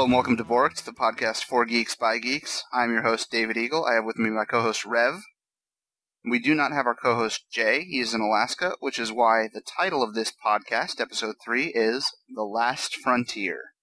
Hello 0.00 0.06
and 0.06 0.14
welcome 0.14 0.38
to 0.38 0.44
Borked, 0.44 0.84
the 0.84 0.92
podcast 0.92 1.44
for 1.44 1.66
geeks 1.66 1.94
by 1.94 2.16
geeks. 2.16 2.64
I'm 2.72 2.90
your 2.90 3.02
host, 3.02 3.30
David 3.30 3.58
Eagle. 3.58 3.84
I 3.84 3.96
have 3.96 4.06
with 4.06 4.16
me 4.16 4.30
my 4.30 4.46
co-host, 4.46 4.86
Rev. 4.86 5.20
We 6.24 6.38
do 6.38 6.54
not 6.54 6.72
have 6.72 6.86
our 6.86 6.94
co-host, 6.94 7.44
Jay. 7.52 7.84
He 7.84 8.00
is 8.00 8.14
in 8.14 8.22
Alaska, 8.22 8.76
which 8.80 8.98
is 8.98 9.12
why 9.12 9.48
the 9.52 9.60
title 9.60 10.02
of 10.02 10.14
this 10.14 10.32
podcast, 10.32 11.02
episode 11.02 11.34
3, 11.44 11.72
is 11.74 12.10
The 12.34 12.44
Last 12.44 12.96
Frontier. 12.96 13.74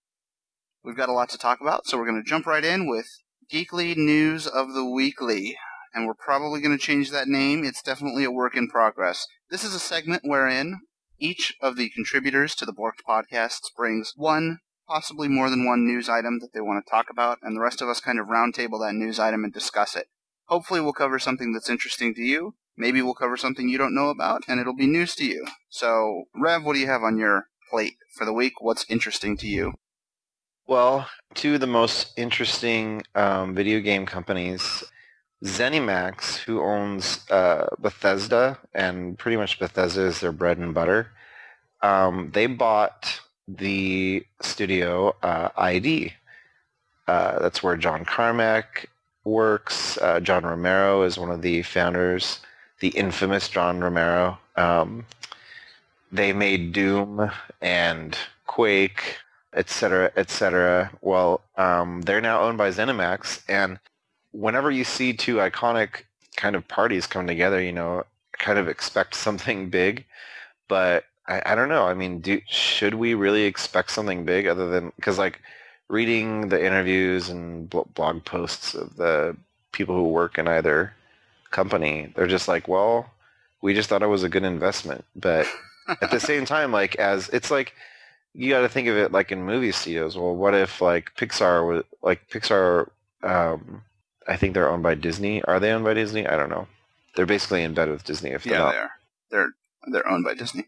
We've 0.84 0.98
got 0.98 1.08
a 1.08 1.14
lot 1.14 1.30
to 1.30 1.38
talk 1.38 1.62
about, 1.62 1.86
so 1.86 2.00
we're 2.00 2.10
going 2.10 2.24
to 2.24 2.28
jump 2.28 2.48
right 2.48 2.66
in 2.66 2.90
with 2.90 3.06
Geekly 3.54 3.96
News 3.96 4.48
of 4.48 4.74
the 4.74 4.90
Weekly. 4.90 5.56
And 5.94 6.08
we're 6.08 6.16
probably 6.16 6.62
going 6.62 6.76
to 6.76 6.84
change 6.84 7.12
that 7.12 7.28
name. 7.28 7.64
It's 7.64 7.84
definitely 7.84 8.24
a 8.24 8.32
work 8.32 8.58
in 8.58 8.70
progress. 8.70 9.28
This 9.52 9.64
is 9.64 9.76
a 9.76 9.80
segment 9.80 10.24
wherein 10.26 10.80
each 11.20 11.54
of 11.62 11.76
the 11.76 11.92
contributors 11.92 12.56
to 12.56 12.66
the 12.66 12.74
Borked 12.74 13.06
podcasts 13.08 13.68
brings 13.78 14.14
one, 14.16 14.62
possibly 14.88 15.28
more 15.28 15.50
than 15.50 15.66
one 15.66 15.86
news 15.86 16.08
item 16.10 16.40
that 16.40 16.54
they 16.54 16.62
want 16.62 16.84
to 16.84 16.90
talk 16.90 17.08
about, 17.10 17.40
and 17.42 17.56
the 17.56 17.62
rest 17.62 17.82
of 17.82 17.90
us 17.90 18.00
kind 18.00 18.20
of 18.20 18.28
roundtable 18.28 18.80
that 18.80 18.94
news 18.94 19.20
item 19.20 19.44
and 19.44 19.54
discuss 19.54 19.96
it. 19.96 20.08
Hopefully 20.46 20.80
we'll 20.80 20.94
cover 20.94 21.20
something 21.20 21.54
that's 21.54 21.70
interesting 21.70 22.14
to 22.16 22.22
you. 22.22 22.56
Maybe 22.78 23.02
we'll 23.02 23.14
cover 23.16 23.38
something 23.38 23.68
you 23.68 23.78
don't 23.78 23.96
know 23.96 24.10
about, 24.10 24.44
and 24.48 24.60
it'll 24.60 24.76
be 24.76 24.88
news 24.88 25.16
to 25.16 25.26
you. 25.26 25.48
So, 25.70 26.26
Rev, 26.34 26.64
what 26.64 26.74
do 26.74 26.80
you 26.80 26.88
have 26.88 27.04
on 27.04 27.18
your 27.18 27.48
plate 27.70 27.96
for 28.16 28.24
the 28.24 28.34
week? 28.34 28.54
What's 28.62 28.86
interesting 28.90 29.36
to 29.38 29.48
you? 29.48 29.74
Well, 30.68 31.10
two 31.34 31.56
of 31.56 31.62
the 31.62 31.68
most 31.68 32.14
interesting 32.18 33.04
um, 33.16 33.56
video 33.56 33.80
game 33.80 34.06
companies, 34.06 34.84
ZeniMax, 35.44 36.38
who 36.38 36.62
owns 36.62 37.30
uh, 37.32 37.68
Bethesda, 37.80 38.60
and 38.74 39.18
pretty 39.18 39.38
much 39.38 39.60
Bethesda 39.60 40.02
is 40.02 40.20
their 40.20 40.32
bread 40.32 40.58
and 40.58 40.74
butter, 40.74 41.12
um, 41.82 42.32
they 42.34 42.48
bought 42.48 43.22
the 43.48 44.26
studio 44.42 45.16
uh, 45.24 45.50
ID. 45.58 46.14
Uh, 47.08 47.40
that's 47.40 47.64
where 47.64 47.78
John 47.78 48.04
Carmack 48.04 48.90
works. 49.24 49.98
Uh, 49.98 50.20
John 50.20 50.44
Romero 50.44 51.04
is 51.04 51.18
one 51.18 51.32
of 51.32 51.42
the 51.42 51.62
founders, 51.64 52.40
the 52.80 52.90
infamous 52.90 53.48
John 53.50 53.80
Romero. 53.80 54.38
Um, 54.56 55.06
they 56.12 56.34
made 56.34 56.74
Doom 56.74 57.32
and 57.62 58.18
Quake, 58.46 59.18
etc., 59.54 60.12
etc. 60.16 60.92
Well, 61.02 61.42
um, 61.58 62.02
they're 62.02 62.22
now 62.22 62.42
owned 62.42 62.58
by 62.58 62.70
ZeniMax, 62.70 63.44
and 63.48 63.80
whenever 64.32 64.72
you 64.72 64.84
see 64.84 65.14
two 65.14 65.36
iconic 65.38 66.04
kind 66.36 66.56
of 66.56 66.68
parties 66.68 67.08
come 67.08 67.28
together, 67.28 67.62
you 67.62 67.72
know, 67.72 68.04
kind 68.34 68.60
of 68.60 68.68
expect 68.68 69.16
something 69.16 69.70
big, 69.70 70.06
but 70.68 71.06
I, 71.28 71.42
I 71.46 71.56
don't 71.56 71.70
know. 71.70 71.86
I 71.86 71.94
mean, 71.94 72.20
do, 72.20 72.42
should 72.48 72.96
we 72.96 73.14
really 73.14 73.44
expect 73.44 73.92
something 73.92 74.26
big 74.26 74.48
other 74.48 74.70
than 74.70 74.92
because 74.96 75.18
like 75.18 75.42
reading 75.90 76.50
the 76.50 76.64
interviews 76.64 77.30
and 77.30 77.70
blog 77.70 78.24
posts 78.26 78.74
of 78.74 78.96
the 78.98 79.36
people 79.72 79.96
who 79.96 80.08
work 80.10 80.38
in 80.38 80.48
either 80.48 80.94
company, 81.52 82.12
they're 82.16 82.28
just 82.28 82.48
like, 82.48 82.68
well, 82.68 83.12
we 83.62 83.74
just 83.74 83.90
thought 83.90 84.04
it 84.04 84.08
was 84.08 84.24
a 84.24 84.30
good 84.30 84.44
investment, 84.44 85.06
but 85.16 85.48
at 86.02 86.12
the 86.12 86.20
same 86.20 86.46
time, 86.46 86.72
like 86.72 86.96
as 86.96 87.30
it's 87.30 87.52
like 87.52 87.74
you 88.34 88.52
got 88.52 88.62
to 88.62 88.70
think 88.70 88.88
of 88.88 88.96
it 88.96 89.12
like 89.12 89.32
in 89.32 89.44
movie 89.44 89.72
studios. 89.72 90.18
Well, 90.18 90.36
what 90.36 90.54
if 90.54 90.82
like 90.82 91.16
Pixar 91.16 91.68
was 91.68 91.84
like 92.02 92.30
Pixar? 92.30 92.90
Um, 93.24 93.84
I 94.28 94.38
think 94.38 94.54
they're 94.54 94.70
owned 94.70 94.84
by 94.84 94.96
Disney. 94.96 95.42
Are 95.44 95.60
they 95.60 95.72
owned 95.72 95.86
by 95.86 95.94
Disney? 95.94 96.28
I 96.28 96.36
don't 96.36 96.50
know. 96.50 96.68
They're 97.16 97.26
basically 97.26 97.64
in 97.64 97.74
bed 97.74 97.90
with 97.90 98.04
Disney. 98.04 98.32
If 98.32 98.46
yeah, 98.46 98.60
not. 98.60 98.72
they 98.72 98.78
are. 98.78 98.92
They're 99.32 99.50
they're 99.88 100.08
owned 100.08 100.24
by 100.24 100.36
Disney. 100.36 100.68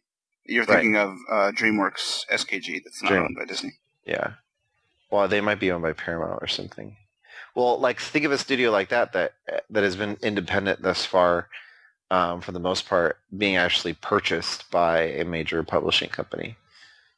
You're 0.49 0.65
thinking 0.65 0.93
right. 0.93 1.03
of 1.03 1.17
uh, 1.31 1.51
DreamWorks 1.51 2.25
SKG. 2.31 2.83
That's 2.83 3.03
not 3.03 3.09
Dream. 3.09 3.23
owned 3.23 3.35
by 3.37 3.45
Disney. 3.45 3.73
Yeah. 4.05 4.33
Well, 5.11 5.27
they 5.27 5.41
might 5.41 5.59
be 5.59 5.71
owned 5.71 5.83
by 5.83 5.93
Paramount 5.93 6.39
or 6.41 6.47
something. 6.47 6.97
Well, 7.55 7.79
like 7.79 7.99
think 7.99 8.25
of 8.25 8.31
a 8.31 8.37
studio 8.37 8.71
like 8.71 8.89
that 8.89 9.13
that 9.13 9.33
that 9.69 9.83
has 9.83 9.95
been 9.95 10.17
independent 10.21 10.81
thus 10.81 11.05
far, 11.05 11.49
um, 12.11 12.41
for 12.41 12.51
the 12.51 12.59
most 12.59 12.87
part, 12.87 13.17
being 13.35 13.55
actually 13.55 13.93
purchased 13.93 14.69
by 14.71 15.01
a 15.01 15.25
major 15.25 15.63
publishing 15.63 16.09
company. 16.09 16.55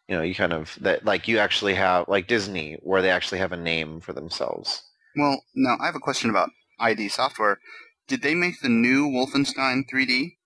You 0.08 0.18
know, 0.18 0.24
you 0.24 0.36
kind 0.36 0.53
of 0.53 0.78
that 0.81 1.06
like 1.06 1.28
you 1.28 1.38
actually 1.38 1.75
have 1.75 2.08
like 2.08 2.28
Disney, 2.28 2.78
where 2.81 3.02
they 3.02 3.09
actually 3.09 3.40
have 3.40 3.52
a 3.52 3.58
name 3.58 4.00
for 4.00 4.14
themselves. 4.14 4.84
Well, 5.16 5.44
now 5.56 5.78
I 5.81 5.86
have 5.86 5.96
a 5.96 6.00
question 6.00 6.30
about 6.30 6.50
ID 6.80 7.09
Software. 7.09 7.59
Did 8.08 8.22
they 8.22 8.36
make 8.36 8.62
the 8.62 8.70
new 8.70 9.08
Wolfenstein 9.08 9.84
3D? 9.90 10.38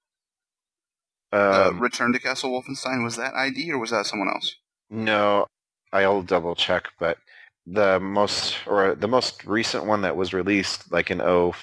Um, 1.31 1.79
Return 1.79 2.13
to 2.13 2.19
Castle 2.19 2.51
Wolfenstein 2.51 3.03
was 3.03 3.17
that 3.17 3.33
ID 3.33 3.71
or 3.71 3.77
was 3.77 3.91
that 3.91 4.05
someone 4.05 4.29
else? 4.29 4.55
No, 4.89 5.47
I'll 5.91 6.21
double 6.21 6.55
check, 6.55 6.89
but 6.99 7.17
the 7.65 7.99
most 7.99 8.57
or 8.67 8.95
the 8.95 9.07
most 9.07 9.43
recent 9.45 9.85
one 9.85 10.01
that 10.01 10.15
was 10.15 10.33
released 10.33 10.91
like 10.91 11.09
in 11.09 11.19
04 11.19 11.53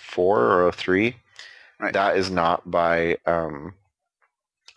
or 0.67 0.73
03 0.73 1.15
right. 1.79 1.93
that 1.93 2.17
is 2.17 2.31
not 2.31 2.69
by 2.69 3.17
um, 3.25 3.75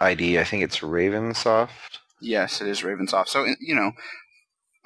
id 0.01 0.39
i 0.39 0.43
think 0.43 0.63
it's 0.63 0.79
ravensoft. 0.79 1.99
Yes 2.21 2.61
it 2.61 2.67
is 2.67 2.81
ravensoft. 2.81 3.27
So 3.29 3.45
you 3.59 3.73
know 3.73 3.91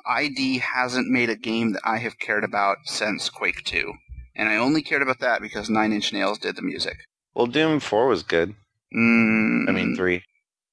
id 0.09 0.59
hasn't 0.59 1.09
made 1.09 1.29
a 1.29 1.35
game 1.35 1.73
that 1.73 1.81
i 1.83 1.97
have 1.97 2.19
cared 2.19 2.45
about 2.45 2.77
since 2.85 3.29
quake 3.29 3.63
2 3.65 3.93
and 4.35 4.47
i 4.47 4.55
only 4.55 4.81
cared 4.81 5.01
about 5.01 5.19
that 5.19 5.41
because 5.41 5.69
nine 5.69 5.91
inch 5.91 6.13
nails 6.13 6.39
did 6.39 6.55
the 6.55 6.61
music. 6.61 6.99
Well 7.33 7.47
doom 7.47 7.81
4 7.81 8.07
was 8.07 8.23
good 8.23 8.55
mm, 8.95 9.69
i 9.69 9.71
mean 9.71 9.95
3 9.95 10.23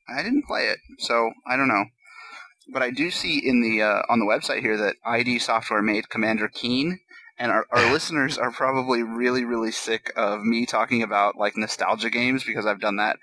i 0.08 0.22
didn't 0.22 0.46
play 0.46 0.68
it 0.68 0.78
so 0.98 1.30
i 1.46 1.56
don't 1.56 1.68
know 1.68 1.84
but 2.68 2.82
I 2.82 2.90
do 2.90 3.10
see 3.10 3.38
in 3.38 3.62
the 3.62 3.82
uh, 3.82 4.02
on 4.08 4.18
the 4.18 4.26
website 4.26 4.60
here 4.60 4.76
that 4.76 4.96
ID 5.04 5.38
Software 5.38 5.82
made 5.82 6.08
Commander 6.08 6.48
Keen, 6.48 7.00
and 7.38 7.52
our, 7.52 7.66
our 7.70 7.92
listeners 7.92 8.38
are 8.38 8.50
probably 8.50 9.02
really 9.02 9.44
really 9.44 9.70
sick 9.70 10.12
of 10.16 10.42
me 10.42 10.66
talking 10.66 11.02
about 11.02 11.36
like 11.36 11.56
nostalgia 11.56 12.10
games 12.10 12.44
because 12.44 12.66
I've 12.66 12.80
done 12.80 12.96
that 12.96 13.18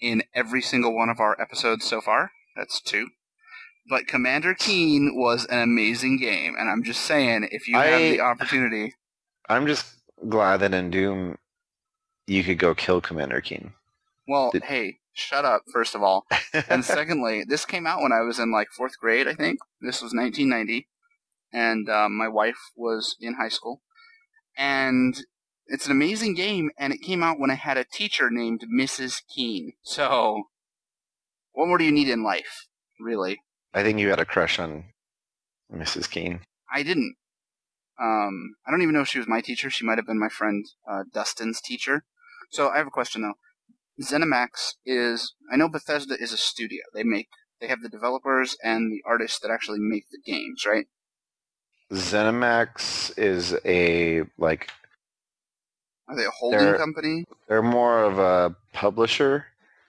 in 0.00 0.22
every 0.34 0.62
single 0.62 0.94
one 0.94 1.08
of 1.08 1.20
our 1.20 1.40
episodes 1.40 1.84
so 1.84 2.00
far. 2.00 2.32
That's 2.56 2.80
two. 2.80 3.08
But 3.88 4.06
Commander 4.06 4.54
Keen 4.54 5.12
was 5.14 5.46
an 5.46 5.60
amazing 5.60 6.18
game, 6.18 6.54
and 6.58 6.68
I'm 6.68 6.82
just 6.82 7.02
saying, 7.02 7.48
if 7.50 7.68
you 7.68 7.78
I, 7.78 7.86
have 7.86 8.00
the 8.00 8.20
opportunity, 8.20 8.94
I'm 9.48 9.66
just 9.66 9.94
glad 10.28 10.58
that 10.58 10.74
in 10.74 10.90
Doom 10.90 11.38
you 12.26 12.44
could 12.44 12.58
go 12.58 12.74
kill 12.74 13.00
Commander 13.00 13.40
Keen. 13.40 13.72
Well, 14.28 14.50
Did, 14.50 14.64
hey, 14.64 14.98
shut 15.14 15.46
up, 15.46 15.62
first 15.72 15.94
of 15.94 16.02
all. 16.02 16.26
and 16.68 16.84
secondly, 16.84 17.44
this 17.48 17.64
came 17.64 17.86
out 17.86 18.02
when 18.02 18.12
I 18.12 18.20
was 18.20 18.38
in 18.38 18.52
like 18.52 18.68
fourth 18.76 18.98
grade, 19.00 19.26
I 19.26 19.32
think. 19.32 19.58
This 19.80 20.02
was 20.02 20.12
1990. 20.14 20.86
And 21.50 21.88
um, 21.88 22.16
my 22.16 22.28
wife 22.28 22.58
was 22.76 23.16
in 23.20 23.36
high 23.40 23.48
school. 23.48 23.80
And 24.56 25.16
it's 25.66 25.86
an 25.86 25.92
amazing 25.92 26.34
game, 26.34 26.70
and 26.78 26.92
it 26.92 27.00
came 27.00 27.22
out 27.22 27.38
when 27.38 27.50
I 27.50 27.54
had 27.54 27.78
a 27.78 27.84
teacher 27.84 28.28
named 28.30 28.64
Mrs. 28.72 29.22
Keen. 29.34 29.72
So, 29.82 30.44
what 31.52 31.68
more 31.68 31.78
do 31.78 31.84
you 31.84 31.92
need 31.92 32.08
in 32.08 32.22
life, 32.22 32.66
really? 33.00 33.40
I 33.72 33.82
think 33.82 33.98
you 33.98 34.10
had 34.10 34.20
a 34.20 34.24
crush 34.24 34.58
on 34.58 34.86
Mrs. 35.72 36.10
Keen. 36.10 36.40
I 36.72 36.82
didn't. 36.82 37.16
Um, 38.00 38.56
I 38.66 38.70
don't 38.70 38.82
even 38.82 38.94
know 38.94 39.02
if 39.02 39.08
she 39.08 39.18
was 39.18 39.28
my 39.28 39.40
teacher. 39.40 39.70
She 39.70 39.84
might 39.84 39.98
have 39.98 40.06
been 40.06 40.18
my 40.18 40.28
friend 40.28 40.64
uh, 40.90 41.04
Dustin's 41.12 41.60
teacher. 41.60 42.04
So 42.50 42.68
I 42.68 42.78
have 42.78 42.86
a 42.86 42.90
question 42.90 43.22
though. 43.22 43.34
ZeniMax 44.00 44.74
is 44.86 45.34
I 45.52 45.56
know 45.56 45.68
Bethesda 45.68 46.14
is 46.18 46.32
a 46.32 46.36
studio. 46.36 46.82
They 46.94 47.02
make 47.02 47.28
they 47.60 47.66
have 47.66 47.82
the 47.82 47.88
developers 47.88 48.56
and 48.62 48.92
the 48.92 49.02
artists 49.04 49.40
that 49.40 49.50
actually 49.50 49.80
make 49.80 50.06
the 50.10 50.20
games, 50.24 50.64
right? 50.66 50.86
ZeniMax 51.92 53.18
is 53.18 53.56
a 53.64 54.22
like 54.36 54.70
Are 56.06 56.16
they 56.16 56.24
a 56.24 56.30
holding 56.30 56.60
they're, 56.60 56.76
company? 56.78 57.24
They're 57.48 57.62
more 57.62 58.04
of 58.04 58.18
a 58.18 58.54
publisher. 58.72 59.46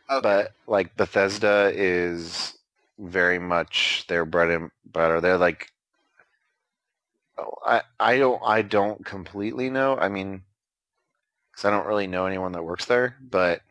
Okay. 0.09 0.21
But 0.21 0.53
like 0.65 0.95
Bethesda 0.97 1.71
is 1.73 2.57
very 2.97 3.37
much 3.37 4.05
their 4.07 4.25
bread 4.25 4.49
and 4.49 4.71
butter. 4.91 5.21
They're 5.21 5.37
like 5.37 5.71
oh, 7.37 7.53
I 7.63 7.81
I 7.99 8.17
don't 8.17 8.41
I 8.43 8.63
don't 8.63 9.05
completely 9.05 9.69
know. 9.69 9.97
I 9.97 10.09
mean, 10.09 10.41
because 11.51 11.65
I 11.65 11.69
don't 11.69 11.85
really 11.85 12.07
know 12.07 12.25
anyone 12.25 12.53
that 12.53 12.63
works 12.63 12.85
there, 12.85 13.15
but 13.21 13.61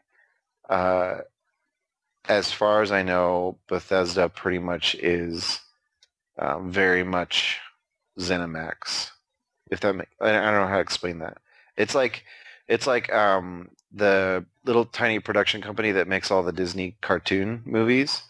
uh, 0.68 1.18
as 2.28 2.52
far 2.52 2.82
as 2.82 2.92
I 2.92 3.02
know, 3.02 3.58
Bethesda 3.68 4.28
pretty 4.28 4.58
much 4.58 4.94
is 4.96 5.60
um, 6.38 6.70
very 6.70 7.02
much 7.02 7.58
ZeniMax. 8.18 9.10
If 9.70 9.80
that, 9.80 9.94
make, 9.94 10.08
I 10.20 10.32
don't 10.32 10.54
know 10.54 10.66
how 10.66 10.76
to 10.76 10.80
explain 10.80 11.18
that. 11.20 11.38
It's 11.76 11.94
like 11.94 12.24
it's 12.68 12.86
like 12.86 13.12
um, 13.12 13.70
the 13.92 14.44
little 14.64 14.84
tiny 14.84 15.20
production 15.20 15.62
company 15.62 15.92
that 15.92 16.08
makes 16.08 16.30
all 16.30 16.42
the 16.42 16.52
Disney 16.52 16.96
cartoon 17.00 17.62
movies, 17.64 18.22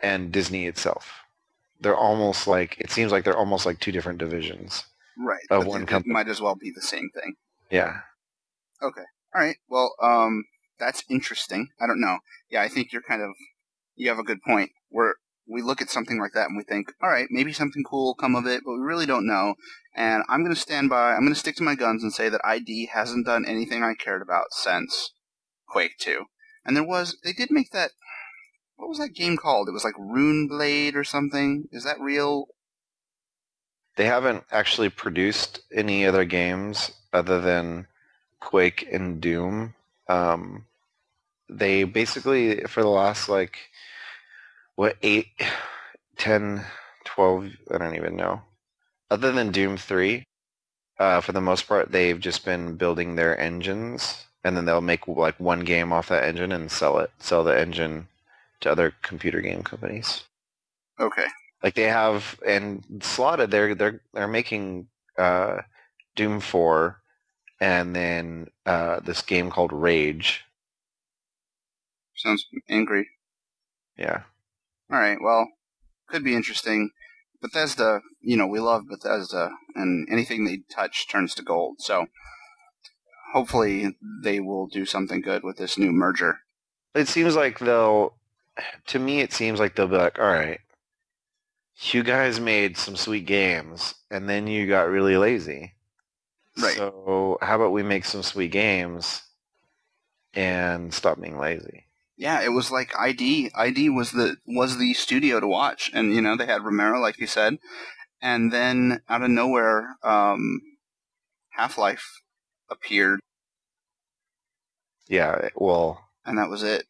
and 0.00 0.32
Disney 0.32 0.66
itself. 0.66 1.10
They're 1.80 1.96
almost 1.96 2.46
like 2.46 2.76
it 2.78 2.90
seems 2.90 3.12
like 3.12 3.24
they're 3.24 3.36
almost 3.36 3.66
like 3.66 3.80
two 3.80 3.92
different 3.92 4.18
divisions. 4.18 4.84
Right. 5.18 5.44
Of 5.50 5.66
one 5.66 5.86
company. 5.86 6.12
Might 6.12 6.28
as 6.28 6.40
well 6.40 6.54
be 6.54 6.70
the 6.70 6.82
same 6.82 7.10
thing. 7.14 7.34
Yeah. 7.70 8.00
Okay. 8.82 9.04
All 9.34 9.40
right. 9.40 9.56
Well, 9.68 9.94
um, 10.02 10.44
that's 10.78 11.04
interesting. 11.08 11.68
I 11.80 11.86
don't 11.86 12.00
know. 12.00 12.18
Yeah, 12.50 12.62
I 12.62 12.68
think 12.68 12.92
you're 12.92 13.02
kind 13.02 13.22
of 13.22 13.30
you 13.94 14.08
have 14.08 14.18
a 14.18 14.24
good 14.24 14.42
point. 14.42 14.70
We're 14.90 15.14
we 15.48 15.62
look 15.62 15.80
at 15.80 15.90
something 15.90 16.18
like 16.18 16.32
that 16.32 16.48
and 16.48 16.56
we 16.56 16.64
think, 16.64 16.92
all 17.02 17.08
right, 17.08 17.28
maybe 17.30 17.52
something 17.52 17.84
cool 17.84 18.06
will 18.06 18.14
come 18.14 18.34
of 18.34 18.46
it, 18.46 18.62
but 18.64 18.72
we 18.72 18.78
really 18.80 19.06
don't 19.06 19.26
know. 19.26 19.54
And 19.94 20.24
I'm 20.28 20.42
going 20.42 20.54
to 20.54 20.60
stand 20.60 20.90
by, 20.90 21.12
I'm 21.12 21.20
going 21.20 21.32
to 21.32 21.38
stick 21.38 21.56
to 21.56 21.62
my 21.62 21.74
guns 21.74 22.02
and 22.02 22.12
say 22.12 22.28
that 22.28 22.40
ID 22.44 22.90
hasn't 22.92 23.26
done 23.26 23.46
anything 23.46 23.82
I 23.82 23.94
cared 23.94 24.22
about 24.22 24.46
since 24.50 25.12
Quake 25.68 25.98
2. 25.98 26.24
And 26.64 26.76
there 26.76 26.84
was, 26.84 27.16
they 27.22 27.32
did 27.32 27.50
make 27.50 27.70
that, 27.70 27.92
what 28.74 28.88
was 28.88 28.98
that 28.98 29.14
game 29.14 29.36
called? 29.36 29.68
It 29.68 29.72
was 29.72 29.84
like 29.84 29.96
Rune 29.98 30.48
Blade 30.48 30.96
or 30.96 31.04
something. 31.04 31.68
Is 31.70 31.84
that 31.84 32.00
real? 32.00 32.46
They 33.96 34.06
haven't 34.06 34.44
actually 34.50 34.90
produced 34.90 35.60
any 35.72 36.04
other 36.04 36.24
games 36.24 36.90
other 37.12 37.40
than 37.40 37.86
Quake 38.40 38.86
and 38.92 39.20
Doom. 39.20 39.74
Um, 40.08 40.66
they 41.48 41.84
basically, 41.84 42.62
for 42.64 42.82
the 42.82 42.88
last 42.88 43.28
like, 43.28 43.58
what, 44.74 44.96
eight, 45.02 45.28
ten, 46.16 46.64
twelve, 47.04 47.50
I 47.70 47.78
don't 47.78 47.96
even 47.96 48.16
know. 48.16 48.42
Other 49.10 49.32
than 49.32 49.52
Doom 49.52 49.76
3, 49.76 50.24
uh, 50.98 51.20
for 51.20 51.32
the 51.32 51.40
most 51.40 51.68
part, 51.68 51.92
they've 51.92 52.18
just 52.18 52.44
been 52.44 52.76
building 52.76 53.14
their 53.14 53.38
engines, 53.38 54.26
and 54.44 54.56
then 54.56 54.64
they'll 54.64 54.80
make 54.80 55.06
like 55.06 55.38
one 55.38 55.60
game 55.60 55.92
off 55.92 56.08
that 56.08 56.24
engine 56.24 56.52
and 56.52 56.70
sell 56.70 56.98
it, 56.98 57.10
sell 57.18 57.44
the 57.44 57.58
engine 57.58 58.08
to 58.60 58.70
other 58.70 58.94
computer 59.02 59.40
game 59.40 59.62
companies. 59.62 60.24
Okay. 60.98 61.26
Like 61.62 61.74
they 61.74 61.84
have, 61.84 62.38
and 62.46 62.82
slotted, 63.00 63.50
they're 63.50 63.74
they're 63.74 64.00
they're 64.12 64.28
making 64.28 64.88
uh, 65.18 65.62
Doom 66.16 66.40
4, 66.40 67.00
and 67.60 67.94
then 67.94 68.48
uh, 68.64 69.00
this 69.00 69.22
game 69.22 69.50
called 69.50 69.72
Rage. 69.72 70.44
Sounds 72.14 72.46
angry. 72.68 73.08
Yeah. 73.98 74.22
All 74.90 74.98
right. 74.98 75.18
Well, 75.20 75.48
could 76.08 76.24
be 76.24 76.34
interesting. 76.34 76.90
Bethesda, 77.42 78.00
you 78.20 78.36
know, 78.36 78.46
we 78.46 78.60
love 78.60 78.88
Bethesda, 78.88 79.50
and 79.74 80.08
anything 80.10 80.44
they 80.44 80.60
touch 80.74 81.08
turns 81.08 81.34
to 81.34 81.42
gold. 81.42 81.76
So 81.80 82.06
hopefully 83.32 83.96
they 84.22 84.40
will 84.40 84.66
do 84.66 84.86
something 84.86 85.20
good 85.20 85.42
with 85.44 85.58
this 85.58 85.76
new 85.76 85.92
merger. 85.92 86.38
It 86.94 87.08
seems 87.08 87.36
like 87.36 87.58
they'll, 87.58 88.14
to 88.86 88.98
me, 88.98 89.20
it 89.20 89.32
seems 89.32 89.60
like 89.60 89.76
they'll 89.76 89.88
be 89.88 89.96
like, 89.96 90.18
all 90.18 90.24
right, 90.24 90.60
you 91.92 92.02
guys 92.02 92.40
made 92.40 92.78
some 92.78 92.96
sweet 92.96 93.26
games, 93.26 93.94
and 94.10 94.28
then 94.28 94.46
you 94.46 94.66
got 94.66 94.88
really 94.88 95.18
lazy. 95.18 95.74
Right. 96.58 96.76
So 96.76 97.38
how 97.42 97.56
about 97.56 97.72
we 97.72 97.82
make 97.82 98.04
some 98.04 98.22
sweet 98.22 98.50
games 98.52 99.22
and 100.34 100.92
stop 100.92 101.20
being 101.20 101.38
lazy? 101.38 101.84
Yeah, 102.16 102.40
it 102.42 102.48
was 102.48 102.70
like 102.70 102.98
ID. 102.98 103.50
ID 103.54 103.90
was 103.90 104.12
the 104.12 104.36
was 104.46 104.78
the 104.78 104.94
studio 104.94 105.38
to 105.40 105.46
watch, 105.46 105.90
and 105.92 106.14
you 106.14 106.20
know 106.22 106.36
they 106.36 106.46
had 106.46 106.64
Romero, 106.64 106.98
like 107.00 107.18
you 107.18 107.26
said, 107.26 107.58
and 108.22 108.52
then 108.52 109.02
out 109.08 109.22
of 109.22 109.30
nowhere, 109.30 109.96
um, 110.02 110.60
Half 111.50 111.76
Life 111.78 112.22
appeared, 112.70 113.20
Yeah, 115.08 115.48
well, 115.54 116.08
and 116.24 116.38
that 116.38 116.48
was 116.48 116.62
it. 116.62 116.86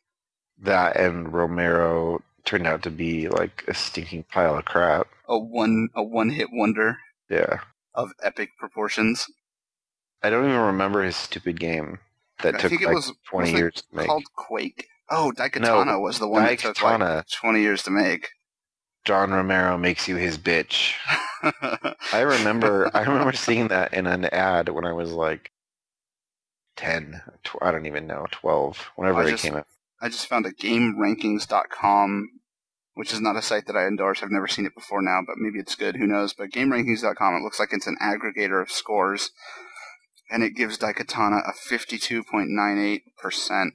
that 0.58 0.96
and 0.96 1.32
Romero 1.32 2.22
turned 2.44 2.66
out 2.66 2.82
to 2.82 2.90
be 2.90 3.28
like 3.28 3.64
a 3.66 3.74
stinking 3.74 4.24
pile 4.24 4.56
of 4.56 4.64
crap. 4.64 5.08
A 5.28 5.38
one 5.38 5.88
a 5.94 6.02
one 6.02 6.30
hit 6.30 6.48
wonder 6.52 6.98
Yeah. 7.28 7.60
of 7.94 8.12
epic 8.22 8.50
proportions. 8.58 9.26
I 10.22 10.30
don't 10.30 10.44
even 10.48 10.58
remember 10.60 11.02
his 11.02 11.16
stupid 11.16 11.60
game 11.60 11.98
that 12.42 12.54
I 12.56 12.58
took 12.58 12.70
think 12.70 12.82
it 12.82 12.86
like 12.86 12.94
was 12.96 13.12
20 13.30 13.44
was 13.44 13.54
it 13.54 13.56
years 13.58 13.74
to 13.74 13.82
make. 13.96 14.06
called 14.06 14.24
Quake. 14.34 14.86
Oh, 15.08 15.32
Daikatana 15.36 16.00
was 16.00 16.18
the 16.18 16.28
one 16.28 16.42
that 16.44 16.58
took 16.58 16.82
like 16.82 17.26
twenty 17.28 17.60
years 17.60 17.82
to 17.84 17.90
make. 17.90 18.30
John 19.04 19.30
Romero 19.30 19.78
makes 19.78 20.08
you 20.08 20.16
his 20.16 20.36
bitch. 20.36 20.94
I 22.12 22.20
remember 22.22 22.90
I 22.92 23.02
remember 23.02 23.32
seeing 23.36 23.68
that 23.68 23.94
in 23.94 24.06
an 24.08 24.24
ad 24.26 24.68
when 24.70 24.84
I 24.84 24.92
was 24.92 25.12
like 25.12 25.52
10, 26.76 27.22
tw- 27.44 27.56
I 27.62 27.70
don't 27.70 27.86
even 27.86 28.06
know, 28.08 28.26
12, 28.32 28.90
whenever 28.96 29.20
I 29.20 29.26
it 29.26 29.30
just- 29.30 29.44
came 29.44 29.54
out. 29.56 29.66
I 30.00 30.08
just 30.10 30.26
found 30.26 30.44
a 30.44 30.50
GameRankings.com, 30.52 32.28
which 32.94 33.12
is 33.14 33.20
not 33.20 33.36
a 33.36 33.42
site 33.42 33.66
that 33.66 33.76
I 33.76 33.86
endorse. 33.86 34.22
I've 34.22 34.30
never 34.30 34.46
seen 34.46 34.66
it 34.66 34.74
before 34.74 35.00
now, 35.00 35.20
but 35.26 35.36
maybe 35.38 35.58
it's 35.58 35.74
good. 35.74 35.96
Who 35.96 36.06
knows? 36.06 36.34
But 36.34 36.50
GameRankings.com, 36.50 37.34
it 37.34 37.42
looks 37.42 37.58
like 37.58 37.70
it's 37.72 37.86
an 37.86 37.96
aggregator 38.02 38.60
of 38.60 38.70
scores, 38.70 39.30
and 40.30 40.42
it 40.42 40.56
gives 40.56 40.78
Daikatana 40.78 41.42
a 41.48 41.52
52.98%, 41.70 43.70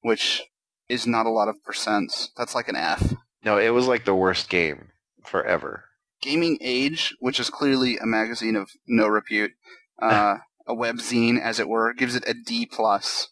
which 0.00 0.42
is 0.88 1.06
not 1.06 1.26
a 1.26 1.30
lot 1.30 1.48
of 1.48 1.56
percents. 1.68 2.30
That's 2.36 2.54
like 2.54 2.68
an 2.68 2.76
F. 2.76 3.14
No, 3.44 3.58
it 3.58 3.70
was 3.70 3.86
like 3.86 4.04
the 4.04 4.14
worst 4.14 4.48
game 4.48 4.88
forever. 5.24 5.84
Gaming 6.20 6.58
Age, 6.60 7.14
which 7.20 7.38
is 7.38 7.50
clearly 7.50 7.96
a 7.98 8.06
magazine 8.06 8.56
of 8.56 8.70
no 8.86 9.06
repute, 9.06 9.52
uh, 10.02 10.38
a 10.66 10.74
webzine 10.74 11.40
as 11.40 11.60
it 11.60 11.68
were, 11.68 11.94
gives 11.94 12.16
it 12.16 12.24
a 12.26 12.34
D 12.34 12.66
plus. 12.66 13.28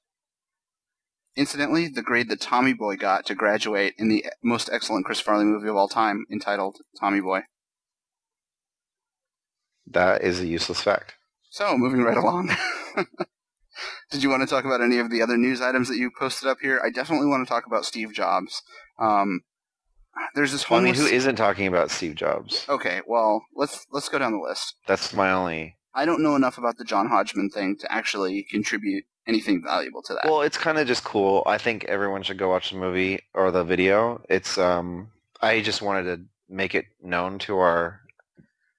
Incidentally, 1.36 1.88
the 1.88 2.02
grade 2.02 2.30
that 2.30 2.40
Tommy 2.40 2.72
Boy 2.72 2.96
got 2.96 3.26
to 3.26 3.34
graduate 3.34 3.94
in 3.98 4.08
the 4.08 4.24
most 4.42 4.70
excellent 4.72 5.04
Chris 5.04 5.20
Farley 5.20 5.44
movie 5.44 5.68
of 5.68 5.76
all 5.76 5.88
time, 5.88 6.24
entitled 6.30 6.78
Tommy 6.98 7.20
Boy. 7.20 7.42
That 9.86 10.22
is 10.22 10.40
a 10.40 10.46
useless 10.46 10.80
fact. 10.80 11.14
So, 11.56 11.78
moving 11.78 12.02
right 12.02 12.18
along. 12.18 12.54
Did 14.10 14.22
you 14.22 14.28
want 14.28 14.42
to 14.42 14.46
talk 14.46 14.66
about 14.66 14.82
any 14.82 14.98
of 14.98 15.10
the 15.10 15.22
other 15.22 15.38
news 15.38 15.62
items 15.62 15.88
that 15.88 15.96
you 15.96 16.10
posted 16.10 16.50
up 16.50 16.58
here? 16.60 16.82
I 16.84 16.90
definitely 16.90 17.28
want 17.28 17.46
to 17.46 17.50
talk 17.50 17.64
about 17.66 17.86
Steve 17.86 18.12
Jobs. 18.12 18.60
Um, 18.98 19.40
there's 20.34 20.52
this 20.52 20.68
Well, 20.68 20.80
I 20.80 20.82
mean, 20.84 20.94
who 20.94 21.06
isn't 21.06 21.36
talking 21.36 21.66
about 21.66 21.90
Steve 21.90 22.14
Jobs? 22.14 22.66
okay, 22.68 23.00
well, 23.06 23.42
let's 23.54 23.86
let's 23.90 24.10
go 24.10 24.18
down 24.18 24.32
the 24.32 24.46
list. 24.46 24.74
That's 24.86 25.14
my 25.14 25.32
only. 25.32 25.78
I 25.94 26.04
don't 26.04 26.22
know 26.22 26.36
enough 26.36 26.58
about 26.58 26.76
the 26.76 26.84
John 26.84 27.08
Hodgman 27.08 27.48
thing 27.48 27.78
to 27.78 27.90
actually 27.90 28.42
contribute 28.50 29.04
anything 29.26 29.62
valuable 29.62 30.02
to 30.02 30.12
that. 30.12 30.26
Well, 30.26 30.42
it's 30.42 30.58
kind 30.58 30.76
of 30.76 30.86
just 30.86 31.04
cool. 31.04 31.42
I 31.46 31.56
think 31.56 31.84
everyone 31.84 32.22
should 32.22 32.36
go 32.36 32.50
watch 32.50 32.68
the 32.68 32.76
movie 32.76 33.20
or 33.32 33.50
the 33.50 33.64
video. 33.64 34.20
It's 34.28 34.58
um 34.58 35.08
I 35.40 35.62
just 35.62 35.80
wanted 35.80 36.04
to 36.04 36.22
make 36.50 36.74
it 36.74 36.84
known 37.02 37.38
to 37.38 37.56
our 37.56 38.02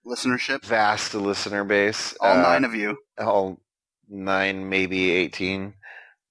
Listenership, 0.07 0.63
vast 0.63 1.13
listener 1.13 1.63
base. 1.65 2.15
all 2.21 2.31
uh, 2.37 2.41
nine 2.41 2.63
of 2.63 2.73
you. 2.73 2.97
all 3.17 3.59
nine, 4.07 4.69
maybe 4.69 5.11
eighteen, 5.11 5.73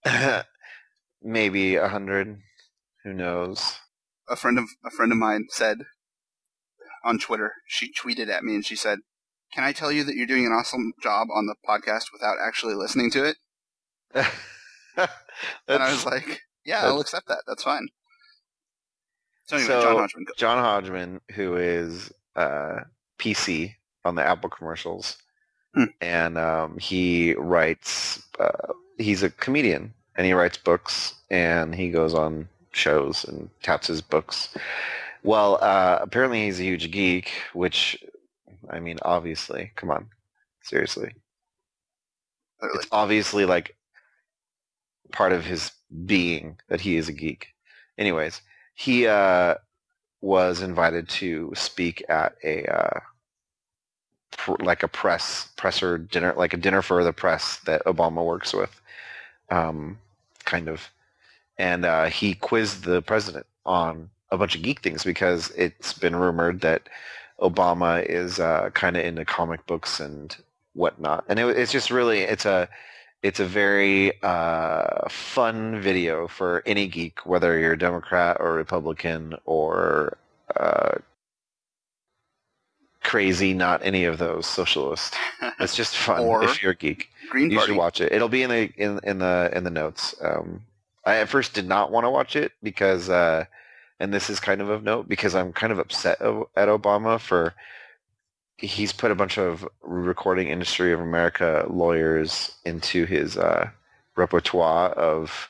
maybe 1.23 1.76
a 1.76 1.88
hundred. 1.88 2.38
Who 3.04 3.12
knows? 3.12 3.78
A 4.28 4.37
friend 4.37 4.59
of 4.59 4.64
a 4.85 4.90
friend 4.90 5.12
of 5.12 5.18
mine 5.18 5.47
said 5.50 5.78
on 7.04 7.18
Twitter. 7.18 7.52
She 7.66 7.92
tweeted 7.92 8.28
at 8.28 8.42
me 8.45 8.54
and 8.54 8.64
she 8.64 8.76
said, 8.76 9.00
"Can 9.54 9.62
I 9.64 9.73
tell 9.73 9.92
you 9.92 10.04
that 10.04 10.14
you're 10.16 10.26
doing 10.26 10.47
an 10.47 10.52
awesome 10.52 10.92
job 11.02 11.28
on 11.33 11.47
the 11.47 11.54
podcast 11.68 12.04
without 12.12 12.37
actually 12.45 12.75
listening 12.75 13.11
to 13.12 13.25
it?" 13.25 13.37
And 15.68 15.83
I 15.83 15.90
was 15.92 16.06
like, 16.06 16.40
"Yeah, 16.64 16.87
I'll 16.87 17.00
accept 17.00 17.28
that. 17.28 17.42
That's 17.47 17.62
fine." 17.62 17.88
So 19.45 19.56
anyway, 19.56 19.68
So- 19.68 19.83
John 19.83 19.97
Hodgman. 19.99 20.25
John 20.38 20.59
Hodgman, 20.59 21.21
who 21.35 21.56
is 21.56 22.11
uh, 22.35 22.80
PC 23.18 23.75
on 24.04 24.14
the 24.14 24.23
Apple 24.25 24.50
commercials, 24.50 25.16
Hmm. 25.75 25.85
and 26.00 26.38
um, 26.38 26.78
he 26.78 27.35
writes. 27.35 28.23
Uh, 28.38 28.73
he's 28.99 29.23
a 29.23 29.30
comedian, 29.30 29.92
and 30.16 30.26
he 30.26 30.32
writes 30.32 30.56
books, 30.56 31.14
and 31.30 31.75
he 31.75 31.90
goes 31.90 32.14
on 32.14 32.49
shows 32.73 33.25
and 33.25 33.50
taps 33.62 33.87
his 33.88 34.00
books. 34.00 34.56
Well, 35.23 35.58
uh, 35.61 35.99
apparently 36.00 36.44
he's 36.44 36.61
a 36.61 36.64
huge 36.64 36.90
geek, 36.90 37.30
which, 37.52 38.02
I 38.70 38.78
mean, 38.80 38.99
obviously, 39.02 39.73
come 39.76 39.90
on, 39.90 40.06
seriously, 40.62 41.12
it's 42.75 42.87
obviously 42.92 43.44
like 43.44 43.76
part 45.12 45.32
of 45.32 45.44
his 45.44 45.73
being 46.04 46.58
that 46.68 46.80
he 46.80 46.96
is 46.96 47.08
a 47.08 47.12
geek. 47.12 47.49
Anyways, 47.99 48.40
he 48.75 49.06
uh, 49.06 49.54
was 50.20 50.62
invited 50.62 51.08
to 51.08 51.52
speak 51.54 52.04
at 52.08 52.35
a 52.42 52.64
uh, 52.66 53.00
pr- 54.37 54.62
like 54.62 54.82
a 54.82 54.88
press 54.88 55.50
presser 55.56 55.99
dinner, 55.99 56.35
like 56.37 56.54
a 56.54 56.56
dinner 56.58 56.82
for 56.82 57.02
the 57.04 57.12
press 57.12 57.58
that 57.66 57.85
Obama 57.85 58.25
works 58.25 58.52
with, 58.52 58.80
um, 59.50 59.99
kind 60.44 60.68
of, 60.68 60.90
and 61.58 61.85
uh, 61.85 62.06
he 62.06 62.35
quizzed 62.35 62.85
the 62.85 63.02
president 63.02 63.46
on 63.64 64.11
a 64.30 64.38
bunch 64.38 64.54
of 64.54 64.62
geek 64.62 64.80
things 64.80 65.04
because 65.04 65.50
it's 65.56 65.92
been 65.92 66.16
rumored 66.16 66.61
that 66.61 66.88
Obama 67.40 68.04
is 68.04 68.40
uh, 68.40 68.70
kind 68.75 68.96
of 68.96 69.04
into 69.04 69.25
comic 69.25 69.64
books 69.66 70.00
and 70.00 70.37
whatnot, 70.75 71.25
and 71.28 71.38
it, 71.38 71.56
it's 71.56 71.73
just 71.73 71.90
really 71.90 72.20
it's 72.20 72.46
a 72.46 72.68
it's 73.23 73.40
a 73.40 73.44
very 73.44 74.12
uh, 74.23 75.08
fun 75.08 75.80
video 75.80 76.28
for 76.28 76.62
any 76.66 76.87
geek, 76.87 77.25
whether 77.26 77.58
you're 77.58 77.73
a 77.73 77.78
Democrat 77.78 78.37
or 78.40 78.52
Republican 78.54 79.35
or 79.44 80.16
uh, 80.58 80.92
crazy, 83.02 83.54
not 83.54 83.80
any 83.85 84.04
of 84.04 84.18
those 84.18 84.46
socialist. 84.46 85.14
It's 85.61 85.76
just 85.76 85.96
fun 86.08 86.23
if 86.44 86.62
you're 86.62 86.73
a 86.73 86.76
geek. 86.76 87.08
Green 87.30 87.50
You 87.50 87.58
Party. 87.58 87.73
should 87.73 87.78
watch 87.78 88.00
it. 88.00 88.12
It'll 88.12 88.28
be 88.28 88.42
in 88.42 88.50
the 88.50 88.73
in, 88.76 89.00
in 89.02 89.18
the 89.18 89.50
in 89.54 89.64
the 89.64 89.70
notes. 89.70 90.14
Um, 90.20 90.62
I 91.04 91.16
at 91.16 91.28
first 91.28 91.54
did 91.54 91.68
not 91.68 91.90
want 91.90 92.04
to 92.04 92.11
watch 92.11 92.37
it 92.37 92.52
because 92.62 93.08
uh, 93.08 93.44
and 94.00 94.12
this 94.12 94.28
is 94.28 94.40
kind 94.40 94.61
of 94.61 94.68
of 94.68 94.82
note 94.82 95.08
because 95.08 95.35
I'm 95.35 95.52
kind 95.52 95.73
of 95.73 95.78
upset 95.78 96.20
at 96.20 96.68
Obama 96.68 97.18
for 97.18 97.54
he's 98.59 98.93
put 98.93 99.11
a 99.11 99.15
bunch 99.15 99.39
of 99.39 99.67
recording 99.83 100.49
industry 100.49 100.93
of 100.93 101.01
America 101.01 101.67
lawyers 101.69 102.57
into 102.65 103.05
his 103.07 103.37
uh, 103.37 103.69
repertoire 104.17 104.91
of 104.91 105.49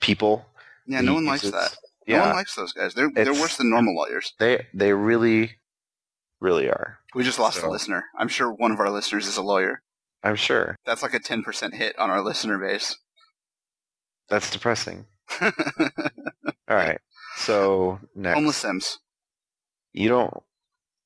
people. 0.00 0.46
Yeah, 0.86 1.00
he 1.00 1.06
no 1.06 1.14
one 1.14 1.26
likes 1.26 1.42
that. 1.42 1.76
No 2.06 2.16
Yeah, 2.16 2.26
one 2.26 2.36
likes 2.36 2.54
those 2.54 2.72
guys. 2.72 2.94
They're 2.94 3.10
they're 3.14 3.32
worse 3.32 3.56
than 3.56 3.70
normal 3.70 3.94
lawyers. 3.94 4.34
they 4.38 4.66
they 4.74 4.92
really, 4.92 5.52
really 6.40 6.68
are. 6.68 6.98
We 7.14 7.22
just 7.24 7.38
lost 7.38 7.62
a 7.62 7.70
listener. 7.70 8.04
I'm 8.18 8.28
sure 8.28 8.50
one 8.52 8.70
of 8.72 8.80
our 8.80 8.90
listeners 8.90 9.26
is 9.26 9.36
a 9.36 9.42
lawyer. 9.42 9.82
I'm 10.22 10.36
sure 10.36 10.76
That's 10.84 11.02
like 11.02 11.14
a 11.14 11.18
10% 11.18 11.72
hit 11.74 11.98
on 11.98 12.10
our 12.10 12.20
listener 12.20 12.58
base. 12.58 12.96
that's 14.28 14.50
depressing. 14.50 15.06
All 15.40 15.50
right, 16.68 16.98
so 17.36 17.98
next, 18.14 18.34
Homeless 18.34 18.56
Sims. 18.58 18.98
you 19.92 20.08
don't 20.08 20.42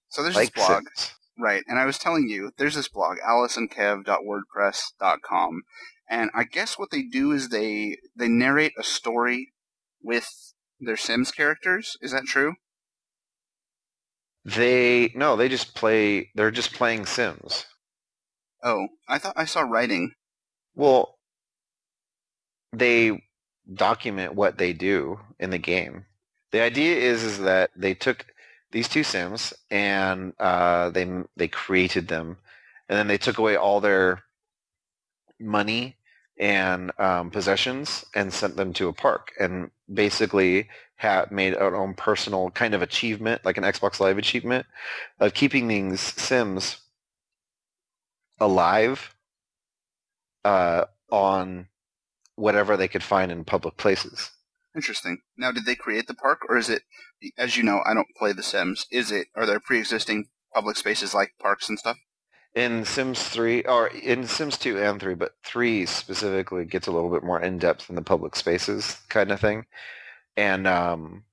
So 0.08 0.22
there's 0.22 0.34
like 0.34 0.52
this 0.52 0.66
blog, 0.66 0.82
Sims. 0.84 1.14
Right? 1.38 1.62
And 1.66 1.78
I 1.78 1.84
was 1.84 1.98
telling 1.98 2.28
you, 2.28 2.50
there's 2.56 2.74
this 2.74 2.88
blog, 2.88 3.18
aliceandkev.wordpress.com, 3.26 5.62
and 6.08 6.30
I 6.34 6.44
guess 6.44 6.78
what 6.78 6.90
they 6.90 7.02
do 7.02 7.32
is 7.32 7.48
they 7.48 7.96
they 8.16 8.28
narrate 8.28 8.72
a 8.78 8.82
story 8.82 9.52
with 10.02 10.54
their 10.80 10.96
Sims 10.96 11.32
characters. 11.32 11.96
Is 12.00 12.12
that 12.12 12.24
true? 12.24 12.54
They 14.44 15.12
no, 15.14 15.36
they 15.36 15.48
just 15.48 15.74
play. 15.74 16.30
They're 16.34 16.50
just 16.50 16.74
playing 16.74 17.06
Sims. 17.06 17.66
Oh, 18.62 18.88
I 19.08 19.18
thought 19.18 19.34
I 19.36 19.46
saw 19.46 19.62
writing. 19.62 20.12
Well, 20.74 21.18
they 22.72 23.22
document 23.72 24.34
what 24.34 24.58
they 24.58 24.72
do 24.72 25.20
in 25.38 25.50
the 25.50 25.58
game. 25.58 26.06
The 26.52 26.60
idea 26.60 26.96
is 26.96 27.22
is 27.22 27.38
that 27.40 27.70
they 27.74 27.94
took 27.94 28.26
these 28.74 28.88
two 28.88 29.04
Sims 29.04 29.54
and 29.70 30.34
uh, 30.40 30.90
they 30.90 31.08
they 31.36 31.48
created 31.48 32.08
them, 32.08 32.36
and 32.88 32.98
then 32.98 33.06
they 33.06 33.16
took 33.16 33.38
away 33.38 33.56
all 33.56 33.80
their 33.80 34.24
money 35.40 35.96
and 36.38 36.90
um, 36.98 37.30
possessions 37.30 38.04
and 38.16 38.32
sent 38.32 38.56
them 38.56 38.72
to 38.72 38.88
a 38.88 38.92
park 38.92 39.30
and 39.38 39.70
basically 39.92 40.68
had 40.96 41.30
made 41.30 41.54
our 41.54 41.76
own 41.76 41.94
personal 41.94 42.50
kind 42.50 42.74
of 42.74 42.82
achievement, 42.82 43.44
like 43.44 43.56
an 43.56 43.64
Xbox 43.64 44.00
Live 44.00 44.18
achievement, 44.18 44.66
of 45.20 45.34
keeping 45.34 45.68
these 45.68 46.00
Sims 46.00 46.78
alive 48.40 49.14
uh, 50.44 50.86
on 51.10 51.68
whatever 52.34 52.76
they 52.76 52.88
could 52.88 53.04
find 53.04 53.30
in 53.30 53.44
public 53.44 53.76
places. 53.76 54.32
Interesting. 54.74 55.18
Now, 55.36 55.52
did 55.52 55.66
they 55.66 55.74
create 55.76 56.06
the 56.06 56.14
park, 56.14 56.40
or 56.48 56.56
is 56.56 56.68
it? 56.68 56.82
As 57.38 57.56
you 57.56 57.62
know, 57.62 57.80
I 57.86 57.94
don't 57.94 58.08
play 58.16 58.32
The 58.32 58.42
Sims. 58.42 58.86
Is 58.90 59.12
it? 59.12 59.28
Are 59.36 59.46
there 59.46 59.60
pre-existing 59.60 60.26
public 60.52 60.76
spaces 60.76 61.14
like 61.14 61.32
parks 61.40 61.68
and 61.68 61.78
stuff? 61.78 61.96
In 62.54 62.84
Sims 62.84 63.22
3, 63.28 63.62
or 63.62 63.88
in 63.88 64.26
Sims 64.26 64.56
2 64.58 64.78
and 64.80 65.00
3, 65.00 65.14
but 65.14 65.32
3 65.44 65.86
specifically 65.86 66.64
gets 66.64 66.86
a 66.86 66.92
little 66.92 67.10
bit 67.10 67.24
more 67.24 67.40
in-depth 67.40 67.88
in 67.90 67.96
the 67.96 68.02
public 68.02 68.36
spaces 68.36 68.98
kind 69.08 69.32
of 69.32 69.40
thing. 69.40 69.66
And 70.36 70.66
um, 70.66 71.24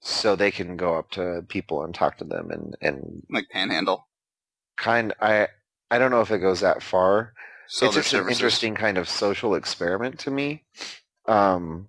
so 0.00 0.36
they 0.36 0.50
can 0.50 0.76
go 0.76 0.96
up 0.96 1.10
to 1.12 1.44
people 1.48 1.82
and 1.84 1.94
talk 1.94 2.18
to 2.18 2.24
them 2.24 2.50
and, 2.50 2.76
and 2.80 3.22
Like 3.30 3.48
Panhandle. 3.50 4.06
kind 4.76 5.12
I 5.20 5.48
I 5.90 5.98
don't 5.98 6.10
know 6.10 6.20
if 6.20 6.30
it 6.30 6.38
goes 6.38 6.60
that 6.60 6.82
far. 6.82 7.32
Sell 7.66 7.88
it's 7.88 7.96
just 7.96 8.14
an 8.14 8.28
interesting 8.28 8.74
kind 8.74 8.96
of 8.96 9.08
social 9.08 9.54
experiment 9.54 10.18
to 10.20 10.30
me. 10.30 10.64
Um, 11.26 11.88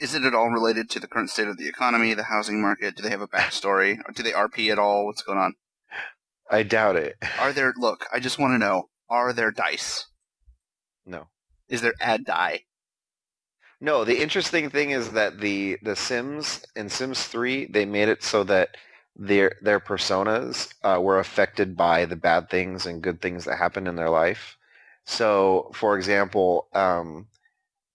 Is 0.00 0.14
it 0.14 0.24
at 0.24 0.34
all 0.34 0.50
related 0.50 0.90
to 0.90 1.00
the 1.00 1.06
current 1.06 1.30
state 1.30 1.48
of 1.48 1.56
the 1.56 1.68
economy, 1.68 2.12
the 2.14 2.24
housing 2.24 2.60
market? 2.60 2.96
Do 2.96 3.02
they 3.02 3.10
have 3.10 3.22
a 3.22 3.28
backstory? 3.28 3.98
Or 4.06 4.12
do 4.12 4.22
they 4.22 4.32
RP 4.32 4.70
at 4.70 4.78
all? 4.78 5.06
What's 5.06 5.22
going 5.22 5.38
on? 5.38 5.54
I 6.50 6.62
doubt 6.62 6.96
it. 6.96 7.16
Are 7.38 7.52
there? 7.52 7.72
Look, 7.76 8.06
I 8.12 8.20
just 8.20 8.38
want 8.38 8.54
to 8.54 8.58
know: 8.58 8.88
Are 9.08 9.32
there 9.32 9.50
dice? 9.50 10.06
No. 11.04 11.28
Is 11.68 11.80
there 11.80 11.94
ad 12.00 12.24
die? 12.24 12.62
No, 13.80 14.04
the 14.04 14.22
interesting 14.22 14.70
thing 14.70 14.90
is 14.90 15.10
that 15.12 15.40
the 15.40 15.78
the 15.82 15.96
Sims 15.96 16.64
in 16.74 16.88
Sims 16.88 17.24
3 17.24 17.66
they 17.66 17.84
made 17.84 18.08
it 18.08 18.22
so 18.22 18.44
that 18.44 18.76
their 19.14 19.52
their 19.60 19.80
personas 19.80 20.72
uh, 20.82 21.00
were 21.00 21.18
affected 21.18 21.76
by 21.76 22.04
the 22.04 22.16
bad 22.16 22.48
things 22.48 22.86
and 22.86 23.02
good 23.02 23.20
things 23.20 23.44
that 23.44 23.58
happened 23.58 23.88
in 23.88 23.96
their 23.96 24.10
life. 24.10 24.56
So, 25.04 25.70
for 25.74 25.96
example, 25.96 26.68
um, 26.72 27.28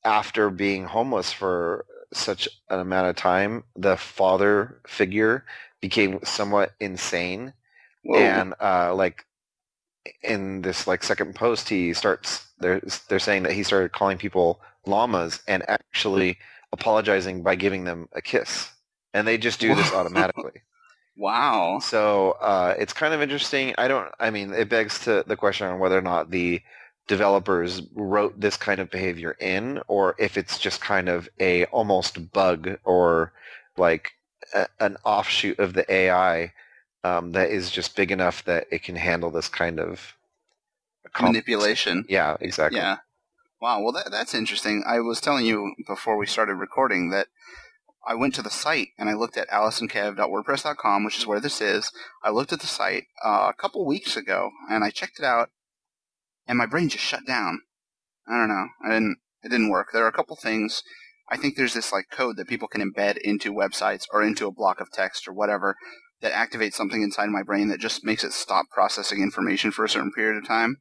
after 0.04 0.50
being 0.50 0.86
homeless 0.86 1.32
for 1.32 1.86
such 2.14 2.48
an 2.70 2.80
amount 2.80 3.08
of 3.08 3.16
time, 3.16 3.64
the 3.76 3.98
father 3.98 4.82
figure 4.88 5.46
became 5.82 6.20
somewhat 6.24 6.74
insane 6.80 7.54
Whoa. 8.04 8.20
and 8.20 8.54
uh, 8.62 8.94
like 8.96 9.26
in 10.24 10.62
this 10.62 10.88
like 10.88 11.04
second 11.04 11.36
post 11.36 11.70
he 11.70 11.94
starts 11.94 12.48
they're 12.60 12.82
they're 13.08 13.20
saying 13.20 13.44
that 13.44 13.54
he 13.54 13.64
started 13.64 13.92
calling 13.92 14.18
people 14.18 14.60
llamas 14.86 15.42
and 15.48 15.68
actually 15.70 16.38
apologizing 16.72 17.44
by 17.44 17.56
giving 17.56 17.84
them 17.84 18.08
a 18.14 18.22
kiss 18.22 18.72
and 19.14 19.28
they 19.28 19.38
just 19.38 19.60
do 19.60 19.76
this 19.76 19.94
automatically 19.94 20.62
wow. 21.18 21.78
so 21.80 22.32
uh, 22.42 22.74
it's 22.80 22.94
kind 22.94 23.14
of 23.14 23.22
interesting 23.22 23.76
i 23.78 23.88
don't 23.88 24.10
i 24.20 24.32
mean 24.32 24.54
it 24.54 24.70
begs 24.70 25.00
to 25.00 25.24
the 25.28 25.36
question 25.36 25.68
on 25.68 25.80
whether 25.80 25.98
or 25.98 26.02
not 26.02 26.32
the 26.32 26.62
developers 27.12 27.82
wrote 27.94 28.40
this 28.40 28.56
kind 28.56 28.80
of 28.80 28.90
behavior 28.90 29.36
in 29.42 29.82
or 29.90 30.16
if 30.18 30.38
it's 30.38 30.58
just 30.58 30.80
kind 30.80 31.10
of 31.10 31.28
a 31.42 31.66
almost 31.66 32.32
bug 32.32 32.78
or 32.86 33.34
like 33.76 34.14
a, 34.54 34.66
an 34.80 34.96
offshoot 35.04 35.60
of 35.60 35.74
the 35.74 35.86
ai 35.92 36.54
um, 37.04 37.34
that 37.34 37.50
is 37.50 37.70
just 37.70 37.98
big 37.98 38.12
enough 38.12 38.46
that 38.46 38.66
it 38.72 38.82
can 38.82 38.96
handle 38.96 39.30
this 39.30 39.50
kind 39.50 39.78
of 39.78 40.16
comp- 41.12 41.34
Manipulation. 41.34 42.06
Yeah, 42.08 42.38
exactly. 42.40 42.80
Yeah. 42.80 42.98
Wow. 43.62 43.82
Well, 43.82 43.92
that, 43.92 44.10
that's 44.10 44.34
interesting. 44.34 44.84
I 44.88 45.00
was 45.00 45.20
telling 45.20 45.46
you 45.46 45.74
before 45.86 46.16
we 46.16 46.26
started 46.26 46.56
recording 46.56 47.10
that 47.10 47.28
I 48.08 48.16
went 48.16 48.36
to 48.36 48.42
the 48.42 48.50
site 48.50 48.90
and 48.98 49.10
I 49.10 49.14
looked 49.14 49.38
at 49.38 49.50
aliceandkev.wordpress.com, 49.50 51.04
which 51.04 51.18
is 51.18 51.28
where 51.28 51.42
this 51.42 51.60
is. 51.60 51.92
I 52.24 52.30
looked 52.30 52.54
at 52.54 52.62
the 52.62 52.68
site 52.68 53.04
uh, 53.24 53.52
a 53.52 53.54
couple 53.54 53.86
weeks 53.86 54.16
ago 54.16 54.52
and 54.70 54.84
I 54.84 54.90
checked 54.90 55.20
it 55.20 55.26
out, 55.26 55.50
and 56.48 56.58
my 56.58 56.66
brain 56.66 56.90
just 56.90 57.04
shut 57.04 57.26
down. 57.26 57.62
I 58.28 58.38
don't 58.38 58.50
know. 58.50 58.68
I 58.86 58.90
didn't. 58.90 59.18
It 59.44 59.50
didn't 59.50 59.70
work. 59.70 59.88
There 59.92 60.04
are 60.04 60.10
a 60.10 60.14
couple 60.14 60.36
things. 60.36 60.84
I 61.30 61.38
think 61.38 61.56
there's 61.56 61.74
this 61.74 61.92
like 61.92 62.06
code 62.12 62.38
that 62.38 62.48
people 62.48 62.68
can 62.68 62.82
embed 62.82 63.18
into 63.18 63.54
websites 63.54 64.04
or 64.12 64.22
into 64.22 64.48
a 64.48 64.52
block 64.52 64.80
of 64.80 64.92
text 64.92 65.28
or 65.28 65.34
whatever 65.34 65.76
that 66.22 66.34
activates 66.34 66.74
something 66.74 67.02
inside 67.02 67.30
my 67.30 67.42
brain 67.42 67.70
that 67.70 67.80
just 67.80 68.06
makes 68.06 68.24
it 68.24 68.34
stop 68.34 68.66
processing 68.72 69.22
information 69.22 69.72
for 69.72 69.84
a 69.84 69.90
certain 69.90 70.12
period 70.12 70.38
of 70.38 70.48
time. 70.48 70.78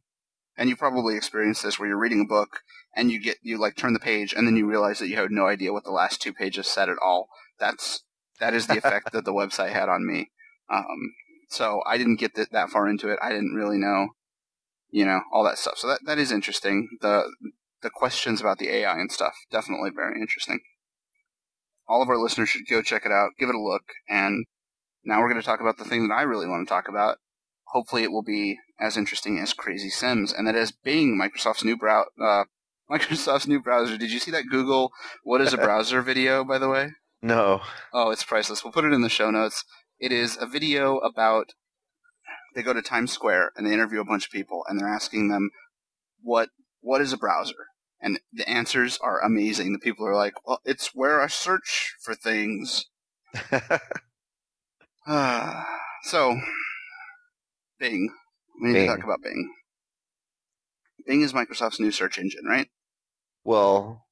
And 0.57 0.69
you 0.69 0.77
probably 0.77 1.17
experienced 1.17 1.63
this 1.63 1.79
where 1.79 1.89
you're 1.89 1.99
reading 1.99 2.21
a 2.21 2.29
book 2.29 2.61
and 2.95 3.11
you 3.11 3.21
get 3.21 3.39
you 3.43 3.59
like 3.59 3.77
turn 3.77 3.95
the 3.95 4.01
page 4.01 4.35
and 4.35 4.47
then 4.47 4.57
you 4.57 4.69
realize 4.69 4.99
that 4.99 5.09
you 5.09 5.17
had 5.17 5.31
no 5.31 5.47
idea 5.47 5.73
what 5.73 5.85
the 5.85 5.91
last 5.91 6.21
two 6.21 6.35
pages 6.35 6.67
said 6.67 6.89
at 6.89 6.99
all. 7.03 7.29
That's 7.59 8.03
that 8.41 8.53
is 8.53 8.67
the 8.67 8.79
effect 8.79 9.13
that 9.13 9.25
the 9.25 9.33
website 9.33 9.73
had 9.73 9.89
on 9.89 10.07
me. 10.07 10.31
Um, 10.69 11.15
so 11.49 11.83
I 11.87 11.97
didn't 11.97 12.21
get 12.21 12.35
that, 12.35 12.53
that 12.53 12.71
far 12.71 12.89
into 12.89 13.09
it. 13.09 13.19
I 13.23 13.31
didn't 13.31 13.55
really 13.55 13.79
know, 13.79 14.09
you 14.91 15.05
know, 15.05 15.21
all 15.33 15.45
that 15.45 15.59
stuff. 15.59 15.79
So 15.79 15.89
that 15.89 16.01
that 16.07 16.19
is 16.19 16.33
interesting. 16.33 16.89
The 17.01 17.31
the 17.83 17.91
questions 17.91 18.41
about 18.41 18.59
the 18.59 18.69
AI 18.69 18.93
and 18.95 19.11
stuff 19.11 19.35
definitely 19.51 19.91
very 19.95 20.21
interesting. 20.21 20.61
All 21.89 22.03
of 22.03 22.09
our 22.09 22.19
listeners 22.19 22.49
should 22.51 22.67
go 22.69 22.83
check 22.83 23.05
it 23.05 23.13
out, 23.13 23.31
give 23.39 23.49
it 23.49 23.55
a 23.55 23.61
look, 23.61 23.83
and 24.09 24.45
now 25.05 25.19
we're 25.21 25.29
going 25.31 25.41
to 25.41 25.47
talk 25.47 25.61
about 25.61 25.79
the 25.79 25.85
thing 25.85 26.07
that 26.09 26.15
I 26.15 26.23
really 26.23 26.47
want 26.47 26.67
to 26.67 26.73
talk 26.73 26.89
about. 26.89 27.17
Hopefully, 27.69 28.03
it 28.03 28.13
will 28.13 28.23
be 28.23 28.59
as 28.79 28.97
interesting 28.97 29.39
as 29.39 29.53
Crazy 29.53 29.89
Sims, 29.91 30.33
and 30.33 30.47
that 30.47 30.55
is 30.55 30.73
Bing, 30.73 31.19
Microsoft's 31.21 31.65
new 31.65 31.77
brow, 31.77 32.05
uh, 32.23 32.45
Microsoft's 32.91 33.47
new 33.49 33.61
browser. 33.61 33.97
Did 33.97 34.11
you 34.13 34.19
see 34.19 34.31
that 34.31 34.49
Google 34.51 34.93
"What 35.25 35.41
is 35.41 35.53
a 35.53 35.57
browser?" 35.59 36.03
video? 36.03 36.45
By 36.45 36.59
the 36.59 36.69
way, 36.69 36.91
No. 37.23 37.61
oh, 37.93 38.11
it's 38.11 38.25
priceless. 38.25 38.63
We'll 38.65 38.73
put 38.73 38.85
it 38.85 38.93
in 38.93 39.03
the 39.03 39.09
show 39.09 39.31
notes. 39.31 39.65
It 39.99 40.13
is 40.13 40.37
a 40.41 40.47
video 40.47 40.99
about 40.99 41.51
they 42.55 42.63
go 42.63 42.73
to 42.73 42.83
Times 42.83 43.13
Square 43.13 43.53
and 43.57 43.67
they 43.67 43.73
interview 43.73 44.01
a 44.01 44.05
bunch 44.05 44.27
of 44.27 44.33
people, 44.33 44.65
and 44.69 44.79
they're 44.79 44.89
asking 44.89 45.29
them 45.29 45.51
what 46.23 46.51
what 46.81 47.01
is 47.01 47.13
a 47.13 47.19
browser, 47.19 47.67
and 48.01 48.19
the 48.33 48.49
answers 48.49 48.99
are 49.03 49.21
amazing. 49.23 49.73
The 49.73 49.79
people 49.79 50.07
are 50.07 50.15
like, 50.15 50.35
"Well, 50.47 50.61
it's 50.65 50.95
where 50.95 51.21
I 51.21 51.27
search 51.29 51.95
for 52.03 52.15
things." 52.15 52.87
Ah, 55.07 55.67
so, 56.05 56.37
Bing. 57.79 58.11
We 58.63 58.69
need 58.69 58.75
Bing. 58.75 58.89
to 58.89 58.97
talk 58.97 59.05
about 59.05 59.23
Bing. 59.23 59.53
Bing 61.07 61.23
is 61.23 61.33
Microsoft's 61.33 61.81
new 61.81 61.91
search 61.91 62.19
engine, 62.19 62.45
right? 62.47 62.69
well, 63.45 64.05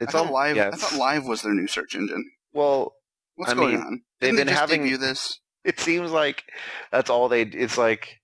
it's 0.00 0.14
all 0.14 0.30
Live. 0.32 0.56
yeah, 0.56 0.70
I 0.72 0.76
thought 0.76 0.98
Live 0.98 1.24
was 1.24 1.42
their 1.42 1.54
new 1.54 1.68
search 1.68 1.94
engine. 1.94 2.28
Well, 2.52 2.94
What's 3.36 3.52
I 3.52 3.54
going 3.54 3.74
mean, 3.76 3.80
on? 3.80 4.02
they've 4.20 4.28
Didn't 4.30 4.36
they 4.36 4.42
been 4.44 4.48
just 4.54 4.60
having- 4.60 4.98
this, 4.98 5.38
it 5.70 5.80
seems 5.80 6.10
like 6.10 6.44
that's 6.90 7.10
all 7.10 7.28
they. 7.28 7.42
It's 7.42 7.78
like 7.78 8.20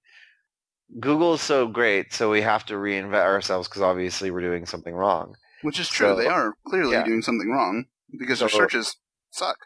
Google 1.00 1.34
is 1.34 1.40
so 1.42 1.66
great, 1.66 2.12
so 2.12 2.30
we 2.30 2.40
have 2.42 2.64
to 2.66 2.74
reinvent 2.74 3.14
ourselves 3.24 3.68
because 3.68 3.82
obviously 3.82 4.30
we're 4.30 4.40
doing 4.40 4.66
something 4.66 4.94
wrong. 4.94 5.36
which 5.62 5.78
is 5.80 5.88
true. 5.88 6.08
So- 6.08 6.16
they 6.16 6.26
are 6.26 6.54
clearly 6.66 6.92
yeah. 6.92 7.04
doing 7.04 7.22
something 7.22 7.50
wrong 7.50 7.86
because 8.18 8.40
their 8.40 8.48
searches 8.48 8.96
suck. 9.30 9.56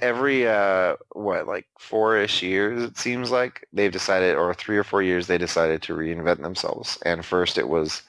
every 0.00 0.46
uh 0.46 0.94
what 1.12 1.46
like 1.46 1.66
four-ish 1.78 2.42
years 2.42 2.82
it 2.82 2.98
seems 2.98 3.30
like 3.30 3.66
they've 3.72 3.90
decided 3.90 4.36
or 4.36 4.52
three 4.54 4.76
or 4.76 4.84
four 4.84 5.02
years 5.02 5.26
they 5.26 5.38
decided 5.38 5.80
to 5.82 5.94
reinvent 5.96 6.40
themselves 6.42 6.98
and 7.06 7.24
first 7.24 7.56
it 7.58 7.66
was 7.66 8.02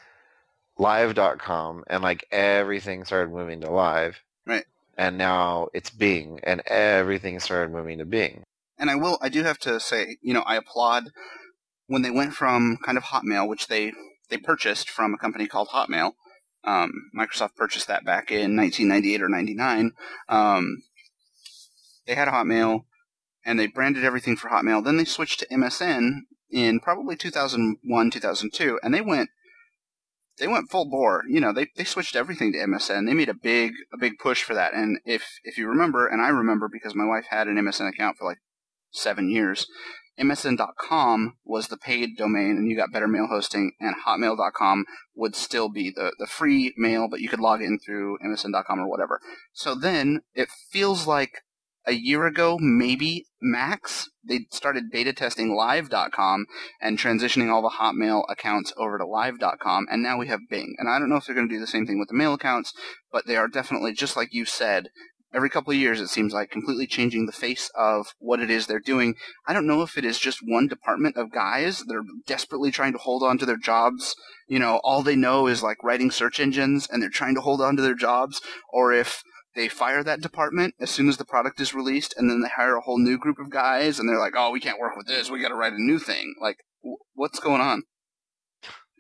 live.com 0.77 1.83
and 1.87 2.03
like 2.03 2.25
everything 2.31 3.05
started 3.05 3.31
moving 3.31 3.61
to 3.61 3.71
live 3.71 4.19
Right. 4.45 4.65
and 4.97 5.17
now 5.17 5.69
it's 5.73 5.89
bing 5.89 6.39
and 6.43 6.61
everything 6.67 7.39
started 7.39 7.71
moving 7.71 7.99
to 7.99 8.05
bing 8.05 8.43
And 8.81 8.89
I 8.89 8.95
will, 8.95 9.19
I 9.21 9.29
do 9.29 9.43
have 9.43 9.59
to 9.59 9.79
say, 9.79 10.17
you 10.21 10.33
know, 10.33 10.41
I 10.41 10.55
applaud 10.55 11.11
when 11.85 12.01
they 12.01 12.09
went 12.09 12.33
from 12.33 12.79
kind 12.83 12.97
of 12.97 13.05
Hotmail, 13.05 13.47
which 13.47 13.67
they 13.67 13.93
they 14.29 14.37
purchased 14.37 14.89
from 14.89 15.13
a 15.13 15.19
company 15.19 15.45
called 15.45 15.69
Hotmail. 15.69 16.13
Um, 16.63 16.91
Microsoft 17.15 17.55
purchased 17.55 17.87
that 17.87 18.03
back 18.03 18.31
in 18.31 18.55
1998 18.57 19.21
or 19.21 19.29
99. 19.29 19.91
Um, 20.29 20.83
they 22.07 22.15
had 22.15 22.27
Hotmail, 22.27 22.85
and 23.45 23.59
they 23.59 23.67
branded 23.67 24.03
everything 24.03 24.35
for 24.35 24.49
Hotmail. 24.49 24.83
Then 24.83 24.97
they 24.97 25.05
switched 25.05 25.39
to 25.41 25.47
MSN 25.47 26.21
in 26.49 26.79
probably 26.79 27.15
2001, 27.15 28.11
2002, 28.11 28.79
and 28.81 28.93
they 28.93 29.01
went 29.01 29.29
they 30.39 30.47
went 30.47 30.71
full 30.71 30.89
bore. 30.89 31.23
You 31.29 31.39
know, 31.39 31.53
they, 31.53 31.67
they 31.75 31.83
switched 31.83 32.15
everything 32.15 32.51
to 32.53 32.57
MSN. 32.57 33.05
They 33.05 33.13
made 33.13 33.29
a 33.29 33.35
big 33.35 33.73
a 33.93 33.97
big 33.99 34.17
push 34.17 34.41
for 34.41 34.55
that. 34.55 34.73
And 34.73 34.99
if 35.05 35.39
if 35.43 35.59
you 35.59 35.67
remember, 35.67 36.07
and 36.07 36.19
I 36.19 36.29
remember 36.29 36.67
because 36.67 36.95
my 36.95 37.05
wife 37.05 37.25
had 37.29 37.47
an 37.47 37.57
MSN 37.57 37.87
account 37.87 38.17
for 38.17 38.25
like 38.25 38.39
seven 38.91 39.29
years, 39.29 39.67
MSN.com 40.19 41.37
was 41.43 41.67
the 41.67 41.77
paid 41.77 42.17
domain, 42.17 42.57
and 42.57 42.69
you 42.69 42.75
got 42.75 42.91
better 42.91 43.07
mail 43.07 43.27
hosting. 43.27 43.71
And 43.79 43.95
Hotmail.com 44.05 44.85
would 45.15 45.35
still 45.35 45.69
be 45.69 45.89
the 45.89 46.13
the 46.19 46.27
free 46.27 46.73
mail, 46.77 47.07
but 47.09 47.21
you 47.21 47.29
could 47.29 47.39
log 47.39 47.61
in 47.61 47.79
through 47.79 48.19
MSN.com 48.19 48.79
or 48.79 48.87
whatever. 48.87 49.19
So 49.53 49.73
then 49.73 50.21
it 50.35 50.49
feels 50.71 51.07
like 51.07 51.41
a 51.87 51.93
year 51.93 52.27
ago, 52.27 52.57
maybe 52.59 53.25
max, 53.41 54.09
they 54.23 54.41
started 54.51 54.91
beta 54.91 55.13
testing 55.13 55.55
live.com 55.55 56.45
and 56.79 56.97
transitioning 56.97 57.51
all 57.51 57.61
the 57.61 57.77
Hotmail 57.79 58.23
accounts 58.29 58.71
over 58.77 58.97
to 58.97 59.05
live.com, 59.05 59.87
and 59.89 60.03
now 60.03 60.17
we 60.17 60.27
have 60.27 60.41
Bing. 60.49 60.75
And 60.77 60.87
I 60.87 60.99
don't 60.99 61.09
know 61.09 61.15
if 61.15 61.25
they're 61.25 61.35
going 61.35 61.49
to 61.49 61.55
do 61.55 61.59
the 61.59 61.67
same 61.67 61.87
thing 61.87 61.99
with 61.99 62.09
the 62.09 62.15
mail 62.15 62.33
accounts, 62.33 62.73
but 63.11 63.25
they 63.25 63.35
are 63.35 63.47
definitely, 63.47 63.93
just 63.93 64.15
like 64.15 64.29
you 64.31 64.45
said, 64.45 64.89
every 65.33 65.49
couple 65.49 65.71
of 65.71 65.77
years 65.79 65.99
it 65.99 66.07
seems 66.07 66.33
like 66.33 66.51
completely 66.51 66.87
changing 66.87 67.25
the 67.25 67.31
face 67.31 67.69
of 67.75 68.13
what 68.19 68.39
it 68.39 68.49
is 68.49 68.67
they're 68.67 68.79
doing. 68.79 69.15
I 69.47 69.53
don't 69.53 69.67
know 69.67 69.81
if 69.81 69.97
it 69.97 70.05
is 70.05 70.19
just 70.19 70.39
one 70.43 70.67
department 70.67 71.17
of 71.17 71.31
guys 71.31 71.79
that 71.79 71.95
are 71.95 72.03
desperately 72.25 72.71
trying 72.71 72.93
to 72.93 72.99
hold 72.99 73.23
on 73.23 73.37
to 73.39 73.45
their 73.45 73.57
jobs. 73.57 74.15
You 74.47 74.59
know, 74.59 74.79
all 74.83 75.01
they 75.01 75.15
know 75.15 75.47
is 75.47 75.63
like 75.63 75.83
writing 75.83 76.11
search 76.11 76.39
engines 76.39 76.87
and 76.91 77.01
they're 77.01 77.09
trying 77.09 77.35
to 77.35 77.41
hold 77.41 77.61
on 77.61 77.75
to 77.75 77.81
their 77.81 77.95
jobs, 77.95 78.41
or 78.71 78.93
if 78.93 79.23
they 79.55 79.67
fire 79.67 80.03
that 80.03 80.21
department 80.21 80.75
as 80.79 80.89
soon 80.89 81.09
as 81.09 81.17
the 81.17 81.25
product 81.25 81.59
is 81.59 81.73
released, 81.73 82.13
and 82.17 82.29
then 82.29 82.41
they 82.41 82.49
hire 82.49 82.75
a 82.75 82.81
whole 82.81 82.99
new 82.99 83.17
group 83.17 83.37
of 83.39 83.49
guys, 83.49 83.99
and 83.99 84.07
they're 84.07 84.19
like, 84.19 84.33
"Oh, 84.37 84.51
we 84.51 84.59
can't 84.59 84.79
work 84.79 84.95
with 84.95 85.07
this. 85.07 85.29
We 85.29 85.41
got 85.41 85.49
to 85.49 85.55
write 85.55 85.73
a 85.73 85.81
new 85.81 85.99
thing." 85.99 86.35
Like, 86.41 86.57
w- 86.81 86.97
what's 87.15 87.39
going 87.39 87.61
on? 87.61 87.83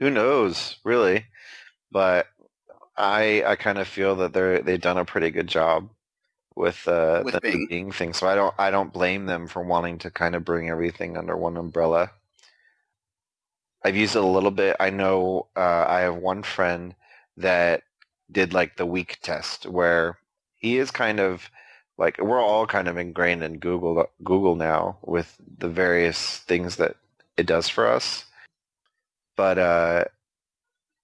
who 0.01 0.09
knows 0.09 0.77
really 0.83 1.25
but 1.91 2.27
i 2.97 3.43
i 3.45 3.55
kind 3.55 3.77
of 3.77 3.87
feel 3.87 4.15
that 4.15 4.33
they're 4.33 4.59
they've 4.61 4.81
done 4.81 4.97
a 4.97 5.05
pretty 5.05 5.29
good 5.29 5.47
job 5.47 5.89
with 6.61 6.87
uh 6.87 7.23
With 7.25 7.33
the 7.33 7.41
Bing. 7.41 7.65
Bing 7.67 7.91
thing 7.91 8.13
so 8.13 8.27
i 8.27 8.35
don't 8.35 8.53
i 8.59 8.69
don't 8.69 8.93
blame 8.93 9.25
them 9.25 9.47
for 9.47 9.63
wanting 9.63 9.97
to 9.97 10.11
kind 10.11 10.35
of 10.35 10.45
bring 10.45 10.69
everything 10.69 11.17
under 11.17 11.35
one 11.35 11.57
umbrella. 11.57 12.11
I've 13.83 13.95
used 13.97 14.15
it 14.15 14.21
a 14.21 14.35
little 14.37 14.51
bit. 14.51 14.75
I 14.79 14.91
know 14.91 15.47
uh 15.57 15.85
i 15.87 16.01
have 16.01 16.15
one 16.15 16.43
friend 16.43 16.95
that 17.35 17.81
did 18.31 18.53
like 18.53 18.77
the 18.77 18.85
week 18.85 19.17
test 19.23 19.65
where 19.65 20.19
he 20.55 20.77
is 20.77 20.91
kind 20.91 21.19
of 21.19 21.49
like 21.97 22.19
we're 22.19 22.39
all 22.39 22.67
kind 22.67 22.87
of 22.87 22.95
ingrained 22.97 23.43
in 23.43 23.57
google 23.57 24.05
google 24.23 24.55
now 24.55 24.97
with 25.01 25.35
the 25.57 25.67
various 25.67 26.37
things 26.49 26.75
that 26.75 26.95
it 27.37 27.47
does 27.47 27.67
for 27.67 27.87
us. 27.87 28.25
But 29.35 29.57
uh 29.57 30.05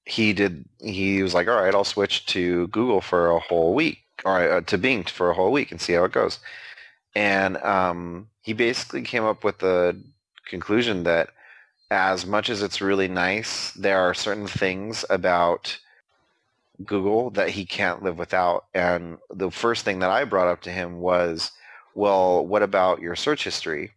he 0.06 0.34
did 0.34 0.66
he 0.80 1.24
was 1.24 1.34
like 1.34 1.48
all 1.48 1.62
right 1.62 1.76
i'll 1.76 1.84
switch 1.84 2.26
to 2.28 2.68
google 2.68 3.02
for 3.02 3.32
a 3.32 3.40
whole 3.40 3.74
week 3.74 4.07
or 4.28 4.52
uh, 4.52 4.62
to 4.62 4.78
bing 4.78 5.04
for 5.06 5.30
a 5.30 5.34
whole 5.34 5.54
week 5.54 5.72
and 5.72 5.80
see 5.80 5.94
how 5.94 6.04
it 6.04 6.12
goes. 6.12 6.40
And 7.16 7.58
um, 7.58 8.28
he 8.42 8.54
basically 8.54 9.02
came 9.02 9.24
up 9.24 9.44
with 9.44 9.60
the 9.60 9.98
conclusion 10.46 11.04
that 11.04 11.30
as 11.90 12.26
much 12.26 12.50
as 12.50 12.62
it's 12.62 12.82
really 12.82 13.08
nice 13.08 13.72
there 13.72 14.00
are 14.00 14.14
certain 14.14 14.48
things 14.48 15.06
about 15.10 15.80
google 16.86 17.30
that 17.32 17.50
he 17.50 17.66
can't 17.66 18.04
live 18.04 18.18
without. 18.18 18.66
And 18.74 19.18
the 19.34 19.50
first 19.50 19.86
thing 19.86 20.00
that 20.00 20.10
i 20.10 20.26
brought 20.26 20.50
up 20.50 20.62
to 20.64 20.72
him 20.72 21.00
was 21.00 21.52
well 21.96 22.46
what 22.46 22.64
about 22.64 23.02
your 23.02 23.16
search 23.16 23.46
history? 23.46 23.94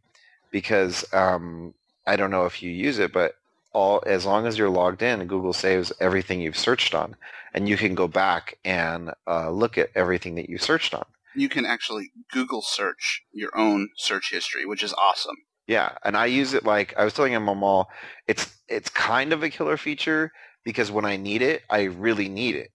Because 0.52 1.04
um, 1.12 1.74
i 2.06 2.14
don't 2.16 2.30
know 2.30 2.46
if 2.46 2.62
you 2.62 2.70
use 2.70 3.00
it 3.00 3.12
but 3.12 3.34
all 3.72 4.02
as 4.06 4.26
long 4.26 4.46
as 4.46 4.58
you're 4.58 4.70
logged 4.70 5.02
in, 5.02 5.26
Google 5.26 5.52
saves 5.52 5.92
everything 6.00 6.40
you've 6.40 6.56
searched 6.58 6.94
on, 6.94 7.16
and 7.54 7.68
you 7.68 7.76
can 7.76 7.94
go 7.94 8.08
back 8.08 8.58
and 8.64 9.12
uh, 9.26 9.50
look 9.50 9.78
at 9.78 9.90
everything 9.94 10.34
that 10.36 10.48
you 10.48 10.58
searched 10.58 10.94
on. 10.94 11.04
You 11.34 11.48
can 11.48 11.64
actually 11.64 12.10
Google 12.32 12.62
search 12.62 13.22
your 13.32 13.56
own 13.56 13.90
search 13.96 14.30
history, 14.30 14.66
which 14.66 14.82
is 14.82 14.92
awesome. 14.94 15.36
Yeah, 15.66 15.92
and 16.04 16.16
I 16.16 16.26
use 16.26 16.52
it 16.54 16.64
like 16.64 16.94
I 16.96 17.04
was 17.04 17.14
telling 17.14 17.32
him 17.32 17.48
all. 17.48 17.90
It's 18.26 18.56
it's 18.68 18.90
kind 18.90 19.32
of 19.32 19.42
a 19.42 19.50
killer 19.50 19.76
feature 19.76 20.32
because 20.64 20.90
when 20.90 21.04
I 21.04 21.16
need 21.16 21.42
it, 21.42 21.62
I 21.70 21.84
really 21.84 22.28
need 22.28 22.56
it, 22.56 22.72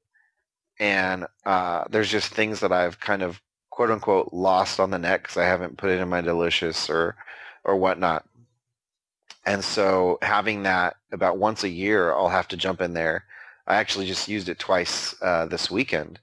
and 0.80 1.26
uh, 1.46 1.86
there's 1.90 2.10
just 2.10 2.34
things 2.34 2.62
that 2.62 2.72
I've 2.72 3.00
kind 3.00 3.22
of 3.22 3.42
quote 3.70 3.92
unquote 3.92 4.30
lost 4.32 4.80
on 4.80 4.92
the 4.92 4.98
net 4.98 5.22
because 5.22 5.36
I 5.36 5.44
haven't 5.44 5.78
put 5.78 5.90
it 5.90 6.00
in 6.00 6.08
my 6.08 6.22
delicious 6.22 6.90
or 6.90 7.18
or 7.66 7.76
whatnot. 7.76 8.26
And 9.46 9.64
so 9.64 10.18
having 10.22 10.64
that 10.64 10.98
about 11.12 11.38
once 11.38 11.64
a 11.64 11.70
year, 11.70 12.14
I'll 12.14 12.30
have 12.30 12.48
to 12.50 12.58
jump 12.58 12.82
in 12.82 12.94
there. 12.94 13.26
I 13.68 13.76
actually 13.76 14.08
just 14.08 14.28
used 14.28 14.50
it 14.50 14.60
twice 14.60 15.16
uh, 15.22 15.46
this 15.48 15.72
weekend 15.72 16.20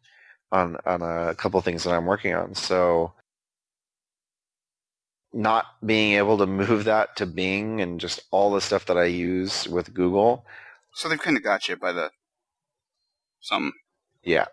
on 0.52 0.76
on 0.86 1.02
a 1.02 1.34
couple 1.34 1.58
of 1.58 1.64
things 1.64 1.84
that 1.84 1.94
I'm 1.94 2.06
working 2.06 2.34
on. 2.34 2.54
So 2.54 3.12
not 5.32 5.66
being 5.84 6.14
able 6.14 6.38
to 6.38 6.46
move 6.46 6.84
that 6.84 7.16
to 7.16 7.26
Bing 7.26 7.80
and 7.80 8.00
just 8.00 8.20
all 8.30 8.52
the 8.52 8.60
stuff 8.60 8.86
that 8.86 8.98
I 8.98 9.04
use 9.04 9.68
with 9.68 9.94
Google, 9.94 10.46
So 10.94 11.08
they've 11.08 11.20
kind 11.20 11.36
of 11.36 11.42
got 11.42 11.68
you 11.68 11.76
by 11.76 11.92
the 11.92 12.10
some. 13.40 13.72
yeah, 14.22 14.46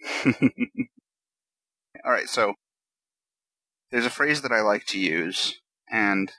All 2.04 2.12
right, 2.12 2.28
so 2.28 2.54
there's 3.90 4.06
a 4.06 4.10
phrase 4.10 4.42
that 4.42 4.52
I 4.52 4.60
like 4.60 4.86
to 4.86 4.98
use, 4.98 5.60
and 5.90 6.32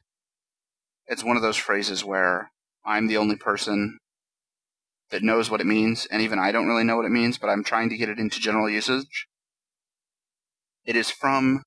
it's 1.07 1.23
one 1.23 1.37
of 1.37 1.43
those 1.43 1.57
phrases 1.57 2.03
where 2.03 2.51
I'm 2.85 3.07
the 3.07 3.17
only 3.17 3.35
person 3.35 3.99
that 5.09 5.23
knows 5.23 5.49
what 5.49 5.61
it 5.61 5.67
means, 5.67 6.05
and 6.11 6.21
even 6.21 6.39
I 6.39 6.51
don't 6.51 6.67
really 6.67 6.83
know 6.83 6.97
what 6.97 7.05
it 7.05 7.11
means, 7.11 7.37
but 7.37 7.47
I'm 7.47 7.63
trying 7.63 7.89
to 7.89 7.97
get 7.97 8.09
it 8.09 8.19
into 8.19 8.39
general 8.39 8.69
usage. 8.69 9.27
It 10.85 10.95
is 10.95 11.09
from, 11.09 11.63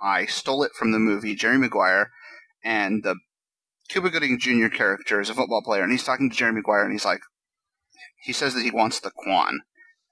I 0.00 0.26
stole 0.26 0.62
it 0.62 0.72
from 0.72 0.92
the 0.92 0.98
movie 0.98 1.34
Jerry 1.34 1.58
Maguire, 1.58 2.10
and 2.64 3.02
the 3.02 3.16
Cuba 3.88 4.10
Gooding 4.10 4.38
Jr. 4.38 4.68
character 4.68 5.20
is 5.20 5.30
a 5.30 5.34
football 5.34 5.62
player, 5.62 5.82
and 5.82 5.92
he's 5.92 6.04
talking 6.04 6.30
to 6.30 6.36
Jerry 6.36 6.52
Maguire, 6.52 6.84
and 6.84 6.92
he's 6.92 7.04
like, 7.04 7.20
he 8.22 8.32
says 8.32 8.54
that 8.54 8.64
he 8.64 8.70
wants 8.70 9.00
the 9.00 9.10
Quan, 9.10 9.60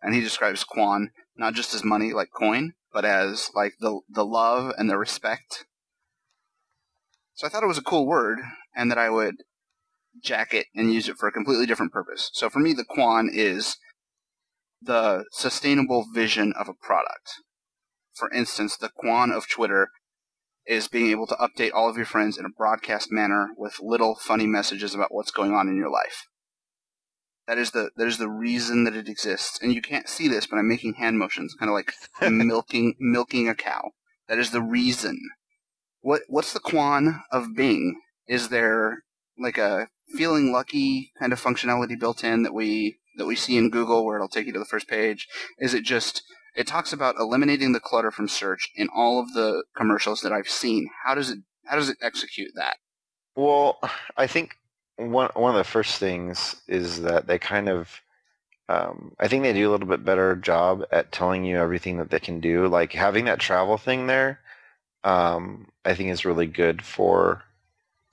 and 0.02 0.14
he 0.14 0.20
describes 0.20 0.64
Quan 0.64 1.10
not 1.36 1.54
just 1.54 1.74
as 1.74 1.84
money 1.84 2.12
like 2.12 2.30
coin, 2.30 2.72
but 2.92 3.04
as 3.04 3.50
like 3.54 3.74
the 3.80 4.00
the 4.08 4.24
love 4.24 4.72
and 4.78 4.88
the 4.88 4.96
respect. 4.96 5.66
So 7.34 7.46
I 7.46 7.50
thought 7.50 7.62
it 7.62 7.68
was 7.68 7.78
a 7.78 7.82
cool 7.82 8.06
word, 8.06 8.38
and 8.76 8.90
that 8.90 8.98
I 8.98 9.10
would 9.10 9.36
jack 10.22 10.54
it 10.54 10.66
and 10.74 10.92
use 10.92 11.08
it 11.08 11.16
for 11.16 11.28
a 11.28 11.32
completely 11.32 11.66
different 11.66 11.92
purpose. 11.92 12.30
So 12.34 12.48
for 12.48 12.58
me, 12.58 12.72
the 12.72 12.84
Quan 12.84 13.28
is 13.32 13.76
the 14.80 15.24
sustainable 15.32 16.06
vision 16.14 16.52
of 16.58 16.68
a 16.68 16.74
product. 16.74 17.32
For 18.14 18.30
instance, 18.32 18.76
the 18.76 18.90
Quan 18.90 19.30
of 19.30 19.48
Twitter 19.48 19.88
is 20.66 20.88
being 20.88 21.10
able 21.10 21.26
to 21.26 21.36
update 21.36 21.70
all 21.72 21.88
of 21.88 21.96
your 21.96 22.06
friends 22.06 22.38
in 22.38 22.44
a 22.44 22.50
broadcast 22.50 23.12
manner 23.12 23.48
with 23.56 23.80
little 23.80 24.16
funny 24.16 24.46
messages 24.46 24.94
about 24.94 25.14
what's 25.14 25.30
going 25.30 25.52
on 25.52 25.68
in 25.68 25.76
your 25.76 25.90
life. 25.90 26.26
That 27.46 27.58
is 27.58 27.70
the 27.70 27.90
that 27.96 28.08
is 28.08 28.18
the 28.18 28.28
reason 28.28 28.82
that 28.84 28.96
it 28.96 29.08
exists, 29.08 29.60
and 29.62 29.72
you 29.72 29.80
can't 29.80 30.08
see 30.08 30.26
this, 30.26 30.46
but 30.46 30.58
I'm 30.58 30.68
making 30.68 30.94
hand 30.94 31.18
motions, 31.18 31.54
kind 31.54 31.70
of 31.70 31.74
like 31.74 31.92
milking 32.32 32.96
milking 32.98 33.48
a 33.48 33.54
cow. 33.54 33.90
That 34.28 34.38
is 34.38 34.50
the 34.50 34.62
reason. 34.62 35.20
What 36.00 36.22
what's 36.28 36.52
the 36.52 36.58
Quan 36.58 37.22
of 37.30 37.54
Bing? 37.54 38.00
Is 38.28 38.48
there 38.48 39.02
like 39.38 39.58
a 39.58 39.88
feeling 40.16 40.52
lucky 40.52 41.12
kind 41.18 41.32
of 41.32 41.42
functionality 41.42 41.98
built 41.98 42.24
in 42.24 42.42
that 42.42 42.54
we 42.54 42.98
that 43.18 43.26
we 43.26 43.36
see 43.36 43.56
in 43.56 43.70
Google 43.70 44.04
where 44.04 44.16
it'll 44.16 44.28
take 44.28 44.46
you 44.46 44.52
to 44.52 44.58
the 44.58 44.64
first 44.64 44.88
page? 44.88 45.28
Is 45.58 45.74
it 45.74 45.84
just 45.84 46.22
it 46.54 46.66
talks 46.66 46.92
about 46.92 47.16
eliminating 47.18 47.72
the 47.72 47.80
clutter 47.80 48.10
from 48.10 48.28
search 48.28 48.70
in 48.74 48.88
all 48.94 49.20
of 49.20 49.34
the 49.34 49.64
commercials 49.76 50.22
that 50.22 50.32
I've 50.32 50.48
seen. 50.48 50.88
How 51.04 51.14
does 51.14 51.30
it 51.30 51.38
how 51.64 51.76
does 51.76 51.88
it 51.88 51.98
execute 52.00 52.52
that? 52.54 52.76
Well, 53.34 53.78
I 54.16 54.26
think 54.26 54.56
one 54.96 55.30
one 55.34 55.54
of 55.54 55.58
the 55.58 55.64
first 55.64 55.98
things 55.98 56.56
is 56.66 57.02
that 57.02 57.26
they 57.26 57.38
kind 57.38 57.68
of 57.68 58.00
Um, 58.68 59.14
I 59.20 59.28
think 59.28 59.42
they 59.42 59.52
do 59.52 59.68
a 59.68 59.72
little 59.72 59.86
bit 59.86 60.04
better 60.04 60.34
job 60.34 60.84
at 60.90 61.12
telling 61.12 61.44
you 61.44 61.56
everything 61.58 61.98
that 61.98 62.10
they 62.10 62.18
can 62.20 62.40
do. 62.40 62.66
Like 62.66 62.92
having 62.92 63.26
that 63.26 63.38
travel 63.38 63.78
thing 63.78 64.06
there, 64.08 64.40
um, 65.04 65.68
I 65.84 65.94
think 65.94 66.10
is 66.10 66.24
really 66.24 66.46
good 66.48 66.82
for 66.82 67.42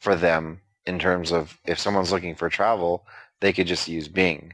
for 0.04 0.16
them 0.16 0.60
in 0.86 1.00
terms 1.00 1.32
of 1.32 1.58
if 1.66 1.80
someone's 1.80 2.12
looking 2.12 2.36
for 2.36 2.50
travel, 2.50 3.08
they 3.40 3.54
could 3.54 3.68
just 3.68 3.88
use 3.88 4.10
Bing, 4.10 4.54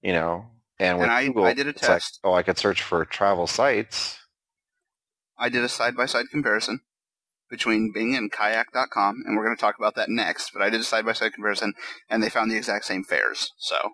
you 0.00 0.12
know. 0.12 0.46
And 0.78 0.98
with 0.98 1.04
And 1.08 1.12
I- 1.12 1.26
Google, 1.26 1.44
I 1.44 1.54
did 1.54 1.66
a 1.66 1.70
it's 1.70 1.88
like, 1.88 2.02
oh, 2.24 2.32
I 2.32 2.42
could 2.44 2.56
search 2.56 2.80
for 2.82 3.04
travel 3.04 3.46
sites. 3.46 4.18
I 5.36 5.48
did 5.48 5.64
a 5.64 5.68
side 5.68 5.96
by 5.96 6.06
side 6.06 6.26
comparison 6.30 6.80
between 7.50 7.90
Bing 7.92 8.14
and 8.14 8.30
Kayak.com, 8.30 9.24
and 9.26 9.36
we're 9.36 9.44
going 9.44 9.56
to 9.56 9.60
talk 9.60 9.74
about 9.76 9.96
that 9.96 10.08
next. 10.08 10.52
But 10.52 10.62
I 10.62 10.70
did 10.70 10.80
a 10.80 10.84
side 10.84 11.04
by 11.04 11.14
side 11.14 11.32
comparison, 11.34 11.74
and 12.08 12.22
they 12.22 12.30
found 12.30 12.50
the 12.50 12.56
exact 12.56 12.84
same 12.84 13.02
fares. 13.02 13.50
So 13.58 13.90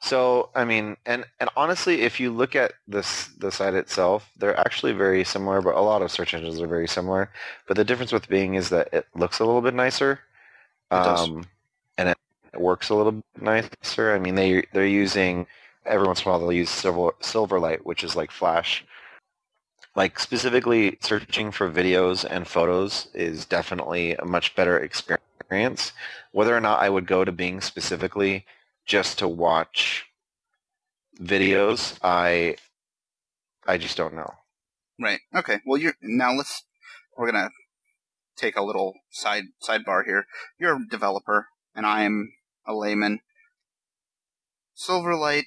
So 0.00 0.50
I 0.54 0.64
mean, 0.64 0.96
and 1.06 1.24
and 1.40 1.48
honestly, 1.56 2.02
if 2.02 2.20
you 2.20 2.30
look 2.30 2.54
at 2.54 2.72
this 2.86 3.28
the 3.38 3.50
site 3.50 3.74
itself, 3.74 4.30
they're 4.36 4.58
actually 4.58 4.92
very 4.92 5.24
similar. 5.24 5.62
But 5.62 5.74
a 5.74 5.80
lot 5.80 6.02
of 6.02 6.10
search 6.10 6.34
engines 6.34 6.60
are 6.60 6.66
very 6.66 6.88
similar. 6.88 7.30
But 7.66 7.76
the 7.76 7.84
difference 7.84 8.12
with 8.12 8.28
Bing 8.28 8.54
is 8.54 8.68
that 8.68 8.88
it 8.92 9.06
looks 9.14 9.40
a 9.40 9.44
little 9.44 9.62
bit 9.62 9.74
nicer, 9.74 10.20
um, 10.90 11.46
and 11.98 12.10
it, 12.10 12.18
it 12.52 12.60
works 12.60 12.90
a 12.90 12.94
little 12.94 13.12
bit 13.12 13.24
nicer. 13.40 14.12
I 14.14 14.18
mean, 14.18 14.34
they 14.34 14.64
they're 14.72 14.86
using 14.86 15.46
every 15.86 16.06
once 16.06 16.22
in 16.22 16.28
a 16.28 16.30
while 16.30 16.40
they'll 16.40 16.52
use 16.52 16.70
Silver 16.70 17.12
Silverlight, 17.20 17.80
which 17.84 18.04
is 18.04 18.14
like 18.16 18.30
Flash. 18.30 18.84
Like 19.94 20.18
specifically 20.20 20.98
searching 21.00 21.50
for 21.50 21.70
videos 21.70 22.26
and 22.28 22.46
photos 22.46 23.08
is 23.14 23.46
definitely 23.46 24.14
a 24.14 24.26
much 24.26 24.54
better 24.54 24.78
experience. 24.78 25.92
Whether 26.32 26.54
or 26.54 26.60
not 26.60 26.82
I 26.82 26.90
would 26.90 27.06
go 27.06 27.24
to 27.24 27.32
Bing 27.32 27.62
specifically 27.62 28.44
just 28.86 29.18
to 29.18 29.28
watch 29.28 30.06
videos, 31.20 31.98
I 32.02 32.56
I 33.66 33.78
just 33.78 33.96
don't 33.96 34.14
know. 34.14 34.32
right, 35.00 35.20
okay. 35.34 35.60
Well, 35.66 35.80
you're 35.80 35.96
now 36.00 36.32
let's 36.32 36.62
we're 37.16 37.32
to 37.32 37.50
take 38.36 38.56
a 38.56 38.62
little 38.62 38.94
side 39.10 39.44
sidebar 39.62 40.04
here. 40.04 40.26
You're 40.58 40.76
a 40.76 40.86
developer, 40.88 41.46
and 41.74 41.84
I 41.84 42.04
am 42.04 42.32
a 42.66 42.74
layman. 42.74 43.20
Silverlight 44.76 45.44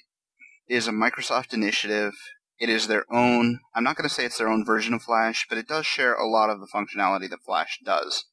is 0.68 0.88
a 0.88 0.92
Microsoft 0.92 1.54
initiative. 1.54 2.14
It 2.58 2.68
is 2.68 2.88
their 2.88 3.04
own. 3.10 3.60
I'm 3.74 3.84
not 3.84 3.96
going 3.96 4.08
to 4.08 4.14
say 4.14 4.26
it's 4.26 4.38
their 4.38 4.48
own 4.48 4.64
version 4.64 4.92
of 4.92 5.02
Flash, 5.02 5.46
but 5.48 5.56
it 5.56 5.68
does 5.68 5.86
share 5.86 6.14
a 6.14 6.28
lot 6.28 6.50
of 6.50 6.60
the 6.60 6.66
functionality 6.66 7.30
that 7.30 7.42
Flash 7.46 7.78
does. 7.82 8.26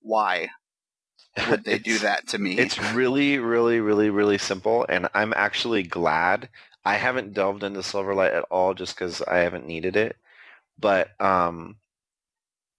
Why 0.00 0.50
would 1.50 1.64
they 1.64 1.78
do 1.78 1.98
that 1.98 2.26
to 2.28 2.38
me? 2.38 2.58
It's 2.58 2.78
really, 2.92 3.38
really, 3.38 3.80
really, 3.80 4.10
really 4.10 4.38
simple, 4.38 4.86
and 4.88 5.08
I'm 5.14 5.32
actually 5.36 5.82
glad. 5.82 6.48
I 6.84 6.94
haven't 6.94 7.34
delved 7.34 7.64
into 7.64 7.80
Silverlight 7.80 8.34
at 8.34 8.44
all 8.50 8.74
just 8.74 8.94
because 8.94 9.20
I 9.22 9.38
haven't 9.38 9.66
needed 9.66 9.96
it. 9.96 10.16
But 10.78 11.10
um, 11.20 11.76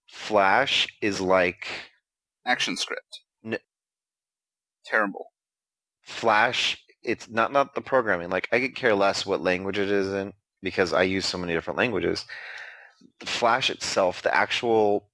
Flash 0.08 0.88
is 1.02 1.20
like 1.20 1.68
Action 2.46 2.76
script. 2.76 3.20
N- 3.44 3.58
Terrible. 4.84 5.32
Flash. 6.02 6.82
It's 7.02 7.28
not 7.28 7.52
not 7.52 7.74
the 7.74 7.80
programming. 7.80 8.30
Like 8.30 8.48
I 8.52 8.60
could 8.60 8.74
care 8.74 8.94
less 8.94 9.26
what 9.26 9.42
language 9.42 9.78
it 9.78 9.90
is 9.90 10.08
in 10.12 10.32
because 10.62 10.92
I 10.92 11.02
use 11.02 11.26
so 11.26 11.38
many 11.38 11.52
different 11.52 11.78
languages. 11.78 12.24
The 13.20 13.26
Flash 13.26 13.70
itself, 13.70 14.22
the 14.22 14.34
actual, 14.34 15.08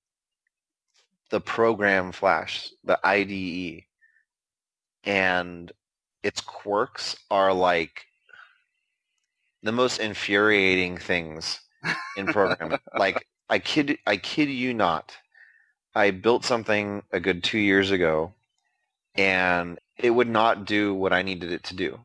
the 1.35 1.41
program 1.41 2.13
Flash, 2.13 2.71
the 2.85 2.97
IDE, 3.03 3.83
and 5.03 5.73
its 6.23 6.41
quirks 6.41 7.17
are 7.29 7.53
like 7.53 8.07
the 9.65 9.73
most 9.73 9.99
infuriating 9.99 10.97
things 10.97 11.59
in 12.17 12.27
programming. 12.29 12.79
like 12.97 13.27
I 13.51 13.59
kid 13.59 13.99
I 14.07 14.17
kid 14.17 14.49
you 14.49 14.75
not. 14.75 15.17
I 15.93 16.13
built 16.13 16.45
something 16.45 17.03
a 17.11 17.19
good 17.19 17.43
2 17.43 17.59
years 17.59 17.91
ago 17.91 18.33
and 19.17 19.81
it 19.99 20.11
would 20.11 20.29
not 20.29 20.67
do 20.67 20.95
what 20.95 21.13
I 21.13 21.23
needed 21.23 21.51
it 21.51 21.65
to 21.65 21.75
do. 21.75 21.99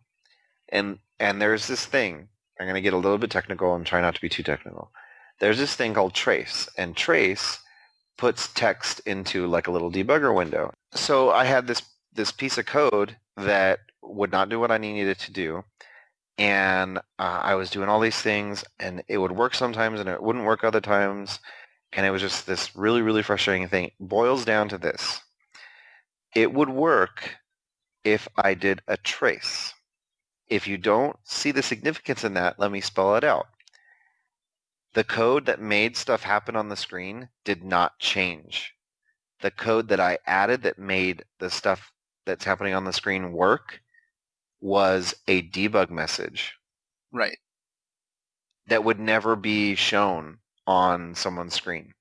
And 0.70 0.98
and 1.20 1.40
there's 1.40 1.68
this 1.68 1.86
thing. 1.86 2.30
I'm 2.60 2.66
going 2.66 2.74
to 2.74 2.82
get 2.82 2.94
a 2.94 2.98
little 2.98 3.20
bit 3.20 3.30
technical 3.30 3.76
and 3.76 3.86
try 3.86 4.02
not 4.02 4.16
to 4.16 4.22
be 4.22 4.28
too 4.28 4.42
technical. 4.42 4.90
There's 5.40 5.60
this 5.60 5.76
thing 5.76 5.94
called 5.94 6.16
trace 6.16 6.68
and 6.80 6.98
trace 6.98 7.60
puts 8.20 8.50
text 8.50 9.00
into 9.06 9.48
like 9.48 9.68
a 9.68 9.72
little 9.72 9.90
debugger 9.90 10.36
window. 10.36 10.74
So 10.92 11.32
I 11.32 11.46
had 11.46 11.68
this 11.68 11.82
this 12.14 12.34
piece 12.34 12.58
of 12.58 12.66
code 12.66 13.16
that 13.38 13.80
would 14.04 14.30
not 14.30 14.50
do 14.50 14.60
what 14.60 14.72
I 14.72 14.78
needed 14.78 15.08
it 15.08 15.20
to 15.20 15.32
do. 15.32 15.64
And 16.38 16.98
uh, 16.98 17.40
I 17.42 17.56
was 17.56 17.70
doing 17.70 17.88
all 17.88 18.02
these 18.02 18.22
things 18.22 18.66
and 18.78 19.04
it 19.08 19.20
would 19.20 19.32
work 19.32 19.56
sometimes 19.56 20.02
and 20.02 20.10
it 20.10 20.22
wouldn't 20.22 20.44
work 20.44 20.64
other 20.64 20.82
times. 20.82 21.40
And 21.94 22.06
it 22.06 22.12
was 22.12 22.22
just 22.22 22.46
this 22.46 22.76
really, 22.76 23.02
really 23.02 23.24
frustrating 23.24 23.70
thing. 23.70 23.86
It 23.86 23.94
boils 24.02 24.44
down 24.44 24.68
to 24.70 24.78
this. 24.78 25.22
It 26.36 26.54
would 26.54 26.70
work 26.70 27.38
if 28.04 28.28
I 28.36 28.54
did 28.54 28.82
a 28.90 28.98
trace. 28.98 29.74
If 30.48 30.68
you 30.68 30.78
don't 30.78 31.16
see 31.24 31.52
the 31.52 31.64
significance 31.64 32.26
in 32.26 32.34
that, 32.34 32.60
let 32.60 32.72
me 32.72 32.82
spell 32.82 33.16
it 33.16 33.24
out. 33.24 33.48
The 34.94 35.04
code 35.04 35.46
that 35.46 35.62
made 35.62 35.96
stuff 35.96 36.24
happen 36.24 36.56
on 36.56 36.70
the 36.70 36.76
screen 36.76 37.30
did 37.44 37.64
not 37.64 38.00
change. 38.00 38.74
The 39.42 39.52
code 39.52 39.88
that 39.90 40.00
I 40.00 40.18
added 40.26 40.64
that 40.64 40.80
made 40.80 41.24
the 41.40 41.50
stuff 41.50 41.92
that's 42.26 42.46
happening 42.46 42.74
on 42.74 42.84
the 42.86 42.94
screen 42.94 43.32
work 43.32 43.82
was 44.60 45.14
a 45.28 45.42
debug 45.42 45.90
message 45.90 46.56
Right. 47.12 47.38
that 48.68 48.84
would 48.84 49.00
never 49.00 49.36
be 49.36 49.76
shown 49.76 50.40
on 50.68 51.16
someone's 51.16 51.54
screen. 51.56 51.94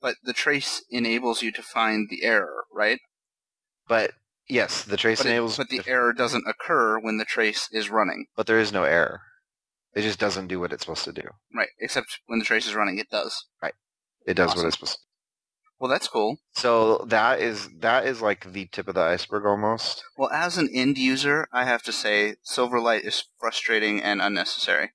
But 0.00 0.16
the 0.22 0.32
trace 0.32 0.82
enables 0.90 1.42
you 1.42 1.52
to 1.52 1.62
find 1.62 2.08
the 2.08 2.22
error, 2.24 2.64
right? 2.72 3.00
But 3.86 4.12
yes, 4.48 4.82
the 4.84 4.96
trace 4.96 5.18
But, 5.18 5.26
it- 5.26 5.30
enables, 5.30 5.56
but 5.58 5.68
the 5.68 5.82
error 5.86 6.12
doesn't 6.14 6.46
occur 6.48 6.98
when 6.98 7.18
the 7.18 7.24
trace 7.26 7.68
is 7.72 7.90
running. 7.90 8.26
but 8.36 8.46
there 8.46 8.58
is 8.58 8.72
no 8.72 8.84
error. 8.84 9.22
It 9.94 10.02
just 10.02 10.18
doesn't 10.20 10.46
do 10.48 10.60
what 10.60 10.72
it's 10.72 10.84
supposed 10.84 11.04
to 11.04 11.12
do. 11.12 11.22
Right. 11.54 11.68
Except 11.80 12.20
when 12.26 12.38
the 12.38 12.44
trace 12.44 12.66
is 12.66 12.74
running, 12.74 12.98
it 12.98 13.10
does. 13.10 13.46
Right. 13.62 13.74
It 14.26 14.34
does 14.34 14.50
Awesome. 14.50 14.58
what 14.62 14.66
it's 14.68 14.76
supposed 14.76 14.92
to. 14.94 14.98
Well, 15.80 15.90
that's 15.90 16.08
cool. 16.08 16.36
So 16.52 16.98
that 17.08 17.40
is 17.40 17.70
that 17.78 18.06
is 18.06 18.20
like 18.20 18.52
the 18.52 18.66
tip 18.66 18.86
of 18.86 18.94
the 18.94 19.00
iceberg 19.00 19.46
almost. 19.46 20.04
Well, 20.16 20.30
as 20.30 20.58
an 20.58 20.68
end 20.74 20.98
user, 20.98 21.48
I 21.52 21.64
have 21.64 21.82
to 21.84 21.92
say 21.92 22.34
Silverlight 22.44 23.00
is 23.06 23.24
frustrating 23.38 24.02
and 24.02 24.20
unnecessary. 24.20 24.90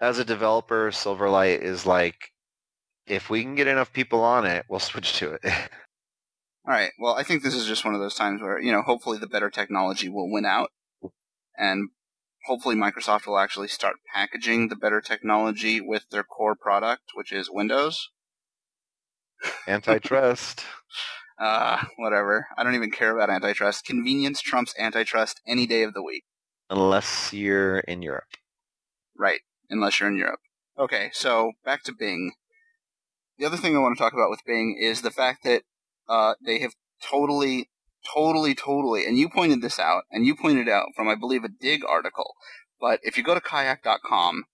As 0.00 0.18
a 0.18 0.24
developer, 0.24 0.90
Silverlight 0.90 1.60
is 1.60 1.84
like, 1.84 2.32
if 3.06 3.28
we 3.28 3.42
can 3.42 3.54
get 3.54 3.66
enough 3.66 3.92
people 3.92 4.22
on 4.22 4.46
it, 4.46 4.64
we'll 4.70 4.80
switch 4.90 5.18
to 5.18 5.32
it. 5.34 5.44
All 5.44 5.52
right. 6.72 6.90
Well, 6.98 7.14
I 7.14 7.22
think 7.22 7.42
this 7.42 7.54
is 7.54 7.66
just 7.66 7.84
one 7.84 7.94
of 7.94 8.00
those 8.00 8.14
times 8.14 8.40
where, 8.40 8.58
you 8.60 8.72
know, 8.72 8.82
hopefully 8.82 9.18
the 9.18 9.26
better 9.28 9.50
technology 9.50 10.08
will 10.08 10.30
win 10.32 10.46
out. 10.46 10.70
And 11.58 11.90
hopefully 12.46 12.74
Microsoft 12.74 13.26
will 13.26 13.38
actually 13.38 13.68
start 13.68 13.96
packaging 14.14 14.68
the 14.68 14.76
better 14.76 15.00
technology 15.00 15.80
with 15.80 16.08
their 16.10 16.24
core 16.24 16.56
product, 16.56 17.10
which 17.14 17.32
is 17.32 17.50
Windows. 17.50 18.10
Antitrust. 19.66 20.64
Uh, 21.38 21.84
whatever. 21.98 22.46
I 22.56 22.64
don't 22.64 22.76
even 22.76 22.90
care 22.90 23.14
about 23.14 23.28
antitrust. 23.28 23.84
Convenience 23.84 24.40
trumps 24.40 24.72
antitrust 24.78 25.42
any 25.46 25.66
day 25.66 25.82
of 25.82 25.92
the 25.92 26.02
week. 26.02 26.24
Unless 26.70 27.34
you're 27.34 27.80
in 27.80 28.00
Europe. 28.00 28.38
Right. 29.14 29.40
Unless 29.68 30.00
you're 30.00 30.08
in 30.08 30.16
Europe. 30.16 30.40
Okay, 30.78 31.10
so 31.12 31.52
back 31.64 31.82
to 31.84 31.92
Bing. 31.92 32.32
The 33.38 33.44
other 33.44 33.56
thing 33.56 33.76
I 33.76 33.80
want 33.80 33.96
to 33.96 34.02
talk 34.02 34.12
about 34.12 34.30
with 34.30 34.44
Bing 34.46 34.78
is 34.80 35.02
the 35.02 35.10
fact 35.10 35.44
that 35.44 35.62
uh, 36.08 36.34
they 36.44 36.58
have 36.60 36.72
totally, 37.02 37.68
totally, 38.12 38.54
totally, 38.54 39.06
and 39.06 39.18
you 39.18 39.28
pointed 39.28 39.62
this 39.62 39.78
out, 39.78 40.04
and 40.10 40.26
you 40.26 40.34
pointed 40.34 40.68
out 40.68 40.88
from, 40.94 41.08
I 41.08 41.14
believe, 41.14 41.44
a 41.44 41.48
Digg 41.48 41.82
article. 41.84 42.34
But 42.80 43.00
if 43.02 43.16
you 43.16 43.24
go 43.24 43.34
to 43.34 43.40
kayak.com, 43.40 44.44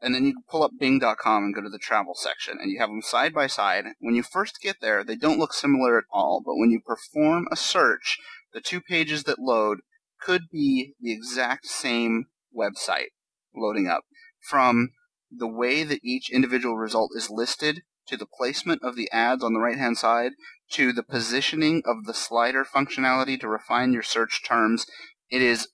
and 0.00 0.14
then 0.14 0.26
you 0.26 0.34
pull 0.50 0.62
up 0.62 0.72
bing.com 0.78 1.44
and 1.44 1.54
go 1.54 1.62
to 1.62 1.70
the 1.70 1.78
travel 1.78 2.14
section, 2.14 2.58
and 2.60 2.70
you 2.70 2.78
have 2.78 2.90
them 2.90 3.02
side 3.02 3.32
by 3.32 3.46
side, 3.46 3.84
when 4.00 4.14
you 4.14 4.22
first 4.22 4.60
get 4.60 4.76
there, 4.80 5.02
they 5.02 5.16
don't 5.16 5.38
look 5.38 5.52
similar 5.52 5.98
at 5.98 6.04
all, 6.10 6.42
but 6.44 6.56
when 6.56 6.70
you 6.70 6.80
perform 6.80 7.46
a 7.50 7.56
search, 7.56 8.18
the 8.52 8.60
two 8.60 8.80
pages 8.80 9.24
that 9.24 9.38
load 9.38 9.78
could 10.20 10.42
be 10.52 10.94
the 11.00 11.12
exact 11.12 11.66
same 11.66 12.26
website 12.56 13.12
loading 13.54 13.88
up. 13.88 14.04
From 14.40 14.90
the 15.30 15.48
way 15.48 15.84
that 15.84 16.04
each 16.04 16.30
individual 16.30 16.76
result 16.76 17.12
is 17.14 17.30
listed, 17.30 17.82
to 18.06 18.16
the 18.16 18.26
placement 18.26 18.82
of 18.82 18.96
the 18.96 19.10
ads 19.10 19.42
on 19.42 19.54
the 19.54 19.60
right 19.60 19.78
hand 19.78 19.98
side, 19.98 20.32
to 20.72 20.92
the 20.92 21.02
positioning 21.02 21.82
of 21.86 22.04
the 22.04 22.14
slider 22.14 22.64
functionality 22.64 23.38
to 23.40 23.48
refine 23.48 23.92
your 23.92 24.02
search 24.02 24.42
terms, 24.44 24.86
it 25.30 25.42
is 25.42 25.68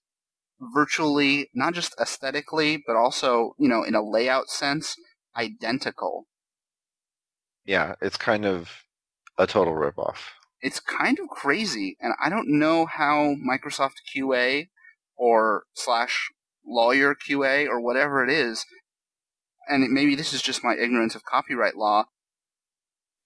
virtually, 0.61 1.49
not 1.55 1.75
just 1.75 1.95
aesthetically, 2.01 2.83
but 2.87 2.97
also, 2.97 3.55
you 3.59 3.69
know, 3.69 3.83
in 3.83 3.95
a 3.95 4.03
layout 4.03 4.49
sense, 4.49 4.97
identical. 5.37 6.27
Yeah, 7.65 7.95
it's 8.03 8.17
kind 8.17 8.45
of 8.45 8.71
a 9.39 9.47
total 9.47 9.75
ripoff. 9.75 10.17
it's 10.63 10.81
kind 10.81 11.19
of 11.19 11.29
crazy, 11.29 11.97
and 12.01 12.13
I 12.23 12.29
don't 12.29 12.59
know 12.59 12.87
how 12.87 13.35
Microsoft 13.49 13.95
QA 14.15 14.69
or 15.17 15.65
slash 15.75 16.31
lawyer 16.67 17.15
QA 17.15 17.67
or 17.67 17.81
whatever 17.81 18.23
it 18.23 18.31
is, 18.31 18.67
and 19.69 19.91
maybe 19.93 20.15
this 20.15 20.33
is 20.33 20.43
just 20.43 20.65
my 20.65 20.75
ignorance 20.75 21.15
of 21.15 21.25
copyright 21.25 21.77
law. 21.77 22.07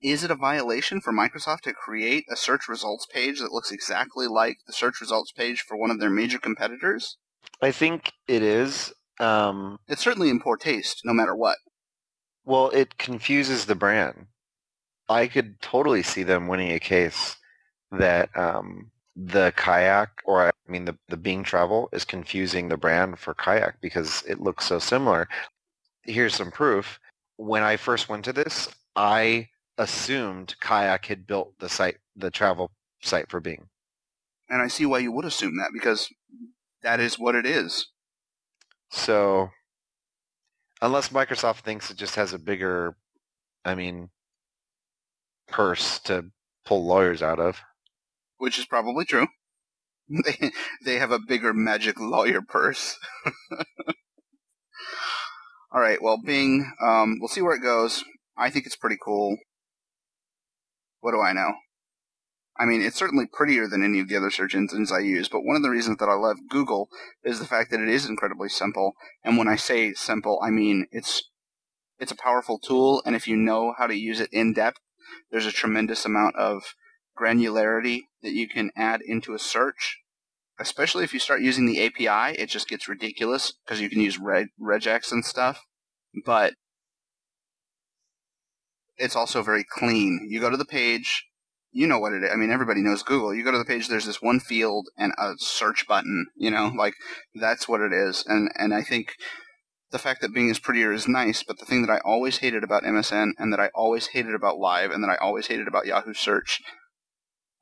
Is 0.05 0.23
it 0.23 0.31
a 0.31 0.35
violation 0.35 1.01
for 1.01 1.14
Microsoft 1.14 1.62
to 1.62 1.73
create 1.73 2.27
a 2.31 2.37
search 2.37 2.69
results 2.69 3.07
page 3.07 3.40
that 3.40 3.53
looks 3.53 3.73
exactly 3.73 4.27
like 4.27 4.59
the 4.67 4.73
search 4.75 5.01
results 5.01 5.33
page 5.33 5.62
for 5.62 5.79
one 5.79 5.90
of 5.90 5.99
their 5.99 6.11
major 6.11 6.38
competitors? 6.38 7.17
I 7.62 7.71
think 7.71 8.12
it 8.29 8.43
is. 8.43 8.93
Um, 9.19 9.79
it's 9.88 10.03
certainly 10.03 10.29
in 10.29 10.40
poor 10.40 10.59
taste, 10.59 11.01
no 11.07 11.14
matter 11.14 11.35
what. 11.35 11.57
Well, 12.45 12.69
it 12.69 12.99
confuses 12.99 13.64
the 13.64 13.75
brand. 13.75 14.27
I 15.09 15.27
could 15.27 15.62
totally 15.62 16.03
see 16.03 16.23
them 16.23 16.49
winning 16.49 16.73
a 16.73 16.81
case 16.81 17.37
that 17.90 18.29
um, 18.37 18.90
the 19.17 19.55
kayak, 19.57 20.11
or 20.27 20.49
I 20.49 20.51
mean 20.69 20.85
the, 20.85 20.99
the 21.09 21.17
Bing 21.17 21.45
Travel, 21.45 21.88
is 21.95 22.05
confusing 22.05 22.69
the 22.69 22.77
brand 22.77 23.19
for 23.19 23.33
kayak 23.33 23.81
because 23.81 24.23
it 24.29 24.38
looks 24.38 24.67
so 24.67 24.79
similar. 24.79 25.31
Here's 26.03 26.35
some 26.35 26.51
proof. 26.51 27.01
When 27.37 27.62
I 27.62 27.79
first 27.79 28.11
went 28.11 28.27
to 28.27 28.35
this, 28.35 28.69
I 28.97 29.49
assumed 29.77 30.57
kayak 30.61 31.07
had 31.07 31.27
built 31.27 31.59
the 31.59 31.69
site, 31.69 31.99
the 32.17 32.31
travel 32.31 32.71
site 33.03 33.31
for 33.31 33.41
Bing. 33.41 33.69
And 34.49 34.63
I 34.63 34.69
see 34.69 34.87
why 34.87 34.99
you 34.99 35.13
would 35.13 35.25
assume 35.25 35.57
that 35.57 35.71
because 35.73 36.09
that 36.83 37.01
is 37.01 37.19
what 37.19 37.35
it 37.35 37.47
is. 37.47 37.89
So, 38.91 39.51
unless 40.81 41.09
Microsoft 41.09 41.61
thinks 41.61 41.91
it 41.91 41.97
just 41.97 42.15
has 42.15 42.33
a 42.33 42.39
bigger, 42.39 42.97
I 43.65 43.75
mean, 43.75 44.11
purse 45.49 45.99
to 46.01 46.27
pull 46.65 46.85
lawyers 46.87 47.23
out 47.23 47.41
of. 47.41 47.61
Which 48.39 48.59
is 48.59 48.67
probably 48.67 49.05
true. 49.05 49.27
They, 50.07 50.51
they 50.85 50.99
have 50.99 51.13
a 51.13 51.19
bigger 51.19 51.55
magic 51.55 51.99
lawyer 51.99 52.43
purse. 52.43 52.99
All 55.73 55.81
right, 55.81 55.97
well, 56.03 56.19
Bing, 56.23 56.71
um, 56.79 57.17
we'll 57.19 57.29
see 57.29 57.41
where 57.41 57.57
it 57.57 57.63
goes. 57.63 58.05
I 58.37 58.51
think 58.51 58.67
it's 58.67 58.77
pretty 58.77 58.99
cool. 59.03 59.39
What 61.05 61.12
do 61.12 61.21
I 61.21 61.35
know? 61.35 61.53
I 62.59 62.64
mean, 62.64 62.81
it's 62.81 62.97
certainly 62.97 63.27
prettier 63.31 63.69
than 63.69 63.85
any 63.85 64.01
of 64.01 64.09
the 64.09 64.17
other 64.17 64.31
search 64.31 64.55
engines 64.55 64.90
I 64.90 65.01
use, 65.01 65.29
but 65.29 65.45
one 65.45 65.55
of 65.55 65.62
the 65.62 65.69
reasons 65.69 65.99
that 65.99 66.09
I 66.09 66.14
love 66.14 66.49
Google 66.49 66.88
is 67.23 67.38
the 67.38 67.47
fact 67.47 67.71
that 67.71 67.81
it 67.81 67.90
is 67.90 68.09
incredibly 68.09 68.49
simple. 68.49 68.95
And 69.23 69.37
when 69.37 69.47
I 69.47 69.57
say 69.57 69.93
simple, 69.93 70.40
I 70.43 70.49
mean 70.49 70.87
it's 70.90 71.29
it's 71.99 72.11
a 72.11 72.17
powerful 72.17 72.59
tool, 72.59 73.03
and 73.05 73.14
if 73.14 73.29
you 73.29 73.37
know 73.37 73.75
how 73.77 73.87
to 73.87 73.95
use 73.95 74.19
it 74.19 74.31
in 74.33 74.55
depth, 74.55 74.79
there's 75.31 75.45
a 75.45 75.53
tremendous 75.53 76.07
amount 76.07 76.37
of 76.37 76.75
granularity 77.21 78.05
that 78.23 78.33
you 78.33 78.49
can 78.49 78.71
add 78.75 79.03
into 79.05 79.35
a 79.35 79.38
search. 79.38 79.99
Especially 80.59 81.05
if 81.05 81.12
you 81.12 81.21
start 81.21 81.43
using 81.43 81.67
the 81.67 81.85
API, 81.85 82.40
it 82.40 82.49
just 82.49 82.67
gets 82.67 82.88
ridiculous 82.88 83.53
because 83.62 83.79
you 83.79 83.90
can 83.90 84.01
use 84.01 84.19
reg- 84.19 84.49
regex 84.59 85.12
and 85.12 85.23
stuff. 85.23 85.67
But 86.25 86.55
it's 88.96 89.16
also 89.16 89.42
very 89.42 89.64
clean. 89.64 90.26
You 90.28 90.40
go 90.40 90.50
to 90.50 90.57
the 90.57 90.64
page, 90.64 91.26
you 91.72 91.87
know 91.87 91.98
what 91.98 92.12
it 92.12 92.22
is. 92.22 92.30
I 92.33 92.37
mean, 92.37 92.50
everybody 92.50 92.80
knows 92.80 93.02
Google. 93.02 93.35
You 93.35 93.44
go 93.44 93.52
to 93.52 93.59
the 93.59 93.64
page, 93.64 93.88
there's 93.88 94.07
this 94.07 94.22
one 94.22 94.40
field 94.40 94.88
and 94.96 95.12
a 95.18 95.35
search 95.38 95.87
button. 95.88 96.26
You 96.37 96.50
know, 96.50 96.72
like 96.76 96.94
that's 97.35 97.68
what 97.68 97.80
it 97.80 97.92
is. 97.92 98.24
And 98.26 98.50
and 98.57 98.72
I 98.72 98.83
think 98.83 99.14
the 99.90 99.98
fact 99.98 100.20
that 100.20 100.33
Bing 100.33 100.48
is 100.48 100.59
prettier 100.59 100.92
is 100.92 101.09
nice, 101.09 101.42
but 101.42 101.59
the 101.59 101.64
thing 101.64 101.83
that 101.83 101.92
I 101.92 101.98
always 102.04 102.38
hated 102.38 102.64
about 102.64 102.85
MSN 102.85 103.30
and 103.38 103.52
that 103.52 103.61
I 103.61 103.70
always 103.74 104.09
hated 104.09 104.35
about 104.35 104.59
Live 104.59 104.90
and 104.90 105.02
that 105.04 105.11
I 105.11 105.16
always 105.16 105.48
hated 105.48 105.68
about 105.68 105.87
Yahoo 105.87 106.14
Search 106.14 106.61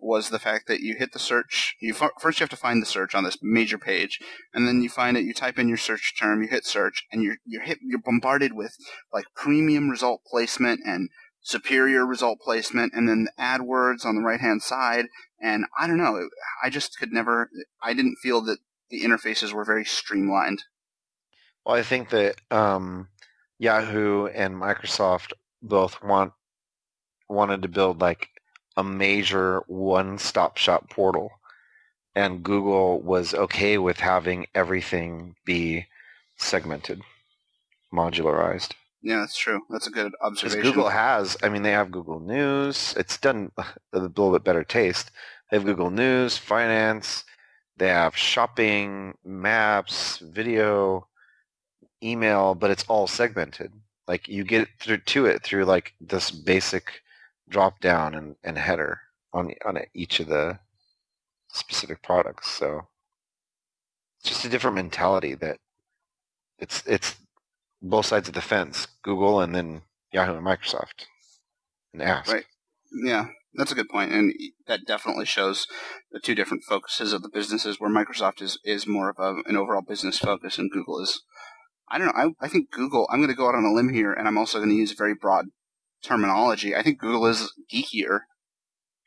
was 0.03 0.31
the 0.31 0.39
fact 0.39 0.67
that 0.67 0.81
you 0.81 0.97
hit 0.99 1.13
the 1.13 1.19
search. 1.19 1.77
You 1.81 1.95
first 1.95 2.41
you 2.41 2.45
have 2.45 2.51
to 2.51 2.57
find 2.57 2.83
the 2.83 2.87
search 2.87 3.15
on 3.15 3.25
this 3.25 3.39
major 3.41 3.79
page, 3.79 4.19
and 4.53 4.67
then 4.67 4.83
you 4.83 4.89
find 4.89 5.17
it. 5.17 5.25
You 5.25 5.33
type 5.33 5.59
in 5.59 5.69
your 5.69 5.79
search 5.79 6.15
term, 6.19 6.43
you 6.43 6.49
hit 6.49 6.67
search, 6.67 7.05
and 7.13 7.23
you're 7.23 7.37
you're 7.47 7.63
hit, 7.63 7.79
you're 7.83 8.01
bombarded 8.05 8.53
with 8.53 8.77
like 9.13 9.27
premium 9.35 9.89
result 9.89 10.23
placement 10.29 10.81
and 10.85 11.09
superior 11.43 12.07
result 12.07 12.41
placement, 12.41 12.93
and 12.95 13.09
then 13.09 13.25
the 13.25 13.43
AdWords 13.43 14.05
on 14.05 14.17
the 14.17 14.23
right 14.23 14.41
hand 14.41 14.63
side. 14.63 15.07
And 15.41 15.65
I 15.79 15.87
don't 15.87 15.99
know, 15.99 16.29
I 16.63 16.71
just 16.71 16.99
could 16.99 17.13
never. 17.13 17.51
I 17.83 17.95
didn't 17.95 18.17
feel 18.23 18.41
that 18.43 18.59
the 18.91 19.03
interfaces 19.03 19.53
were 19.53 19.65
very 19.65 19.85
streamlined. 19.85 20.65
Well, 21.65 21.77
I 21.77 21.83
think 21.83 22.11
that 22.11 22.37
um, 22.51 23.09
Yahoo 23.59 24.27
and 24.27 24.55
Microsoft 24.55 25.33
both 25.63 26.03
want 26.03 26.33
wanted 27.29 27.63
to 27.63 27.69
build 27.69 28.01
like 28.01 28.29
a 28.77 28.85
major 28.85 29.63
one-stop 29.67 30.57
shop 30.57 30.91
portal 30.91 31.31
and 32.15 32.43
Google 32.43 33.01
was 33.01 33.35
okay 33.35 33.79
with 33.79 34.01
having 34.01 34.47
everything 34.55 35.35
be 35.45 35.87
segmented, 36.37 37.01
modularized. 37.93 38.73
Yeah, 39.03 39.19
that's 39.19 39.37
true. 39.37 39.63
That's 39.69 39.89
a 39.89 39.91
good 39.91 40.13
observation. 40.21 40.63
Google 40.63 40.89
has, 40.89 41.37
I 41.43 41.49
mean, 41.49 41.63
they 41.63 41.73
have 41.73 41.91
Google 41.91 42.21
News. 42.21 42.95
It's 42.97 43.19
done 43.19 43.51
a 43.59 43.99
little 43.99 44.33
bit 44.33 44.45
better 44.45 44.63
taste. 44.65 45.11
They 45.51 45.57
have 45.57 45.67
Google 45.67 45.91
News, 45.91 46.39
finance. 46.39 47.25
They 47.77 47.89
have 47.89 48.17
shopping, 48.17 49.17
maps, 49.25 50.19
video, 50.19 51.09
email, 52.03 52.55
but 52.55 52.71
it's 52.71 52.85
all 52.85 53.07
segmented. 53.07 53.73
Like 54.07 54.29
you 54.29 54.45
get 54.45 54.69
through 54.79 54.99
to 54.99 55.27
it 55.27 55.43
through 55.43 55.65
like 55.65 55.95
this 56.01 56.31
basic 56.31 57.03
drop 57.49 57.81
down 57.81 58.15
and, 58.15 58.37
and 58.45 58.59
header 58.59 59.01
on 59.33 59.53
on 59.65 59.79
each 59.95 60.21
of 60.21 60.29
the 60.29 60.59
specific 61.49 62.03
products. 62.03 62.51
So 62.51 62.87
it's 64.21 64.29
just 64.29 64.45
a 64.45 64.49
different 64.49 64.77
mentality 64.77 65.35
that 65.35 65.59
it's 66.59 66.83
it's 66.87 67.17
both 67.83 68.07
sides 68.07 68.29
of 68.29 68.35
the 68.35 68.41
fence, 68.41 68.87
Google 69.03 69.41
and 69.41 69.55
then 69.55 69.83
Yahoo 70.13 70.37
and 70.37 70.47
Microsoft, 70.47 71.07
and 71.93 72.03
Ask. 72.03 72.33
Right. 72.33 72.45
Yeah, 73.05 73.29
that's 73.55 73.73
a 73.73 73.75
good 73.75 73.89
point, 73.89 74.13
and 74.13 74.33
that 74.67 74.87
definitely 74.87 75.25
shows 75.27 75.67
the 76.11 76.21
two 76.21 76.35
different 76.35 76.63
focuses 76.65 77.13
of 77.13 77.23
the 77.23 77.29
businesses. 77.29 77.81
Where 77.81 77.91
Microsoft 77.91 78.41
is 78.41 78.59
is 78.65 78.87
more 78.87 79.11
of 79.11 79.17
a, 79.19 79.43
an 79.49 79.57
overall 79.57 79.83
business 79.83 80.19
focus, 80.19 80.59
and 80.59 80.71
Google 80.71 81.01
is. 81.01 81.23
I 81.91 81.99
don't 81.99 82.07
know. 82.07 82.35
I, 82.41 82.47
I 82.47 82.49
think 82.49 82.71
Google. 82.71 83.07
I'm 83.11 83.19
going 83.19 83.29
to 83.29 83.37
go 83.37 83.49
out 83.49 83.55
on 83.55 83.65
a 83.65 83.73
limb 83.73 83.93
here, 83.93 84.13
and 84.13 84.27
I'm 84.27 84.39
also 84.39 84.59
going 84.59 84.71
to 84.71 84.75
use 84.75 84.93
very 84.93 85.15
broad 85.15 85.47
terminology. 86.03 86.75
I 86.75 86.83
think 86.83 86.99
Google 86.99 87.27
is 87.27 87.53
geekier. 87.73 88.21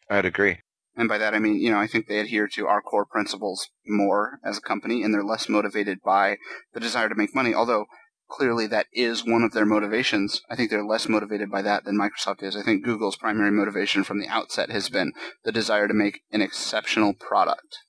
I'd 0.09 0.25
agree. 0.25 0.59
And 0.97 1.09
by 1.09 1.17
that 1.17 1.33
I 1.33 1.39
mean, 1.39 1.59
you 1.59 1.71
know, 1.71 1.79
I 1.79 1.87
think 1.87 2.07
they 2.07 2.19
adhere 2.19 2.47
to 2.53 2.67
our 2.67 2.81
core 2.81 3.05
principles 3.05 3.67
more 3.85 4.39
as 4.45 4.57
a 4.57 4.61
company, 4.61 5.03
and 5.03 5.13
they're 5.13 5.23
less 5.23 5.49
motivated 5.49 5.99
by 6.03 6.37
the 6.73 6.79
desire 6.79 7.09
to 7.09 7.15
make 7.15 7.35
money. 7.35 7.53
Although 7.53 7.85
clearly 8.29 8.67
that 8.67 8.87
is 8.91 9.25
one 9.25 9.43
of 9.43 9.53
their 9.53 9.65
motivations. 9.65 10.41
I 10.49 10.55
think 10.55 10.69
they're 10.69 10.85
less 10.85 11.07
motivated 11.07 11.49
by 11.49 11.61
that 11.61 11.85
than 11.85 11.97
Microsoft 11.97 12.43
is. 12.43 12.55
I 12.55 12.63
think 12.63 12.83
Google's 12.83 13.17
primary 13.17 13.51
motivation 13.51 14.03
from 14.03 14.19
the 14.19 14.27
outset 14.27 14.69
has 14.69 14.89
been 14.89 15.13
the 15.43 15.51
desire 15.51 15.87
to 15.87 15.93
make 15.93 16.21
an 16.31 16.41
exceptional 16.41 17.13
product. 17.13 17.79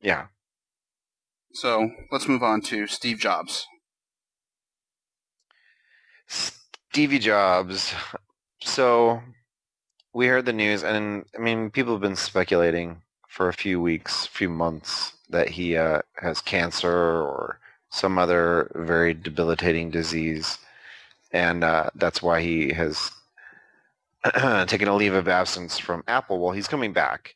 Yeah. 0.00 0.26
So 1.52 1.90
let's 2.10 2.28
move 2.28 2.42
on 2.42 2.60
to 2.62 2.86
Steve 2.86 3.18
Jobs. 3.18 3.66
Stevie 6.26 7.18
Jobs. 7.18 7.94
So 8.60 9.22
we 10.12 10.26
heard 10.26 10.46
the 10.46 10.52
news, 10.52 10.82
and 10.82 11.24
I 11.36 11.40
mean, 11.40 11.70
people 11.70 11.92
have 11.92 12.00
been 12.00 12.16
speculating 12.16 13.02
for 13.28 13.48
a 13.48 13.54
few 13.54 13.80
weeks, 13.80 14.26
few 14.26 14.48
months, 14.48 15.12
that 15.28 15.50
he 15.50 15.76
uh, 15.76 16.02
has 16.22 16.40
cancer 16.40 16.90
or 16.90 17.60
some 17.90 18.18
other 18.18 18.70
very 18.74 19.14
debilitating 19.14 19.90
disease, 19.90 20.58
and 21.32 21.64
uh, 21.64 21.90
that's 21.94 22.22
why 22.22 22.40
he 22.40 22.72
has 22.72 23.10
taken 24.66 24.88
a 24.88 24.94
leave 24.94 25.14
of 25.14 25.28
absence 25.28 25.78
from 25.78 26.02
Apple. 26.08 26.40
Well, 26.40 26.52
he's 26.52 26.68
coming 26.68 26.92
back, 26.92 27.34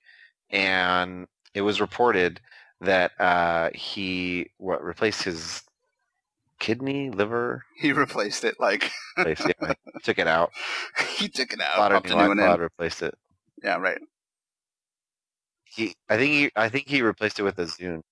and 0.51 1.27
it 1.55 1.63
was 1.63 1.81
reported 1.81 2.41
that 2.81 3.13
uh, 3.21 3.71
he 3.75 4.51
what 4.59 4.83
replaced 4.83 5.23
his 5.23 5.63
kidney, 6.59 7.11
liver. 7.11 7.65
He 7.77 7.93
replaced 7.93 8.45
it 8.45 8.61
like 8.61 8.91
replaced, 9.19 9.47
yeah, 9.61 9.73
took 10.05 10.19
it 10.19 10.29
out. 10.29 10.53
he 11.19 11.29
took 11.29 11.53
it 11.53 11.61
out. 11.61 11.79
A 11.93 12.09
new 12.09 12.29
one 12.29 12.61
replaced 12.61 13.03
it. 13.03 13.15
Yeah, 13.63 13.77
right. 13.77 13.99
He, 15.65 15.95
I 16.09 16.17
think 16.17 16.33
he, 16.33 16.51
I 16.57 16.69
think 16.69 16.89
he 16.89 17.03
replaced 17.03 17.39
it 17.39 17.43
with 17.43 17.59
a 17.59 17.65
Zune. 17.65 18.03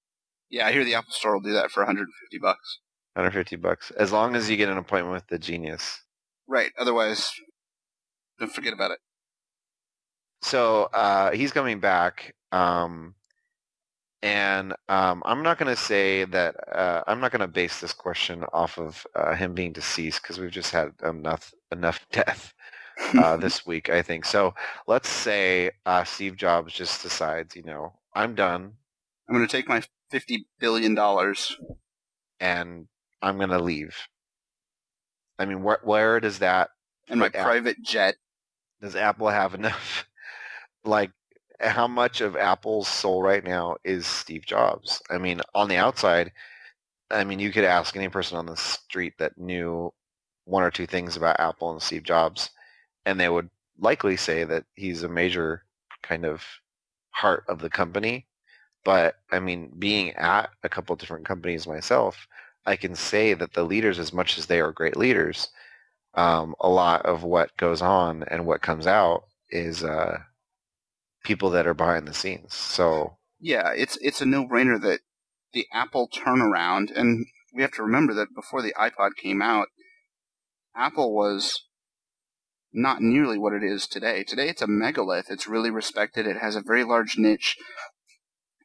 Yeah, 0.50 0.66
I 0.66 0.72
hear 0.72 0.84
the 0.84 0.94
Apple 0.94 1.12
Store 1.12 1.34
will 1.34 1.40
do 1.40 1.52
that 1.52 1.70
for 1.70 1.80
150 1.80 2.38
bucks. 2.38 2.78
150 3.14 3.56
bucks, 3.56 3.90
as 3.92 4.12
long 4.12 4.36
as 4.36 4.48
you 4.48 4.56
get 4.56 4.68
an 4.68 4.78
appointment 4.78 5.12
with 5.12 5.26
the 5.26 5.38
genius. 5.38 6.02
Right. 6.46 6.70
Otherwise, 6.78 7.30
don't 8.38 8.52
forget 8.52 8.72
about 8.72 8.92
it. 8.92 8.98
So 10.42 10.84
uh, 10.94 11.32
he's 11.32 11.52
coming 11.52 11.80
back. 11.80 12.34
Um, 12.52 13.14
and 14.22 14.72
um, 14.88 15.22
I'm 15.24 15.42
not 15.42 15.58
going 15.58 15.74
to 15.74 15.80
say 15.80 16.24
that 16.24 16.56
uh, 16.74 17.04
I'm 17.06 17.20
not 17.20 17.30
going 17.30 17.40
to 17.40 17.48
base 17.48 17.80
this 17.80 17.92
question 17.92 18.44
off 18.52 18.78
of 18.78 19.06
uh, 19.14 19.34
him 19.34 19.54
being 19.54 19.72
deceased 19.72 20.22
because 20.22 20.38
we've 20.40 20.50
just 20.50 20.72
had 20.72 20.92
enough 21.04 21.52
enough 21.70 22.04
death. 22.12 22.52
uh, 23.14 23.36
this 23.36 23.64
week, 23.66 23.90
I 23.90 24.02
think. 24.02 24.24
So 24.24 24.54
let's 24.86 25.08
say 25.08 25.70
uh, 25.86 26.02
Steve 26.04 26.36
Jobs 26.36 26.72
just 26.72 27.02
decides, 27.02 27.54
you 27.54 27.62
know, 27.62 27.92
I'm 28.14 28.34
done. 28.34 28.72
I'm 29.28 29.34
going 29.36 29.46
to 29.46 29.50
take 29.56 29.68
my 29.68 29.82
fifty 30.10 30.46
billion 30.58 30.94
dollars 30.94 31.56
and 32.40 32.86
I'm 33.22 33.36
going 33.36 33.50
to 33.50 33.58
leave. 33.58 33.96
I 35.38 35.44
mean, 35.44 35.62
where 35.62 35.80
where 35.82 36.20
does 36.20 36.40
that 36.40 36.70
and 37.08 37.20
my 37.20 37.28
private 37.28 37.82
jet? 37.82 38.16
Does 38.80 38.96
Apple 38.96 39.28
have 39.28 39.54
enough? 39.54 40.06
like, 40.84 41.10
how 41.60 41.88
much 41.88 42.20
of 42.20 42.36
Apple's 42.36 42.88
soul 42.88 43.22
right 43.22 43.42
now 43.42 43.76
is 43.84 44.06
Steve 44.06 44.44
Jobs? 44.46 45.02
I 45.10 45.18
mean, 45.18 45.40
on 45.54 45.68
the 45.68 45.76
outside, 45.76 46.32
I 47.10 47.24
mean, 47.24 47.40
you 47.40 47.50
could 47.52 47.64
ask 47.64 47.96
any 47.96 48.08
person 48.08 48.38
on 48.38 48.46
the 48.46 48.56
street 48.56 49.14
that 49.18 49.38
knew 49.38 49.92
one 50.44 50.62
or 50.62 50.70
two 50.70 50.86
things 50.86 51.16
about 51.16 51.40
Apple 51.40 51.72
and 51.72 51.82
Steve 51.82 52.04
Jobs, 52.04 52.50
and 53.04 53.18
they 53.18 53.28
would 53.28 53.50
likely 53.80 54.16
say 54.16 54.44
that 54.44 54.64
he's 54.74 55.02
a 55.02 55.08
major 55.08 55.64
kind 56.02 56.24
of 56.24 56.44
heart 57.10 57.44
of 57.48 57.58
the 57.58 57.70
company. 57.70 58.27
But 58.88 59.16
I 59.30 59.38
mean, 59.38 59.70
being 59.78 60.12
at 60.14 60.48
a 60.62 60.68
couple 60.70 60.96
different 60.96 61.26
companies 61.26 61.66
myself, 61.66 62.26
I 62.64 62.74
can 62.76 62.94
say 62.94 63.34
that 63.34 63.52
the 63.52 63.62
leaders, 63.62 63.98
as 63.98 64.14
much 64.14 64.38
as 64.38 64.46
they 64.46 64.62
are 64.62 64.72
great 64.72 64.96
leaders, 64.96 65.48
um, 66.14 66.54
a 66.58 66.70
lot 66.70 67.04
of 67.04 67.22
what 67.22 67.54
goes 67.58 67.82
on 67.82 68.22
and 68.30 68.46
what 68.46 68.62
comes 68.62 68.86
out 68.86 69.24
is 69.50 69.84
uh, 69.84 70.16
people 71.22 71.50
that 71.50 71.66
are 71.66 71.74
behind 71.74 72.08
the 72.08 72.14
scenes. 72.14 72.54
So 72.54 73.18
yeah, 73.38 73.72
it's 73.76 73.98
it's 74.00 74.22
a 74.22 74.24
no 74.24 74.46
brainer 74.48 74.80
that 74.80 75.00
the 75.52 75.66
Apple 75.70 76.08
turnaround, 76.08 76.90
and 76.96 77.26
we 77.52 77.60
have 77.60 77.72
to 77.72 77.82
remember 77.82 78.14
that 78.14 78.34
before 78.34 78.62
the 78.62 78.72
iPod 78.72 79.16
came 79.22 79.42
out, 79.42 79.68
Apple 80.74 81.14
was 81.14 81.62
not 82.72 83.02
nearly 83.02 83.36
what 83.36 83.52
it 83.52 83.62
is 83.62 83.86
today. 83.86 84.24
Today 84.24 84.48
it's 84.48 84.62
a 84.62 84.66
megalith. 84.66 85.30
It's 85.30 85.46
really 85.46 85.70
respected. 85.70 86.26
It 86.26 86.38
has 86.38 86.56
a 86.56 86.62
very 86.62 86.84
large 86.84 87.18
niche. 87.18 87.58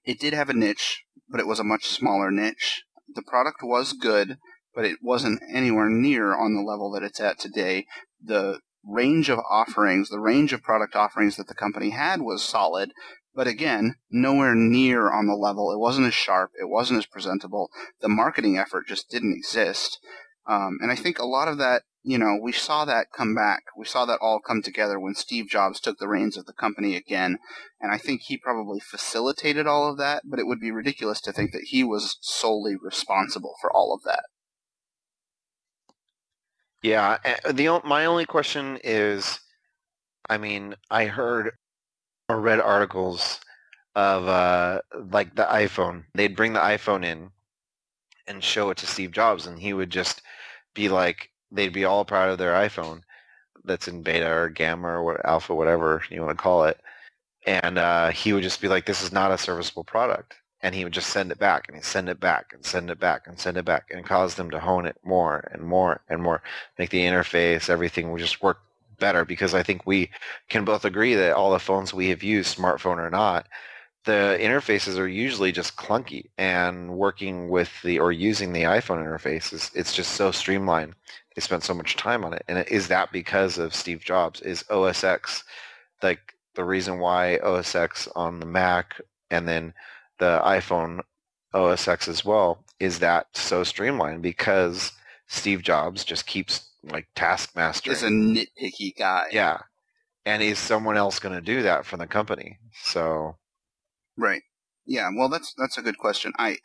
It 0.05 0.19
did 0.19 0.33
have 0.33 0.49
a 0.49 0.53
niche, 0.53 1.03
but 1.29 1.39
it 1.39 1.47
was 1.47 1.59
a 1.59 1.63
much 1.63 1.87
smaller 1.87 2.31
niche. 2.31 2.83
The 3.13 3.21
product 3.21 3.59
was 3.61 3.93
good, 3.93 4.37
but 4.73 4.85
it 4.85 4.97
wasn't 5.01 5.41
anywhere 5.49 5.89
near 5.89 6.35
on 6.35 6.55
the 6.55 6.61
level 6.61 6.91
that 6.91 7.03
it's 7.03 7.19
at 7.19 7.39
today. 7.39 7.85
The 8.21 8.59
range 8.85 9.29
of 9.29 9.39
offerings, 9.49 10.09
the 10.09 10.19
range 10.19 10.51
of 10.51 10.61
product 10.61 10.95
offerings 10.95 11.37
that 11.37 11.47
the 11.47 11.55
company 11.55 11.91
had 11.91 12.21
was 12.21 12.43
solid, 12.43 12.91
but 13.35 13.47
again, 13.47 13.95
nowhere 14.11 14.55
near 14.55 15.11
on 15.11 15.27
the 15.27 15.35
level. 15.35 15.71
It 15.71 15.79
wasn't 15.79 16.07
as 16.07 16.13
sharp. 16.13 16.51
It 16.59 16.69
wasn't 16.69 16.99
as 16.99 17.05
presentable. 17.05 17.69
The 18.01 18.09
marketing 18.09 18.57
effort 18.57 18.87
just 18.87 19.09
didn't 19.09 19.35
exist. 19.35 19.99
Um, 20.47 20.77
and 20.81 20.91
I 20.91 20.95
think 20.95 21.19
a 21.19 21.25
lot 21.25 21.47
of 21.47 21.57
that, 21.57 21.83
you 22.03 22.17
know, 22.17 22.37
we 22.41 22.51
saw 22.51 22.83
that 22.85 23.07
come 23.15 23.33
back. 23.33 23.63
We 23.77 23.85
saw 23.85 24.05
that 24.05 24.19
all 24.21 24.41
come 24.45 24.61
together 24.61 24.99
when 24.99 25.15
Steve 25.15 25.47
Jobs 25.47 25.79
took 25.79 25.99
the 25.99 26.07
reins 26.07 26.35
of 26.35 26.45
the 26.45 26.53
company 26.53 26.95
again. 26.95 27.37
And 27.79 27.93
I 27.93 27.97
think 27.97 28.21
he 28.21 28.37
probably 28.37 28.79
facilitated 28.79 29.67
all 29.67 29.89
of 29.89 29.97
that, 29.97 30.23
but 30.25 30.39
it 30.39 30.47
would 30.47 30.59
be 30.59 30.71
ridiculous 30.71 31.21
to 31.21 31.31
think 31.31 31.53
that 31.53 31.67
he 31.69 31.83
was 31.83 32.17
solely 32.21 32.75
responsible 32.75 33.55
for 33.61 33.71
all 33.71 33.93
of 33.93 34.03
that. 34.03 34.25
Yeah, 36.81 37.17
the 37.49 37.79
my 37.85 38.05
only 38.05 38.25
question 38.25 38.77
is, 38.83 39.39
I 40.29 40.37
mean, 40.37 40.75
I 40.91 41.05
heard 41.05 41.51
or 42.27 42.41
read 42.41 42.59
articles 42.59 43.39
of 43.95 44.27
uh, 44.27 44.81
like 45.11 45.35
the 45.35 45.45
iPhone. 45.45 46.03
They'd 46.13 46.35
bring 46.35 46.51
the 46.51 46.59
iPhone 46.59 47.05
in 47.05 47.31
and 48.27 48.43
show 48.43 48.69
it 48.69 48.77
to 48.77 48.87
Steve 48.87 49.11
Jobs, 49.11 49.47
and 49.47 49.59
he 49.59 49.73
would 49.73 49.89
just 49.89 50.21
be 50.73 50.89
like, 50.89 51.29
they'd 51.51 51.73
be 51.73 51.85
all 51.85 52.05
proud 52.05 52.29
of 52.29 52.37
their 52.37 52.53
iPhone 52.53 53.01
that's 53.63 53.87
in 53.87 54.01
beta 54.01 54.29
or 54.29 54.49
gamma 54.49 54.87
or 54.87 55.03
what, 55.03 55.25
alpha, 55.25 55.53
whatever 55.55 56.03
you 56.09 56.21
want 56.21 56.37
to 56.37 56.41
call 56.41 56.65
it. 56.65 56.79
And 57.45 57.77
uh, 57.77 58.09
he 58.09 58.33
would 58.33 58.43
just 58.43 58.61
be 58.61 58.67
like, 58.67 58.85
this 58.85 59.03
is 59.03 59.11
not 59.11 59.31
a 59.31 59.37
serviceable 59.37 59.83
product. 59.83 60.35
And 60.61 60.73
he 60.73 60.83
would 60.83 60.93
just 60.93 61.09
send 61.09 61.31
it 61.31 61.39
back 61.39 61.65
and 61.67 61.75
he'd 61.75 61.83
send 61.83 62.07
it 62.07 62.19
back 62.19 62.53
and 62.53 62.65
send 62.65 62.89
it 62.89 62.99
back 62.99 63.27
and 63.27 63.37
send 63.37 63.57
it 63.57 63.65
back 63.65 63.89
and 63.91 64.05
cause 64.05 64.35
them 64.35 64.49
to 64.51 64.59
hone 64.59 64.85
it 64.85 64.97
more 65.03 65.49
and 65.51 65.61
more 65.61 66.01
and 66.09 66.21
more. 66.21 66.41
Make 66.79 66.89
the 66.89 67.01
interface, 67.01 67.69
everything 67.69 68.11
would 68.11 68.21
just 68.21 68.41
work 68.41 68.61
better 68.97 69.25
because 69.25 69.53
I 69.53 69.63
think 69.63 69.85
we 69.85 70.09
can 70.47 70.63
both 70.63 70.85
agree 70.85 71.15
that 71.15 71.35
all 71.35 71.51
the 71.51 71.59
phones 71.59 71.93
we 71.93 72.09
have 72.09 72.23
used, 72.23 72.57
smartphone 72.57 72.97
or 72.97 73.09
not, 73.09 73.47
the 74.05 74.37
interfaces 74.39 74.97
are 74.97 75.07
usually 75.07 75.51
just 75.51 75.75
clunky 75.75 76.29
and 76.37 76.97
working 76.97 77.49
with 77.49 77.69
the 77.83 77.99
or 77.99 78.11
using 78.11 78.51
the 78.51 78.63
iphone 78.63 79.03
interface 79.03 79.53
is 79.53 79.71
it's 79.73 79.93
just 79.93 80.11
so 80.11 80.31
streamlined. 80.31 80.93
They 81.35 81.41
spent 81.41 81.63
so 81.63 81.73
much 81.73 81.95
time 81.95 82.23
on 82.25 82.33
it 82.33 82.43
and 82.47 82.67
is 82.67 82.89
that 82.89 83.11
because 83.11 83.57
of 83.57 83.73
steve 83.73 84.03
jobs? 84.03 84.41
Is 84.41 84.65
os 84.69 85.03
x 85.03 85.43
like 86.01 86.33
the 86.55 86.63
reason 86.63 86.99
why 86.99 87.37
os 87.37 87.75
x 87.75 88.07
on 88.15 88.39
the 88.39 88.45
mac 88.45 88.99
and 89.31 89.47
then 89.47 89.73
the 90.19 90.41
iphone 90.45 91.01
os 91.53 91.87
x 91.87 92.07
as 92.07 92.25
well 92.25 92.63
is 92.79 92.99
that 92.99 93.27
so 93.33 93.63
streamlined 93.63 94.21
because 94.21 94.91
steve 95.27 95.61
jobs 95.61 96.03
just 96.03 96.25
keeps 96.25 96.69
like 96.83 97.07
taskmaster 97.15 97.91
is 97.91 98.03
a 98.03 98.09
nitpicky 98.09 98.95
guy. 98.97 99.27
Yeah 99.31 99.59
and 100.25 100.41
is 100.41 100.59
someone 100.59 100.97
else 100.97 101.19
going 101.19 101.35
to 101.35 101.41
do 101.41 101.63
that 101.63 101.85
for 101.85 101.97
the 101.97 102.07
company 102.07 102.57
so 102.83 103.35
Right. 104.17 104.41
Yeah. 104.85 105.09
Well, 105.15 105.29
that's 105.29 105.53
that's 105.57 105.77
a 105.77 105.81
good 105.81 105.97
question. 105.97 106.33
I 106.37 106.57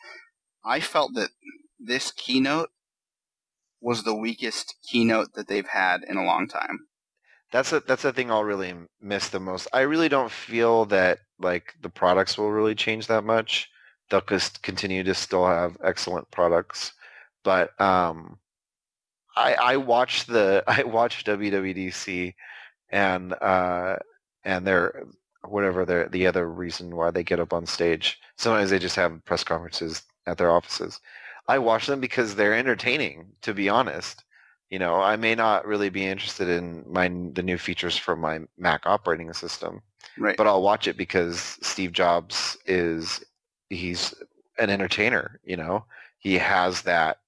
I 0.64 0.80
felt 0.80 1.14
that 1.14 1.30
this 1.78 2.10
keynote 2.12 2.70
was 3.80 4.02
the 4.02 4.14
weakest 4.14 4.74
keynote 4.90 5.34
that 5.34 5.48
they've 5.48 5.68
had 5.68 6.02
in 6.02 6.16
a 6.16 6.24
long 6.24 6.48
time. 6.48 6.86
That's 7.50 7.72
a, 7.72 7.80
that's 7.80 8.02
the 8.02 8.12
thing 8.12 8.30
I'll 8.30 8.44
really 8.44 8.74
miss 9.00 9.28
the 9.28 9.40
most. 9.40 9.68
I 9.72 9.80
really 9.80 10.08
don't 10.08 10.30
feel 10.30 10.84
that 10.86 11.20
like 11.38 11.74
the 11.80 11.88
products 11.88 12.36
will 12.36 12.50
really 12.50 12.74
change 12.74 13.06
that 13.06 13.24
much. 13.24 13.70
They'll 14.10 14.20
just 14.20 14.62
continue 14.62 15.02
to 15.04 15.14
still 15.14 15.46
have 15.46 15.76
excellent 15.82 16.30
products, 16.30 16.92
but 17.44 17.78
um, 17.80 18.38
I 19.36 19.54
I 19.54 19.76
watched 19.76 20.26
the 20.26 20.64
I 20.68 20.82
watched 20.82 21.26
WWDC 21.26 22.34
and 22.90 23.32
uh, 23.34 23.96
and 24.44 24.66
their 24.66 25.04
whatever 25.46 25.84
the 25.84 26.08
the 26.10 26.26
other 26.26 26.48
reason 26.48 26.94
why 26.94 27.10
they 27.10 27.22
get 27.22 27.40
up 27.40 27.52
on 27.52 27.66
stage. 27.66 28.18
Sometimes 28.36 28.70
they 28.70 28.78
just 28.78 28.96
have 28.96 29.24
press 29.24 29.44
conferences 29.44 30.02
at 30.26 30.38
their 30.38 30.50
offices. 30.50 31.00
I 31.46 31.58
watch 31.58 31.86
them 31.86 32.00
because 32.00 32.34
they're 32.34 32.54
entertaining. 32.54 33.32
To 33.42 33.54
be 33.54 33.68
honest, 33.68 34.24
you 34.70 34.78
know, 34.78 34.96
I 34.96 35.16
may 35.16 35.34
not 35.34 35.66
really 35.66 35.88
be 35.88 36.04
interested 36.04 36.48
in 36.48 36.84
my 36.86 37.08
the 37.08 37.42
new 37.42 37.58
features 37.58 37.96
for 37.96 38.16
my 38.16 38.40
Mac 38.58 38.82
operating 38.84 39.32
system, 39.32 39.82
right? 40.18 40.36
But 40.36 40.46
I'll 40.46 40.62
watch 40.62 40.86
it 40.86 40.96
because 40.96 41.58
Steve 41.62 41.92
Jobs 41.92 42.56
is 42.66 43.24
he's 43.70 44.14
an 44.58 44.70
entertainer. 44.70 45.40
You 45.44 45.56
know, 45.56 45.84
he 46.18 46.34
has 46.34 46.82
that 46.82 47.18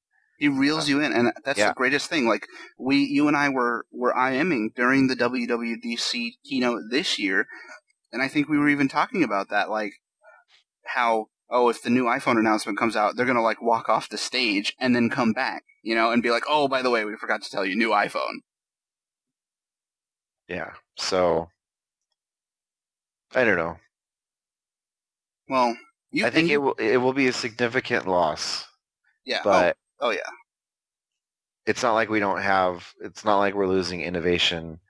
he 0.40 0.48
reels 0.48 0.88
uh, 0.88 0.88
you 0.88 1.00
in, 1.00 1.12
and 1.12 1.32
that's 1.44 1.58
yeah. 1.58 1.68
the 1.68 1.74
greatest 1.74 2.08
thing. 2.08 2.26
Like 2.26 2.46
we, 2.78 2.96
you 2.96 3.28
and 3.28 3.36
I 3.36 3.50
were 3.50 3.84
were 3.92 4.14
IMing 4.14 4.74
during 4.74 5.06
the 5.06 5.14
WWDC 5.14 6.32
keynote 6.44 6.84
this 6.90 7.18
year, 7.18 7.46
and 8.12 8.22
I 8.22 8.28
think 8.28 8.48
we 8.48 8.58
were 8.58 8.68
even 8.68 8.88
talking 8.88 9.22
about 9.22 9.48
that, 9.50 9.70
like 9.70 9.92
how 10.84 11.26
oh, 11.50 11.68
if 11.68 11.82
the 11.82 11.90
new 11.90 12.04
iPhone 12.04 12.38
announcement 12.38 12.78
comes 12.78 12.96
out, 12.96 13.16
they're 13.16 13.26
gonna 13.26 13.42
like 13.42 13.60
walk 13.62 13.88
off 13.88 14.08
the 14.08 14.18
stage 14.18 14.74
and 14.78 14.94
then 14.94 15.10
come 15.10 15.32
back, 15.32 15.64
you 15.82 15.94
know, 15.94 16.10
and 16.12 16.22
be 16.22 16.30
like, 16.30 16.44
oh, 16.48 16.68
by 16.68 16.82
the 16.82 16.90
way, 16.90 17.04
we 17.04 17.16
forgot 17.16 17.42
to 17.42 17.50
tell 17.50 17.64
you, 17.64 17.76
new 17.76 17.90
iPhone. 17.90 18.40
Yeah. 20.48 20.72
So 20.96 21.48
I 23.34 23.44
don't 23.44 23.56
know. 23.56 23.76
Well, 25.48 25.76
you, 26.10 26.26
I 26.26 26.30
think 26.30 26.48
you, 26.48 26.54
it 26.54 26.58
will 26.58 26.74
it 26.74 26.96
will 26.96 27.12
be 27.12 27.28
a 27.28 27.32
significant 27.32 28.06
loss. 28.06 28.66
Yeah. 29.24 29.40
But 29.44 29.76
oh, 30.00 30.08
oh 30.08 30.10
yeah. 30.10 30.20
It's 31.66 31.82
not 31.82 31.94
like 31.94 32.08
we 32.08 32.20
don't 32.20 32.40
have. 32.40 32.92
It's 33.00 33.24
not 33.24 33.38
like 33.38 33.54
we're 33.54 33.66
losing 33.68 34.00
innovation 34.00 34.80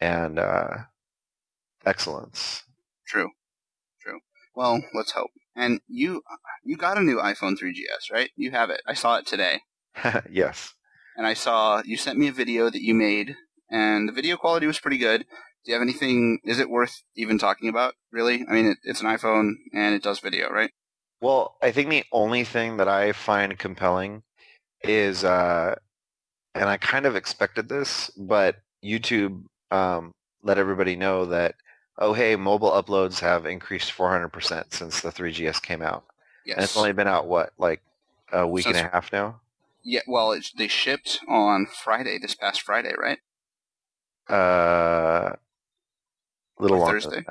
and 0.00 0.38
uh, 0.38 0.78
excellence. 1.84 2.64
True, 3.06 3.30
true. 4.00 4.20
Well, 4.54 4.82
let's 4.94 5.12
hope. 5.12 5.30
And 5.54 5.80
you, 5.86 6.22
you 6.64 6.76
got 6.76 6.98
a 6.98 7.02
new 7.02 7.16
iPhone 7.16 7.56
3GS, 7.58 8.10
right? 8.12 8.30
You 8.36 8.50
have 8.52 8.70
it. 8.70 8.80
I 8.86 8.94
saw 8.94 9.16
it 9.16 9.26
today. 9.26 9.60
yes. 10.30 10.74
And 11.16 11.26
I 11.26 11.34
saw 11.34 11.82
you 11.84 11.96
sent 11.96 12.18
me 12.18 12.28
a 12.28 12.32
video 12.32 12.70
that 12.70 12.82
you 12.82 12.94
made, 12.94 13.36
and 13.70 14.08
the 14.08 14.12
video 14.12 14.36
quality 14.36 14.66
was 14.66 14.80
pretty 14.80 14.98
good. 14.98 15.26
Do 15.64 15.70
you 15.70 15.74
have 15.74 15.82
anything? 15.82 16.40
Is 16.44 16.58
it 16.58 16.70
worth 16.70 17.02
even 17.14 17.38
talking 17.38 17.68
about? 17.68 17.94
Really? 18.10 18.44
I 18.48 18.52
mean, 18.52 18.66
it, 18.66 18.78
it's 18.82 19.00
an 19.00 19.06
iPhone 19.06 19.52
and 19.72 19.94
it 19.94 20.02
does 20.02 20.20
video, 20.20 20.50
right? 20.50 20.70
Well, 21.20 21.56
I 21.62 21.70
think 21.70 21.88
the 21.88 22.04
only 22.10 22.42
thing 22.42 22.78
that 22.78 22.88
I 22.88 23.12
find 23.12 23.56
compelling 23.56 24.24
is, 24.82 25.22
uh, 25.22 25.76
and 26.54 26.68
I 26.68 26.78
kind 26.78 27.06
of 27.06 27.14
expected 27.14 27.68
this, 27.68 28.10
but 28.16 28.56
YouTube 28.84 29.44
um, 29.70 30.12
let 30.42 30.58
everybody 30.58 30.96
know 30.96 31.26
that 31.26 31.54
oh 32.02 32.12
hey, 32.12 32.36
mobile 32.36 32.72
uploads 32.72 33.20
have 33.20 33.46
increased 33.46 33.92
400% 33.96 34.74
since 34.74 35.00
the 35.00 35.10
3GS 35.10 35.62
came 35.62 35.82
out. 35.82 36.04
Yes. 36.44 36.56
And 36.56 36.64
it's 36.64 36.76
only 36.76 36.92
been 36.92 37.06
out 37.06 37.28
what 37.28 37.52
like 37.58 37.80
a 38.32 38.46
week 38.46 38.64
since, 38.64 38.76
and 38.76 38.88
a 38.88 38.90
half 38.90 39.12
now. 39.12 39.40
Yeah, 39.84 40.00
well, 40.06 40.36
they 40.58 40.68
shipped 40.68 41.20
on 41.28 41.66
Friday, 41.66 42.18
this 42.18 42.34
past 42.34 42.62
Friday, 42.62 42.92
right? 43.00 43.18
Uh, 44.28 45.34
a 45.34 45.38
little 46.58 46.78
Or 46.78 46.80
longer 46.80 47.00
Thursday? 47.00 47.24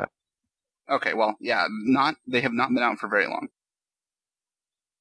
Okay, 0.89 1.13
well, 1.13 1.35
yeah, 1.39 1.67
not 1.69 2.15
they 2.25 2.41
have 2.41 2.53
not 2.53 2.69
been 2.69 2.83
out 2.83 2.97
for 2.99 3.07
very 3.07 3.27
long. 3.27 3.49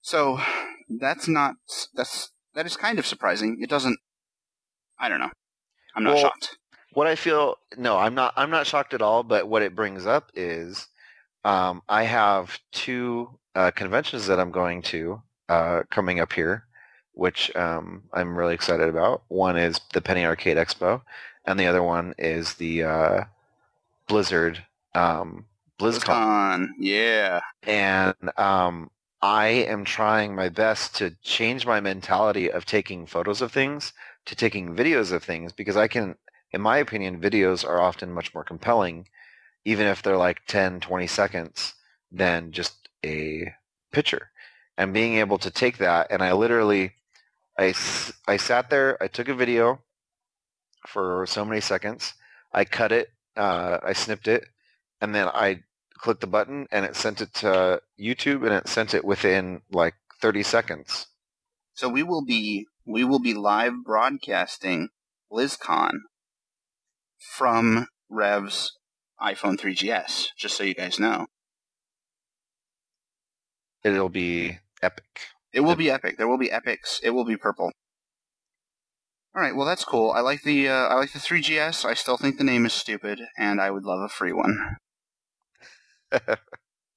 So 0.02 0.40
that's 0.88 1.28
not 1.28 1.56
that's 1.94 2.32
that 2.54 2.66
is 2.66 2.76
kind 2.76 2.98
of 2.98 3.06
surprising. 3.06 3.58
It 3.60 3.70
doesn't. 3.70 3.98
I 4.98 5.08
don't 5.08 5.20
know. 5.20 5.30
I'm 5.94 6.04
not 6.04 6.14
Well, 6.14 6.22
shocked. 6.22 6.58
What 6.92 7.06
I 7.06 7.14
feel, 7.14 7.56
no, 7.76 7.96
I'm 7.96 8.14
not. 8.14 8.34
I'm 8.36 8.50
not 8.50 8.66
shocked 8.66 8.94
at 8.94 9.02
all. 9.02 9.22
But 9.22 9.48
what 9.48 9.62
it 9.62 9.76
brings 9.76 10.06
up 10.06 10.30
is, 10.34 10.88
um, 11.44 11.82
I 11.88 12.04
have 12.04 12.58
two 12.72 13.38
uh, 13.54 13.70
conventions 13.70 14.26
that 14.26 14.40
I'm 14.40 14.50
going 14.50 14.82
to 14.82 15.22
uh, 15.48 15.82
coming 15.90 16.20
up 16.20 16.32
here, 16.32 16.64
which 17.12 17.54
um, 17.56 18.02
I'm 18.12 18.36
really 18.36 18.54
excited 18.54 18.88
about. 18.88 19.22
One 19.28 19.56
is 19.56 19.80
the 19.92 20.00
Penny 20.00 20.24
Arcade 20.24 20.56
Expo, 20.56 21.02
and 21.44 21.58
the 21.58 21.66
other 21.66 21.82
one 21.82 22.14
is 22.18 22.54
the 22.54 22.84
uh, 22.84 23.24
Blizzard 24.08 24.64
um, 24.94 25.46
BlizzCon. 25.78 26.04
BlizzCon, 26.04 26.68
yeah. 26.78 27.40
and 27.62 28.14
um, 28.36 28.90
I 29.22 29.48
am 29.48 29.84
trying 29.84 30.34
my 30.34 30.48
best 30.48 30.96
to 30.96 31.16
change 31.22 31.66
my 31.66 31.80
mentality 31.80 32.50
of 32.50 32.64
taking 32.64 33.06
photos 33.06 33.42
of 33.42 33.52
things 33.52 33.92
to 34.26 34.34
taking 34.34 34.74
videos 34.74 35.12
of 35.12 35.22
things 35.22 35.52
because 35.52 35.76
I 35.76 35.88
can, 35.88 36.16
in 36.52 36.60
my 36.60 36.78
opinion, 36.78 37.20
videos 37.20 37.66
are 37.66 37.80
often 37.80 38.12
much 38.12 38.34
more 38.34 38.44
compelling, 38.44 39.08
even 39.64 39.86
if 39.86 40.02
they're 40.02 40.16
like 40.16 40.46
10, 40.46 40.80
20 40.80 41.06
seconds, 41.06 41.74
than 42.10 42.52
just 42.52 42.88
a 43.04 43.54
picture. 43.92 44.30
And 44.76 44.94
being 44.94 45.16
able 45.16 45.38
to 45.38 45.50
take 45.50 45.78
that, 45.78 46.08
and 46.10 46.22
I 46.22 46.32
literally, 46.32 46.92
I, 47.58 47.74
I 48.26 48.36
sat 48.36 48.70
there, 48.70 49.00
I 49.02 49.08
took 49.08 49.28
a 49.28 49.34
video 49.34 49.80
for 50.86 51.26
so 51.26 51.44
many 51.44 51.60
seconds, 51.60 52.14
I 52.52 52.64
cut 52.64 52.90
it, 52.90 53.10
uh, 53.36 53.78
I 53.82 53.92
snipped 53.92 54.26
it, 54.26 54.46
and 55.00 55.14
then 55.14 55.28
I 55.28 55.62
clicked 56.00 56.22
the 56.22 56.26
button 56.26 56.66
and 56.72 56.84
it 56.84 56.96
sent 56.96 57.20
it 57.20 57.32
to 57.34 57.82
YouTube 57.98 58.44
and 58.44 58.54
it 58.54 58.68
sent 58.68 58.94
it 58.94 59.04
within 59.04 59.60
like 59.70 59.94
30 60.20 60.42
seconds. 60.42 61.06
So 61.74 61.88
we 61.88 62.02
will 62.02 62.24
be 62.24 62.66
we 62.86 63.04
will 63.04 63.18
be 63.18 63.34
live 63.34 63.84
broadcasting 63.84 64.88
BlizzCon 65.30 65.92
from 67.20 67.86
Rev's 68.08 68.76
iPhone 69.20 69.58
3GS. 69.58 70.28
Just 70.36 70.56
so 70.56 70.64
you 70.64 70.74
guys 70.74 70.98
know, 70.98 71.26
It'll 73.84 74.08
be 74.08 74.58
epic. 74.82 75.20
it 75.52 75.60
will 75.60 75.76
be 75.76 75.90
epic. 75.90 76.16
There 76.18 76.28
will 76.28 76.38
be 76.38 76.50
epics. 76.50 77.00
It 77.02 77.10
will 77.10 77.24
be 77.24 77.36
purple. 77.36 77.72
All 79.34 79.40
right, 79.42 79.54
well 79.54 79.66
that's 79.66 79.84
cool. 79.84 80.10
I 80.10 80.20
like 80.20 80.42
the 80.42 80.68
uh, 80.68 80.88
I 80.88 80.94
like 80.94 81.12
the 81.12 81.18
3GS. 81.20 81.84
I 81.84 81.94
still 81.94 82.16
think 82.16 82.36
the 82.36 82.44
name 82.44 82.66
is 82.66 82.72
stupid, 82.72 83.20
and 83.38 83.60
I 83.60 83.70
would 83.70 83.84
love 83.84 84.00
a 84.00 84.08
free 84.08 84.32
one. 84.32 84.76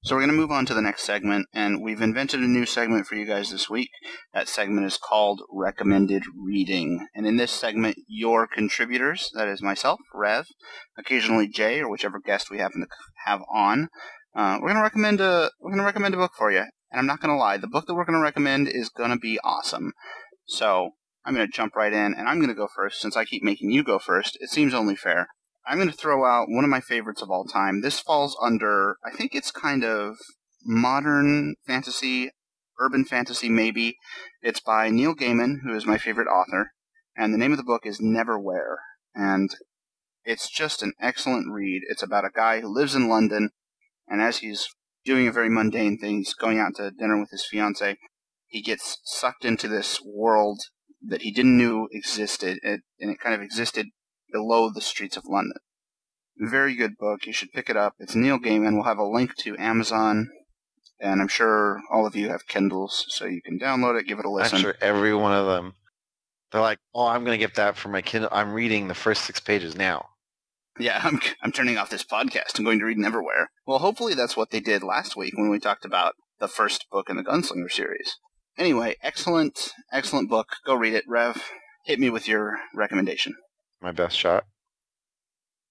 So 0.05 0.15
we're 0.15 0.23
going 0.23 0.31
to 0.31 0.41
move 0.41 0.51
on 0.51 0.65
to 0.65 0.73
the 0.73 0.81
next 0.81 1.03
segment, 1.03 1.47
and 1.53 1.81
we've 1.81 2.01
invented 2.01 2.41
a 2.41 2.47
new 2.47 2.65
segment 2.65 3.07
for 3.07 3.15
you 3.15 3.25
guys 3.25 3.51
this 3.51 3.69
week. 3.69 3.89
That 4.33 4.49
segment 4.49 4.85
is 4.85 4.97
called 4.97 5.43
Recommended 5.49 6.23
Reading. 6.35 7.07
And 7.15 7.25
in 7.25 7.37
this 7.37 7.53
segment, 7.53 7.95
your 8.05 8.45
contributors, 8.45 9.31
that 9.33 9.47
is 9.47 9.61
myself, 9.61 10.01
Rev, 10.13 10.47
occasionally 10.97 11.47
Jay, 11.47 11.79
or 11.79 11.89
whichever 11.89 12.19
guest 12.19 12.51
we 12.51 12.57
happen 12.57 12.81
to 12.81 12.87
have 13.25 13.43
on, 13.49 13.87
uh, 14.35 14.57
we're 14.59 14.73
going 14.73 14.75
to 14.75 14.83
recommend 14.83 15.21
a 15.21 15.49
we're 15.61 15.71
going 15.71 15.79
to 15.79 15.85
recommend 15.85 16.13
a 16.15 16.17
book 16.17 16.33
for 16.37 16.51
you. 16.51 16.65
And 16.91 16.99
I'm 16.99 17.07
not 17.07 17.21
going 17.21 17.33
to 17.33 17.39
lie, 17.39 17.55
the 17.55 17.67
book 17.67 17.87
that 17.87 17.95
we're 17.95 18.03
going 18.03 18.19
to 18.19 18.21
recommend 18.21 18.67
is 18.67 18.89
going 18.89 19.11
to 19.11 19.17
be 19.17 19.39
awesome. 19.41 19.93
So 20.45 20.89
I'm 21.23 21.33
going 21.33 21.47
to 21.47 21.55
jump 21.55 21.77
right 21.77 21.93
in, 21.93 22.13
and 22.13 22.27
I'm 22.27 22.39
going 22.39 22.49
to 22.49 22.55
go 22.55 22.67
first 22.67 22.99
since 22.99 23.15
I 23.15 23.23
keep 23.23 23.41
making 23.41 23.71
you 23.71 23.85
go 23.85 23.99
first. 23.99 24.37
It 24.41 24.49
seems 24.49 24.73
only 24.73 24.97
fair. 24.97 25.29
I'm 25.65 25.77
going 25.77 25.89
to 25.89 25.95
throw 25.95 26.25
out 26.25 26.49
one 26.49 26.63
of 26.63 26.69
my 26.69 26.81
favorites 26.81 27.21
of 27.21 27.29
all 27.29 27.45
time. 27.45 27.81
This 27.81 27.99
falls 27.99 28.37
under, 28.41 28.97
I 29.05 29.11
think 29.11 29.33
it's 29.33 29.51
kind 29.51 29.83
of 29.85 30.17
modern 30.65 31.55
fantasy, 31.65 32.31
urban 32.79 33.05
fantasy, 33.05 33.49
maybe. 33.49 33.97
It's 34.41 34.59
by 34.59 34.89
Neil 34.89 35.15
Gaiman, 35.15 35.57
who 35.63 35.73
is 35.73 35.85
my 35.85 35.97
favorite 35.97 36.27
author, 36.27 36.71
and 37.15 37.33
the 37.33 37.37
name 37.37 37.51
of 37.51 37.57
the 37.57 37.63
book 37.63 37.85
is 37.85 37.99
Neverwhere. 37.99 38.75
And 39.15 39.55
it's 40.25 40.49
just 40.49 40.83
an 40.83 40.93
excellent 40.99 41.51
read. 41.51 41.83
It's 41.89 42.03
about 42.03 42.25
a 42.25 42.31
guy 42.33 42.59
who 42.59 42.73
lives 42.73 42.95
in 42.95 43.07
London, 43.07 43.51
and 44.07 44.21
as 44.21 44.39
he's 44.39 44.67
doing 45.05 45.27
a 45.27 45.33
very 45.33 45.49
mundane 45.49 45.97
thing, 45.97 46.17
he's 46.17 46.33
going 46.33 46.59
out 46.59 46.75
to 46.75 46.91
dinner 46.91 47.19
with 47.19 47.29
his 47.31 47.45
fiance. 47.45 47.97
He 48.47 48.61
gets 48.61 48.99
sucked 49.03 49.45
into 49.45 49.67
this 49.67 50.01
world 50.05 50.59
that 51.01 51.21
he 51.21 51.31
didn't 51.31 51.57
know 51.57 51.87
existed, 51.91 52.59
and 52.63 52.81
and 52.99 53.11
it 53.11 53.19
kind 53.19 53.35
of 53.35 53.41
existed 53.41 53.87
below 54.33 54.69
the 54.69 54.81
streets 54.81 55.15
of 55.15 55.23
London. 55.25 55.59
Very 56.37 56.75
good 56.75 56.97
book. 56.97 57.25
You 57.25 57.31
should 57.31 57.53
pick 57.53 57.69
it 57.69 57.77
up. 57.77 57.93
It's 57.99 58.15
Neil 58.15 58.39
Gaiman. 58.39 58.73
We'll 58.73 58.83
have 58.83 58.97
a 58.97 59.05
link 59.05 59.35
to 59.37 59.55
Amazon, 59.57 60.29
and 60.99 61.21
I'm 61.21 61.27
sure 61.29 61.79
all 61.91 62.05
of 62.05 62.15
you 62.15 62.29
have 62.29 62.47
Kindles, 62.47 63.05
so 63.07 63.25
you 63.25 63.41
can 63.41 63.59
download 63.59 63.99
it, 63.99 64.07
give 64.07 64.19
it 64.19 64.25
a 64.25 64.29
listen. 64.29 64.57
I'm 64.57 64.61
sure 64.61 64.75
every 64.81 65.13
one 65.13 65.31
of 65.31 65.45
them. 65.45 65.75
They're 66.51 66.61
like, 66.61 66.79
oh, 66.93 67.07
I'm 67.07 67.23
going 67.23 67.39
to 67.39 67.45
get 67.45 67.55
that 67.55 67.77
for 67.77 67.89
my 67.89 68.01
Kindle. 68.01 68.29
I'm 68.31 68.53
reading 68.53 68.87
the 68.87 68.93
first 68.95 69.23
six 69.25 69.39
pages 69.39 69.75
now. 69.75 70.07
Yeah, 70.79 70.99
I'm, 71.03 71.19
I'm 71.41 71.51
turning 71.51 71.77
off 71.77 71.89
this 71.89 72.03
podcast. 72.03 72.57
I'm 72.57 72.65
going 72.65 72.79
to 72.79 72.85
read 72.85 72.97
Neverwhere. 72.97 73.45
Well, 73.67 73.79
hopefully 73.79 74.15
that's 74.15 74.35
what 74.35 74.49
they 74.49 74.59
did 74.59 74.83
last 74.83 75.15
week 75.15 75.37
when 75.37 75.49
we 75.49 75.59
talked 75.59 75.85
about 75.85 76.15
the 76.39 76.47
first 76.47 76.87
book 76.91 77.09
in 77.09 77.15
the 77.15 77.23
Gunslinger 77.23 77.71
series. 77.71 78.17
Anyway, 78.57 78.95
excellent, 79.01 79.71
excellent 79.91 80.29
book. 80.29 80.47
Go 80.65 80.75
read 80.75 80.93
it. 80.93 81.05
Rev, 81.07 81.43
hit 81.85 81.99
me 81.99 82.09
with 82.09 82.27
your 82.27 82.57
recommendation. 82.73 83.35
My 83.83 83.91
best 83.91 84.17
shot. 84.17 84.45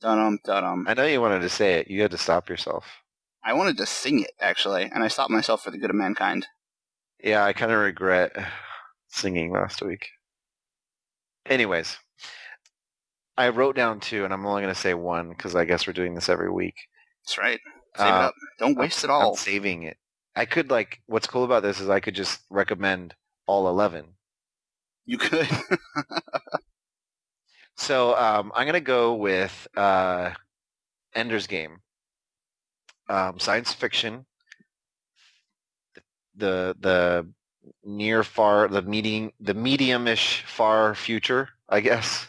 Dum 0.03 0.39
dum. 0.45 0.85
I 0.87 0.93
know 0.93 1.07
you 1.07 1.21
wanted 1.23 1.41
to 1.41 1.49
say 1.49 1.75
it. 1.81 1.89
You 1.89 2.03
had 2.03 2.11
to 2.11 2.19
stop 2.19 2.51
yourself. 2.51 2.85
I 3.43 3.55
wanted 3.55 3.79
to 3.79 3.87
sing 3.87 4.21
it 4.21 4.33
actually, 4.39 4.83
and 4.85 5.03
I 5.03 5.09
stopped 5.09 5.31
myself 5.31 5.63
for 5.65 5.71
the 5.71 5.79
good 5.79 5.89
of 5.91 5.97
mankind. 5.97 6.47
Yeah, 7.25 7.43
I 7.43 7.55
kind 7.55 7.73
of 7.73 7.79
regret 7.79 8.37
singing 9.09 9.51
last 9.51 9.81
week. 9.81 10.09
Anyways, 11.47 11.97
I 13.39 13.49
wrote 13.49 13.77
down 13.77 13.99
two, 13.99 14.25
and 14.27 14.35
I'm 14.35 14.45
only 14.45 14.61
going 14.63 14.75
to 14.75 14.81
say 14.81 14.93
one 14.93 15.31
because 15.31 15.57
I 15.57 15.65
guess 15.65 15.87
we're 15.87 15.95
doing 15.95 16.15
this 16.15 16.29
every 16.29 16.51
week. 16.51 16.75
That's 17.25 17.39
right. 17.39 17.61
Save 17.97 18.07
it 18.09 18.13
Uh, 18.13 18.29
up. 18.29 18.35
Don't 18.59 18.77
waste 18.77 19.05
it 19.05 19.11
all. 19.11 19.31
I'm 19.31 19.37
saving 19.37 19.85
it. 19.85 19.97
I 20.37 20.45
could 20.45 20.71
like. 20.71 21.01
What's 21.07 21.27
cool 21.27 21.45
about 21.45 21.63
this 21.63 21.81
is 21.81 21.89
I 21.89 22.01
could 22.01 22.15
just 22.15 22.41
recommend 22.51 23.15
all 23.47 23.69
eleven. 23.69 24.17
You 25.07 25.17
could. 25.17 25.49
So 27.77 28.16
um, 28.16 28.53
I'm 28.55 28.66
gonna 28.66 28.81
go 28.81 29.14
with 29.14 29.66
uh, 29.77 30.33
Ender's 31.14 31.47
Game. 31.47 31.81
Um, 33.09 33.39
science 33.39 33.73
fiction. 33.73 34.25
The 36.37 36.77
the 36.81 37.27
near 37.85 38.25
far 38.25 38.68
the 38.68 38.83
medium 38.83 39.33
the 39.41 39.55
medium-ish 39.55 40.43
far 40.43 40.95
future, 40.95 41.49
I 41.68 41.81
guess. 41.81 42.29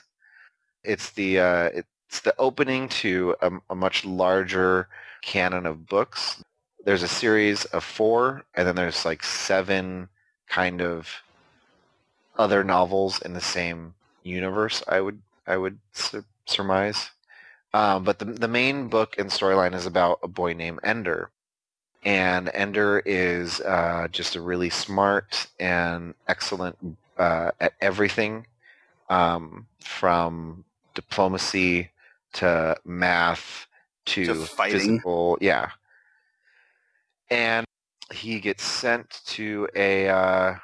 It's 0.83 1.11
the 1.11 1.39
uh, 1.39 1.69
it's 1.73 2.19
the 2.21 2.35
opening 2.37 2.89
to 2.89 3.35
a, 3.41 3.51
a 3.69 3.75
much 3.75 4.05
larger 4.05 4.87
canon 5.21 5.65
of 5.65 5.85
books. 5.85 6.43
There's 6.85 7.03
a 7.03 7.07
series 7.07 7.65
of 7.65 7.83
four, 7.83 8.43
and 8.55 8.67
then 8.67 8.75
there's 8.75 9.05
like 9.05 9.23
seven 9.23 10.09
kind 10.47 10.81
of 10.81 11.09
other 12.37 12.63
novels 12.63 13.21
in 13.21 13.33
the 13.33 13.41
same 13.41 13.93
universe. 14.23 14.83
I 14.87 14.99
would 14.99 15.21
I 15.47 15.57
would 15.57 15.79
sur- 15.93 16.25
surmise. 16.45 17.11
Um, 17.73 18.03
but 18.03 18.19
the 18.19 18.25
the 18.25 18.47
main 18.47 18.87
book 18.87 19.15
and 19.17 19.29
storyline 19.29 19.73
is 19.73 19.85
about 19.85 20.19
a 20.23 20.27
boy 20.27 20.53
named 20.53 20.79
Ender, 20.83 21.31
and 22.05 22.49
Ender 22.53 22.99
is 23.05 23.61
uh, 23.61 24.07
just 24.11 24.35
a 24.35 24.41
really 24.41 24.69
smart 24.69 25.47
and 25.59 26.13
excellent 26.27 26.77
uh, 27.17 27.49
at 27.59 27.73
everything, 27.81 28.45
um, 29.09 29.65
from 29.79 30.63
diplomacy 30.93 31.89
to 32.33 32.75
math 32.85 33.65
to, 34.05 34.25
To 34.25 34.35
fighting. 34.35 34.79
physical. 34.79 35.37
Yeah, 35.41 35.71
and 37.31 37.65
he 38.13 38.39
gets 38.39 38.63
sent 38.63 39.21
to 39.25 39.67
a 39.75 40.09
uh, 40.09 40.55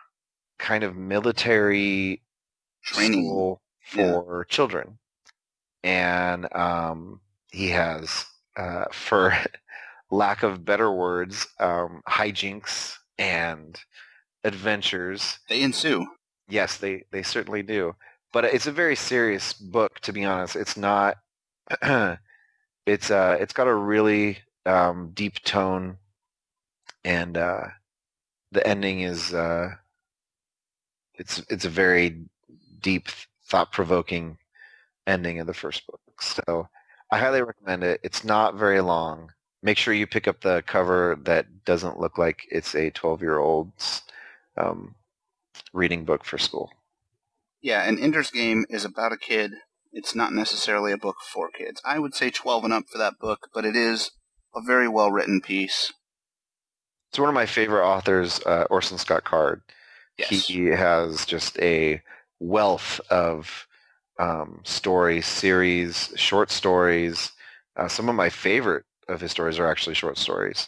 kind 0.60 0.84
of 0.84 0.96
military 0.96 2.22
Training. 2.84 3.26
school 3.26 3.62
Yeah. 3.96 4.12
for 4.14 4.46
children, 4.50 5.00
and 5.84 6.54
um, 6.56 7.22
he 7.52 7.70
has, 7.70 8.26
uh, 8.58 8.86
for 8.92 9.34
lack 10.12 10.44
of 10.44 10.66
better 10.66 10.92
words, 10.92 11.48
um, 11.60 12.02
hijinks 12.08 12.96
and 13.18 13.80
adventures. 14.44 15.40
They 15.50 15.62
ensue. 15.62 16.08
Yes, 16.48 16.78
they 16.78 17.06
they 17.12 17.24
certainly 17.24 17.64
do. 17.64 17.96
But 18.32 18.46
it's 18.46 18.68
a 18.68 18.72
very 18.72 18.96
serious 18.96 19.54
book, 19.54 20.00
to 20.02 20.14
be 20.14 20.26
honest. 20.26 20.56
It's 20.56 20.78
not. 20.78 21.18
it's 22.86 23.12
uh, 23.12 23.38
it's 23.40 23.54
got 23.54 23.68
a 23.68 23.74
really 23.74 24.40
um, 24.66 25.12
deep 25.14 25.42
tone, 25.44 25.98
and 27.04 27.38
uh, 27.38 27.66
the 28.52 28.66
ending 28.66 29.02
is 29.02 29.34
uh, 29.34 29.70
it's 31.16 31.44
it's 31.50 31.66
a 31.66 31.70
very 31.70 32.22
deep, 32.82 33.10
thought 33.50 33.72
provoking 33.72 34.38
ending 35.08 35.40
of 35.40 35.48
the 35.48 35.54
first 35.54 35.86
book. 35.88 36.00
So 36.22 36.70
I 37.12 37.18
highly 37.18 37.42
recommend 37.42 37.84
it. 37.84 38.00
It's 38.04 38.24
not 38.24 38.56
very 38.56 38.82
long. 38.82 39.32
Make 39.62 39.78
sure 39.78 39.94
you 39.94 40.08
pick 40.08 40.28
up 40.28 40.42
the 40.42 40.64
cover 40.66 41.18
that 41.24 41.66
doesn't 41.66 42.00
look 42.00 42.18
like 42.18 42.48
it's 42.50 42.76
a 42.76 42.92
12-year-old's 42.92 44.04
um, 44.58 44.96
reading 45.74 46.06
book 46.06 46.24
for 46.24 46.38
school. 46.38 46.72
Yeah, 47.62 47.82
and 47.88 48.00
Ender's 48.00 48.32
Game 48.32 48.66
is 48.70 48.86
about 48.86 49.12
a 49.12 49.18
kid. 49.18 49.52
It's 49.92 50.16
not 50.16 50.32
necessarily 50.32 50.92
a 50.94 50.98
book 50.98 51.18
for 51.34 51.50
kids. 51.50 51.82
I 51.84 52.00
would 52.00 52.14
say 52.14 52.30
12 52.30 52.66
and 52.66 52.74
up 52.74 52.86
for 52.90 52.98
that 53.00 53.20
book, 53.20 53.50
but 53.54 53.66
it 53.66 53.76
is 53.76 54.12
a 54.56 54.62
very 54.62 54.88
well 54.88 55.12
written 55.12 55.42
piece. 55.42 55.92
It's 57.10 57.20
one 57.20 57.28
of 57.28 57.36
my 57.36 57.48
favorite 57.48 57.86
authors, 57.86 58.40
uh, 58.46 58.66
Orson 58.70 58.98
Scott 58.98 59.24
Card. 59.24 59.62
Yes. 60.18 60.48
He 60.48 60.66
has 60.68 61.26
just 61.26 61.58
a 61.60 62.02
wealth 62.40 63.00
of 63.10 63.68
um, 64.20 64.60
stories, 64.64 65.26
series, 65.26 66.12
short 66.16 66.52
stories. 66.52 67.32
Uh, 67.78 67.88
some 67.88 68.10
of 68.10 68.16
my 68.16 68.30
favorite 68.30 68.86
of 69.08 69.22
his 69.22 69.32
stories 69.32 69.60
are 69.60 69.70
actually 69.70 69.96
short 69.96 70.18
stories. 70.18 70.68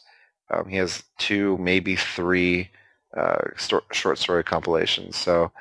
Um, 0.50 0.68
he 0.68 0.78
has 0.78 1.04
two, 1.18 1.58
maybe 1.58 1.96
three 1.96 2.70
uh, 3.16 3.40
sto- 3.58 3.84
short 3.92 4.18
story 4.18 4.44
compilations. 4.44 5.18
So 5.18 5.52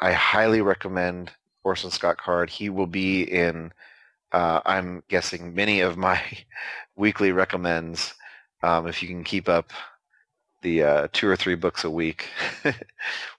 I 0.00 0.12
highly 0.12 0.60
recommend 0.60 1.32
Orson 1.64 1.90
Scott 1.90 2.16
Card. 2.16 2.50
He 2.50 2.70
will 2.70 2.86
be 2.86 3.22
in, 3.22 3.72
uh, 4.32 4.60
I'm 4.64 5.02
guessing, 5.08 5.54
many 5.54 5.80
of 5.80 5.96
my 5.96 6.20
weekly 6.96 7.32
recommends. 7.32 8.14
Um, 8.62 8.86
if 8.86 9.02
you 9.02 9.08
can 9.08 9.24
keep 9.24 9.48
up 9.48 9.70
the 10.62 10.82
uh, 10.82 11.08
two 11.12 11.28
or 11.28 11.36
three 11.36 11.54
books 11.54 11.84
a 11.84 11.90
week, 11.90 12.28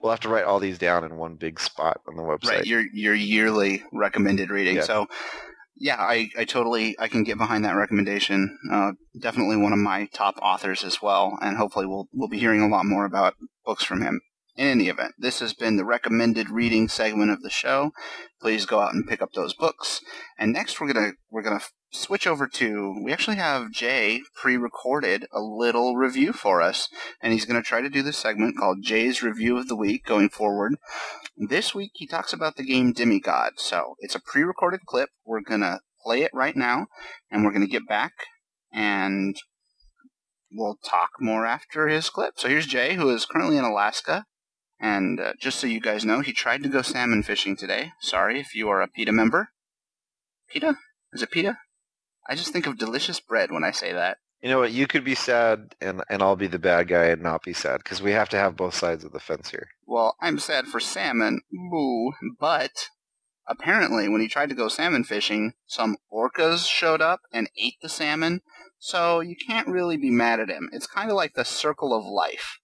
we'll 0.00 0.10
have 0.10 0.20
to 0.20 0.28
write 0.28 0.44
all 0.44 0.58
these 0.58 0.78
down 0.78 1.04
in 1.04 1.16
one 1.16 1.34
big 1.34 1.60
spot 1.60 2.00
on 2.06 2.16
the 2.16 2.22
website. 2.22 2.48
Right, 2.48 2.66
your 2.66 2.84
your 2.92 3.14
yearly 3.14 3.82
recommended 3.92 4.50
reading. 4.50 4.76
Yeah. 4.76 4.82
So, 4.82 5.06
yeah, 5.76 5.96
I, 5.96 6.30
I 6.36 6.44
totally 6.44 6.96
I 6.98 7.08
can 7.08 7.24
get 7.24 7.38
behind 7.38 7.64
that 7.64 7.76
recommendation. 7.76 8.58
Uh, 8.72 8.92
definitely 9.18 9.56
one 9.56 9.72
of 9.72 9.78
my 9.78 10.06
top 10.12 10.36
authors 10.40 10.84
as 10.84 11.02
well, 11.02 11.38
and 11.40 11.56
hopefully 11.56 11.86
we'll 11.86 12.08
we'll 12.12 12.28
be 12.28 12.38
hearing 12.38 12.62
a 12.62 12.68
lot 12.68 12.86
more 12.86 13.04
about 13.04 13.34
books 13.64 13.84
from 13.84 14.02
him. 14.02 14.20
In 14.58 14.66
any 14.66 14.88
event, 14.88 15.14
this 15.16 15.38
has 15.38 15.54
been 15.54 15.76
the 15.76 15.84
recommended 15.84 16.50
reading 16.50 16.88
segment 16.88 17.30
of 17.30 17.42
the 17.42 17.48
show. 17.48 17.92
Please 18.42 18.66
go 18.66 18.80
out 18.80 18.92
and 18.92 19.06
pick 19.06 19.22
up 19.22 19.32
those 19.32 19.54
books. 19.54 20.00
And 20.36 20.52
next, 20.52 20.80
we're 20.80 20.92
gonna 20.92 21.12
we're 21.30 21.44
gonna 21.44 21.62
switch 21.92 22.26
over 22.26 22.48
to 22.48 23.00
we 23.04 23.12
actually 23.12 23.36
have 23.36 23.70
Jay 23.70 24.20
pre-recorded 24.34 25.26
a 25.32 25.40
little 25.40 25.94
review 25.94 26.32
for 26.32 26.60
us, 26.60 26.88
and 27.22 27.32
he's 27.32 27.44
gonna 27.44 27.62
try 27.62 27.80
to 27.80 27.88
do 27.88 28.02
this 28.02 28.18
segment 28.18 28.58
called 28.58 28.82
Jay's 28.82 29.22
Review 29.22 29.56
of 29.58 29.68
the 29.68 29.76
Week 29.76 30.04
going 30.04 30.28
forward. 30.28 30.74
This 31.36 31.72
week 31.72 31.92
he 31.94 32.08
talks 32.08 32.32
about 32.32 32.56
the 32.56 32.66
game 32.66 32.92
Demigod. 32.92 33.60
So 33.60 33.94
it's 34.00 34.16
a 34.16 34.20
pre-recorded 34.20 34.80
clip. 34.86 35.10
We're 35.24 35.40
gonna 35.40 35.82
play 36.02 36.22
it 36.22 36.32
right 36.34 36.56
now, 36.56 36.88
and 37.30 37.44
we're 37.44 37.52
gonna 37.52 37.68
get 37.68 37.86
back 37.86 38.14
and 38.72 39.36
we'll 40.50 40.78
talk 40.84 41.10
more 41.20 41.46
after 41.46 41.86
his 41.86 42.10
clip. 42.10 42.34
So 42.38 42.48
here's 42.48 42.66
Jay, 42.66 42.94
who 42.94 43.08
is 43.10 43.24
currently 43.24 43.56
in 43.56 43.62
Alaska. 43.62 44.24
And 44.80 45.18
uh, 45.20 45.32
just 45.40 45.58
so 45.58 45.66
you 45.66 45.80
guys 45.80 46.04
know, 46.04 46.20
he 46.20 46.32
tried 46.32 46.62
to 46.62 46.68
go 46.68 46.82
salmon 46.82 47.22
fishing 47.22 47.56
today. 47.56 47.92
Sorry 48.00 48.38
if 48.38 48.54
you 48.54 48.68
are 48.68 48.80
a 48.80 48.88
PETA 48.88 49.12
member. 49.12 49.50
PETA? 50.50 50.76
Is 51.12 51.22
it 51.22 51.30
PETA? 51.30 51.58
I 52.28 52.34
just 52.34 52.52
think 52.52 52.66
of 52.66 52.78
delicious 52.78 53.20
bread 53.20 53.50
when 53.50 53.64
I 53.64 53.70
say 53.70 53.92
that. 53.92 54.18
You 54.40 54.50
know 54.50 54.60
what? 54.60 54.70
You 54.72 54.86
could 54.86 55.04
be 55.04 55.16
sad, 55.16 55.74
and 55.80 56.04
and 56.08 56.22
I'll 56.22 56.36
be 56.36 56.46
the 56.46 56.60
bad 56.60 56.86
guy 56.86 57.06
and 57.06 57.22
not 57.22 57.42
be 57.42 57.52
sad 57.52 57.78
because 57.78 58.00
we 58.00 58.12
have 58.12 58.28
to 58.28 58.36
have 58.36 58.56
both 58.56 58.74
sides 58.74 59.02
of 59.02 59.12
the 59.12 59.18
fence 59.18 59.50
here. 59.50 59.68
Well, 59.84 60.16
I'm 60.20 60.38
sad 60.38 60.66
for 60.66 60.78
salmon, 60.78 61.40
boo, 61.50 62.12
but 62.38 62.88
apparently 63.48 64.08
when 64.08 64.20
he 64.20 64.28
tried 64.28 64.50
to 64.50 64.54
go 64.54 64.68
salmon 64.68 65.02
fishing, 65.02 65.54
some 65.66 65.96
orcas 66.12 66.68
showed 66.68 67.00
up 67.00 67.22
and 67.32 67.50
ate 67.60 67.76
the 67.82 67.88
salmon, 67.88 68.42
so 68.78 69.18
you 69.18 69.34
can't 69.34 69.66
really 69.66 69.96
be 69.96 70.10
mad 70.10 70.38
at 70.38 70.50
him. 70.50 70.68
It's 70.72 70.86
kind 70.86 71.10
of 71.10 71.16
like 71.16 71.34
the 71.34 71.44
circle 71.44 71.92
of 71.92 72.04
life. 72.04 72.60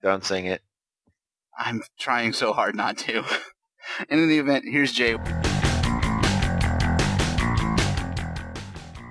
Don't 0.00 0.24
sing 0.24 0.46
it. 0.46 0.62
I'm 1.58 1.82
trying 1.98 2.32
so 2.32 2.52
hard 2.52 2.74
not 2.74 2.96
to. 2.98 3.18
And 4.08 4.08
in 4.08 4.24
any 4.24 4.38
event, 4.38 4.64
here's 4.66 4.92
Jay. 4.92 5.16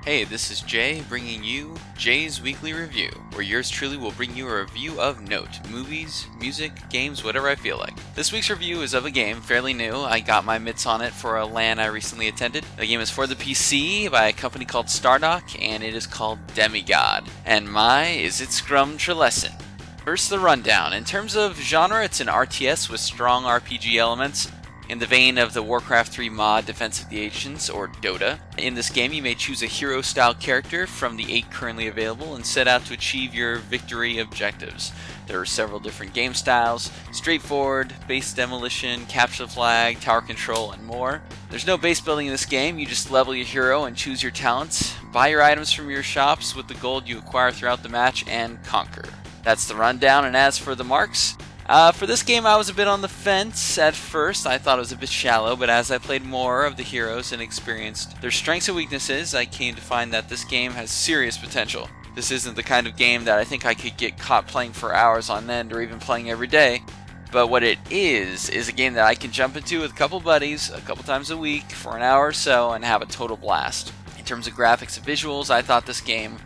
Hey, 0.04 0.24
this 0.24 0.50
is 0.50 0.62
Jay 0.62 1.04
bringing 1.08 1.44
you 1.44 1.76
Jay's 1.96 2.42
Weekly 2.42 2.74
Review, 2.74 3.12
where 3.34 3.44
yours 3.44 3.70
truly 3.70 3.98
will 3.98 4.12
bring 4.12 4.36
you 4.36 4.48
a 4.50 4.62
review 4.62 5.00
of 5.00 5.22
note 5.22 5.60
movies, 5.70 6.26
music, 6.40 6.72
games, 6.90 7.24
whatever 7.24 7.48
I 7.48 7.54
feel 7.54 7.78
like. 7.78 7.94
This 8.16 8.34
week's 8.34 8.50
review 8.50 8.82
is 8.82 8.96
of 8.96 9.06
a 9.06 9.12
game 9.12 9.42
fairly 9.42 9.76
new. 9.76 9.94
I 9.94 10.20
got 10.20 10.44
my 10.44 10.58
mitts 10.58 10.88
on 10.88 11.02
it 11.02 11.14
for 11.14 11.38
a 11.38 11.46
LAN 11.46 11.78
I 11.78 11.86
recently 11.86 12.28
attended. 12.28 12.66
The 12.78 12.88
game 12.88 13.00
is 13.00 13.12
for 13.12 13.28
the 13.28 13.36
PC 13.36 14.10
by 14.10 14.30
a 14.30 14.34
company 14.34 14.66
called 14.66 14.88
Stardock, 14.88 15.56
and 15.62 15.84
it 15.84 15.94
is 15.94 16.08
called 16.08 16.40
Demigod. 16.56 17.30
And 17.46 17.72
my, 17.72 18.08
is 18.08 18.42
it 18.42 18.50
scrumtrulescent. 18.50 19.62
First, 20.04 20.32
the 20.32 20.40
rundown. 20.40 20.94
In 20.94 21.04
terms 21.04 21.36
of 21.36 21.58
genre, 21.58 22.04
it's 22.04 22.20
an 22.20 22.28
RTS 22.28 22.90
with 22.90 23.00
strong 23.00 23.44
RPG 23.44 23.98
elements. 23.98 24.52
In 24.90 24.98
the 24.98 25.06
vein 25.06 25.38
of 25.38 25.54
the 25.54 25.62
Warcraft 25.62 26.12
3 26.12 26.28
mod 26.28 26.66
Defense 26.66 27.04
of 27.04 27.10
the 27.10 27.20
Ancients, 27.20 27.70
or 27.70 27.88
Dota, 27.88 28.40
in 28.58 28.74
this 28.74 28.90
game 28.90 29.14
you 29.14 29.22
may 29.22 29.36
choose 29.36 29.62
a 29.62 29.68
hero 29.68 30.02
style 30.02 30.34
character 30.34 30.88
from 30.88 31.18
the 31.18 31.32
8 31.32 31.52
currently 31.52 31.88
available 31.88 32.34
and 32.34 32.44
set 32.44 32.68
out 32.68 32.84
to 32.86 32.96
achieve 32.96 33.36
your 33.36 33.58
victory 33.58 34.18
objectives. 34.18 34.92
There 35.28 35.40
are 35.40 35.46
several 35.46 35.80
different 35.80 36.14
game 36.14 36.34
styles 36.34 36.92
straightforward, 37.12 37.94
base 38.08 38.34
demolition, 38.34 39.06
capture 39.06 39.46
the 39.46 39.52
flag, 39.52 40.02
tower 40.02 40.22
control, 40.22 40.72
and 40.72 40.84
more. 40.84 41.22
There's 41.52 41.68
no 41.68 41.78
base 41.78 42.02
building 42.02 42.26
in 42.26 42.34
this 42.34 42.46
game, 42.46 42.80
you 42.80 42.88
just 42.88 43.12
level 43.12 43.36
your 43.36 43.46
hero 43.46 43.84
and 43.84 43.96
choose 43.96 44.24
your 44.24 44.32
talents, 44.32 44.96
buy 45.14 45.28
your 45.28 45.44
items 45.44 45.72
from 45.72 45.92
your 45.92 46.04
shops 46.04 46.56
with 46.56 46.68
the 46.68 46.74
gold 46.74 47.08
you 47.08 47.20
acquire 47.20 47.52
throughout 47.52 47.84
the 47.84 47.88
match, 47.88 48.28
and 48.28 48.62
conquer. 48.64 49.06
That's 49.44 49.68
the 49.68 49.76
rundown, 49.76 50.26
and 50.26 50.36
as 50.36 50.58
for 50.58 50.76
the 50.76 50.84
marks, 50.84 51.36
uh, 51.68 51.92
for 51.92 52.06
this 52.06 52.24
game, 52.24 52.46
I 52.46 52.58
was 52.58 52.70
a 52.70 52.74
bit 52.74 52.88
on 52.88 53.02
the 53.02 53.08
fence 53.08 53.78
at 53.78 53.96
first. 53.96 54.46
I 54.46 54.58
thought 54.58 54.78
it 54.78 54.82
was 54.82 54.92
a 54.92 54.98
bit 54.98 55.10
shallow, 55.10 55.56
but 55.56 55.70
as 55.70 55.90
I 55.90 56.00
played 56.00 56.26
more 56.26 56.66
of 56.66 56.76
the 56.76 56.84
heroes 56.84 57.32
and 57.32 57.42
experienced 57.42 58.20
their 58.22 58.32
strengths 58.32 58.68
and 58.68 58.76
weaknesses, 58.76 59.34
I 59.34 59.46
came 59.46 59.76
to 59.76 59.82
find 59.82 60.12
that 60.12 60.28
this 60.28 60.44
game 60.44 60.74
has 60.74 60.92
serious 60.92 61.38
potential. 61.38 61.88
This 62.14 62.30
isn't 62.30 62.58
the 62.58 62.64
kind 62.64 62.88
of 62.88 62.98
game 62.98 63.24
that 63.24 63.40
I 63.40 63.46
think 63.46 63.66
I 63.66 63.74
could 63.74 63.96
get 63.96 64.18
caught 64.18 64.48
playing 64.48 64.74
for 64.74 64.94
hours 64.94 65.30
on 65.30 65.50
end 65.50 65.72
or 65.72 65.82
even 65.82 66.00
playing 66.00 66.30
every 66.30 66.48
day. 66.48 66.84
But 67.32 67.48
what 67.48 67.64
it 67.64 67.80
is, 67.90 68.50
is 68.50 68.68
a 68.68 68.74
game 68.74 68.94
that 68.96 69.06
I 69.06 69.16
can 69.16 69.32
jump 69.32 69.56
into 69.56 69.80
with 69.80 69.92
a 69.92 69.96
couple 69.96 70.20
buddies 70.20 70.70
a 70.70 70.82
couple 70.82 71.06
times 71.06 71.32
a 71.32 71.38
week 71.38 71.72
for 71.72 71.96
an 71.96 72.02
hour 72.02 72.28
or 72.28 72.34
so 72.34 72.72
and 72.72 72.84
have 72.84 73.02
a 73.02 73.06
total 73.06 73.38
blast. 73.38 73.94
In 74.20 74.26
terms 74.26 74.46
of 74.46 74.54
graphics 74.54 74.98
and 74.98 75.06
visuals, 75.06 75.50
I 75.50 75.62
thought 75.62 75.86
this 75.86 76.02
game 76.02 76.38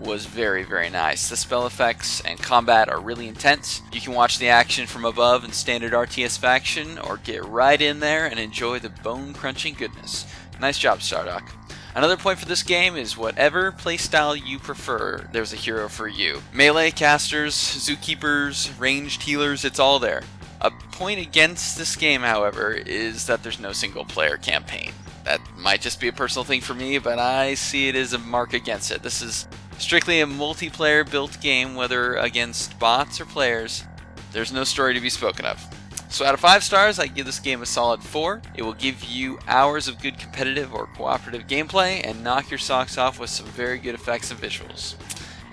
was 0.00 0.26
very, 0.26 0.64
very 0.64 0.90
nice. 0.90 1.28
The 1.28 1.36
spell 1.36 1.66
effects 1.66 2.20
and 2.22 2.38
combat 2.38 2.88
are 2.88 3.00
really 3.00 3.28
intense. 3.28 3.82
You 3.92 4.00
can 4.00 4.14
watch 4.14 4.38
the 4.38 4.48
action 4.48 4.86
from 4.86 5.04
above 5.04 5.44
in 5.44 5.52
standard 5.52 5.92
RTS 5.92 6.38
faction, 6.38 6.98
or 6.98 7.18
get 7.18 7.44
right 7.44 7.80
in 7.80 8.00
there 8.00 8.26
and 8.26 8.40
enjoy 8.40 8.78
the 8.78 8.90
bone 8.90 9.34
crunching 9.34 9.74
goodness. 9.74 10.26
Nice 10.60 10.78
job, 10.78 10.98
Stardock. 10.98 11.48
Another 11.94 12.16
point 12.16 12.38
for 12.38 12.46
this 12.46 12.62
game 12.62 12.96
is 12.96 13.16
whatever 13.16 13.72
playstyle 13.72 14.40
you 14.40 14.58
prefer, 14.58 15.28
there's 15.32 15.52
a 15.52 15.56
hero 15.56 15.88
for 15.88 16.06
you. 16.06 16.40
Melee 16.52 16.92
casters, 16.92 17.54
zookeepers, 17.54 18.78
ranged 18.78 19.22
healers, 19.22 19.64
it's 19.64 19.80
all 19.80 19.98
there. 19.98 20.22
A 20.60 20.70
point 20.92 21.18
against 21.18 21.78
this 21.78 21.96
game, 21.96 22.20
however, 22.20 22.72
is 22.72 23.26
that 23.26 23.42
there's 23.42 23.58
no 23.58 23.72
single 23.72 24.04
player 24.04 24.36
campaign. 24.36 24.92
That 25.24 25.40
might 25.56 25.80
just 25.80 26.00
be 26.00 26.08
a 26.08 26.12
personal 26.12 26.44
thing 26.44 26.60
for 26.60 26.74
me, 26.74 26.98
but 26.98 27.18
I 27.18 27.54
see 27.54 27.88
it 27.88 27.96
as 27.96 28.12
a 28.12 28.18
mark 28.18 28.52
against 28.52 28.90
it. 28.90 29.02
This 29.02 29.20
is 29.20 29.48
strictly 29.80 30.20
a 30.20 30.26
multiplayer 30.26 31.10
built 31.10 31.40
game, 31.40 31.74
whether 31.74 32.16
against 32.16 32.78
bots 32.78 33.20
or 33.20 33.24
players. 33.24 33.84
There's 34.32 34.52
no 34.52 34.64
story 34.64 34.94
to 34.94 35.00
be 35.00 35.10
spoken 35.10 35.44
of. 35.44 35.60
So 36.08 36.24
out 36.24 36.34
of 36.34 36.40
5 36.40 36.62
stars, 36.64 36.98
I 36.98 37.06
give 37.06 37.26
this 37.26 37.38
game 37.38 37.62
a 37.62 37.66
solid 37.66 38.02
4. 38.02 38.42
It 38.56 38.62
will 38.62 38.74
give 38.74 39.04
you 39.04 39.38
hours 39.46 39.88
of 39.88 40.00
good 40.00 40.18
competitive 40.18 40.74
or 40.74 40.86
cooperative 40.86 41.46
gameplay 41.46 42.04
and 42.04 42.22
knock 42.22 42.50
your 42.50 42.58
socks 42.58 42.98
off 42.98 43.18
with 43.18 43.30
some 43.30 43.46
very 43.46 43.78
good 43.78 43.94
effects 43.94 44.30
and 44.30 44.40
visuals. 44.40 44.96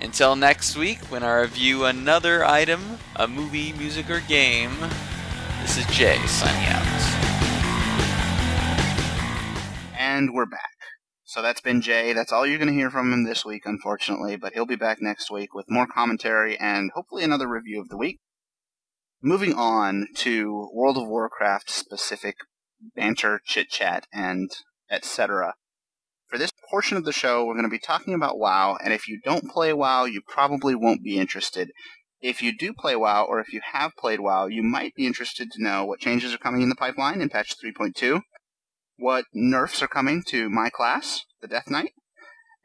Until 0.01 0.35
next 0.35 0.75
week, 0.75 0.99
when 1.11 1.23
I 1.23 1.41
review 1.41 1.85
another 1.85 2.43
item, 2.43 2.97
a 3.15 3.27
movie, 3.27 3.73
music, 3.73 4.09
or 4.09 4.19
game, 4.21 4.75
this 5.61 5.77
is 5.77 5.85
Jay 5.87 6.17
signing 6.27 6.67
out. 6.67 6.83
And 9.97 10.33
we're 10.33 10.45
back. 10.45 10.76
So 11.27 11.41
that's 11.41 11.59
been 11.59 11.81
Jay. 11.81 12.13
That's 12.13 12.31
all 12.31 12.47
you're 12.47 12.57
going 12.57 12.69
to 12.69 12.73
hear 12.73 12.89
from 12.89 13.11
him 13.11 13.25
this 13.25 13.43
week, 13.43 13.63
unfortunately, 13.65 14.37
but 14.37 14.53
he'll 14.53 14.65
be 14.65 14.77
back 14.77 15.01
next 15.01 15.29
week 15.29 15.53
with 15.53 15.69
more 15.69 15.85
commentary 15.85 16.57
and 16.57 16.89
hopefully 16.95 17.21
another 17.21 17.49
review 17.49 17.81
of 17.81 17.89
the 17.89 17.97
week. 17.97 18.19
Moving 19.21 19.53
on 19.53 20.07
to 20.19 20.69
World 20.73 20.95
of 20.95 21.05
Warcraft 21.05 21.69
specific 21.69 22.37
banter, 22.95 23.41
chit 23.43 23.67
chat, 23.67 24.07
and 24.13 24.49
etc. 24.89 25.55
For 26.29 26.37
this 26.37 26.51
portion 26.69 26.95
of 26.95 27.03
the 27.03 27.11
show, 27.11 27.43
we're 27.43 27.55
going 27.55 27.63
to 27.63 27.69
be 27.69 27.77
talking 27.77 28.13
about 28.13 28.39
WoW, 28.39 28.77
and 28.81 28.93
if 28.93 29.09
you 29.09 29.19
don't 29.21 29.51
play 29.51 29.73
WoW, 29.73 30.05
you 30.05 30.21
probably 30.25 30.75
won't 30.75 31.03
be 31.03 31.19
interested. 31.19 31.71
If 32.21 32.41
you 32.41 32.55
do 32.57 32.71
play 32.71 32.95
WoW, 32.95 33.25
or 33.25 33.41
if 33.41 33.51
you 33.51 33.59
have 33.73 33.91
played 33.99 34.21
WoW, 34.21 34.47
you 34.47 34.63
might 34.63 34.95
be 34.95 35.05
interested 35.05 35.51
to 35.51 35.61
know 35.61 35.83
what 35.83 35.99
changes 35.99 36.33
are 36.33 36.37
coming 36.37 36.61
in 36.61 36.69
the 36.69 36.75
pipeline 36.75 37.19
in 37.19 37.27
patch 37.27 37.53
3.2. 37.61 38.21
what 38.97 39.25
nerfs 39.33 39.81
are 39.81 39.87
coming 39.87 40.23
to 40.27 40.49
my 40.49 40.69
class, 40.69 41.23
the 41.41 41.47
Death 41.47 41.69
Knight, 41.69 41.91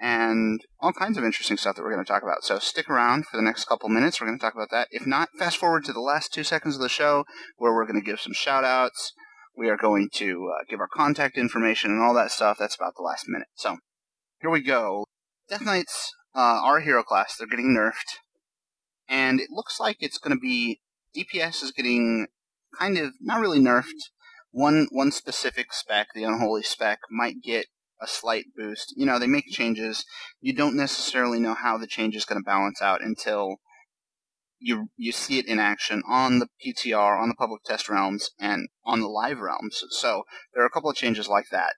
and 0.00 0.60
all 0.80 0.92
kinds 0.92 1.16
of 1.16 1.24
interesting 1.24 1.56
stuff 1.56 1.76
that 1.76 1.82
we're 1.82 1.92
going 1.92 2.04
to 2.04 2.10
talk 2.10 2.22
about. 2.22 2.42
So 2.42 2.58
stick 2.58 2.90
around 2.90 3.26
for 3.26 3.36
the 3.36 3.42
next 3.42 3.66
couple 3.66 3.88
minutes. 3.88 4.20
We're 4.20 4.26
going 4.26 4.38
to 4.38 4.44
talk 4.44 4.54
about 4.54 4.70
that. 4.70 4.88
If 4.90 5.06
not, 5.06 5.28
fast 5.38 5.58
forward 5.58 5.84
to 5.84 5.92
the 5.92 6.00
last 6.00 6.32
two 6.32 6.42
seconds 6.42 6.74
of 6.74 6.82
the 6.82 6.88
show 6.88 7.24
where 7.56 7.72
we're 7.72 7.86
going 7.86 8.00
to 8.00 8.04
give 8.04 8.20
some 8.20 8.32
shout 8.32 8.64
outs. 8.64 9.12
We 9.56 9.68
are 9.68 9.76
going 9.76 10.08
to 10.14 10.50
uh, 10.52 10.64
give 10.68 10.80
our 10.80 10.88
contact 10.88 11.36
information 11.36 11.90
and 11.90 12.02
all 12.02 12.14
that 12.14 12.32
stuff. 12.32 12.56
That's 12.58 12.74
about 12.74 12.94
the 12.96 13.02
last 13.02 13.26
minute. 13.28 13.48
So 13.54 13.76
here 14.40 14.50
we 14.50 14.62
go. 14.62 15.04
Death 15.48 15.62
Knights 15.62 16.12
uh, 16.34 16.60
are 16.64 16.78
a 16.78 16.84
hero 16.84 17.02
class. 17.02 17.36
They're 17.36 17.46
getting 17.46 17.76
nerfed. 17.76 18.18
And 19.08 19.40
it 19.40 19.50
looks 19.50 19.78
like 19.78 19.98
it's 20.00 20.18
going 20.18 20.34
to 20.34 20.40
be 20.40 20.80
DPS 21.16 21.62
is 21.62 21.70
getting 21.70 22.26
kind 22.76 22.96
of 22.98 23.12
not 23.20 23.40
really 23.40 23.60
nerfed. 23.60 24.10
One 24.52 24.86
one 24.92 25.10
specific 25.10 25.72
spec, 25.72 26.08
the 26.14 26.24
unholy 26.24 26.62
spec, 26.62 27.00
might 27.10 27.42
get 27.42 27.66
a 28.00 28.06
slight 28.06 28.46
boost. 28.56 28.92
You 28.96 29.06
know, 29.06 29.18
they 29.18 29.26
make 29.26 29.46
changes. 29.48 30.04
You 30.40 30.54
don't 30.54 30.76
necessarily 30.76 31.40
know 31.40 31.54
how 31.54 31.78
the 31.78 31.86
change 31.86 32.14
is 32.14 32.24
going 32.24 32.40
to 32.40 32.44
balance 32.44 32.82
out 32.82 33.02
until 33.02 33.56
you 34.58 34.88
you 34.96 35.12
see 35.12 35.38
it 35.38 35.46
in 35.46 35.58
action 35.58 36.02
on 36.08 36.38
the 36.38 36.48
PTR, 36.64 37.20
on 37.20 37.28
the 37.28 37.34
public 37.34 37.62
test 37.64 37.88
realms, 37.88 38.30
and 38.38 38.68
on 38.84 39.00
the 39.00 39.08
live 39.08 39.40
realms. 39.40 39.82
So 39.90 40.24
there 40.54 40.62
are 40.62 40.66
a 40.66 40.70
couple 40.70 40.90
of 40.90 40.96
changes 40.96 41.28
like 41.28 41.48
that 41.50 41.74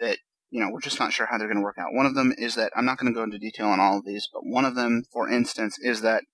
that 0.00 0.18
you 0.50 0.60
know 0.60 0.70
we're 0.70 0.80
just 0.80 1.00
not 1.00 1.12
sure 1.12 1.26
how 1.26 1.38
they're 1.38 1.48
going 1.48 1.58
to 1.58 1.64
work 1.64 1.78
out. 1.78 1.94
One 1.94 2.06
of 2.06 2.14
them 2.14 2.32
is 2.36 2.54
that 2.54 2.72
I'm 2.76 2.84
not 2.84 2.98
going 2.98 3.12
to 3.12 3.16
go 3.16 3.24
into 3.24 3.38
detail 3.38 3.68
on 3.68 3.80
all 3.80 3.98
of 3.98 4.04
these, 4.04 4.28
but 4.32 4.42
one 4.44 4.64
of 4.64 4.74
them, 4.74 5.04
for 5.12 5.28
instance, 5.28 5.78
is 5.80 6.02
that 6.02 6.24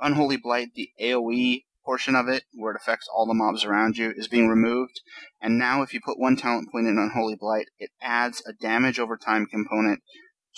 Unholy 0.00 0.36
Blight, 0.36 0.68
the 0.74 0.90
AOE 1.00 1.62
portion 1.86 2.16
of 2.16 2.28
it, 2.28 2.44
where 2.52 2.72
it 2.72 2.80
affects 2.80 3.08
all 3.14 3.26
the 3.26 3.34
mobs 3.34 3.64
around 3.64 3.96
you, 3.96 4.12
is 4.16 4.28
being 4.28 4.48
removed. 4.48 5.00
And 5.40 5.56
now, 5.56 5.82
if 5.82 5.94
you 5.94 6.00
put 6.04 6.18
one 6.18 6.36
talent 6.36 6.70
point 6.70 6.88
in 6.88 6.98
Unholy 6.98 7.36
Blight, 7.36 7.66
it 7.78 7.90
adds 8.02 8.42
a 8.46 8.52
damage 8.52 8.98
over 8.98 9.16
time 9.16 9.46
component 9.46 10.00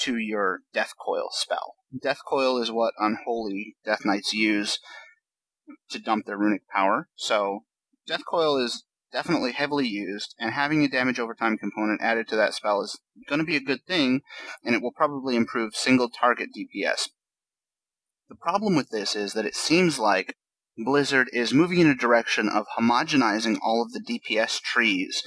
to 0.00 0.16
your 0.16 0.60
Death 0.72 0.92
Coil 0.98 1.28
spell. 1.32 1.74
Death 2.02 2.18
Coil 2.26 2.60
is 2.60 2.72
what 2.72 2.94
Unholy 2.98 3.76
Death 3.84 4.00
Knights 4.04 4.32
use 4.32 4.78
to 5.90 5.98
dump 5.98 6.24
their 6.24 6.38
runic 6.38 6.62
power. 6.74 7.08
So, 7.14 7.64
Death 8.06 8.22
Coil 8.28 8.56
is 8.56 8.84
definitely 9.12 9.52
heavily 9.52 9.86
used, 9.86 10.34
and 10.38 10.52
having 10.52 10.82
a 10.82 10.88
damage 10.88 11.18
over 11.18 11.34
time 11.34 11.58
component 11.58 12.00
added 12.02 12.28
to 12.28 12.36
that 12.36 12.54
spell 12.54 12.80
is 12.82 12.98
going 13.28 13.38
to 13.38 13.44
be 13.44 13.56
a 13.56 13.60
good 13.60 13.84
thing, 13.86 14.22
and 14.64 14.74
it 14.74 14.82
will 14.82 14.92
probably 14.92 15.36
improve 15.36 15.74
single 15.74 16.08
target 16.08 16.50
DPS. 16.56 17.08
The 18.28 18.36
problem 18.36 18.76
with 18.76 18.90
this 18.90 19.16
is 19.16 19.32
that 19.32 19.46
it 19.46 19.56
seems 19.56 19.98
like 19.98 20.36
Blizzard 20.78 21.28
is 21.32 21.52
moving 21.52 21.80
in 21.80 21.88
a 21.88 21.94
direction 21.94 22.48
of 22.48 22.66
homogenizing 22.78 23.58
all 23.60 23.82
of 23.82 23.92
the 23.92 24.00
DPS 24.00 24.60
trees. 24.60 25.24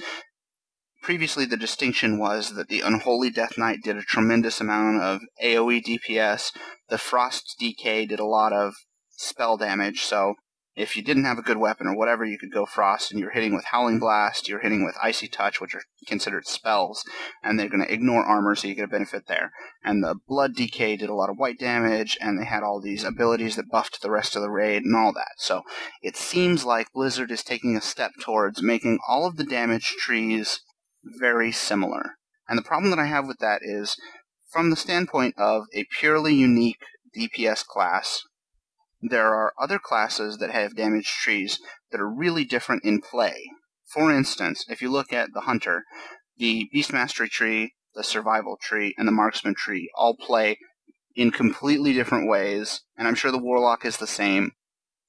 Previously, 1.02 1.44
the 1.44 1.58
distinction 1.58 2.18
was 2.18 2.54
that 2.54 2.68
the 2.68 2.80
Unholy 2.80 3.28
Death 3.28 3.58
Knight 3.58 3.80
did 3.84 3.96
a 3.96 4.02
tremendous 4.02 4.60
amount 4.60 5.02
of 5.02 5.20
AoE 5.44 5.84
DPS, 5.84 6.52
the 6.88 6.96
Frost 6.96 7.56
DK 7.60 8.08
did 8.08 8.18
a 8.18 8.24
lot 8.24 8.52
of 8.52 8.74
spell 9.10 9.58
damage, 9.58 10.00
so 10.00 10.36
if 10.74 10.96
you 10.96 11.02
didn't 11.02 11.24
have 11.24 11.38
a 11.38 11.42
good 11.42 11.58
weapon 11.58 11.86
or 11.86 11.96
whatever, 11.96 12.24
you 12.24 12.38
could 12.38 12.52
go 12.52 12.64
Frost 12.64 13.10
and 13.10 13.20
you're 13.20 13.32
hitting 13.32 13.54
with 13.54 13.66
Howling 13.66 13.98
Blast, 13.98 14.48
you're 14.48 14.60
hitting 14.60 14.84
with 14.84 14.96
Icy 15.02 15.28
Touch, 15.28 15.60
which 15.60 15.74
are 15.74 15.82
considered 16.06 16.46
spells, 16.46 17.04
and 17.42 17.58
they're 17.58 17.68
going 17.68 17.84
to 17.84 17.92
ignore 17.92 18.24
armor, 18.24 18.54
so 18.54 18.68
you 18.68 18.74
get 18.74 18.84
a 18.84 18.88
benefit 18.88 19.26
there. 19.28 19.52
And 19.84 20.02
the 20.02 20.16
Blood 20.26 20.56
DK 20.56 20.98
did 20.98 21.10
a 21.10 21.14
lot 21.14 21.28
of 21.28 21.36
white 21.36 21.58
damage, 21.58 22.16
and 22.20 22.40
they 22.40 22.46
had 22.46 22.62
all 22.62 22.80
these 22.80 23.04
abilities 23.04 23.56
that 23.56 23.70
buffed 23.70 24.00
the 24.00 24.10
rest 24.10 24.34
of 24.34 24.42
the 24.42 24.50
raid 24.50 24.82
and 24.82 24.96
all 24.96 25.12
that. 25.12 25.32
So 25.36 25.62
it 26.00 26.16
seems 26.16 26.64
like 26.64 26.92
Blizzard 26.94 27.30
is 27.30 27.42
taking 27.42 27.76
a 27.76 27.82
step 27.82 28.12
towards 28.20 28.62
making 28.62 28.98
all 29.06 29.26
of 29.26 29.36
the 29.36 29.44
damage 29.44 29.94
trees 29.98 30.60
very 31.04 31.52
similar. 31.52 32.12
And 32.48 32.58
the 32.58 32.62
problem 32.62 32.90
that 32.90 32.98
I 32.98 33.06
have 33.06 33.26
with 33.26 33.38
that 33.38 33.60
is, 33.62 33.96
from 34.50 34.70
the 34.70 34.76
standpoint 34.76 35.34
of 35.36 35.64
a 35.74 35.84
purely 35.98 36.34
unique 36.34 36.84
DPS 37.16 37.64
class, 37.64 38.22
there 39.02 39.34
are 39.34 39.52
other 39.60 39.78
classes 39.78 40.38
that 40.38 40.52
have 40.52 40.76
damaged 40.76 41.08
trees 41.08 41.58
that 41.90 42.00
are 42.00 42.08
really 42.08 42.44
different 42.44 42.84
in 42.84 43.00
play. 43.00 43.50
For 43.86 44.10
instance, 44.10 44.64
if 44.68 44.80
you 44.80 44.90
look 44.90 45.12
at 45.12 45.30
the 45.34 45.42
Hunter, 45.42 45.82
the 46.38 46.68
Beast 46.72 46.92
Mastery 46.92 47.28
tree, 47.28 47.74
the 47.94 48.04
Survival 48.04 48.56
tree, 48.62 48.94
and 48.96 49.06
the 49.06 49.12
Marksman 49.12 49.54
tree 49.54 49.90
all 49.96 50.16
play 50.16 50.56
in 51.14 51.30
completely 51.30 51.92
different 51.92 52.28
ways, 52.28 52.82
and 52.96 53.06
I'm 53.06 53.14
sure 53.14 53.30
the 53.30 53.38
Warlock 53.38 53.84
is 53.84 53.98
the 53.98 54.06
same, 54.06 54.52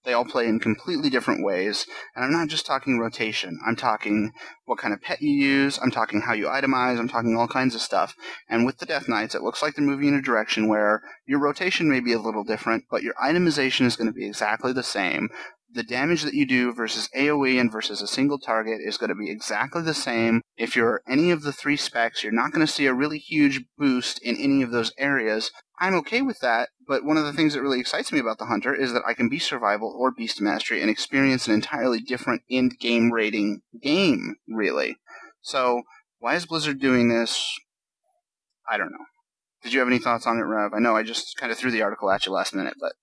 they 0.04 0.14
all 0.14 0.26
play 0.26 0.47
in 0.47 0.60
completely 0.60 1.10
different 1.10 1.43
ways. 1.43 1.86
And 2.16 2.24
I'm 2.24 2.32
not 2.32 2.49
just 2.49 2.66
talking 2.66 2.99
rotation. 2.99 3.60
I'm 3.66 3.76
talking 3.76 4.32
what 4.66 4.78
kind 4.78 4.93
of 4.93 5.01
pet 5.01 5.22
you 5.22 5.32
use. 5.32 5.80
I'm 5.82 5.91
talking 5.91 6.22
how 6.22 6.34
you 6.34 6.45
itemize. 6.45 6.99
I'm 6.99 7.10
talking 7.10 7.36
all 7.36 7.47
kinds 7.47 7.76
of 7.76 7.82
stuff. 7.82 8.16
And 8.49 8.66
with 8.66 8.78
the 8.78 8.86
Death 8.86 9.08
Knights, 9.08 9.36
it 9.36 9.43
looks 9.43 9.62
like 9.62 9.76
they're 9.76 9.86
moving 9.86 10.10
in 10.10 10.16
a 10.16 10.22
direction 10.22 10.68
where 10.68 11.01
your 11.26 11.39
rotation 11.39 11.89
may 11.89 11.99
be 11.99 12.14
a 12.14 12.20
little 12.20 12.43
different, 12.43 12.86
but 12.89 13.04
your 13.04 13.14
itemization 13.16 13.86
is 13.86 13.95
going 13.95 14.08
to 14.08 14.14
be 14.14 14.26
exactly 14.26 14.74
the 14.74 14.84
same 14.84 15.30
the 15.74 15.84
damage 15.84 16.22
that 16.22 16.34
you 16.34 16.45
do 16.45 16.74
versus 16.74 17.10
AoE 17.16 17.60
and 17.60 17.72
versus 17.72 18.01
a 18.01 18.08
single 18.08 18.38
target 18.38 18.80
is 18.84 18.97
going 18.97 19.10
to 19.10 19.16
be 19.16 19.32
exactly 19.32 19.82
the 19.82 19.93
same. 19.93 20.41
If 20.56 20.76
you're 20.76 21.01
any 21.08 21.32
of 21.32 21.41
the 21.41 21.51
three 21.51 21.78
specs, 21.78 22.24
you're 22.24 22.32
not 22.32 22.51
going 22.51 22.66
to 22.66 22.72
see 22.72 22.86
a 22.86 22.93
really 22.93 23.18
huge 23.18 23.64
boost 23.78 24.20
in 24.22 24.38
any 24.38 24.62
of 24.62 24.72
those 24.72 24.93
areas. 24.97 25.51
I'm 25.80 25.95
okay 25.95 26.21
with 26.21 26.39
that, 26.39 26.69
but 26.88 27.03
one 27.03 27.17
of 27.17 27.26
the 27.26 27.34
things 27.34 27.53
that 27.53 27.61
really 27.61 27.80
excites 27.80 28.11
me 28.11 28.19
about 28.19 28.38
the 28.38 28.45
Hunter 28.45 28.74
is 28.74 28.93
that 28.93 29.03
I 29.07 29.13
can 29.13 29.28
be 29.28 29.39
survival 29.39 29.93
or 29.97 30.11
beast 30.11 30.39
mastery 30.39 30.82
and 30.82 30.89
experience 30.89 31.47
an 31.47 31.53
entirely 31.53 31.99
different 31.99 32.43
end 32.49 32.80
game 32.80 33.11
rating 33.11 33.61
game, 33.82 34.36
really. 34.47 34.97
So, 35.41 35.84
why 36.19 36.36
is 36.36 36.45
Blizzard 36.45 36.80
doing 36.80 37.09
this? 37.09 37.59
I 38.69 38.78
don't 38.78 38.91
know. 38.91 39.05
Did 39.63 39.74
you 39.74 39.80
have 39.80 39.88
any 39.88 39.99
thoughts 39.99 40.28
on 40.28 40.38
it, 40.38 40.43
Rev? 40.43 40.74
I 40.74 40.80
know 40.80 40.95
I 40.95 41.03
just 41.03 41.38
kind 41.38 41.51
of 41.51 41.57
threw 41.57 41.71
the 41.71 41.82
article 41.82 42.11
at 42.11 42.26
you 42.26 42.32
last 42.32 42.53
minute, 42.53 42.76
but. 42.80 42.93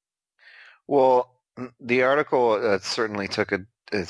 Well, 0.87 1.41
the 1.81 2.03
article 2.03 2.53
uh, 2.53 2.79
certainly 2.79 3.29
took 3.29 3.53
a, 3.53 3.61
a, 3.93 4.07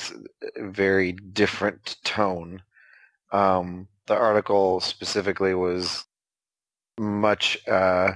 very 0.57 1.13
different 1.13 1.97
tone. 2.03 2.63
Um, 3.31 3.87
the 4.07 4.15
article 4.15 4.79
specifically 4.79 5.53
was 5.53 6.05
much 6.97 7.57
uh, 7.67 8.13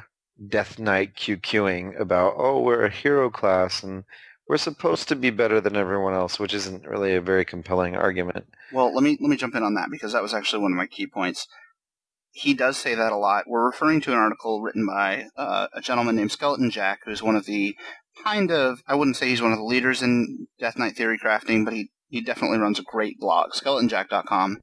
Death 0.48 0.80
Knight 0.80 1.16
QQing 1.16 2.00
about, 2.00 2.36
oh, 2.38 2.60
we're 2.62 2.86
a 2.86 2.90
hero 2.90 3.30
class 3.30 3.84
and 3.84 4.04
we're 4.48 4.58
supposed 4.58 5.08
to 5.08 5.16
be 5.16 5.30
better 5.30 5.60
than 5.60 5.76
everyone 5.76 6.14
else, 6.14 6.40
which 6.40 6.54
isn't 6.54 6.86
really 6.86 7.16
a 7.16 7.22
very 7.22 7.46
compelling 7.46 7.96
argument. 7.96 8.46
Well, 8.72 8.94
let 8.94 9.04
me 9.04 9.18
let 9.20 9.30
me 9.30 9.38
jump 9.38 9.56
in 9.56 9.64
on 9.64 9.74
that 9.76 9.90
because 9.90 10.14
that 10.14 10.22
was 10.22 10.34
actually 10.34 10.62
one 10.62 10.72
of 10.72 10.78
my 10.78 10.88
key 10.88 11.08
points. 11.08 11.48
He 12.32 12.54
does 12.54 12.78
say 12.78 12.96
that 12.96 13.14
a 13.14 13.18
lot. 13.18 13.46
We're 13.48 13.66
referring 13.66 14.02
to 14.02 14.12
an 14.12 14.18
article 14.18 14.62
written 14.62 14.86
by 14.86 15.28
uh, 15.38 15.68
a 15.74 15.82
gentleman 15.82 16.18
named 16.18 16.34
Skeleton 16.34 16.70
Jack, 16.70 17.00
who's 17.06 17.24
one 17.24 17.36
of 17.36 17.46
the 17.46 17.76
kind 18.24 18.52
of, 18.52 18.82
I 18.88 18.96
wouldn't 18.96 19.16
say 19.16 19.30
he's 19.30 19.42
one 19.42 19.52
of 19.52 19.58
the 19.58 19.64
leaders 19.64 20.02
in 20.02 20.48
Death 20.60 20.78
Knight 20.78 20.96
theory 20.96 21.18
crafting, 21.18 21.64
but 21.64 21.74
he, 21.74 21.92
he 22.08 22.22
definitely 22.22 22.58
runs 22.58 22.78
a 22.78 22.84
great 22.84 23.20
blog. 23.20 23.52
SkeletonJack.com 23.52 24.60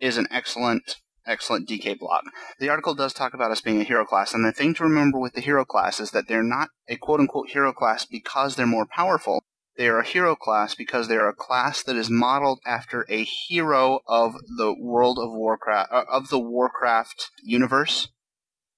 is 0.00 0.18
an 0.18 0.26
excellent, 0.30 0.96
excellent 1.26 1.68
DK 1.68 1.98
blog. 1.98 2.24
The 2.58 2.68
article 2.68 2.94
does 2.94 3.12
talk 3.12 3.34
about 3.34 3.50
us 3.50 3.60
being 3.60 3.80
a 3.80 3.84
hero 3.84 4.04
class, 4.04 4.34
and 4.34 4.44
the 4.44 4.52
thing 4.52 4.74
to 4.74 4.84
remember 4.84 5.18
with 5.18 5.34
the 5.34 5.40
hero 5.40 5.64
class 5.64 6.00
is 6.00 6.10
that 6.10 6.28
they're 6.28 6.42
not 6.42 6.68
a 6.88 6.96
quote 6.96 7.20
unquote 7.20 7.50
hero 7.50 7.72
class 7.72 8.04
because 8.04 8.56
they're 8.56 8.66
more 8.66 8.86
powerful. 8.86 9.42
They 9.76 9.88
are 9.88 10.00
a 10.00 10.06
hero 10.06 10.36
class 10.36 10.74
because 10.74 11.08
they 11.08 11.16
are 11.16 11.28
a 11.28 11.34
class 11.34 11.82
that 11.84 11.96
is 11.96 12.10
modeled 12.10 12.60
after 12.66 13.06
a 13.08 13.24
hero 13.24 14.00
of 14.06 14.34
the 14.58 14.74
World 14.78 15.18
of 15.18 15.30
Warcraft, 15.32 15.90
uh, 15.90 16.04
of 16.10 16.28
the 16.28 16.38
Warcraft 16.38 17.30
universe. 17.42 18.08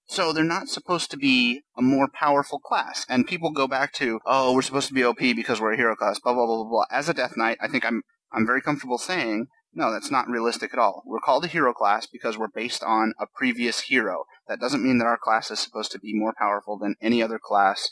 So 0.07 0.33
they're 0.33 0.45
not 0.45 0.69
supposed 0.69 1.11
to 1.11 1.17
be 1.17 1.63
a 1.77 1.83
more 1.83 2.09
powerful 2.09 2.61
class. 2.61 3.07
And 3.09 3.27
people 3.27 3.51
go 3.51 3.67
back 3.67 3.93
to, 3.95 4.21
oh, 4.27 4.55
we're 4.55 4.63
supposed 4.63 4.89
to 4.89 4.95
be 4.95 5.03
OP 5.03 5.19
because 5.19 5.61
we're 5.61 5.73
a 5.73 5.77
hero 5.77 5.97
class, 5.97 6.21
blah, 6.21 6.35
blah, 6.35 6.47
blah, 6.47 6.57
blah, 6.57 6.69
blah. 6.69 6.85
As 6.91 7.09
a 7.09 7.15
Death 7.15 7.37
Knight, 7.37 7.59
I 7.61 7.69
think 7.69 7.85
I'm, 7.85 8.03
I'm 8.31 8.47
very 8.47 8.61
comfortable 8.61 8.99
saying, 8.99 9.47
no, 9.75 9.93
that's 9.93 10.11
not 10.11 10.29
realistic 10.29 10.73
at 10.73 10.79
all. 10.79 11.03
We're 11.07 11.21
called 11.21 11.45
a 11.45 11.49
hero 11.49 11.73
class 11.73 12.07
because 12.07 12.39
we're 12.39 12.49
based 12.49 12.83
on 12.83 13.13
a 13.21 13.27
previous 13.27 13.83
hero. 13.83 14.25
That 14.49 14.61
doesn't 14.61 14.83
mean 14.83 14.99
that 14.99 15.07
our 15.07 15.19
class 15.19 15.51
is 15.51 15.61
supposed 15.61 15.93
to 15.93 15.99
be 15.99 16.15
more 16.15 16.35
powerful 16.39 16.79
than 16.79 16.97
any 17.01 17.23
other 17.23 17.39
class 17.43 17.89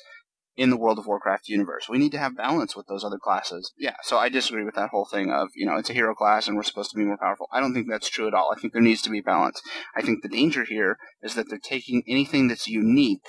in 0.56 0.70
the 0.70 0.76
World 0.76 0.98
of 0.98 1.06
Warcraft 1.06 1.48
universe. 1.48 1.88
We 1.88 1.98
need 1.98 2.12
to 2.12 2.18
have 2.18 2.36
balance 2.36 2.76
with 2.76 2.86
those 2.86 3.04
other 3.04 3.18
classes. 3.18 3.72
Yeah, 3.78 3.96
so 4.02 4.18
I 4.18 4.28
disagree 4.28 4.64
with 4.64 4.74
that 4.74 4.90
whole 4.90 5.06
thing 5.06 5.30
of, 5.30 5.48
you 5.54 5.64
know, 5.64 5.76
it's 5.76 5.90
a 5.90 5.94
hero 5.94 6.14
class 6.14 6.46
and 6.46 6.56
we're 6.56 6.62
supposed 6.62 6.90
to 6.90 6.98
be 6.98 7.04
more 7.04 7.18
powerful. 7.18 7.48
I 7.52 7.60
don't 7.60 7.72
think 7.72 7.88
that's 7.88 8.10
true 8.10 8.28
at 8.28 8.34
all. 8.34 8.52
I 8.54 8.60
think 8.60 8.72
there 8.72 8.82
needs 8.82 9.02
to 9.02 9.10
be 9.10 9.20
balance. 9.20 9.62
I 9.96 10.02
think 10.02 10.22
the 10.22 10.28
danger 10.28 10.64
here 10.64 10.98
is 11.22 11.34
that 11.34 11.48
they're 11.48 11.58
taking 11.58 12.02
anything 12.06 12.48
that's 12.48 12.68
unique 12.68 13.24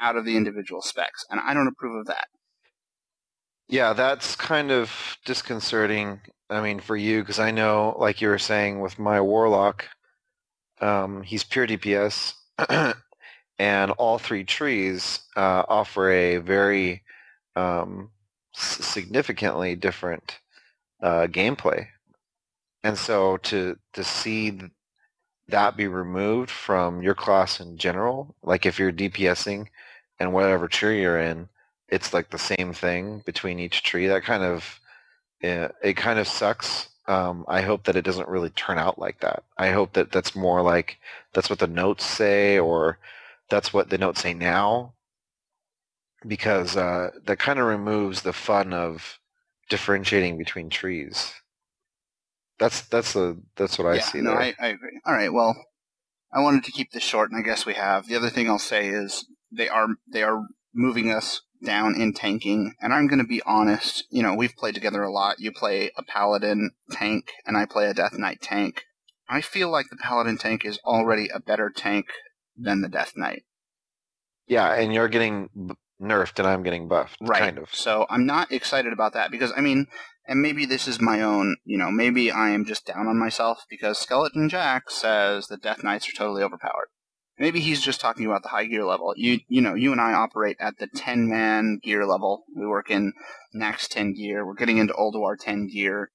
out 0.00 0.16
of 0.16 0.24
the 0.24 0.36
individual 0.36 0.82
specs, 0.82 1.24
and 1.30 1.40
I 1.40 1.54
don't 1.54 1.68
approve 1.68 2.00
of 2.00 2.06
that. 2.06 2.26
Yeah, 3.68 3.92
that's 3.94 4.36
kind 4.36 4.70
of 4.70 5.16
disconcerting. 5.24 6.20
I 6.56 6.62
mean, 6.62 6.80
for 6.80 6.96
you, 6.96 7.20
because 7.20 7.38
I 7.38 7.50
know, 7.50 7.96
like 7.98 8.20
you 8.20 8.28
were 8.28 8.38
saying, 8.38 8.80
with 8.80 8.98
my 8.98 9.20
Warlock, 9.20 9.86
um, 10.80 11.22
he's 11.22 11.44
pure 11.44 11.66
DPS, 11.66 12.34
and 13.58 13.90
all 13.92 14.18
three 14.18 14.44
trees 14.44 15.20
uh, 15.36 15.64
offer 15.68 16.10
a 16.10 16.36
very 16.38 17.02
um, 17.56 18.10
significantly 18.52 19.76
different 19.76 20.38
uh, 21.02 21.26
gameplay. 21.26 21.86
And 22.82 22.98
so 22.98 23.38
to 23.38 23.78
to 23.94 24.04
see 24.04 24.60
that 25.48 25.76
be 25.76 25.88
removed 25.88 26.50
from 26.50 27.02
your 27.02 27.14
class 27.14 27.60
in 27.60 27.76
general. 27.76 28.34
Like 28.42 28.66
if 28.66 28.78
you're 28.78 28.92
DPSing 28.92 29.66
and 30.18 30.32
whatever 30.32 30.68
tree 30.68 31.02
you're 31.02 31.20
in, 31.20 31.48
it's 31.88 32.14
like 32.14 32.30
the 32.30 32.38
same 32.38 32.72
thing 32.72 33.22
between 33.26 33.58
each 33.58 33.82
tree. 33.82 34.06
That 34.06 34.24
kind 34.24 34.42
of 34.42 34.80
it, 35.44 35.74
it 35.82 35.92
kind 35.94 36.18
of 36.18 36.26
sucks. 36.26 36.88
Um, 37.06 37.44
I 37.48 37.60
hope 37.60 37.84
that 37.84 37.96
it 37.96 38.04
doesn't 38.04 38.28
really 38.28 38.50
turn 38.50 38.78
out 38.78 38.98
like 38.98 39.20
that. 39.20 39.44
I 39.58 39.70
hope 39.70 39.92
that 39.92 40.10
that's 40.10 40.34
more 40.34 40.62
like 40.62 40.98
that's 41.34 41.50
what 41.50 41.58
the 41.58 41.66
notes 41.66 42.04
say, 42.04 42.58
or 42.58 42.98
that's 43.50 43.72
what 43.72 43.90
the 43.90 43.98
notes 43.98 44.22
say 44.22 44.32
now, 44.32 44.94
because 46.26 46.76
uh, 46.76 47.10
that 47.26 47.38
kind 47.38 47.58
of 47.58 47.66
removes 47.66 48.22
the 48.22 48.32
fun 48.32 48.72
of 48.72 49.18
differentiating 49.68 50.38
between 50.38 50.70
trees. 50.70 51.34
That's 52.58 52.80
that's 52.82 53.12
the 53.12 53.38
that's 53.56 53.78
what 53.78 53.88
I 53.88 53.96
yeah, 53.96 54.02
see 54.02 54.20
no, 54.22 54.30
there. 54.30 54.40
I, 54.40 54.54
I 54.58 54.66
agree. 54.68 54.98
All 55.04 55.12
right, 55.12 55.32
well, 55.32 55.54
I 56.32 56.40
wanted 56.40 56.64
to 56.64 56.72
keep 56.72 56.92
this 56.92 57.02
short, 57.02 57.30
and 57.30 57.38
I 57.38 57.42
guess 57.42 57.66
we 57.66 57.74
have. 57.74 58.08
The 58.08 58.16
other 58.16 58.30
thing 58.30 58.48
I'll 58.48 58.58
say 58.58 58.88
is 58.88 59.26
they 59.52 59.68
are 59.68 59.88
they 60.10 60.22
are 60.22 60.46
moving 60.74 61.10
us 61.10 61.42
down 61.64 61.94
in 62.00 62.12
tanking, 62.12 62.74
and 62.80 62.92
I'm 62.92 63.06
going 63.06 63.18
to 63.20 63.26
be 63.26 63.42
honest. 63.46 64.04
You 64.10 64.22
know, 64.22 64.34
we've 64.34 64.54
played 64.56 64.74
together 64.74 65.02
a 65.02 65.10
lot. 65.12 65.40
You 65.40 65.50
play 65.52 65.90
a 65.96 66.02
paladin 66.02 66.70
tank, 66.92 67.32
and 67.46 67.56
I 67.56 67.66
play 67.66 67.86
a 67.86 67.94
death 67.94 68.18
knight 68.18 68.40
tank. 68.42 68.82
I 69.28 69.40
feel 69.40 69.70
like 69.70 69.86
the 69.90 69.96
paladin 69.96 70.36
tank 70.38 70.64
is 70.64 70.78
already 70.84 71.28
a 71.34 71.40
better 71.40 71.70
tank 71.74 72.06
than 72.56 72.82
the 72.82 72.88
death 72.88 73.14
knight. 73.16 73.44
yeah, 74.46 74.74
and 74.74 74.92
you're 74.92 75.08
getting 75.08 75.48
b- 75.54 75.74
nerfed, 76.00 76.38
and 76.38 76.46
I'm 76.46 76.62
getting 76.62 76.86
buffed, 76.86 77.16
Right. 77.20 77.40
kind 77.40 77.58
of. 77.58 77.74
So 77.74 78.06
I'm 78.10 78.26
not 78.26 78.52
excited 78.52 78.92
about 78.92 79.14
that 79.14 79.30
because 79.30 79.52
I 79.56 79.60
mean, 79.62 79.86
and 80.28 80.40
maybe 80.42 80.66
this 80.66 80.86
is 80.86 81.00
my 81.00 81.22
own, 81.22 81.56
you 81.64 81.78
know, 81.78 81.90
maybe 81.90 82.30
I 82.30 82.50
am 82.50 82.64
just 82.66 82.86
down 82.86 83.06
on 83.06 83.18
myself 83.18 83.64
because 83.70 83.98
Skeleton 83.98 84.48
Jack 84.50 84.90
says 84.90 85.46
that 85.48 85.62
Death 85.62 85.82
Knights 85.82 86.08
are 86.08 86.12
totally 86.16 86.42
overpowered. 86.42 86.88
Maybe 87.38 87.60
he's 87.60 87.82
just 87.82 88.00
talking 88.00 88.26
about 88.26 88.42
the 88.42 88.50
high 88.50 88.66
gear 88.66 88.84
level. 88.84 89.12
You 89.16 89.40
you 89.48 89.60
know, 89.60 89.74
you 89.74 89.92
and 89.92 90.00
I 90.00 90.12
operate 90.12 90.56
at 90.60 90.78
the 90.78 90.86
10 90.86 91.28
man 91.28 91.80
gear 91.82 92.06
level. 92.06 92.44
We 92.54 92.66
work 92.66 92.90
in 92.90 93.12
Naxx 93.54 93.88
10 93.88 94.14
gear. 94.14 94.46
We're 94.46 94.54
getting 94.54 94.78
into 94.78 94.94
Ulduar 94.94 95.36
10 95.38 95.68
gear. 95.68 96.10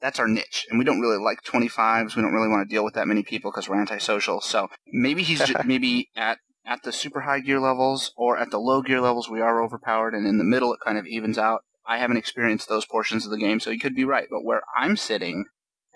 That's 0.00 0.18
our 0.18 0.28
niche, 0.28 0.66
and 0.68 0.78
we 0.78 0.84
don't 0.84 1.00
really 1.00 1.18
like 1.18 1.42
25s. 1.42 2.14
We 2.14 2.22
don't 2.22 2.34
really 2.34 2.48
want 2.50 2.68
to 2.68 2.72
deal 2.72 2.84
with 2.84 2.94
that 2.94 3.08
many 3.08 3.22
people 3.22 3.50
because 3.50 3.68
we're 3.68 3.80
antisocial. 3.80 4.40
So 4.42 4.68
maybe 4.92 5.22
he's 5.22 5.38
just, 5.38 5.64
maybe 5.64 6.10
at 6.14 6.38
at 6.66 6.82
the 6.82 6.92
super 6.92 7.22
high 7.22 7.40
gear 7.40 7.60
levels 7.60 8.12
or 8.16 8.36
at 8.36 8.50
the 8.50 8.58
low 8.58 8.82
gear 8.82 9.00
levels 9.00 9.30
we 9.30 9.40
are 9.40 9.62
overpowered, 9.62 10.14
and 10.14 10.26
in 10.26 10.38
the 10.38 10.44
middle 10.44 10.72
it 10.72 10.80
kind 10.84 10.98
of 10.98 11.06
evens 11.06 11.38
out. 11.38 11.62
I 11.88 11.98
haven't 11.98 12.16
experienced 12.16 12.68
those 12.68 12.84
portions 12.84 13.24
of 13.24 13.30
the 13.30 13.38
game, 13.38 13.58
so 13.58 13.70
you 13.70 13.78
could 13.78 13.94
be 13.94 14.04
right. 14.04 14.26
But 14.30 14.44
where 14.44 14.62
I'm 14.76 14.96
sitting 14.96 15.46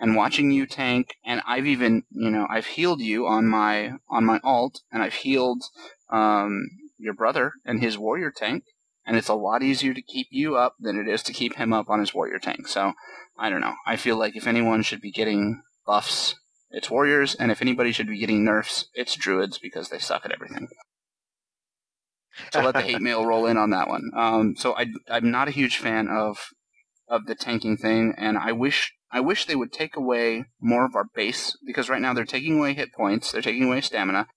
and 0.01 0.15
watching 0.15 0.49
you 0.49 0.65
tank, 0.65 1.15
and 1.23 1.41
I've 1.47 1.67
even 1.67 2.03
you 2.09 2.31
know 2.31 2.47
I've 2.49 2.65
healed 2.65 2.99
you 2.99 3.27
on 3.27 3.47
my 3.47 3.93
on 4.09 4.25
my 4.25 4.39
alt, 4.43 4.81
and 4.91 5.03
I've 5.03 5.13
healed 5.13 5.63
um, 6.09 6.67
your 6.97 7.13
brother 7.13 7.53
and 7.63 7.79
his 7.79 7.99
warrior 7.99 8.31
tank, 8.35 8.65
and 9.05 9.15
it's 9.15 9.29
a 9.29 9.35
lot 9.35 9.61
easier 9.61 9.93
to 9.93 10.01
keep 10.01 10.27
you 10.31 10.57
up 10.57 10.75
than 10.79 10.99
it 10.99 11.07
is 11.07 11.21
to 11.23 11.33
keep 11.33 11.55
him 11.55 11.71
up 11.71 11.87
on 11.87 11.99
his 11.99 12.13
warrior 12.15 12.39
tank. 12.39 12.67
So 12.67 12.93
I 13.37 13.49
don't 13.51 13.61
know. 13.61 13.75
I 13.85 13.95
feel 13.95 14.17
like 14.17 14.35
if 14.35 14.47
anyone 14.47 14.81
should 14.81 15.01
be 15.01 15.11
getting 15.11 15.61
buffs, 15.85 16.35
it's 16.71 16.89
warriors, 16.89 17.35
and 17.35 17.51
if 17.51 17.61
anybody 17.61 17.91
should 17.91 18.07
be 18.07 18.19
getting 18.19 18.43
nerfs, 18.43 18.89
it's 18.95 19.15
druids 19.15 19.59
because 19.59 19.89
they 19.89 19.99
suck 19.99 20.25
at 20.25 20.31
everything. 20.31 20.67
So 22.51 22.61
let 22.61 22.73
the 22.73 22.81
hate 22.81 23.01
mail 23.01 23.23
roll 23.23 23.45
in 23.45 23.57
on 23.57 23.69
that 23.69 23.87
one. 23.87 24.09
Um, 24.15 24.55
so 24.57 24.75
I, 24.75 24.87
I'm 25.09 25.29
not 25.29 25.47
a 25.47 25.51
huge 25.51 25.77
fan 25.77 26.07
of 26.07 26.49
of 27.07 27.27
the 27.27 27.35
tanking 27.35 27.77
thing, 27.77 28.15
and 28.17 28.37
I 28.37 28.53
wish 28.53 28.93
I 29.11 29.19
wish 29.19 29.45
they 29.45 29.55
would 29.55 29.73
take 29.73 29.95
away 29.95 30.45
more 30.59 30.85
of 30.85 30.95
our 30.95 31.05
base 31.15 31.57
because 31.65 31.89
right 31.89 32.01
now 32.01 32.13
they're 32.13 32.25
taking 32.25 32.57
away 32.57 32.73
hit 32.73 32.93
points, 32.93 33.31
they're 33.31 33.41
taking 33.41 33.65
away 33.65 33.81
stamina, 33.81 34.27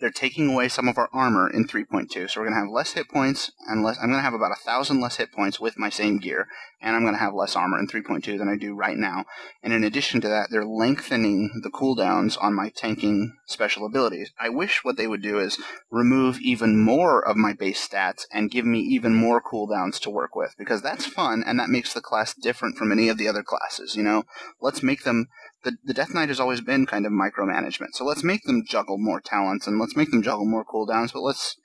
they're 0.00 0.10
taking 0.10 0.50
away 0.50 0.68
some 0.68 0.88
of 0.88 0.98
our 0.98 1.08
armor 1.12 1.48
in 1.48 1.66
3.2. 1.66 2.28
So 2.28 2.40
we're 2.40 2.46
gonna 2.46 2.60
have 2.60 2.68
less 2.68 2.92
hit 2.92 3.08
points, 3.08 3.52
and 3.66 3.82
less. 3.82 3.96
I'm 4.02 4.10
gonna 4.10 4.22
have 4.22 4.34
about 4.34 4.52
a 4.52 4.64
thousand 4.64 5.00
less 5.00 5.16
hit 5.16 5.32
points 5.32 5.60
with 5.60 5.78
my 5.78 5.88
same 5.88 6.18
gear, 6.18 6.48
and 6.80 6.96
I'm 6.96 7.04
gonna 7.04 7.18
have 7.18 7.34
less 7.34 7.54
armor 7.54 7.78
in 7.78 7.86
3.2 7.86 8.36
than 8.36 8.48
I 8.48 8.56
do 8.56 8.74
right 8.74 8.96
now. 8.96 9.24
And 9.62 9.72
in 9.72 9.84
addition 9.84 10.20
to 10.22 10.28
that, 10.28 10.48
they're 10.50 10.64
lengthening 10.64 11.60
the 11.62 11.70
cooldowns 11.70 12.36
on 12.42 12.54
my 12.54 12.70
tanking 12.70 13.36
special 13.46 13.86
abilities. 13.86 14.32
I 14.38 14.48
wish 14.48 14.82
what 14.82 14.96
they 14.96 15.06
would 15.06 15.22
do 15.22 15.38
is 15.38 15.58
remove 15.90 16.40
even 16.40 16.78
more 16.78 17.26
of 17.26 17.36
my 17.36 17.52
base 17.52 17.86
stats 17.86 18.24
and 18.32 18.50
give 18.50 18.66
me 18.66 18.80
even 18.80 19.14
more 19.14 19.40
cooldowns 19.40 20.00
to 20.00 20.10
work 20.10 20.34
with 20.34 20.54
because 20.58 20.82
that's 20.82 21.06
fun 21.06 21.44
and 21.46 21.58
that 21.60 21.68
makes 21.68 21.94
the 21.94 22.00
class 22.00 22.34
different 22.34 22.76
from 22.76 22.90
any 22.90 23.08
of 23.08 23.16
the 23.16 23.28
other 23.28 23.42
classes. 23.42 23.94
You 23.96 24.02
know, 24.02 24.24
let's 24.60 24.82
make 24.82 25.04
them. 25.04 25.28
The, 25.64 25.76
the 25.82 25.94
Death 25.94 26.14
Knight 26.14 26.28
has 26.28 26.40
always 26.40 26.60
been 26.60 26.86
kind 26.86 27.06
of 27.06 27.12
micromanagement, 27.12 27.92
so 27.92 28.04
let's 28.04 28.22
make 28.22 28.44
them 28.44 28.64
juggle 28.68 28.98
more 28.98 29.20
talents 29.20 29.66
and 29.66 29.80
let's 29.80 29.96
make 29.96 30.10
them 30.10 30.22
juggle 30.22 30.46
more 30.46 30.64
cooldowns, 30.64 31.12
but 31.12 31.22
let's 31.22 31.56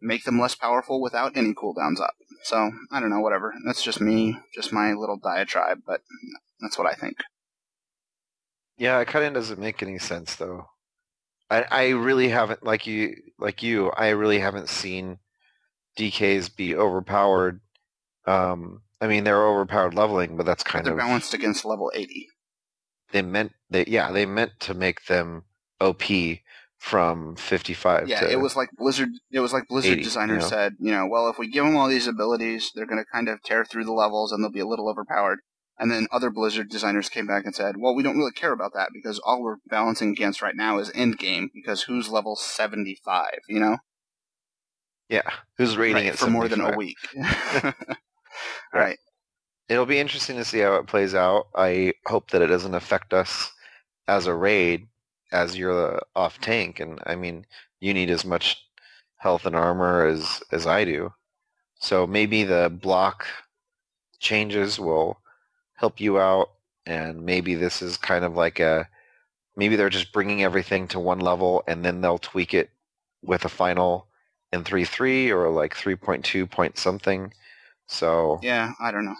make 0.00 0.24
them 0.24 0.40
less 0.40 0.54
powerful 0.54 1.00
without 1.00 1.36
any 1.36 1.54
cooldowns 1.54 2.00
up. 2.00 2.14
So 2.44 2.70
I 2.90 3.00
don't 3.00 3.10
know, 3.10 3.20
whatever. 3.20 3.52
That's 3.66 3.82
just 3.82 4.00
me, 4.00 4.38
just 4.54 4.72
my 4.72 4.92
little 4.92 5.16
diatribe, 5.16 5.80
but 5.86 6.02
that's 6.60 6.78
what 6.78 6.86
I 6.86 6.94
think. 6.94 7.18
Yeah, 8.76 8.98
it 9.00 9.08
kind 9.08 9.24
of 9.24 9.34
doesn't 9.34 9.60
make 9.60 9.82
any 9.82 9.98
sense 9.98 10.36
though. 10.36 10.66
I 11.50 11.62
I 11.70 11.88
really 11.90 12.28
haven't 12.28 12.64
like 12.64 12.86
you 12.86 13.16
like 13.38 13.62
you. 13.62 13.90
I 13.90 14.08
really 14.08 14.40
haven't 14.40 14.68
seen 14.68 15.18
DKs 15.98 16.54
be 16.54 16.74
overpowered. 16.74 17.60
Um, 18.26 18.82
I 19.00 19.06
mean 19.06 19.24
they're 19.24 19.46
overpowered 19.46 19.94
leveling, 19.94 20.36
but 20.36 20.46
that's 20.46 20.64
kind 20.64 20.86
They're 20.86 20.94
of 20.94 20.98
balanced 20.98 21.34
against 21.34 21.64
level 21.64 21.92
80. 21.94 22.28
They 23.12 23.22
meant 23.22 23.52
they 23.70 23.84
yeah 23.86 24.10
they 24.10 24.26
meant 24.26 24.52
to 24.60 24.74
make 24.74 25.06
them 25.06 25.44
OP 25.80 26.02
from 26.82 27.36
55 27.36 28.08
Yeah, 28.08 28.20
to 28.20 28.30
it 28.32 28.40
was 28.40 28.56
like 28.56 28.70
Blizzard. 28.76 29.10
It 29.30 29.38
was 29.38 29.52
like 29.52 29.68
Blizzard 29.68 29.92
80, 29.98 30.02
designers 30.02 30.34
you 30.34 30.40
know? 30.40 30.48
said, 30.48 30.72
you 30.80 30.90
know, 30.90 31.06
well, 31.06 31.28
if 31.28 31.38
we 31.38 31.48
give 31.48 31.64
them 31.64 31.76
all 31.76 31.86
these 31.86 32.08
abilities, 32.08 32.72
they're 32.74 32.86
going 32.86 32.98
to 32.98 33.10
kind 33.10 33.28
of 33.28 33.40
tear 33.44 33.64
through 33.64 33.84
the 33.84 33.92
levels 33.92 34.32
and 34.32 34.42
they'll 34.42 34.50
be 34.50 34.58
a 34.58 34.66
little 34.66 34.88
overpowered. 34.88 35.38
And 35.78 35.92
then 35.92 36.08
other 36.10 36.28
Blizzard 36.28 36.68
designers 36.68 37.08
came 37.08 37.26
back 37.26 37.44
and 37.44 37.54
said, 37.54 37.76
well, 37.78 37.94
we 37.94 38.02
don't 38.02 38.18
really 38.18 38.32
care 38.32 38.52
about 38.52 38.72
that 38.74 38.88
because 38.92 39.20
all 39.20 39.42
we're 39.42 39.56
balancing 39.68 40.10
against 40.10 40.42
right 40.42 40.56
now 40.56 40.78
is 40.80 40.90
end 40.92 41.18
game 41.18 41.50
because 41.54 41.82
who's 41.82 42.08
level 42.08 42.34
seventy 42.34 42.98
five, 43.04 43.38
you 43.48 43.60
know, 43.60 43.78
yeah 45.08 45.30
who's 45.58 45.76
rating 45.76 45.94
right, 45.94 46.06
it 46.06 46.18
for 46.18 46.28
more 46.30 46.48
than 46.48 46.60
a 46.60 46.72
75. 46.72 46.76
week. 46.76 46.96
right. 48.74 48.98
It'll 49.72 49.86
be 49.86 49.98
interesting 49.98 50.36
to 50.36 50.44
see 50.44 50.58
how 50.58 50.74
it 50.74 50.86
plays 50.86 51.14
out. 51.14 51.48
I 51.54 51.94
hope 52.04 52.30
that 52.30 52.42
it 52.42 52.48
doesn't 52.48 52.74
affect 52.74 53.14
us 53.14 53.50
as 54.06 54.26
a 54.26 54.34
raid 54.34 54.86
as 55.32 55.56
you're 55.56 55.96
uh, 55.96 56.00
off 56.14 56.38
tank 56.42 56.78
and 56.78 57.00
I 57.06 57.14
mean 57.16 57.46
you 57.80 57.94
need 57.94 58.10
as 58.10 58.22
much 58.22 58.62
health 59.16 59.46
and 59.46 59.56
armor 59.56 60.04
as 60.06 60.42
as 60.52 60.66
I 60.66 60.84
do. 60.84 61.14
So 61.80 62.06
maybe 62.06 62.44
the 62.44 62.70
block 62.70 63.26
changes 64.18 64.78
will 64.78 65.18
help 65.72 66.00
you 66.00 66.20
out 66.20 66.50
and 66.84 67.24
maybe 67.24 67.54
this 67.54 67.80
is 67.80 67.96
kind 67.96 68.26
of 68.26 68.36
like 68.36 68.60
a 68.60 68.86
maybe 69.56 69.76
they're 69.76 69.88
just 69.88 70.12
bringing 70.12 70.42
everything 70.42 70.86
to 70.88 71.00
one 71.00 71.20
level 71.20 71.64
and 71.66 71.82
then 71.82 72.02
they'll 72.02 72.18
tweak 72.18 72.52
it 72.52 72.68
with 73.22 73.46
a 73.46 73.48
final 73.48 74.06
in 74.52 74.64
3.3 74.64 75.30
or 75.30 75.48
like 75.48 75.74
3.2 75.74 76.50
point 76.50 76.76
something. 76.76 77.32
So 77.86 78.38
Yeah, 78.42 78.72
I 78.78 78.90
don't 78.90 79.06
know. 79.06 79.16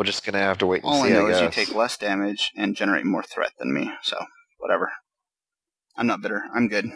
We're 0.00 0.04
just 0.04 0.24
gonna 0.24 0.38
have 0.38 0.56
to 0.56 0.66
wait 0.66 0.82
and 0.82 0.90
All 0.90 1.02
I 1.02 1.10
know 1.10 1.26
I 1.26 1.32
is 1.32 1.42
you 1.42 1.50
take 1.50 1.74
less 1.74 1.98
damage 1.98 2.52
and 2.56 2.74
generate 2.74 3.04
more 3.04 3.22
threat 3.22 3.52
than 3.58 3.70
me. 3.74 3.92
So 4.02 4.16
whatever. 4.56 4.90
I'm 5.94 6.06
not 6.06 6.22
bitter. 6.22 6.42
I'm 6.54 6.68
good. 6.68 6.86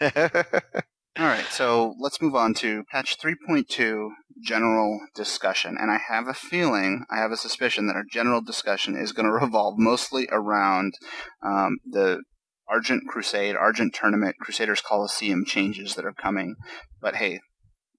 All 0.00 1.26
right, 1.26 1.44
so 1.50 1.94
let's 2.00 2.22
move 2.22 2.34
on 2.34 2.54
to 2.54 2.84
patch 2.90 3.18
3.2 3.18 4.08
general 4.42 5.00
discussion. 5.14 5.76
And 5.78 5.90
I 5.90 5.98
have 5.98 6.28
a 6.28 6.32
feeling, 6.32 7.04
I 7.10 7.18
have 7.18 7.30
a 7.30 7.36
suspicion 7.36 7.88
that 7.88 7.96
our 7.96 8.06
general 8.10 8.40
discussion 8.40 8.96
is 8.96 9.12
going 9.12 9.26
to 9.30 9.30
revolve 9.30 9.74
mostly 9.76 10.26
around 10.32 10.94
um, 11.42 11.76
the 11.84 12.22
Argent 12.66 13.02
Crusade, 13.06 13.54
Argent 13.54 13.92
Tournament, 13.92 14.36
Crusaders 14.40 14.80
Coliseum 14.80 15.44
changes 15.44 15.94
that 15.96 16.06
are 16.06 16.14
coming. 16.14 16.56
But 17.02 17.16
hey, 17.16 17.40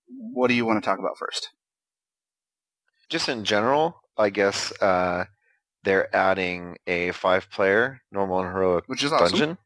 what 0.07 0.47
do 0.47 0.55
you 0.55 0.65
want 0.65 0.83
to 0.83 0.89
talk 0.89 0.97
about 0.97 1.19
first? 1.19 1.49
Just 3.09 3.29
in 3.29 3.43
general, 3.43 4.01
I 4.17 4.29
guess 4.29 4.71
uh, 4.81 5.25
they're 5.83 6.13
adding 6.15 6.77
a 6.87 7.11
five-player 7.11 8.01
normal 8.11 8.39
and 8.39 8.53
heroic 8.53 8.85
Which 8.87 9.03
is 9.03 9.11
awesome. 9.11 9.29
dungeon. 9.29 9.57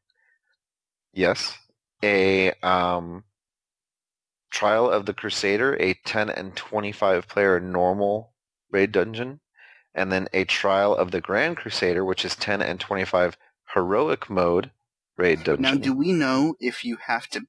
Yes, 1.13 1.57
a 2.03 2.51
um, 2.61 3.23
trial 4.51 4.89
of 4.89 5.05
the 5.05 5.13
Crusader, 5.13 5.75
a 5.79 5.95
ten 6.05 6.29
and 6.29 6.55
twenty-five 6.55 7.27
player 7.27 7.59
normal 7.59 8.33
raid 8.71 8.91
dungeon, 8.91 9.39
and 9.95 10.11
then 10.11 10.27
a 10.33 10.43
trial 10.43 10.95
of 10.95 11.11
the 11.11 11.21
Grand 11.21 11.57
Crusader, 11.57 12.05
which 12.05 12.23
is 12.23 12.35
ten 12.35 12.61
and 12.61 12.79
twenty-five 12.79 13.35
heroic 13.73 14.29
mode 14.29 14.71
raid 15.17 15.43
dungeon. 15.43 15.61
Now, 15.63 15.75
do 15.75 15.93
we 15.93 16.13
know 16.13 16.55
if 16.59 16.85
you 16.85 16.97
have 17.07 17.27
to 17.29 17.41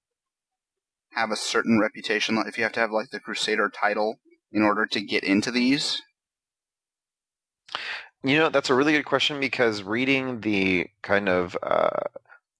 have 1.12 1.30
a 1.30 1.36
certain 1.36 1.78
reputation, 1.78 2.39
if 2.47 2.57
you 2.57 2.64
have 2.64 2.72
to 2.72 2.80
have 2.80 2.91
like 2.91 3.11
the 3.11 3.20
Crusader 3.20 3.68
title 3.68 4.18
in 4.53 4.62
order 4.62 4.86
to 4.86 5.01
get 5.01 5.24
into 5.24 5.51
these? 5.51 6.03
You 8.22 8.36
know, 8.36 8.49
that's 8.49 8.70
a 8.70 8.74
really 8.74 8.92
good 8.92 9.05
question 9.05 9.38
because 9.38 9.82
reading 9.82 10.40
the 10.40 10.88
kind 11.03 11.28
of 11.28 11.57
uh, 11.62 12.01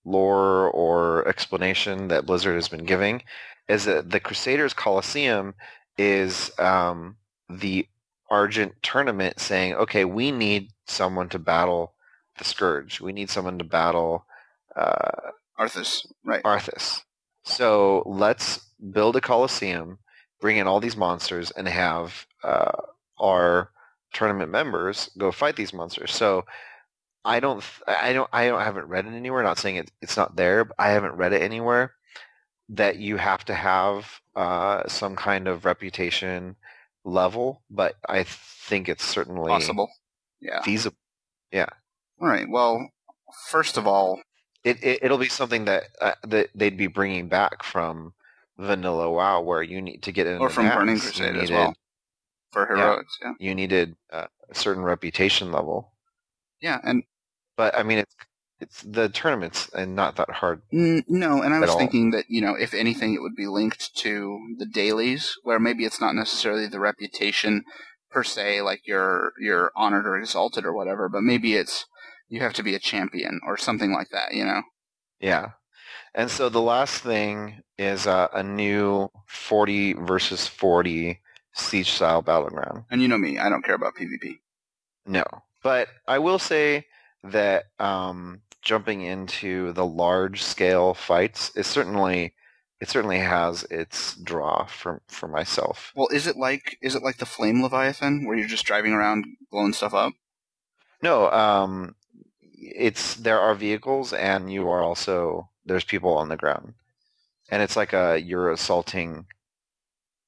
lore 0.05 0.71
or 0.71 1.27
explanation 1.27 2.09
that 2.09 2.27
Blizzard 2.27 2.55
has 2.55 2.69
been 2.69 2.85
giving 2.85 3.23
is 3.69 3.85
that 3.85 4.11
the 4.11 4.21
Crusaders 4.21 4.73
Coliseum 4.73 5.55
is 5.97 6.51
um, 6.59 7.17
the 7.51 7.87
Argent 8.31 8.75
tournament 8.83 9.41
saying, 9.41 9.75
okay, 9.75 10.05
we 10.05 10.31
need 10.31 10.71
someone 10.87 11.29
to 11.31 11.39
battle 11.39 11.95
the 12.39 12.45
Scourge. 12.45 13.01
We 13.01 13.13
need 13.13 13.31
someone 13.31 13.59
to 13.59 13.65
battle 13.65 14.27
uh, 14.77 15.33
Arthas, 15.59 16.07
right? 16.25 16.43
Arthas. 16.45 17.03
So 17.43 18.03
let's 18.07 18.61
build 18.93 19.17
a 19.17 19.21
Coliseum, 19.21 19.99
bring 20.41 20.57
in 20.57 20.67
all 20.67 20.81
these 20.81 20.97
monsters, 20.97 21.51
and 21.53 21.69
have 21.69 22.27
uh, 22.43 22.73
our 23.19 23.71
tournament 24.13 24.51
members 24.51 25.11
go 25.19 25.31
fight 25.33 25.57
these 25.57 25.73
monsters. 25.73 26.13
So 26.13 26.45
I 27.25 27.41
don't, 27.41 27.63
I 27.87 28.13
don't, 28.13 28.29
I 28.33 28.47
don't, 28.47 28.59
I 28.59 28.65
haven't 28.65 28.89
read 28.89 29.07
it 29.07 29.13
anywhere. 29.13 29.43
Not 29.43 29.59
saying 29.59 29.77
it, 29.77 29.91
it's 30.01 30.17
not 30.17 30.37
there, 30.37 30.65
but 30.65 30.77
I 30.79 30.91
haven't 30.91 31.17
read 31.17 31.33
it 31.33 31.43
anywhere 31.43 31.93
that 32.71 32.97
you 32.97 33.17
have 33.17 33.45
to 33.47 33.55
have 33.55 34.21
uh, 34.37 34.87
some 34.89 35.17
kind 35.17 35.49
of 35.49 35.65
reputation 35.65 36.57
level. 37.05 37.63
But 37.71 37.97
I 38.09 38.25
think 38.25 38.89
it's 38.89 39.05
certainly 39.05 39.51
Possible. 39.51 39.91
Yeah. 40.41 40.63
feasible. 40.63 40.97
Yeah, 41.51 41.67
All 42.21 42.29
right. 42.29 42.49
Well, 42.49 42.91
first 43.49 43.79
of 43.79 43.87
all, 43.87 44.21
it, 44.65 44.83
it 44.85 44.99
it'll 45.03 45.19
be 45.19 45.29
something 45.29 45.65
that 45.65 45.85
uh, 46.01 46.13
that 46.27 46.51
they'd 46.55 46.77
be 46.77 46.87
bringing 46.87 47.29
back 47.29 47.63
from 47.63 48.13
Vanilla 48.59 49.11
WoW, 49.11 49.41
where 49.43 49.63
you 49.63 49.81
need 49.81 50.03
to 50.03 50.13
get 50.13 50.27
in 50.27 50.39
or 50.39 50.51
from 50.51 50.69
Burning 50.69 50.99
Crusade 50.99 51.37
as 51.37 51.43
needed- 51.43 51.55
well 51.55 51.75
for 52.53 52.67
heroics. 52.67 53.19
Yeah. 53.23 53.33
You 53.39 53.55
needed 53.55 53.97
uh, 54.13 54.27
a 54.51 54.55
certain 54.55 54.83
reputation 54.83 55.53
level. 55.53 55.93
Yeah. 56.61 56.79
And 56.83 57.05
But 57.57 57.77
I 57.79 57.83
mean, 57.83 57.99
it's 57.99 58.15
it's 58.61 58.83
the 58.83 59.09
tournaments 59.09 59.71
and 59.73 59.95
not 59.95 60.17
that 60.17 60.31
hard. 60.31 60.63
Mm, 60.75 61.05
no, 61.07 61.43
and 61.43 61.55
I 61.55 61.61
was 61.61 61.71
all. 61.71 61.79
thinking 61.79 62.11
that 62.11 62.25
you 62.29 62.41
know, 62.41 62.55
if 62.59 62.75
anything, 62.75 63.15
it 63.15 63.23
would 63.23 63.37
be 63.37 63.47
linked 63.47 63.95
to 63.99 64.39
the 64.59 64.67
dailies, 64.67 65.37
where 65.45 65.61
maybe 65.61 65.85
it's 65.85 66.01
not 66.01 66.15
necessarily 66.17 66.67
the 66.67 66.81
reputation 66.81 67.63
per 68.11 68.25
se, 68.25 68.63
like 68.63 68.81
you're 68.85 69.33
you're 69.39 69.71
honored 69.77 70.07
or 70.07 70.17
exalted 70.19 70.65
or 70.65 70.73
whatever, 70.73 71.09
but 71.09 71.23
maybe 71.23 71.55
it's 71.55 71.85
you 72.29 72.41
have 72.41 72.55
to 72.55 72.63
be 72.65 72.75
a 72.75 72.81
champion 72.81 73.41
or 73.47 73.57
something 73.57 73.93
like 73.93 74.09
that. 74.11 74.33
You 74.35 74.45
know, 74.45 74.63
Yeah. 75.21 75.51
And 76.15 76.31
so 76.31 76.49
the 76.49 76.61
last 76.61 77.03
thing 77.03 77.63
is 77.77 78.07
uh, 78.07 78.29
a 78.33 78.43
new 78.43 79.11
40 79.27 79.95
versus 79.95 80.47
40 80.47 81.21
siege 81.53 81.91
style 81.91 82.23
battleground. 82.23 82.85
and 82.91 83.03
you 83.03 83.09
know 83.09 83.19
me, 83.19 83.39
I 83.39 83.49
don't 83.49 83.65
care 83.65 83.75
about 83.75 83.95
PvP. 83.95 84.39
No. 85.07 85.25
But 85.63 85.89
I 86.07 86.19
will 86.19 86.39
say 86.39 86.87
that 87.25 87.65
um, 87.79 88.43
jumping 88.63 89.03
into 89.03 89.73
the 89.73 89.85
large 89.85 90.43
scale 90.43 90.95
fights 90.95 91.51
is 91.57 91.67
certainly 91.67 92.35
it 92.81 92.89
certainly 92.89 93.19
has 93.19 93.65
its 93.65 94.15
draw 94.15 94.65
for 94.67 95.03
for 95.09 95.27
myself. 95.27 95.93
Well, 95.97 96.09
is 96.13 96.27
it 96.27 96.37
like 96.37 96.79
is 96.81 96.95
it 96.95 97.03
like 97.03 97.19
the 97.19 97.27
Flame 97.27 97.63
Leviathan, 97.63 98.25
where 98.25 98.37
you're 98.37 98.47
just 98.47 98.67
driving 98.67 98.93
around 98.93 99.27
blowing 99.51 99.73
stuff 99.73 99.95
up? 99.95 100.13
No, 101.03 101.31
um, 101.31 101.97
it's 102.55 103.15
there 103.15 103.41
are 103.41 103.55
vehicles 103.55 104.13
and 104.13 104.53
you 104.53 104.69
are 104.69 104.83
also 104.83 105.49
there's 105.69 105.85
people 105.85 106.17
on 106.17 106.29
the 106.29 106.37
ground, 106.37 106.75
and 107.51 107.63
it's 107.63 107.77
like 107.77 107.93
a 107.93 108.21
you're 108.21 108.51
assaulting. 108.51 109.27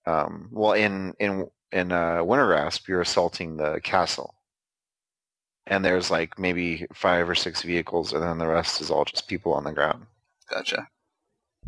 Um, 0.07 0.49
well, 0.53 0.73
in 0.73 1.15
in 1.19 1.51
in 1.73 1.93
uh, 1.93 2.19
Wintergrasp, 2.19 2.89
you're 2.89 3.01
assaulting 3.01 3.57
the 3.57 3.81
castle, 3.83 4.35
and 5.67 5.85
there's 5.85 6.11
like 6.11 6.39
maybe 6.39 6.87
five 6.93 7.29
or 7.29 7.35
six 7.35 7.63
vehicles, 7.63 8.13
and 8.13 8.23
then 8.23 8.39
the 8.39 8.47
rest 8.47 8.81
is 8.81 8.91
all 8.91 9.05
just 9.05 9.29
people 9.29 9.53
on 9.53 9.65
the 9.65 9.73
ground. 9.73 10.07
Gotcha. 10.49 10.89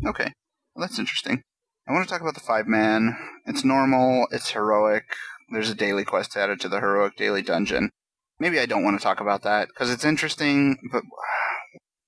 Okay, 0.05 0.31
well, 0.75 0.87
that's 0.87 0.99
interesting. 0.99 1.43
I 1.87 1.91
want 1.91 2.07
to 2.07 2.11
talk 2.11 2.21
about 2.21 2.35
the 2.35 2.39
five 2.39 2.67
man. 2.67 3.17
It's 3.45 3.63
normal. 3.63 4.27
It's 4.31 4.51
heroic. 4.51 5.03
There's 5.51 5.69
a 5.69 5.75
daily 5.75 6.05
quest 6.05 6.35
added 6.37 6.59
to 6.61 6.69
the 6.69 6.79
heroic 6.79 7.15
daily 7.17 7.41
dungeon. 7.41 7.89
Maybe 8.39 8.59
I 8.59 8.65
don't 8.65 8.83
want 8.83 8.97
to 8.99 9.03
talk 9.03 9.19
about 9.19 9.43
that 9.43 9.67
because 9.67 9.91
it's 9.91 10.05
interesting, 10.05 10.77
but 10.91 11.03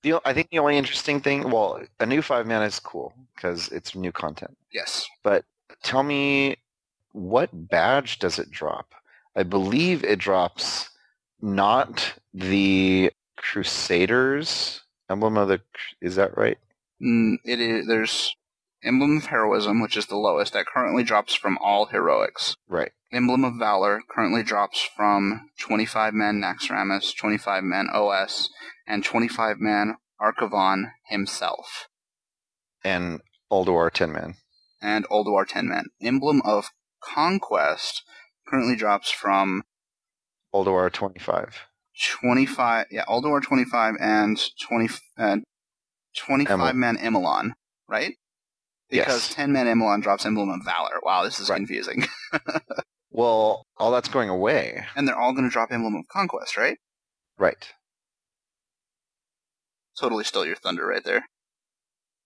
The, 0.06 0.20
I 0.24 0.32
think 0.32 0.50
the 0.50 0.60
only 0.60 0.78
interesting 0.78 1.20
thing, 1.20 1.50
well, 1.50 1.80
a 1.98 2.06
new 2.06 2.22
five 2.22 2.46
man 2.46 2.62
is 2.62 2.78
cool 2.78 3.12
because 3.34 3.66
it's 3.72 3.96
new 3.96 4.12
content. 4.12 4.56
yes, 4.72 5.04
But 5.24 5.44
tell 5.82 6.04
me, 6.04 6.58
what 7.10 7.50
badge 7.52 8.20
does 8.20 8.38
it 8.38 8.48
drop? 8.48 8.94
I 9.34 9.42
believe 9.42 10.04
it 10.04 10.20
drops 10.20 10.90
not 11.42 12.14
the 12.32 13.10
Crusaders 13.36 14.80
emblem 15.10 15.36
of 15.36 15.48
the. 15.48 15.60
Is 16.00 16.14
that 16.14 16.38
right? 16.38 16.58
Mm, 17.02 17.38
it 17.44 17.60
is. 17.60 17.88
There's 17.88 18.36
emblem 18.82 19.16
of 19.18 19.26
heroism, 19.26 19.80
which 19.80 19.96
is 19.96 20.06
the 20.06 20.16
lowest. 20.16 20.52
That 20.52 20.66
currently 20.66 21.02
drops 21.04 21.34
from 21.34 21.58
all 21.58 21.86
heroics. 21.86 22.56
Right. 22.68 22.92
Emblem 23.12 23.44
of 23.44 23.54
Valor 23.58 24.00
currently 24.10 24.42
drops 24.42 24.82
from 24.96 25.48
25 25.60 26.12
man 26.12 26.40
Naxxramas, 26.42 27.16
25 27.16 27.62
man 27.64 27.88
OS, 27.92 28.50
and 28.86 29.04
25 29.04 29.58
man 29.58 29.96
Archavon 30.20 30.90
himself, 31.08 31.88
And 32.84 33.20
Ulduar 33.52 33.90
ten 33.92 34.12
man. 34.12 34.34
and 34.82 35.06
Ulduar 35.08 35.46
10 35.46 35.68
man. 35.68 35.86
Emblem 36.00 36.42
of 36.44 36.70
Conquest 37.02 38.02
currently 38.48 38.74
drops 38.76 39.10
from 39.10 39.62
twenty 40.52 41.18
five. 41.20 41.60
25, 42.20 42.86
yeah, 42.90 43.04
Ulduar 43.08 43.42
25 43.42 43.94
and 44.00 44.38
20, 44.60 44.88
uh, 45.18 45.36
25 46.16 46.50
Emil. 46.60 46.72
man 46.74 46.96
Emalon, 46.98 47.52
right? 47.88 48.14
Because 48.90 49.28
Yes. 49.28 49.34
10 49.34 49.52
man 49.52 49.66
Emalon 49.66 50.02
drops 50.02 50.24
Emblem 50.24 50.48
of 50.50 50.64
Valor. 50.64 51.00
Wow, 51.02 51.24
this 51.24 51.40
is 51.40 51.48
Right. 51.50 51.56
confusing. 51.56 52.06
Well, 53.10 53.64
all 53.78 53.92
that's 53.92 54.08
going 54.10 54.28
away. 54.28 54.84
and 54.94 55.08
they're 55.08 55.18
all 55.18 55.32
going 55.32 55.44
to 55.44 55.50
drop 55.50 55.72
Emblem 55.72 55.94
of 55.94 56.06
Conquest, 56.08 56.58
right? 56.58 56.76
Right. 57.38 57.72
Totally 59.98 60.22
stole 60.24 60.44
your 60.44 60.56
thunder 60.56 60.86
right 60.86 61.02
there. 61.02 61.24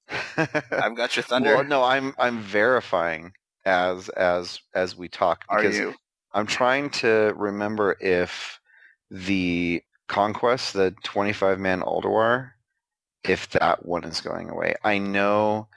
I've 0.37 0.97
got 0.97 1.15
your 1.15 1.23
thunder. 1.23 1.55
well, 1.55 1.65
no, 1.65 1.85
I'm 1.85 2.15
I'm 2.19 2.41
verifying 2.41 3.33
as 3.65 4.09
as 4.09 4.59
as 4.75 4.97
we 4.97 5.09
talk 5.09 5.45
Are 5.49 5.59
because 5.63 5.77
you? 5.77 5.95
I'm 6.33 6.47
trying 6.49 6.91
to 6.91 7.35
remember 7.37 7.97
if 8.01 8.59
the 9.11 9.83
conquest, 10.09 10.73
the 10.73 10.93
25 11.05 11.61
man 11.61 11.83
Ulduar, 11.83 12.51
if 13.23 13.49
that 13.51 13.87
one 13.87 14.03
is 14.03 14.21
going 14.21 14.51
away. 14.51 14.75
I 14.83 14.99
know 14.99 15.69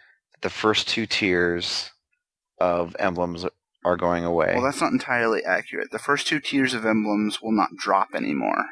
the 0.44 0.50
first 0.50 0.88
two 0.88 1.06
tiers 1.06 1.90
of 2.60 2.96
emblems 3.00 3.46
are 3.84 3.98
going 3.98 4.24
away. 4.24 4.52
Well, 4.54 4.64
that's 4.64 4.82
not 4.82 4.92
entirely 4.92 5.44
accurate. 5.44 5.92
The 5.92 6.00
first 6.00 6.28
two 6.28 6.40
tiers 6.40 6.74
of 6.74 6.86
emblems 6.86 7.42
will 7.42 7.52
not 7.52 7.70
drop 7.78 8.10
anymore. 8.14 8.66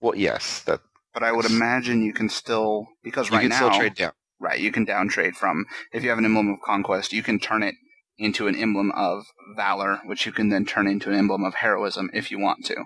Well, 0.00 0.16
yes, 0.16 0.62
that 0.62 0.80
But 1.12 1.22
I 1.22 1.32
would 1.32 1.44
imagine 1.44 2.02
you 2.04 2.12
can 2.12 2.28
still 2.28 2.86
because 3.02 3.28
you 3.28 3.36
right 3.36 3.42
can 3.42 3.50
now, 3.50 3.56
still 3.56 3.78
trade 3.78 3.94
down. 3.94 4.12
right, 4.40 4.58
you 4.58 4.72
can 4.72 4.84
down 4.84 5.08
trade 5.08 5.36
from 5.36 5.66
if 5.92 6.02
you 6.02 6.08
have 6.08 6.18
an 6.18 6.24
emblem 6.24 6.48
of 6.48 6.58
conquest, 6.64 7.12
you 7.12 7.22
can 7.22 7.38
turn 7.38 7.62
it 7.62 7.74
into 8.18 8.46
an 8.46 8.56
emblem 8.56 8.90
of 8.92 9.24
valor, 9.56 10.00
which 10.06 10.26
you 10.26 10.32
can 10.32 10.48
then 10.48 10.64
turn 10.64 10.86
into 10.86 11.10
an 11.10 11.18
emblem 11.18 11.44
of 11.44 11.56
heroism 11.56 12.10
if 12.14 12.30
you 12.30 12.38
want 12.38 12.64
to. 12.66 12.84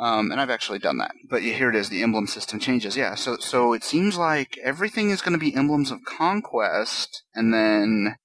Um, 0.00 0.30
and 0.32 0.40
I've 0.40 0.48
actually 0.50 0.78
done 0.78 0.96
that. 0.98 1.12
But 1.28 1.42
here 1.42 1.68
it 1.68 1.76
is, 1.76 1.90
the 1.90 2.02
emblem 2.02 2.26
system 2.26 2.58
changes. 2.58 2.96
Yeah, 2.96 3.14
so 3.14 3.36
so 3.36 3.74
it 3.74 3.84
seems 3.84 4.16
like 4.16 4.56
everything 4.64 5.10
is 5.10 5.20
going 5.20 5.34
to 5.34 5.38
be 5.38 5.54
emblems 5.54 5.90
of 5.90 6.04
conquest, 6.06 7.22
and 7.34 7.52
then 7.52 8.16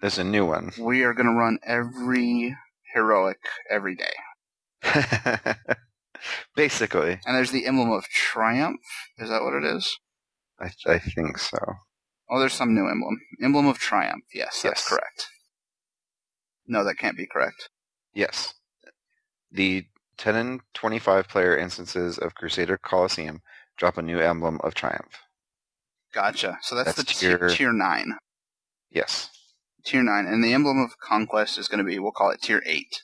There's 0.00 0.18
a 0.18 0.24
new 0.24 0.46
one. 0.46 0.70
we 0.78 1.02
are 1.02 1.12
going 1.12 1.26
to 1.26 1.32
run 1.32 1.58
every 1.66 2.56
heroic 2.94 3.40
every 3.68 3.96
day. 3.96 4.14
Basically, 6.54 7.18
And 7.26 7.36
there's 7.36 7.50
the 7.50 7.66
emblem 7.66 7.90
of 7.90 8.04
triumph. 8.04 8.80
Is 9.18 9.28
that 9.28 9.42
what 9.42 9.54
it 9.54 9.64
is? 9.64 9.98
I, 10.60 10.70
I 10.86 10.98
think 11.00 11.38
so. 11.38 11.58
Oh, 12.30 12.38
there's 12.38 12.52
some 12.52 12.74
new 12.74 12.88
emblem. 12.88 13.18
Emblem 13.42 13.66
of 13.66 13.78
triumph. 13.78 14.22
Yes, 14.32 14.62
that's 14.62 14.80
Yes. 14.82 14.88
correct. 14.88 15.26
No, 16.66 16.84
that 16.84 16.94
can't 16.98 17.16
be 17.16 17.26
correct. 17.26 17.68
Yes. 18.14 18.54
The 19.50 19.86
10 20.22 20.36
and 20.36 20.60
25 20.74 21.26
player 21.26 21.56
instances 21.56 22.16
of 22.16 22.36
Crusader 22.36 22.78
Coliseum 22.78 23.42
drop 23.76 23.98
a 23.98 24.02
new 24.02 24.20
emblem 24.20 24.60
of 24.62 24.72
triumph. 24.72 25.18
Gotcha. 26.14 26.58
So 26.62 26.76
that's, 26.76 26.94
That's 26.94 26.98
the 26.98 27.04
tier, 27.04 27.38
tier- 27.38 27.48
tier 27.48 27.72
nine. 27.72 28.14
Yes. 28.88 29.30
Tier 29.84 30.04
nine, 30.04 30.26
and 30.26 30.44
the 30.44 30.52
emblem 30.52 30.78
of 30.78 30.92
conquest 31.02 31.58
is 31.58 31.66
going 31.66 31.78
to 31.78 31.84
be 31.84 31.98
we'll 31.98 32.12
call 32.12 32.30
it 32.30 32.40
tier 32.40 32.62
eight. 32.64 33.02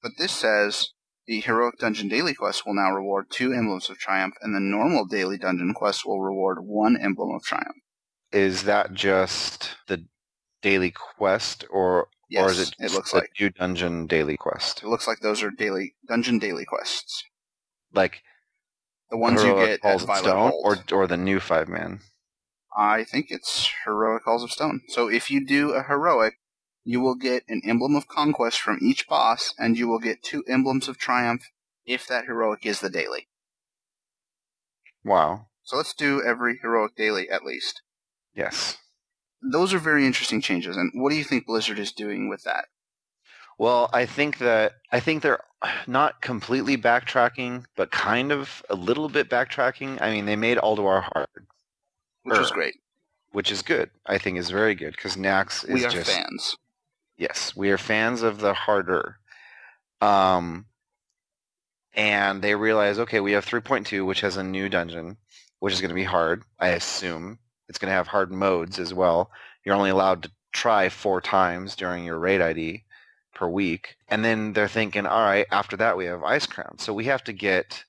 But 0.00 0.12
this 0.16 0.30
says 0.30 0.90
the 1.26 1.40
heroic 1.40 1.78
dungeon 1.80 2.06
daily 2.06 2.34
quest 2.34 2.64
will 2.64 2.74
now 2.74 2.92
reward 2.92 3.26
two 3.30 3.52
emblems 3.52 3.90
of 3.90 3.98
triumph, 3.98 4.34
and 4.42 4.54
the 4.54 4.60
normal 4.60 5.06
daily 5.06 5.38
dungeon 5.38 5.74
quest 5.74 6.06
will 6.06 6.20
reward 6.20 6.58
one 6.60 6.96
emblem 7.02 7.34
of 7.34 7.42
triumph. 7.42 7.82
Is 8.30 8.62
that 8.62 8.94
just 8.94 9.74
the 9.88 10.06
daily 10.62 10.92
quest 10.92 11.64
or 11.68 12.06
Yes, 12.28 12.42
or 12.42 12.50
is 12.52 12.60
it, 12.68 12.74
it 12.78 12.92
looks 12.92 13.12
like. 13.12 13.30
new 13.38 13.50
dungeon 13.50 14.06
daily 14.06 14.36
quest? 14.36 14.82
It 14.82 14.88
looks 14.88 15.06
like 15.06 15.20
those 15.20 15.42
are 15.42 15.50
daily 15.50 15.94
dungeon 16.08 16.38
daily 16.38 16.64
quests. 16.64 17.24
Like 17.92 18.22
The 19.10 19.16
ones 19.16 19.42
you 19.42 19.54
get 19.54 19.84
at 19.84 20.00
Violet 20.00 20.18
Stone, 20.18 20.50
Hold. 20.50 20.64
or 20.90 20.96
or 20.98 21.06
the 21.06 21.16
new 21.16 21.40
five 21.40 21.68
man. 21.68 22.00
I 22.76 23.04
think 23.04 23.26
it's 23.30 23.70
heroic 23.84 24.24
Halls 24.24 24.42
of 24.42 24.50
Stone. 24.50 24.82
So 24.88 25.08
if 25.08 25.30
you 25.30 25.46
do 25.46 25.72
a 25.72 25.82
heroic, 25.84 26.34
you 26.82 27.00
will 27.00 27.14
get 27.14 27.44
an 27.48 27.62
emblem 27.64 27.94
of 27.94 28.08
conquest 28.08 28.60
from 28.60 28.78
each 28.82 29.06
boss, 29.06 29.54
and 29.58 29.78
you 29.78 29.86
will 29.88 30.00
get 30.00 30.22
two 30.22 30.42
emblems 30.48 30.88
of 30.88 30.98
triumph 30.98 31.44
if 31.86 32.06
that 32.08 32.24
heroic 32.24 32.66
is 32.66 32.80
the 32.80 32.90
daily. 32.90 33.28
Wow. 35.04 35.46
So 35.62 35.76
let's 35.76 35.94
do 35.94 36.22
every 36.22 36.58
heroic 36.60 36.96
daily 36.96 37.28
at 37.30 37.44
least. 37.44 37.82
Yes. 38.34 38.78
Those 39.52 39.74
are 39.74 39.78
very 39.78 40.06
interesting 40.06 40.40
changes. 40.40 40.76
And 40.76 40.90
what 40.94 41.10
do 41.10 41.16
you 41.16 41.24
think 41.24 41.46
Blizzard 41.46 41.78
is 41.78 41.92
doing 41.92 42.28
with 42.28 42.44
that? 42.44 42.66
Well, 43.58 43.88
I 43.92 44.06
think 44.06 44.38
that 44.38 44.72
I 44.90 44.98
think 45.00 45.22
they're 45.22 45.42
not 45.86 46.20
completely 46.20 46.76
backtracking, 46.76 47.64
but 47.76 47.90
kind 47.90 48.32
of 48.32 48.62
a 48.68 48.74
little 48.74 49.08
bit 49.08 49.28
backtracking. 49.30 50.00
I 50.02 50.10
mean, 50.10 50.26
they 50.26 50.36
made 50.36 50.58
Ulduar 50.58 51.02
hard, 51.12 51.46
Which 52.24 52.38
is 52.38 52.50
great. 52.50 52.74
which 53.32 53.52
is 53.52 53.62
good. 53.62 53.90
I 54.06 54.18
think 54.18 54.38
is 54.38 54.50
very 54.50 54.74
good 54.74 54.92
because 54.92 55.16
Naxx 55.16 55.64
is 55.64 55.70
We 55.74 55.84
are 55.84 55.90
just 55.90 56.10
fans. 56.10 56.56
yes, 57.16 57.54
we 57.54 57.70
are 57.70 57.78
fans 57.78 58.22
of 58.22 58.40
the 58.40 58.54
harder. 58.54 59.18
Um, 60.00 60.66
and 61.94 62.42
they 62.42 62.54
realize, 62.56 62.98
okay, 62.98 63.20
we 63.20 63.32
have 63.32 63.46
3.2, 63.46 64.04
which 64.04 64.20
has 64.22 64.36
a 64.36 64.42
new 64.42 64.68
dungeon, 64.68 65.16
which 65.60 65.72
is 65.72 65.80
going 65.80 65.90
to 65.90 65.94
be 65.94 66.04
hard. 66.04 66.42
I 66.58 66.68
assume 66.70 67.38
it's 67.68 67.78
going 67.78 67.90
to 67.90 67.94
have 67.94 68.08
hard 68.08 68.32
modes 68.32 68.78
as 68.78 68.92
well. 68.92 69.30
You're 69.64 69.74
only 69.74 69.90
allowed 69.90 70.22
to 70.24 70.30
try 70.52 70.88
four 70.88 71.20
times 71.20 71.76
during 71.76 72.04
your 72.04 72.18
raid 72.18 72.40
ID 72.40 72.84
per 73.34 73.48
week, 73.48 73.96
and 74.08 74.24
then 74.24 74.52
they're 74.52 74.68
thinking, 74.68 75.06
all 75.06 75.24
right, 75.24 75.46
after 75.50 75.76
that 75.76 75.96
we 75.96 76.06
have 76.06 76.20
Icecrown. 76.20 76.80
So 76.80 76.92
we 76.92 77.06
have 77.06 77.24
to 77.24 77.32
get, 77.32 77.84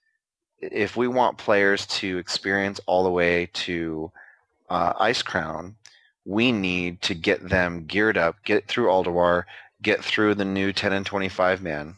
if 0.60 0.96
we 0.98 1.08
want 1.08 1.38
players 1.38 1.86
to 1.88 2.18
experience 2.18 2.80
all 2.88 3.04
the 3.04 3.12
way 3.12 3.50
to 3.54 4.12
uh, 4.70 4.94
Icecrown, 4.94 5.76
we 6.26 6.52
need 6.52 7.02
to 7.04 7.14
get 7.14 7.48
them 7.48 7.86
geared 7.86 8.18
up, 8.18 8.44
get 8.44 8.68
through 8.68 8.88
Ulduar, 8.88 9.44
get 9.82 10.04
through 10.04 10.36
the 10.36 10.46
new 10.46 10.74
10 10.74 10.92
and 10.92 11.06
25 11.06 11.62
man, 11.62 11.96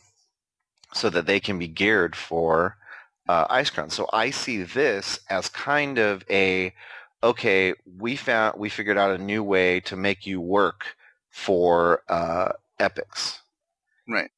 so 0.93 1.09
that 1.09 1.25
they 1.25 1.39
can 1.39 1.57
be 1.57 1.67
geared 1.67 2.15
for 2.15 2.75
uh, 3.29 3.47
Icecrown. 3.47 3.91
So 3.91 4.09
I 4.11 4.29
see 4.31 4.63
this 4.63 5.19
as 5.29 5.49
kind 5.49 5.97
of 5.97 6.23
a, 6.29 6.73
okay, 7.29 7.73
we 7.85 8.15
found 8.15 8.59
we 8.59 8.69
figured 8.69 8.97
out 8.97 9.11
a 9.11 9.17
new 9.31 9.43
way 9.43 9.79
to 9.81 9.95
make 9.95 10.25
you 10.25 10.39
work 10.41 10.95
for 11.29 12.01
uh, 12.09 12.53
epics. 12.79 13.41
Right. 14.07 14.31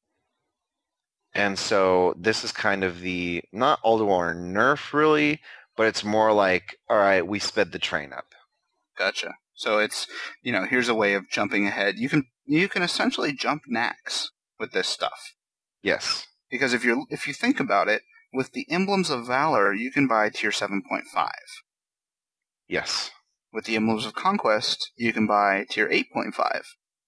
And 1.34 1.58
so 1.58 2.14
this 2.18 2.42
is 2.44 2.52
kind 2.52 2.82
of 2.84 3.00
the 3.00 3.42
not 3.52 3.80
Ulduar 3.82 4.34
nerf 4.34 4.92
really, 4.92 5.40
but 5.76 5.86
it's 5.86 6.02
more 6.04 6.32
like, 6.32 6.76
all 6.88 6.98
right, 6.98 7.26
we 7.26 7.38
sped 7.38 7.72
the 7.72 7.78
train 7.78 8.12
up. 8.12 8.26
Gotcha. 8.98 9.34
So 9.54 9.78
it's 9.78 10.06
you 10.42 10.52
know 10.52 10.64
here's 10.64 10.88
a 10.88 10.94
way 10.94 11.14
of 11.14 11.28
jumping 11.30 11.66
ahead. 11.66 11.96
You 11.98 12.08
can 12.08 12.26
you 12.46 12.68
can 12.68 12.82
essentially 12.82 13.32
jump 13.32 13.62
Naxx 13.70 14.28
with 14.58 14.72
this 14.72 14.88
stuff 14.88 15.34
Yes. 15.82 16.26
because 16.50 16.74
if 16.74 16.84
you 16.84 17.06
if 17.10 17.26
you 17.26 17.34
think 17.34 17.60
about 17.60 17.88
it, 17.88 18.02
with 18.32 18.52
the 18.52 18.66
emblems 18.70 19.10
of 19.10 19.26
valor, 19.26 19.72
you 19.72 19.90
can 19.90 20.06
buy 20.08 20.30
tier 20.30 20.52
seven 20.52 20.82
point 20.88 21.04
five. 21.12 21.62
Yes. 22.70 23.10
With 23.52 23.64
the 23.64 23.74
emblems 23.74 24.06
of 24.06 24.14
conquest, 24.14 24.92
you 24.94 25.12
can 25.12 25.26
buy 25.26 25.66
tier 25.68 25.88
eight 25.90 26.12
point 26.12 26.36
five. 26.36 26.62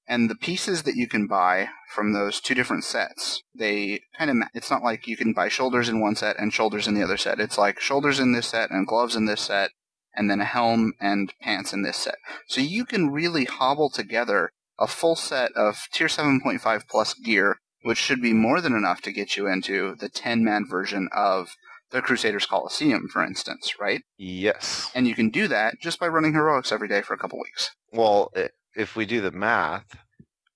And 0.08 0.28
the 0.28 0.34
pieces 0.34 0.82
that 0.82 0.96
you 0.96 1.06
can 1.06 1.28
buy 1.28 1.68
from 1.94 2.12
those 2.12 2.40
two 2.40 2.54
different 2.54 2.82
sets, 2.82 3.44
they 3.54 4.00
kind 4.18 4.28
of, 4.28 4.48
it's 4.54 4.72
not 4.72 4.82
like 4.82 5.06
you 5.06 5.16
can 5.16 5.32
buy 5.32 5.48
shoulders 5.48 5.88
in 5.88 6.00
one 6.00 6.16
set 6.16 6.36
and 6.36 6.52
shoulders 6.52 6.88
in 6.88 6.94
the 6.94 7.02
other 7.04 7.16
set. 7.16 7.38
It's 7.38 7.56
like 7.56 7.78
shoulders 7.78 8.18
in 8.18 8.32
this 8.32 8.48
set 8.48 8.72
and 8.72 8.88
gloves 8.88 9.14
in 9.14 9.26
this 9.26 9.42
set, 9.42 9.70
and 10.16 10.28
then 10.28 10.40
a 10.40 10.44
helm 10.44 10.94
and 11.00 11.32
pants 11.40 11.72
in 11.72 11.82
this 11.82 11.96
set. 11.96 12.16
So 12.48 12.60
you 12.60 12.84
can 12.84 13.10
really 13.10 13.44
hobble 13.44 13.88
together 13.88 14.50
a 14.80 14.88
full 14.88 15.14
set 15.14 15.52
of 15.52 15.86
tier 15.92 16.08
7.5 16.08 16.88
plus 16.88 17.14
gear, 17.14 17.58
which 17.82 17.98
should 17.98 18.20
be 18.20 18.32
more 18.32 18.60
than 18.60 18.74
enough 18.74 19.00
to 19.02 19.12
get 19.12 19.36
you 19.36 19.46
into 19.46 19.94
the 19.94 20.08
10 20.08 20.42
man 20.42 20.66
version 20.68 21.08
of 21.12 21.50
the 21.92 22.02
Crusaders 22.02 22.46
Coliseum, 22.46 23.08
for 23.12 23.22
instance, 23.24 23.74
right? 23.78 24.02
Yes. 24.16 24.90
And 24.94 25.06
you 25.06 25.14
can 25.14 25.28
do 25.30 25.46
that 25.48 25.74
just 25.80 26.00
by 26.00 26.08
running 26.08 26.32
heroics 26.32 26.72
every 26.72 26.88
day 26.88 27.02
for 27.02 27.14
a 27.14 27.18
couple 27.18 27.38
weeks. 27.38 27.70
Well, 27.92 28.32
if 28.74 28.96
we 28.96 29.06
do 29.06 29.20
the 29.20 29.30
math, 29.30 29.96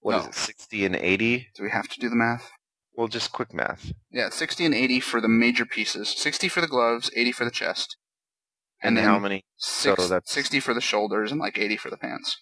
what 0.00 0.16
is 0.16 0.22
No. 0.24 0.28
it, 0.30 0.34
60 0.34 0.84
and 0.86 0.96
80? 0.96 1.48
Do 1.54 1.62
we 1.62 1.70
have 1.70 1.88
to 1.88 2.00
do 2.00 2.08
the 2.08 2.16
math? 2.16 2.50
Well, 2.94 3.08
just 3.08 3.30
quick 3.32 3.52
math. 3.52 3.92
Yeah, 4.10 4.30
60 4.30 4.64
and 4.64 4.74
80 4.74 5.00
for 5.00 5.20
the 5.20 5.28
major 5.28 5.66
pieces. 5.66 6.08
60 6.16 6.48
for 6.48 6.60
the 6.62 6.66
gloves, 6.66 7.10
80 7.14 7.32
for 7.32 7.44
the 7.44 7.50
chest. 7.50 7.96
And, 8.82 8.96
And 8.98 9.06
how 9.06 9.18
many? 9.18 9.44
Six, 9.56 10.02
so 10.02 10.08
that's- 10.08 10.30
60 10.32 10.60
for 10.60 10.72
the 10.74 10.80
shoulders 10.80 11.30
and 11.30 11.40
like 11.40 11.58
80 11.58 11.76
for 11.76 11.90
the 11.90 11.96
pants. 11.98 12.38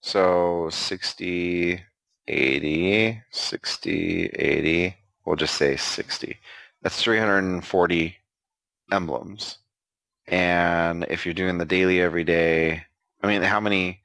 So 0.00 0.68
60, 0.70 1.82
80, 2.28 3.22
60, 3.30 4.26
80. 4.26 4.96
We'll 5.24 5.36
just 5.36 5.54
say 5.56 5.76
60. 5.76 6.38
That's 6.86 7.02
340 7.02 8.16
emblems. 8.92 9.58
And 10.28 11.04
if 11.10 11.26
you're 11.26 11.34
doing 11.34 11.58
the 11.58 11.64
daily 11.64 12.00
every 12.00 12.22
day, 12.22 12.84
I 13.20 13.26
mean, 13.26 13.42
how 13.42 13.58
many, 13.58 14.02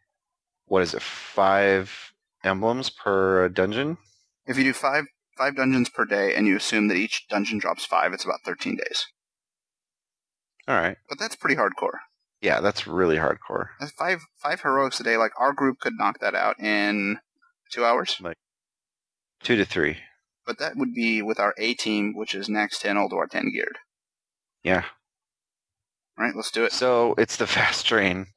what 0.65 0.82
is 0.82 0.95
it, 0.95 1.03
five 1.03 2.11
emblems 2.43 2.89
per 2.89 3.49
dungeon? 3.49 3.99
If 4.47 4.57
you 4.57 4.63
do 4.63 4.73
five 4.73 5.05
five 5.38 5.57
dungeons 5.57 5.89
per 5.89 6.05
day 6.05 6.34
and 6.34 6.47
you 6.47 6.57
assume 6.57 6.88
that 6.88 6.97
each 6.97 7.27
dungeon 7.29 7.59
drops 7.59 7.86
five, 7.86 8.13
it's 8.13 8.25
about 8.25 8.39
13 8.45 8.77
days. 8.77 9.05
All 10.67 10.73
right. 10.73 10.97
But 11.07 11.19
that's 11.19 11.36
pretty 11.36 11.57
hardcore. 11.57 11.99
Yeah, 12.41 12.61
that's 12.61 12.88
really 12.88 13.17
hardcore. 13.17 13.67
That's 13.79 13.91
five 13.91 14.21
five 14.41 14.61
heroics 14.61 14.99
a 14.99 15.03
day. 15.03 15.17
Like 15.17 15.34
our 15.39 15.53
group 15.53 15.77
could 15.82 15.99
knock 15.99 16.17
that 16.21 16.34
out 16.34 16.59
in 16.59 17.19
two 17.71 17.86
hours. 17.86 18.17
Like 18.19 18.38
Two 19.43 19.55
to 19.55 19.65
three. 19.65 19.97
But 20.46 20.58
that 20.60 20.76
would 20.76 20.94
be 20.94 21.22
with 21.22 21.39
our 21.39 21.54
A 21.58 21.74
team, 21.76 22.16
which 22.16 22.34
is 22.34 22.50
Naxx 22.50 22.80
10 22.80 22.96
Ulduar 22.96 23.30
10 23.30 23.52
geared. 23.52 23.78
Yeah. 24.64 24.86
All 26.18 26.26
right, 26.26 26.36
let's 26.36 26.52
do 26.52 26.66
it. 26.66 26.72
So 26.72 27.16
it's 27.18 27.38
the 27.38 27.48
fast 27.48 27.86
train. 27.86 28.28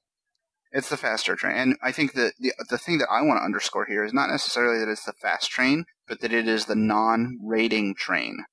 It's 0.73 0.89
the 0.89 0.97
faster 0.97 1.37
train, 1.37 1.57
and 1.57 1.77
I 1.85 1.93
think 1.93 2.15
that 2.15 2.33
the 2.41 2.53
the 2.69 2.79
thing 2.79 2.99
that 2.99 3.07
I 3.09 3.23
want 3.23 3.39
to 3.39 3.45
underscore 3.45 3.87
here 3.87 4.03
is 4.03 4.13
not 4.13 4.29
necessarily 4.29 4.81
that 4.81 4.91
it's 4.91 5.05
the 5.05 5.13
fast 5.13 5.49
train, 5.49 5.85
but 6.09 6.21
that 6.21 6.33
it 6.33 6.49
is 6.49 6.65
the 6.65 6.75
non-raiding 6.75 7.95
train. 7.95 8.45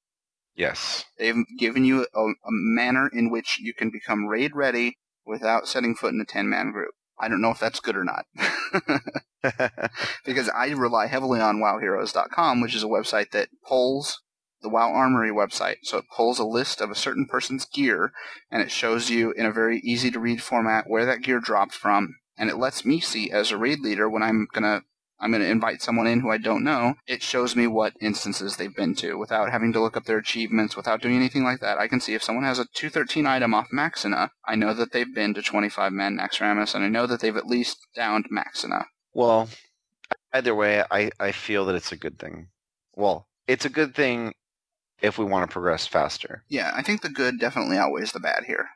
Yes. 0.53 1.05
They've 1.17 1.43
given 1.57 1.83
you 1.83 2.05
a, 2.13 2.21
a 2.21 2.51
manner 2.51 3.09
in 3.11 3.31
which 3.31 3.57
you 3.59 3.73
can 3.73 3.89
become 3.89 4.27
raid 4.27 4.55
ready 4.55 4.97
without 5.25 5.67
setting 5.67 5.95
foot 5.95 6.13
in 6.13 6.21
a 6.21 6.25
ten 6.25 6.47
man 6.47 6.71
group. 6.71 6.93
I 7.19 7.27
don't 7.27 7.41
know 7.41 7.51
if 7.51 7.59
that's 7.59 7.79
good 7.79 7.95
or 7.95 8.03
not, 8.03 8.25
because 10.25 10.49
I 10.49 10.67
rely 10.69 11.07
heavily 11.07 11.39
on 11.39 11.61
WowHeroes.com, 11.61 12.61
which 12.61 12.75
is 12.75 12.83
a 12.83 12.87
website 12.87 13.31
that 13.31 13.49
pulls 13.67 14.21
the 14.61 14.69
WoW 14.69 14.91
Armory 14.91 15.31
website. 15.31 15.77
So 15.83 15.97
it 15.97 16.05
pulls 16.15 16.39
a 16.39 16.45
list 16.45 16.81
of 16.81 16.91
a 16.91 16.95
certain 16.95 17.25
person's 17.25 17.65
gear, 17.65 18.11
and 18.51 18.61
it 18.61 18.71
shows 18.71 19.09
you 19.09 19.31
in 19.31 19.45
a 19.45 19.51
very 19.51 19.79
easy 19.79 20.11
to 20.11 20.19
read 20.19 20.41
format 20.41 20.85
where 20.87 21.05
that 21.05 21.21
gear 21.21 21.39
dropped 21.39 21.73
from, 21.73 22.15
and 22.37 22.49
it 22.49 22.57
lets 22.57 22.85
me 22.85 22.99
see 22.99 23.31
as 23.31 23.51
a 23.51 23.57
raid 23.57 23.79
leader 23.79 24.09
when 24.09 24.23
I'm 24.23 24.47
gonna 24.53 24.83
I'm 25.21 25.31
going 25.31 25.43
to 25.43 25.49
invite 25.49 25.81
someone 25.81 26.07
in 26.07 26.21
who 26.21 26.31
I 26.31 26.37
don't 26.37 26.63
know. 26.63 26.95
It 27.07 27.21
shows 27.21 27.55
me 27.55 27.67
what 27.67 27.93
instances 28.01 28.57
they've 28.57 28.75
been 28.75 28.95
to 28.95 29.17
without 29.17 29.51
having 29.51 29.71
to 29.73 29.79
look 29.79 29.95
up 29.95 30.05
their 30.05 30.17
achievements, 30.17 30.75
without 30.75 31.01
doing 31.01 31.15
anything 31.15 31.43
like 31.43 31.59
that. 31.59 31.77
I 31.77 31.87
can 31.87 32.01
see 32.01 32.13
if 32.13 32.23
someone 32.23 32.43
has 32.43 32.59
a 32.59 32.65
213 32.73 33.25
item 33.25 33.53
off 33.53 33.67
Maexxna, 33.73 34.29
I 34.45 34.55
know 34.55 34.73
that 34.73 34.91
they've 34.91 35.13
been 35.13 35.33
to 35.35 35.41
25 35.41 35.93
man 35.93 36.17
Naxxramas, 36.17 36.73
and 36.75 36.83
I 36.83 36.89
know 36.89 37.05
that 37.07 37.21
they've 37.21 37.37
at 37.37 37.47
least 37.47 37.77
downed 37.95 38.25
Maexxna. 38.31 38.85
well, 39.13 39.47
either 40.33 40.55
way, 40.55 40.83
I, 40.89 41.11
I 41.19 41.31
feel 41.31 41.65
that 41.65 41.75
it's 41.75 41.91
a 41.91 41.97
good 41.97 42.17
thing. 42.19 42.47
Well, 42.95 43.27
it's 43.47 43.65
a 43.65 43.69
good 43.69 43.95
thing 43.95 44.33
if 45.01 45.17
we 45.17 45.25
want 45.25 45.47
to 45.47 45.53
progress 45.53 45.87
faster. 45.87 46.43
Yeah, 46.47 46.71
I 46.75 46.81
think 46.81 47.01
the 47.01 47.09
good 47.09 47.39
definitely 47.39 47.77
outweighs 47.77 48.11
the 48.11 48.19
bad 48.19 48.43
here. 48.45 48.69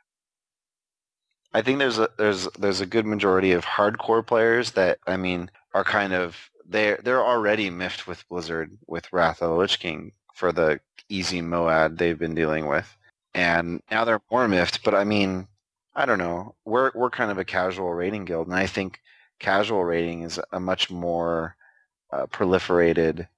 I 1.56 1.62
think 1.62 1.78
there's 1.78 1.98
a 1.98 2.10
there's 2.18 2.46
there's 2.58 2.82
a 2.82 2.86
good 2.86 3.06
majority 3.06 3.52
of 3.52 3.64
hardcore 3.64 4.26
players 4.26 4.72
that 4.72 4.98
I 5.06 5.16
mean 5.16 5.50
are 5.72 5.84
kind 5.84 6.12
of 6.12 6.36
they're 6.68 7.00
they're 7.02 7.24
already 7.24 7.70
miffed 7.70 8.06
with 8.06 8.28
Blizzard 8.28 8.76
with 8.86 9.10
Wrath 9.10 9.40
of 9.40 9.48
the 9.48 9.56
Lich 9.56 9.80
King 9.80 10.12
for 10.34 10.52
the 10.52 10.80
easy 11.08 11.40
Moad 11.40 11.96
they've 11.96 12.18
been 12.18 12.34
dealing 12.34 12.66
with, 12.66 12.94
and 13.32 13.80
now 13.90 14.04
they're 14.04 14.20
more 14.30 14.46
miffed. 14.46 14.84
But 14.84 14.94
I 14.94 15.04
mean, 15.04 15.48
I 15.94 16.04
don't 16.04 16.18
know. 16.18 16.56
We're 16.66 16.90
we're 16.94 17.08
kind 17.08 17.30
of 17.30 17.38
a 17.38 17.44
casual 17.44 17.94
rating 17.94 18.26
guild, 18.26 18.48
and 18.48 18.56
I 18.56 18.66
think 18.66 19.00
casual 19.38 19.82
rating 19.82 20.24
is 20.24 20.38
a 20.52 20.60
much 20.60 20.90
more 20.90 21.56
uh, 22.12 22.26
proliferated 22.26 23.28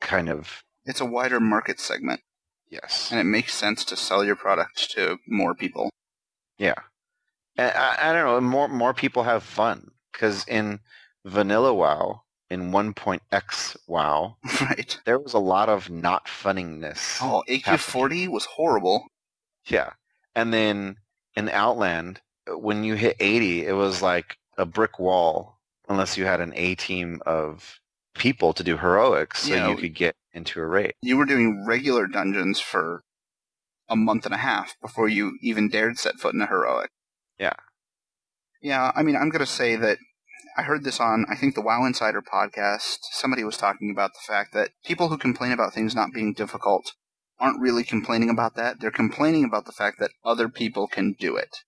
kind 0.00 0.30
of 0.30 0.64
It's 0.86 1.02
a 1.02 1.04
wider 1.04 1.38
market 1.38 1.80
segment, 1.80 2.22
yes. 2.70 3.10
and 3.10 3.20
it 3.20 3.24
makes 3.24 3.52
sense 3.52 3.84
to 3.84 3.94
sell 3.94 4.24
your 4.24 4.36
product 4.36 4.90
to 4.92 5.18
more 5.28 5.54
people. 5.54 5.90
Yeah, 6.56 6.76
I, 7.58 7.96
I 8.00 8.12
don't 8.12 8.24
know. 8.26 8.40
More 8.40 8.68
more 8.68 8.94
people 8.94 9.22
have 9.22 9.42
fun 9.42 9.90
because 10.12 10.44
in 10.48 10.80
vanilla 11.24 11.74
WoW, 11.74 12.22
in 12.50 12.70
1.x 12.70 13.76
WoW, 13.86 14.36
right. 14.60 14.98
there 15.04 15.18
was 15.18 15.34
a 15.34 15.38
lot 15.38 15.68
of 15.68 15.90
not 15.90 16.28
funningness. 16.28 17.18
Oh, 17.20 17.42
AQ40 17.48 18.28
was 18.28 18.44
horrible. 18.44 19.06
Yeah. 19.66 19.92
And 20.34 20.52
then 20.52 20.96
in 21.34 21.48
Outland, 21.48 22.20
when 22.48 22.84
you 22.84 22.94
hit 22.94 23.16
80, 23.18 23.66
it 23.66 23.72
was 23.72 24.02
like 24.02 24.36
a 24.56 24.64
brick 24.66 24.98
wall 24.98 25.58
unless 25.88 26.16
you 26.16 26.24
had 26.24 26.40
an 26.40 26.52
A 26.56 26.74
team 26.76 27.20
of 27.26 27.80
people 28.14 28.52
to 28.54 28.62
do 28.64 28.76
heroics 28.76 29.42
so 29.42 29.54
Yeah. 29.54 29.68
you 29.70 29.76
could 29.76 29.94
get 29.94 30.14
into 30.32 30.60
a 30.60 30.66
raid. 30.66 30.92
You 31.02 31.16
were 31.16 31.26
doing 31.26 31.64
regular 31.66 32.06
dungeons 32.06 32.60
for 32.60 33.02
a 33.88 33.96
month 33.96 34.24
and 34.24 34.34
a 34.34 34.38
half 34.38 34.74
before 34.80 35.08
you 35.08 35.36
even 35.42 35.68
dared 35.68 35.98
set 35.98 36.16
foot 36.18 36.34
in 36.34 36.40
a 36.40 36.46
heroic. 36.46 36.90
Yeah. 37.38 37.52
Yeah, 38.62 38.92
I 38.94 39.02
mean, 39.02 39.16
I'm 39.16 39.28
going 39.28 39.40
to 39.40 39.46
say 39.46 39.76
that 39.76 39.98
I 40.56 40.62
heard 40.62 40.84
this 40.84 41.00
on, 41.00 41.26
I 41.30 41.36
think, 41.36 41.54
the 41.54 41.62
WoW 41.62 41.84
Insider 41.84 42.22
podcast. 42.22 42.98
Somebody 43.12 43.44
was 43.44 43.56
talking 43.56 43.90
about 43.90 44.12
the 44.14 44.26
fact 44.26 44.54
that 44.54 44.70
people 44.84 45.08
who 45.08 45.18
complain 45.18 45.52
about 45.52 45.74
things 45.74 45.94
not 45.94 46.12
being 46.14 46.32
difficult 46.32 46.92
aren't 47.38 47.60
really 47.60 47.84
complaining 47.84 48.30
about 48.30 48.54
that. 48.56 48.80
They're 48.80 48.90
complaining 48.90 49.44
about 49.44 49.66
the 49.66 49.72
fact 49.72 49.98
that 50.00 50.12
other 50.24 50.48
people 50.48 50.88
can 50.88 51.14
do 51.18 51.36
it. 51.36 51.58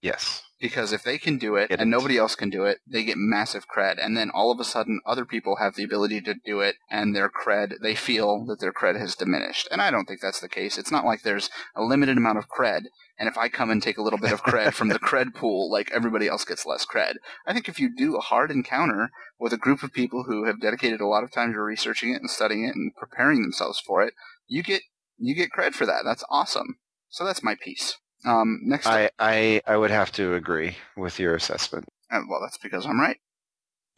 Yes. 0.00 0.42
Because 0.62 0.92
if 0.92 1.02
they 1.02 1.18
can 1.18 1.38
do 1.38 1.56
it 1.56 1.70
Get 1.70 1.80
and 1.80 1.90
nobody 1.90 2.16
else 2.16 2.36
can 2.36 2.48
do 2.48 2.64
it, 2.64 2.78
they 2.86 3.02
get 3.02 3.16
massive 3.18 3.66
cred. 3.68 3.96
And 4.00 4.16
then 4.16 4.30
all 4.30 4.52
of 4.52 4.60
a 4.60 4.64
sudden, 4.64 5.00
other 5.04 5.24
people 5.24 5.56
have 5.56 5.74
the 5.74 5.82
ability 5.82 6.20
to 6.20 6.34
do 6.34 6.60
it, 6.60 6.76
and 6.88 7.16
their 7.16 7.28
cred, 7.28 7.80
they 7.82 7.96
feel 7.96 8.44
that 8.46 8.60
their 8.60 8.72
cred 8.72 8.96
has 8.96 9.16
diminished. 9.16 9.66
And 9.72 9.82
I 9.82 9.90
don't 9.90 10.04
think 10.06 10.20
that's 10.20 10.38
the 10.38 10.48
case. 10.48 10.78
It's 10.78 10.92
not 10.92 11.04
like 11.04 11.22
there's 11.22 11.50
a 11.74 11.82
limited 11.82 12.16
amount 12.16 12.38
of 12.38 12.48
cred, 12.48 12.82
and 13.18 13.28
if 13.28 13.36
I 13.36 13.48
come 13.48 13.70
and 13.70 13.82
take 13.82 13.98
a 13.98 14.02
little 14.02 14.20
bit 14.20 14.30
of 14.30 14.44
cred 14.44 14.72
from 14.72 14.88
the 14.88 14.98
cred 15.00 15.34
pool, 15.34 15.68
like 15.68 15.90
everybody 15.90 16.28
else 16.28 16.44
gets 16.44 16.64
less 16.64 16.86
cred. 16.86 17.14
I 17.44 17.52
think 17.52 17.68
if 17.68 17.80
you 17.80 17.92
do 17.92 18.16
a 18.16 18.20
hard 18.20 18.52
encounter 18.52 19.10
with 19.40 19.52
a 19.52 19.58
group 19.58 19.82
of 19.82 19.92
people 19.92 20.24
who 20.28 20.44
have 20.44 20.60
dedicated 20.60 21.00
a 21.00 21.08
lot 21.08 21.24
of 21.24 21.32
time 21.32 21.52
to 21.52 21.60
researching 21.60 22.10
it 22.10 22.20
and 22.20 22.30
studying 22.30 22.64
it 22.64 22.76
and 22.76 22.94
preparing 22.94 23.42
themselves 23.42 23.80
for 23.80 24.00
it, 24.00 24.14
you 24.46 24.62
get 24.62 24.82
you 25.18 25.34
get 25.34 25.50
cred 25.50 25.72
for 25.72 25.86
that. 25.86 26.02
That's 26.04 26.24
awesome. 26.30 26.78
So 27.08 27.24
that's 27.24 27.42
my 27.42 27.56
piece. 27.56 27.96
Um, 28.24 28.60
next 28.62 28.86
up, 28.86 28.94
I, 28.94 29.10
I, 29.18 29.62
I 29.66 29.76
would 29.76 29.90
have 29.90 30.12
to 30.12 30.34
agree 30.34 30.76
with 30.96 31.18
your 31.18 31.34
assessment. 31.34 31.86
Uh, 32.10 32.20
well, 32.28 32.40
that's 32.40 32.58
because 32.58 32.86
I'm 32.86 33.00
right. 33.00 33.16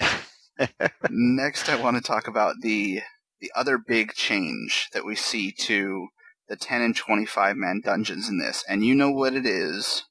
Next, 1.10 1.68
I 1.68 1.80
want 1.80 1.96
to 1.96 2.02
talk 2.02 2.28
about 2.28 2.56
the 2.60 3.00
the 3.40 3.50
other 3.56 3.76
big 3.76 4.12
change 4.14 4.88
that 4.92 5.04
we 5.04 5.14
see 5.14 5.52
to 5.52 6.08
the 6.48 6.56
10 6.56 6.80
and 6.80 6.96
25 6.96 7.56
man 7.56 7.82
dungeons 7.84 8.28
in 8.28 8.38
this, 8.38 8.64
and 8.68 8.84
you 8.84 8.94
know 8.94 9.10
what 9.10 9.34
it 9.34 9.44
is, 9.44 10.04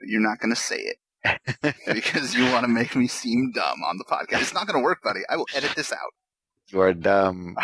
but 0.00 0.08
you're 0.08 0.20
not 0.20 0.40
going 0.40 0.54
to 0.54 0.60
say 0.60 0.76
it 1.22 1.74
because 1.86 2.34
you 2.34 2.50
want 2.50 2.64
to 2.64 2.68
make 2.68 2.96
me 2.96 3.06
seem 3.06 3.52
dumb 3.52 3.82
on 3.84 3.98
the 3.98 4.04
podcast. 4.04 4.40
It's 4.40 4.54
not 4.54 4.66
going 4.66 4.80
to 4.80 4.84
work, 4.84 5.02
buddy. 5.02 5.20
I 5.28 5.36
will 5.36 5.48
edit 5.54 5.74
this 5.76 5.92
out. 5.92 6.14
you 6.68 6.80
are 6.80 6.94
dumb. 6.94 7.56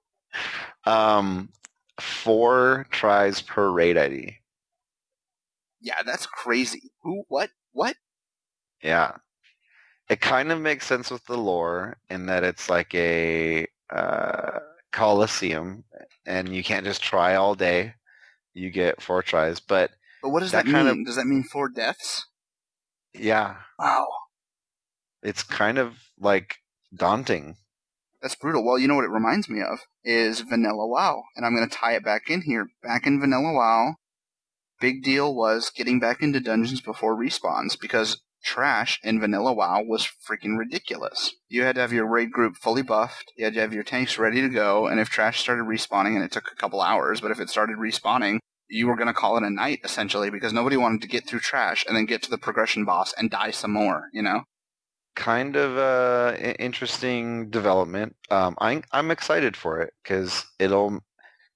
um, 0.84 1.50
four 2.02 2.86
tries 2.90 3.40
per 3.42 3.70
raid 3.70 3.96
ID. 3.98 4.38
yeah, 5.80 6.02
that's 6.04 6.26
crazy. 6.26 6.90
Who? 7.02 7.24
What? 7.28 7.50
What? 7.72 7.96
Yeah. 8.82 9.16
It 10.08 10.20
kind 10.20 10.50
of 10.52 10.60
makes 10.60 10.86
sense 10.86 11.10
with 11.10 11.24
the 11.26 11.38
lore 11.38 11.96
in 12.10 12.26
that 12.26 12.44
it's 12.44 12.68
like 12.68 12.94
a 12.94 13.66
uh, 13.90 14.58
coliseum, 14.92 15.84
and 16.26 16.54
you 16.54 16.62
can't 16.64 16.84
just 16.84 17.02
try 17.02 17.36
all 17.36 17.54
day. 17.54 17.94
You 18.54 18.70
get 18.70 19.02
four 19.02 19.22
tries, 19.22 19.60
but 19.60 19.90
But 20.22 20.30
what 20.30 20.40
does 20.40 20.52
that, 20.52 20.64
That 20.64 20.72
kind 20.72 20.88
mean? 20.88 21.04
Does 21.04 21.16
that 21.16 21.26
mean 21.26 21.44
four 21.44 21.68
deaths? 21.68 22.26
yeah, 23.14 23.56
Wow, 23.78 24.06
it's 25.22 25.42
kind 25.42 25.78
of 25.78 25.96
like 26.18 26.56
daunting. 26.94 27.56
That's 28.22 28.34
brutal. 28.34 28.64
Well, 28.64 28.78
you 28.78 28.86
know 28.86 28.96
what 28.96 29.04
it 29.04 29.10
reminds 29.10 29.48
me 29.48 29.60
of 29.62 29.80
is 30.04 30.40
Vanilla 30.40 30.86
WoW, 30.86 31.22
and 31.36 31.46
I'm 31.46 31.54
going 31.54 31.68
to 31.68 31.74
tie 31.74 31.94
it 31.94 32.04
back 32.04 32.28
in 32.28 32.42
here. 32.42 32.68
Back 32.82 33.06
in 33.06 33.18
Vanilla 33.18 33.52
WoW, 33.52 33.94
big 34.80 35.02
deal 35.02 35.34
was 35.34 35.70
getting 35.70 35.98
back 35.98 36.20
into 36.20 36.40
dungeons 36.40 36.80
before 36.80 37.16
respawns 37.16 37.78
because 37.80 38.20
trash 38.42 38.98
in 39.02 39.20
Vanilla 39.20 39.52
WoW 39.52 39.82
was 39.86 40.08
freaking 40.28 40.58
ridiculous. 40.58 41.34
You 41.48 41.62
had 41.62 41.76
to 41.76 41.80
have 41.80 41.92
your 41.92 42.06
raid 42.06 42.30
group 42.30 42.56
fully 42.56 42.82
buffed. 42.82 43.32
You 43.36 43.44
had 43.44 43.54
to 43.54 43.60
have 43.60 43.72
your 43.72 43.84
tanks 43.84 44.18
ready 44.18 44.40
to 44.42 44.48
go, 44.48 44.86
and 44.86 45.00
if 45.00 45.08
trash 45.08 45.40
started 45.40 45.64
respawning, 45.64 46.14
and 46.14 46.24
it 46.24 46.32
took 46.32 46.50
a 46.50 46.56
couple 46.56 46.80
hours, 46.80 47.20
but 47.20 47.30
if 47.30 47.40
it 47.40 47.50
started 47.50 47.76
respawning, 47.78 48.38
you 48.68 48.86
were 48.86 48.96
going 48.96 49.08
to 49.08 49.14
call 49.14 49.36
it 49.36 49.42
a 49.42 49.50
night 49.50 49.80
essentially 49.82 50.30
because 50.30 50.52
nobody 50.52 50.76
wanted 50.76 51.02
to 51.02 51.08
get 51.08 51.26
through 51.26 51.40
trash 51.40 51.84
and 51.88 51.96
then 51.96 52.06
get 52.06 52.22
to 52.22 52.30
the 52.30 52.38
progression 52.38 52.84
boss 52.84 53.12
and 53.16 53.30
die 53.30 53.50
some 53.50 53.72
more. 53.72 54.04
You 54.12 54.22
know. 54.22 54.44
Kind 55.16 55.56
of 55.56 55.76
uh, 55.76 56.36
interesting 56.58 57.50
development. 57.50 58.16
Um, 58.30 58.54
I'm 58.58 58.84
I'm 58.92 59.10
excited 59.10 59.56
for 59.56 59.80
it 59.80 59.92
because 60.02 60.46
it'll 60.58 61.00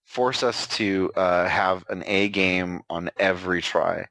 force 0.04 0.42
us 0.42 0.66
to 0.76 1.10
uh, 1.16 1.48
have 1.48 1.84
an 1.88 2.02
A 2.06 2.28
game 2.28 2.82
on 2.90 3.10
every 3.18 3.62
try. 3.62 4.06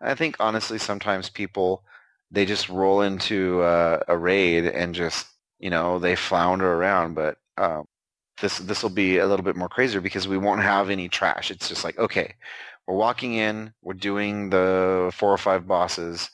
I 0.00 0.14
think 0.14 0.36
honestly, 0.40 0.78
sometimes 0.78 1.30
people 1.30 1.84
they 2.30 2.44
just 2.46 2.68
roll 2.68 3.02
into 3.02 3.62
uh, 3.62 4.00
a 4.08 4.16
raid 4.16 4.66
and 4.66 4.94
just 4.94 5.26
you 5.60 5.70
know 5.70 5.98
they 5.98 6.16
flounder 6.16 6.72
around, 6.74 7.14
but 7.14 7.38
um, 7.58 7.86
this 8.40 8.58
this 8.58 8.82
will 8.82 8.90
be 8.90 9.18
a 9.18 9.26
little 9.26 9.44
bit 9.44 9.56
more 9.56 9.68
crazier 9.68 10.00
because 10.00 10.26
we 10.28 10.38
won't 10.38 10.62
have 10.62 10.90
any 10.90 11.08
trash. 11.08 11.50
It's 11.50 11.68
just 11.68 11.84
like 11.84 11.98
okay, 11.98 12.34
we're 12.86 12.96
walking 12.96 13.34
in, 13.34 13.72
we're 13.82 13.94
doing 13.94 14.50
the 14.50 15.10
four 15.14 15.32
or 15.32 15.38
five 15.38 15.66
bosses, 15.66 16.30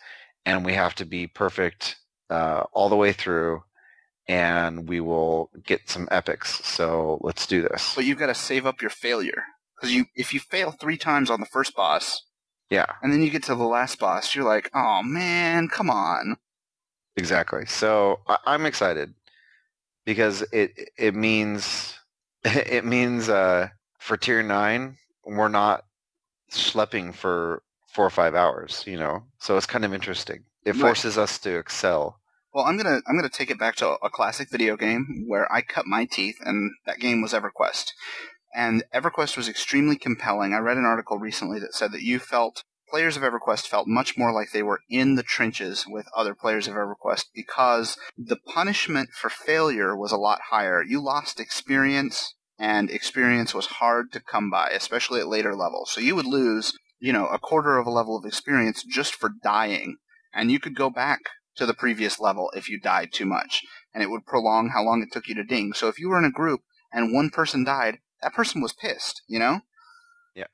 and 0.47 0.65
we 0.65 0.75
have 0.75 0.95
to 0.97 1.05
be 1.05 1.27
perfect 1.27 1.97
uh, 2.33 2.65
all 2.73 2.89
the 2.89 2.97
way 2.97 3.13
through, 3.13 3.63
and 4.29 4.89
we 4.89 5.01
will 5.01 5.51
get 5.65 5.81
some 5.91 6.09
epics. 6.11 6.65
So 6.65 7.19
let's 7.23 7.47
do 7.47 7.63
this. 7.63 7.95
But 7.95 8.05
you've 8.05 8.19
got 8.19 8.27
to 8.29 8.35
save 8.35 8.65
up 8.67 8.81
your 8.81 8.91
failure 8.91 9.43
because 9.77 9.95
you 9.95 10.07
if 10.15 10.33
you 10.35 10.41
fail 10.41 10.71
three 10.71 10.97
times 10.97 11.29
on 11.31 11.41
the 11.41 11.47
first 11.47 11.75
boss 11.77 12.23
Yeah, 12.71 12.87
and 13.03 13.13
then 13.13 13.23
you 13.23 13.31
get 13.31 13.43
to 13.45 13.55
the 13.55 13.65
last 13.79 13.99
boss, 13.99 14.35
you're 14.35 14.45
like, 14.55 14.71
oh 14.75 15.03
man, 15.03 15.69
come 15.69 15.91
on. 15.91 16.37
exactly. 17.17 17.67
So 17.67 18.21
I- 18.29 18.39
I'm 18.47 18.65
excited 18.67 19.15
because 20.07 20.43
it 20.53 20.91
it 20.97 21.15
means 21.15 21.95
it 22.45 22.85
means 22.85 23.29
uh, 23.29 23.69
for 23.99 24.17
tier 24.17 24.43
nine 24.43 24.97
we're 25.25 25.49
not 25.49 25.85
schlepping 26.51 27.15
for 27.15 27.63
four 27.95 28.05
or 28.07 28.11
five 28.11 28.35
hours. 28.35 28.85
You 28.87 28.99
know, 28.99 29.23
so 29.39 29.57
it's 29.57 29.67
kind 29.67 29.85
of 29.85 29.93
interesting. 29.95 30.45
It 30.65 30.73
Right. 30.77 30.81
forces 30.81 31.19
us 31.19 31.39
to 31.41 31.59
excel. 31.59 32.21
Well, 32.55 32.67
I'm 32.67 32.77
gonna 32.77 33.01
I'm 33.07 33.17
gonna 33.17 33.31
take 33.31 33.51
it 33.51 33.59
back 33.59 33.77
to 33.77 33.97
a 34.03 34.11
classic 34.11 34.51
video 34.51 34.77
game 34.77 35.25
where 35.27 35.51
I 35.51 35.63
cut 35.63 35.87
my 35.87 36.05
teeth, 36.05 36.37
and 36.45 36.73
that 36.85 37.01
game 37.01 37.23
was 37.23 37.33
EverQuest. 37.33 37.93
And 38.55 38.85
EverQuest 38.95 39.39
was 39.39 39.49
extremely 39.49 39.97
compelling. 39.97 40.53
I 40.53 40.59
read 40.59 40.77
an 40.77 40.85
article 40.85 41.19
recently 41.19 41.59
that 41.61 41.75
said 41.75 41.93
that 41.93 42.03
you 42.03 42.19
felt 42.19 42.65
players 42.91 43.17
of 43.17 43.23
EverQuest 43.23 43.67
felt 43.67 43.89
much 43.89 44.19
more 44.19 44.35
like 44.35 44.51
they 44.51 44.63
were 44.63 44.81
in 44.91 45.15
the 45.15 45.23
trenches 45.23 45.87
with 45.89 46.05
other 46.15 46.35
players 46.35 46.69
of 46.69 46.75
EverQuest 46.75 47.25
because 47.35 47.97
the 48.19 48.37
punishment 48.37 49.09
for 49.15 49.31
failure 49.31 49.97
was 49.97 50.13
a 50.13 50.19
lot 50.19 50.41
higher. 50.51 50.83
You 50.83 51.03
lost 51.03 51.41
experience, 51.41 52.35
and 52.59 52.91
experience 52.91 53.55
was 53.55 53.67
hard 53.67 54.13
to 54.13 54.21
come 54.21 54.51
by, 54.51 54.69
especially 54.69 55.21
at 55.21 55.27
later 55.27 55.57
levels. 55.57 55.91
So 55.91 56.03
you 56.03 56.15
would 56.17 56.27
lose, 56.27 56.75
you 57.01 57.15
know, 57.15 57.29
a 57.29 57.39
quarter 57.39 57.79
of 57.79 57.87
a 57.87 57.91
level 57.91 58.15
of 58.19 58.27
experience 58.27 58.85
just 58.85 59.15
for 59.15 59.31
dying, 59.43 59.97
and 60.35 60.53
you 60.53 60.61
could 60.61 60.77
go 60.77 60.91
back 60.91 61.21
to 61.57 61.67
the 61.67 61.75
previous 61.75 62.19
level 62.19 62.51
if 62.55 62.69
you 62.69 62.81
died 62.81 63.13
too 63.13 63.27
much, 63.27 63.63
and 63.95 64.03
it 64.03 64.11
would 64.11 64.27
prolong 64.27 64.71
how 64.71 64.83
long 64.83 65.03
it 65.03 65.13
took 65.13 65.29
you 65.29 65.35
to 65.35 65.45
ding. 65.45 65.73
So 65.73 65.89
if 65.89 65.99
you 65.99 66.09
were 66.09 66.19
in 66.19 66.25
a 66.25 66.31
group 66.31 66.63
and 66.93 67.15
one 67.15 67.31
person 67.31 67.65
died, 67.65 67.99
that 68.23 68.35
person 68.35 68.61
was 68.63 68.73
pissed, 68.73 69.23
you 69.27 69.39
know? 69.39 69.61
Yeah. 70.35 70.47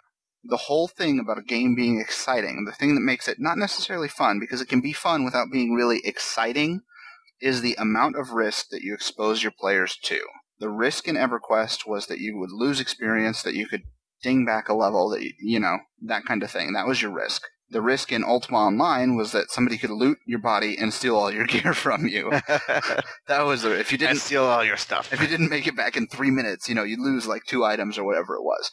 The 0.42 0.56
whole 0.56 0.88
thing 0.88 1.18
about 1.18 1.38
a 1.38 1.42
game 1.42 1.74
being 1.74 2.00
exciting, 2.00 2.64
the 2.64 2.72
thing 2.72 2.94
that 2.94 3.00
makes 3.00 3.28
it 3.28 3.38
not 3.38 3.58
necessarily 3.58 4.08
fun, 4.08 4.40
because 4.40 4.60
it 4.60 4.68
can 4.68 4.80
be 4.80 4.92
fun 4.92 5.24
without 5.24 5.52
being 5.52 5.74
really 5.74 6.00
exciting, 6.04 6.82
is 7.40 7.60
the 7.60 7.76
amount 7.78 8.16
of 8.16 8.32
risk 8.32 8.70
that 8.70 8.82
you 8.82 8.94
expose 8.94 9.42
your 9.42 9.52
players 9.52 9.96
to. 10.02 10.20
The 10.58 10.70
risk 10.70 11.06
in 11.06 11.14
EverQuest 11.14 11.86
was 11.86 12.06
that 12.06 12.18
you 12.18 12.36
would 12.36 12.50
lose 12.50 12.80
experience, 12.80 13.42
that 13.42 13.54
you 13.54 13.68
could 13.68 13.82
ding 14.22 14.44
back 14.44 14.68
a 14.68 14.74
level, 14.74 15.08
that 15.10 15.22
you, 15.22 15.32
you 15.38 15.60
know, 15.60 15.78
that 16.02 16.24
kind 16.24 16.42
of 16.42 16.50
thing. 16.50 16.72
That 16.72 16.86
was 16.86 17.00
your 17.00 17.12
risk. 17.12 17.42
The 17.70 17.82
risk 17.82 18.12
in 18.12 18.24
Ultima 18.24 18.56
Online 18.58 19.14
was 19.16 19.32
that 19.32 19.50
somebody 19.50 19.76
could 19.76 19.90
loot 19.90 20.18
your 20.24 20.38
body 20.38 20.76
and 20.78 20.92
steal 20.92 21.16
all 21.16 21.30
your 21.30 21.46
gear 21.54 21.74
from 21.74 22.06
you. 22.06 22.32
That 23.26 23.44
was 23.44 23.60
the, 23.60 23.78
if 23.78 23.92
you 23.92 23.98
didn't 23.98 24.16
steal 24.20 24.44
all 24.44 24.64
your 24.64 24.78
stuff. 24.78 25.12
if 25.12 25.20
you 25.20 25.26
didn't 25.26 25.50
make 25.50 25.66
it 25.66 25.76
back 25.76 25.98
in 25.98 26.06
three 26.06 26.30
minutes, 26.30 26.66
you 26.66 26.74
know, 26.74 26.82
you'd 26.82 26.98
lose 26.98 27.26
like 27.26 27.44
two 27.44 27.62
items 27.62 27.98
or 27.98 28.04
whatever 28.04 28.34
it 28.34 28.42
was. 28.42 28.70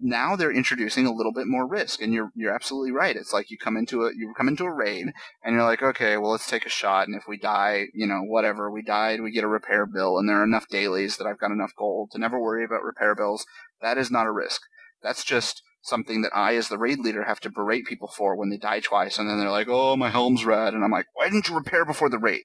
Now 0.00 0.36
they're 0.36 0.52
introducing 0.52 1.06
a 1.06 1.12
little 1.12 1.32
bit 1.32 1.48
more 1.48 1.66
risk, 1.66 2.00
and 2.00 2.12
you're 2.12 2.30
you're 2.36 2.54
absolutely 2.54 2.92
right. 2.92 3.16
It's 3.16 3.32
like 3.32 3.50
you 3.50 3.58
come 3.58 3.76
into 3.76 4.04
a 4.04 4.12
you 4.14 4.32
come 4.36 4.46
into 4.46 4.64
a 4.64 4.72
raid, 4.72 5.12
and 5.42 5.54
you're 5.54 5.64
like, 5.64 5.82
okay, 5.82 6.16
well, 6.16 6.30
let's 6.30 6.48
take 6.48 6.64
a 6.64 6.70
shot, 6.70 7.08
and 7.08 7.16
if 7.16 7.24
we 7.26 7.36
die, 7.36 7.86
you 7.94 8.06
know, 8.06 8.22
whatever, 8.22 8.70
we 8.70 8.82
died, 8.82 9.20
we 9.20 9.32
get 9.32 9.42
a 9.42 9.48
repair 9.48 9.86
bill, 9.86 10.18
and 10.18 10.28
there 10.28 10.40
are 10.40 10.44
enough 10.44 10.68
dailies 10.68 11.16
that 11.16 11.26
I've 11.26 11.40
got 11.40 11.50
enough 11.50 11.72
gold 11.76 12.12
to 12.12 12.18
never 12.18 12.40
worry 12.40 12.64
about 12.64 12.84
repair 12.84 13.16
bills. 13.16 13.44
That 13.82 13.98
is 13.98 14.10
not 14.10 14.26
a 14.26 14.32
risk. 14.32 14.62
That's 15.02 15.24
just 15.24 15.62
something 15.86 16.22
that 16.22 16.34
I, 16.34 16.56
as 16.56 16.68
the 16.68 16.78
raid 16.78 16.98
leader, 16.98 17.24
have 17.24 17.40
to 17.40 17.50
berate 17.50 17.86
people 17.86 18.08
for 18.08 18.36
when 18.36 18.50
they 18.50 18.56
die 18.56 18.80
twice, 18.80 19.18
and 19.18 19.28
then 19.28 19.38
they're 19.38 19.50
like, 19.50 19.68
"Oh, 19.68 19.96
my 19.96 20.10
helm's 20.10 20.44
red," 20.44 20.74
and 20.74 20.84
I'm 20.84 20.90
like, 20.90 21.06
"Why 21.14 21.28
didn't 21.28 21.48
you 21.48 21.54
repair 21.54 21.84
before 21.84 22.10
the 22.10 22.18
raid?" 22.18 22.42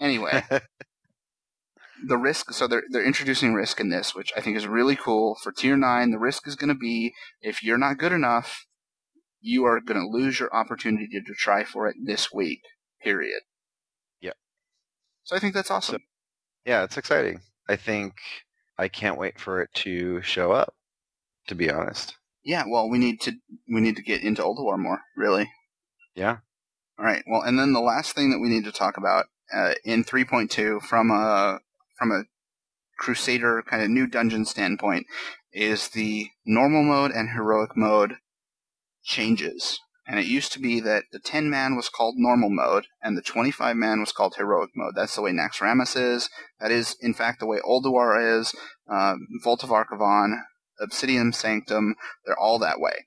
Anyway, 0.00 0.44
the 2.06 2.16
risk. 2.16 2.52
So 2.52 2.66
they're 2.66 2.84
they're 2.90 3.04
introducing 3.04 3.54
risk 3.54 3.80
in 3.80 3.90
this, 3.90 4.14
which 4.14 4.32
I 4.36 4.40
think 4.40 4.56
is 4.56 4.66
really 4.66 4.96
cool 4.96 5.36
for 5.42 5.52
tier 5.52 5.76
nine. 5.76 6.10
The 6.10 6.18
risk 6.18 6.46
is 6.46 6.56
going 6.56 6.68
to 6.68 6.78
be 6.78 7.12
if 7.40 7.62
you're 7.62 7.78
not 7.78 7.98
good 7.98 8.12
enough, 8.12 8.66
you 9.40 9.64
are 9.64 9.80
going 9.80 10.00
to 10.00 10.06
lose 10.06 10.38
your 10.40 10.54
opportunity 10.54 11.08
to 11.20 11.34
try 11.34 11.64
for 11.64 11.88
it 11.88 11.96
this 12.02 12.32
week. 12.32 12.60
Period. 13.02 13.42
Yeah. 14.20 14.32
So 15.24 15.36
I 15.36 15.40
think 15.40 15.54
that's 15.54 15.70
awesome. 15.70 15.96
So, 15.96 16.04
yeah, 16.64 16.84
it's 16.84 16.96
exciting. 16.96 17.40
I 17.68 17.76
think 17.76 18.14
I 18.78 18.88
can't 18.88 19.18
wait 19.18 19.38
for 19.38 19.60
it 19.62 19.70
to 19.74 20.22
show 20.22 20.52
up. 20.52 20.74
To 21.48 21.54
be 21.54 21.70
honest. 21.70 22.17
Yeah. 22.44 22.64
Well, 22.68 22.88
we 22.88 22.98
need 22.98 23.20
to 23.22 23.32
we 23.72 23.80
need 23.80 23.96
to 23.96 24.02
get 24.02 24.22
into 24.22 24.42
Ulduar 24.42 24.78
more. 24.78 25.00
Really. 25.16 25.50
Yeah. 26.14 26.38
All 26.98 27.04
right. 27.04 27.22
Well, 27.26 27.42
and 27.42 27.58
then 27.58 27.72
the 27.72 27.80
last 27.80 28.14
thing 28.14 28.30
that 28.30 28.40
we 28.40 28.48
need 28.48 28.64
to 28.64 28.72
talk 28.72 28.96
about 28.96 29.26
uh, 29.54 29.74
in 29.84 30.04
3.2 30.04 30.82
from 30.82 31.10
a 31.10 31.60
from 31.98 32.12
a 32.12 32.24
Crusader 32.98 33.62
kind 33.62 33.82
of 33.82 33.90
new 33.90 34.06
dungeon 34.06 34.44
standpoint 34.44 35.06
is 35.52 35.88
the 35.88 36.28
normal 36.44 36.82
mode 36.82 37.12
and 37.12 37.30
heroic 37.30 37.76
mode 37.76 38.14
changes. 39.04 39.78
And 40.06 40.18
it 40.18 40.26
used 40.26 40.52
to 40.54 40.58
be 40.58 40.80
that 40.80 41.04
the 41.12 41.18
10 41.18 41.50
man 41.50 41.76
was 41.76 41.90
called 41.90 42.14
normal 42.16 42.48
mode 42.48 42.86
and 43.02 43.16
the 43.16 43.22
25 43.22 43.76
man 43.76 44.00
was 44.00 44.10
called 44.10 44.36
heroic 44.36 44.70
mode. 44.74 44.94
That's 44.96 45.14
the 45.14 45.22
way 45.22 45.32
Naxxramas 45.32 45.96
is. 45.96 46.30
That 46.60 46.70
is, 46.70 46.96
in 47.00 47.12
fact, 47.12 47.40
the 47.40 47.46
way 47.46 47.58
Ulduar 47.58 48.40
is. 48.40 48.54
Uh, 48.90 49.16
Vault 49.44 49.62
of 49.62 49.70
Obsidian 50.80 51.32
Sanctum, 51.32 51.94
they're 52.24 52.38
all 52.38 52.58
that 52.58 52.80
way. 52.80 53.04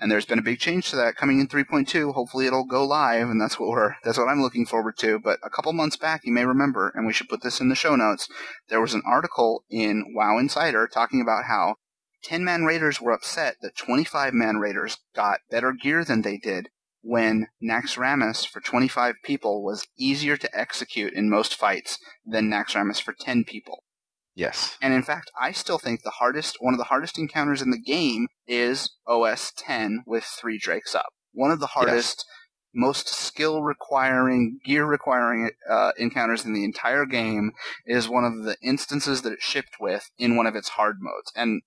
And 0.00 0.10
there's 0.10 0.26
been 0.26 0.38
a 0.38 0.42
big 0.42 0.60
change 0.60 0.90
to 0.90 0.96
that 0.96 1.16
coming 1.16 1.40
in 1.40 1.48
3.2. 1.48 2.14
Hopefully 2.14 2.46
it'll 2.46 2.64
go 2.64 2.86
live, 2.86 3.28
and 3.28 3.40
that's 3.40 3.58
what 3.58 3.70
we're 3.70 3.96
that's 4.04 4.16
what 4.16 4.28
I'm 4.28 4.40
looking 4.40 4.64
forward 4.64 4.96
to. 4.98 5.18
But 5.18 5.40
a 5.42 5.50
couple 5.50 5.72
months 5.72 5.96
back, 5.96 6.20
you 6.24 6.32
may 6.32 6.44
remember, 6.44 6.92
and 6.94 7.04
we 7.04 7.12
should 7.12 7.28
put 7.28 7.42
this 7.42 7.60
in 7.60 7.68
the 7.68 7.74
show 7.74 7.96
notes. 7.96 8.28
There 8.68 8.80
was 8.80 8.94
an 8.94 9.02
article 9.04 9.64
in 9.68 10.14
WoW 10.14 10.38
Insider 10.38 10.86
talking 10.86 11.20
about 11.20 11.46
how 11.46 11.76
10 12.22 12.44
man 12.44 12.64
raiders 12.64 13.00
were 13.00 13.12
upset 13.12 13.56
that 13.60 13.76
25 13.76 14.34
man 14.34 14.58
raiders 14.58 14.98
got 15.16 15.40
better 15.50 15.72
gear 15.72 16.04
than 16.04 16.22
they 16.22 16.36
did 16.36 16.68
when 17.02 17.46
Naxxramas 17.62 18.46
for 18.46 18.60
25 18.60 19.16
people 19.24 19.64
was 19.64 19.86
easier 19.96 20.36
to 20.36 20.58
execute 20.58 21.12
in 21.12 21.30
most 21.30 21.54
fights 21.54 21.98
than 22.26 22.50
Naxxramas 22.50 23.00
for 23.00 23.14
10 23.18 23.44
people. 23.44 23.82
Yes. 24.38 24.78
And 24.80 24.94
in 24.94 25.02
fact, 25.02 25.32
I 25.38 25.50
still 25.50 25.78
think 25.78 26.02
the 26.02 26.10
hardest, 26.10 26.58
one 26.60 26.72
of 26.72 26.78
the 26.78 26.84
hardest 26.84 27.18
encounters 27.18 27.60
in 27.60 27.70
the 27.70 27.78
game 27.78 28.28
is 28.46 28.88
OS 29.04 29.52
10 29.56 30.04
with 30.06 30.22
three 30.22 30.58
drakes 30.58 30.94
up. 30.94 31.08
One 31.32 31.50
of 31.50 31.58
the 31.58 31.66
hardest, 31.66 32.24
yes. 32.24 32.24
most 32.72 33.08
skill 33.08 33.62
requiring, 33.62 34.60
gear 34.64 34.86
requiring 34.86 35.50
uh, 35.68 35.90
encounters 35.98 36.44
in 36.44 36.52
the 36.52 36.62
entire 36.62 37.04
game 37.04 37.50
is 37.84 38.08
one 38.08 38.24
of 38.24 38.44
the 38.44 38.56
instances 38.62 39.22
that 39.22 39.32
it 39.32 39.42
shipped 39.42 39.78
with 39.80 40.08
in 40.18 40.36
one 40.36 40.46
of 40.46 40.54
its 40.54 40.68
hard 40.68 40.98
modes. 41.00 41.32
And 41.34 41.62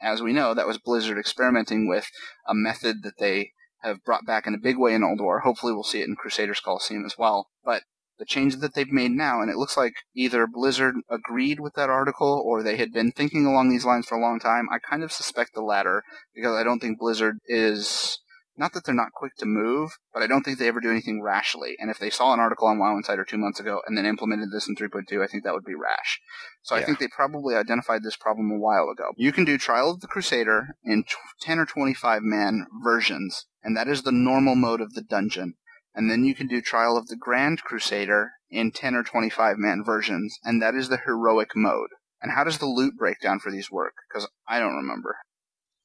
as 0.00 0.22
we 0.22 0.32
know, 0.32 0.54
that 0.54 0.66
was 0.66 0.78
Blizzard 0.78 1.18
experimenting 1.18 1.86
with 1.86 2.06
a 2.48 2.54
method 2.54 3.02
that 3.02 3.18
they 3.18 3.50
have 3.82 4.02
brought 4.04 4.24
back 4.24 4.46
in 4.46 4.54
a 4.54 4.58
big 4.58 4.78
way 4.78 4.94
in 4.94 5.02
Ulduar. 5.02 5.42
Hopefully, 5.42 5.74
we'll 5.74 5.84
see 5.84 6.00
it 6.00 6.08
in 6.08 6.16
Crusaders 6.16 6.60
Coliseum 6.60 7.04
as 7.04 7.18
well. 7.18 7.48
But 7.62 7.82
the 8.18 8.24
changes 8.24 8.60
that 8.60 8.74
they've 8.74 8.90
made 8.90 9.12
now, 9.12 9.40
and 9.40 9.50
it 9.50 9.56
looks 9.56 9.76
like 9.76 9.94
either 10.14 10.46
Blizzard 10.46 10.94
agreed 11.10 11.60
with 11.60 11.74
that 11.74 11.90
article 11.90 12.42
or 12.44 12.62
they 12.62 12.76
had 12.76 12.92
been 12.92 13.12
thinking 13.12 13.46
along 13.46 13.68
these 13.68 13.84
lines 13.84 14.06
for 14.06 14.16
a 14.16 14.20
long 14.20 14.38
time. 14.38 14.68
I 14.70 14.78
kind 14.78 15.02
of 15.02 15.12
suspect 15.12 15.54
the 15.54 15.62
latter 15.62 16.02
because 16.34 16.56
I 16.56 16.64
don't 16.64 16.80
think 16.80 16.98
Blizzard 16.98 17.38
is 17.46 18.18
not 18.58 18.72
that 18.72 18.84
they're 18.84 18.94
not 18.94 19.12
quick 19.12 19.36
to 19.36 19.46
move, 19.46 19.98
but 20.12 20.22
I 20.22 20.26
don't 20.26 20.42
think 20.42 20.58
they 20.58 20.68
ever 20.68 20.80
do 20.80 20.90
anything 20.90 21.22
rashly. 21.22 21.76
And 21.78 21.90
if 21.90 21.98
they 21.98 22.10
saw 22.10 22.32
an 22.32 22.40
article 22.40 22.68
on 22.68 22.78
WoW 22.78 22.96
Insider 22.96 23.24
two 23.24 23.36
months 23.36 23.60
ago 23.60 23.82
and 23.86 23.96
then 23.96 24.06
implemented 24.06 24.50
this 24.50 24.66
in 24.66 24.76
3.2, 24.76 25.22
I 25.22 25.26
think 25.26 25.44
that 25.44 25.52
would 25.52 25.64
be 25.64 25.74
rash. 25.74 26.20
So 26.62 26.74
yeah. 26.74 26.80
I 26.80 26.84
think 26.84 26.98
they 26.98 27.08
probably 27.08 27.54
identified 27.54 28.02
this 28.02 28.16
problem 28.16 28.50
a 28.50 28.58
while 28.58 28.88
ago. 28.88 29.10
You 29.16 29.32
can 29.32 29.44
do 29.44 29.58
Trial 29.58 29.90
of 29.90 30.00
the 30.00 30.06
Crusader 30.06 30.68
in 30.84 31.04
10 31.42 31.58
or 31.58 31.66
25 31.66 32.22
man 32.22 32.66
versions, 32.82 33.46
and 33.62 33.76
that 33.76 33.88
is 33.88 34.02
the 34.02 34.12
normal 34.12 34.54
mode 34.54 34.80
of 34.80 34.94
the 34.94 35.02
dungeon. 35.02 35.54
And 35.96 36.10
then 36.10 36.24
you 36.24 36.34
can 36.34 36.46
do 36.46 36.60
Trial 36.60 36.96
of 36.96 37.08
the 37.08 37.16
Grand 37.16 37.62
Crusader 37.62 38.32
in 38.50 38.70
10 38.70 38.94
or 38.94 39.02
25 39.02 39.56
man 39.56 39.82
versions, 39.84 40.38
and 40.44 40.60
that 40.62 40.74
is 40.74 40.88
the 40.88 40.98
heroic 40.98 41.56
mode. 41.56 41.88
And 42.20 42.32
how 42.32 42.44
does 42.44 42.58
the 42.58 42.66
loot 42.66 42.96
breakdown 42.96 43.38
for 43.40 43.50
these 43.50 43.70
work? 43.70 43.94
Because 44.08 44.28
I 44.46 44.58
don't 44.60 44.76
remember. 44.76 45.16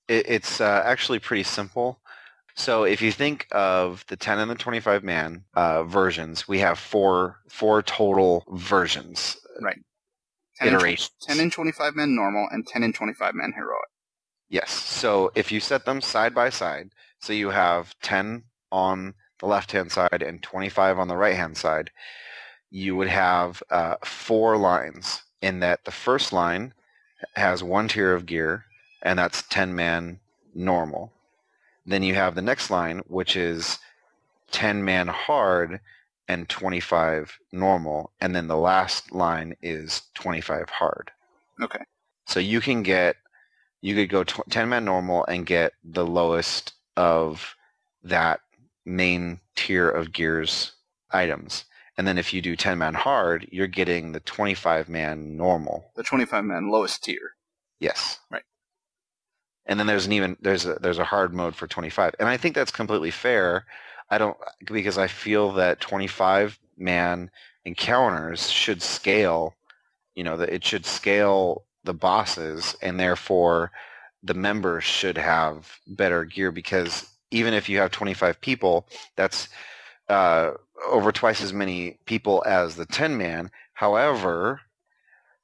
it's 0.07 0.59
uh, 0.59 0.83
actually 0.85 1.19
pretty 1.19 1.43
simple. 1.43 2.01
So 2.55 2.83
if 2.83 3.01
you 3.01 3.11
think 3.13 3.47
of 3.51 4.05
the 4.07 4.17
10 4.17 4.39
and 4.39 4.51
the 4.51 4.55
25 4.55 5.03
man 5.03 5.45
uh, 5.53 5.83
versions, 5.83 6.47
we 6.47 6.59
have 6.59 6.77
four 6.77 7.39
four 7.49 7.81
total 7.81 8.43
versions. 8.49 9.37
Right. 9.61 9.79
10 10.57 10.67
iterations. 10.67 11.11
And, 11.27 11.37
10 11.37 11.43
and 11.45 11.51
25 11.53 11.95
man 11.95 12.15
normal 12.15 12.47
and 12.51 12.67
10 12.67 12.83
and 12.83 12.93
25 12.93 13.33
man 13.35 13.53
heroic. 13.55 13.87
Yes. 14.49 14.71
So 14.71 15.31
if 15.33 15.51
you 15.51 15.61
set 15.61 15.85
them 15.85 16.01
side 16.01 16.35
by 16.35 16.49
side, 16.49 16.89
so 17.19 17.31
you 17.31 17.49
have 17.51 17.95
10 18.01 18.43
on 18.71 19.13
the 19.41 19.47
left-hand 19.47 19.91
side 19.91 20.23
and 20.25 20.41
25 20.41 20.97
on 20.97 21.07
the 21.07 21.17
right-hand 21.17 21.57
side, 21.57 21.91
you 22.69 22.95
would 22.95 23.09
have 23.09 23.61
uh, 23.69 23.95
four 24.03 24.55
lines 24.55 25.23
in 25.41 25.59
that 25.59 25.83
the 25.83 25.91
first 25.91 26.31
line 26.31 26.73
has 27.35 27.63
one 27.63 27.87
tier 27.87 28.13
of 28.13 28.25
gear, 28.25 28.65
and 29.01 29.19
that's 29.19 29.41
10-man 29.43 30.19
normal. 30.55 31.11
Then 31.85 32.03
you 32.03 32.13
have 32.13 32.35
the 32.35 32.41
next 32.41 32.69
line, 32.69 33.01
which 33.07 33.35
is 33.35 33.79
10-man 34.51 35.07
hard 35.07 35.81
and 36.27 36.47
25 36.47 37.39
normal, 37.51 38.11
and 38.21 38.35
then 38.35 38.47
the 38.47 38.57
last 38.57 39.11
line 39.11 39.55
is 39.61 40.03
25 40.13 40.69
hard. 40.69 41.11
Okay. 41.61 41.83
So 42.27 42.39
you 42.39 42.61
can 42.61 42.83
get, 42.83 43.17
you 43.81 43.95
could 43.95 44.09
go 44.09 44.23
10-man 44.23 44.85
normal 44.85 45.25
and 45.25 45.45
get 45.45 45.73
the 45.83 46.05
lowest 46.05 46.73
of 46.95 47.55
that 48.03 48.41
main 48.85 49.39
tier 49.55 49.89
of 49.89 50.11
gears 50.11 50.73
items. 51.11 51.65
And 51.97 52.07
then 52.07 52.17
if 52.17 52.33
you 52.33 52.41
do 52.41 52.55
10 52.55 52.77
man 52.77 52.93
hard, 52.93 53.47
you're 53.51 53.67
getting 53.67 54.11
the 54.11 54.21
25 54.21 54.89
man 54.89 55.37
normal. 55.37 55.91
The 55.95 56.03
25 56.03 56.43
man 56.45 56.69
lowest 56.69 57.03
tier. 57.03 57.35
Yes. 57.79 58.19
Right. 58.29 58.43
And 59.65 59.79
then 59.79 59.87
there's 59.87 60.05
an 60.05 60.11
even 60.13 60.37
there's 60.41 60.65
a 60.65 60.75
there's 60.75 60.99
a 60.99 61.03
hard 61.03 61.33
mode 61.33 61.55
for 61.55 61.67
25. 61.67 62.15
And 62.19 62.27
I 62.27 62.37
think 62.37 62.55
that's 62.55 62.71
completely 62.71 63.11
fair. 63.11 63.65
I 64.09 64.17
don't 64.17 64.37
because 64.65 64.97
I 64.97 65.07
feel 65.07 65.51
that 65.53 65.79
25 65.79 66.59
man 66.77 67.29
encounters 67.65 68.49
should 68.49 68.81
scale, 68.81 69.55
you 70.15 70.23
know, 70.23 70.37
that 70.37 70.49
it 70.49 70.65
should 70.65 70.85
scale 70.85 71.65
the 71.83 71.93
bosses 71.93 72.75
and 72.81 72.99
therefore 72.99 73.71
the 74.23 74.33
members 74.33 74.83
should 74.83 75.17
have 75.17 75.79
better 75.87 76.25
gear 76.25 76.51
because 76.51 77.09
even 77.31 77.53
if 77.53 77.69
you 77.69 77.77
have 77.79 77.91
25 77.91 78.39
people, 78.41 78.87
that's 79.15 79.49
uh, 80.09 80.51
over 80.87 81.11
twice 81.11 81.41
as 81.41 81.53
many 81.53 81.97
people 82.05 82.43
as 82.45 82.75
the 82.75 82.85
10 82.85 83.17
man. 83.17 83.49
However, 83.73 84.61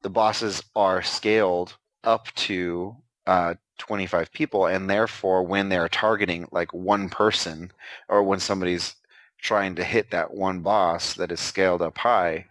the 0.01 0.09
bosses 0.09 0.61
are 0.75 1.01
scaled 1.01 1.77
up 2.03 2.27
to 2.35 2.95
uh, 3.25 3.55
25 3.77 4.31
people, 4.31 4.65
and 4.65 4.89
therefore, 4.89 5.43
when 5.43 5.69
they're 5.69 5.89
targeting 5.89 6.47
like 6.51 6.73
one 6.73 7.09
person, 7.09 7.71
or 8.07 8.23
when 8.23 8.39
somebody's 8.39 8.95
trying 9.41 9.75
to 9.75 9.83
hit 9.83 10.11
that 10.11 10.33
one 10.33 10.61
boss 10.61 11.13
that 11.13 11.31
is 11.31 11.39
scaled 11.39 11.81
up 11.81 11.97
high, 11.97 12.45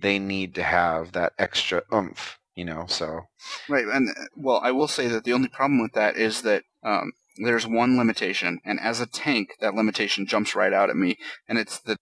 they 0.00 0.18
need 0.18 0.54
to 0.54 0.62
have 0.62 1.12
that 1.12 1.32
extra 1.38 1.82
oomph, 1.92 2.38
you 2.54 2.64
know. 2.64 2.84
So 2.88 3.20
right, 3.68 3.84
and 3.84 4.08
well, 4.36 4.60
I 4.62 4.72
will 4.72 4.88
say 4.88 5.06
that 5.08 5.24
the 5.24 5.32
only 5.32 5.48
problem 5.48 5.80
with 5.80 5.92
that 5.92 6.16
is 6.16 6.42
that 6.42 6.64
um, 6.82 7.12
there's 7.36 7.66
one 7.66 7.96
limitation, 7.96 8.60
and 8.64 8.78
as 8.80 9.00
a 9.00 9.06
tank, 9.06 9.56
that 9.60 9.74
limitation 9.74 10.26
jumps 10.26 10.54
right 10.54 10.72
out 10.72 10.90
at 10.90 10.96
me, 10.96 11.16
and 11.48 11.58
it's 11.58 11.78
that 11.80 11.96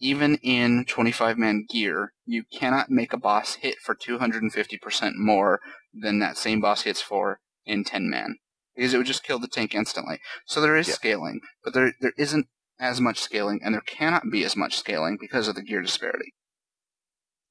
even 0.00 0.36
in 0.36 0.84
25 0.86 1.36
man 1.36 1.66
gear, 1.68 2.12
you 2.24 2.44
cannot 2.50 2.90
make 2.90 3.12
a 3.12 3.18
boss 3.18 3.56
hit 3.56 3.76
for 3.82 3.94
250% 3.94 5.12
more 5.16 5.60
than 5.92 6.18
that 6.20 6.38
same 6.38 6.60
boss 6.60 6.82
hits 6.82 7.02
for 7.02 7.40
in 7.66 7.84
10 7.84 8.08
man. 8.08 8.36
Because 8.74 8.94
it 8.94 8.96
would 8.96 9.06
just 9.06 9.24
kill 9.24 9.38
the 9.38 9.48
tank 9.48 9.74
instantly. 9.74 10.18
So 10.46 10.60
there 10.60 10.76
is 10.76 10.88
yeah. 10.88 10.94
scaling, 10.94 11.40
but 11.62 11.74
there 11.74 11.92
there 12.00 12.14
isn't 12.16 12.46
as 12.78 13.00
much 13.00 13.18
scaling, 13.18 13.60
and 13.62 13.74
there 13.74 13.82
cannot 13.82 14.30
be 14.32 14.42
as 14.44 14.56
much 14.56 14.78
scaling 14.78 15.18
because 15.20 15.48
of 15.48 15.54
the 15.54 15.62
gear 15.62 15.82
disparity. 15.82 16.32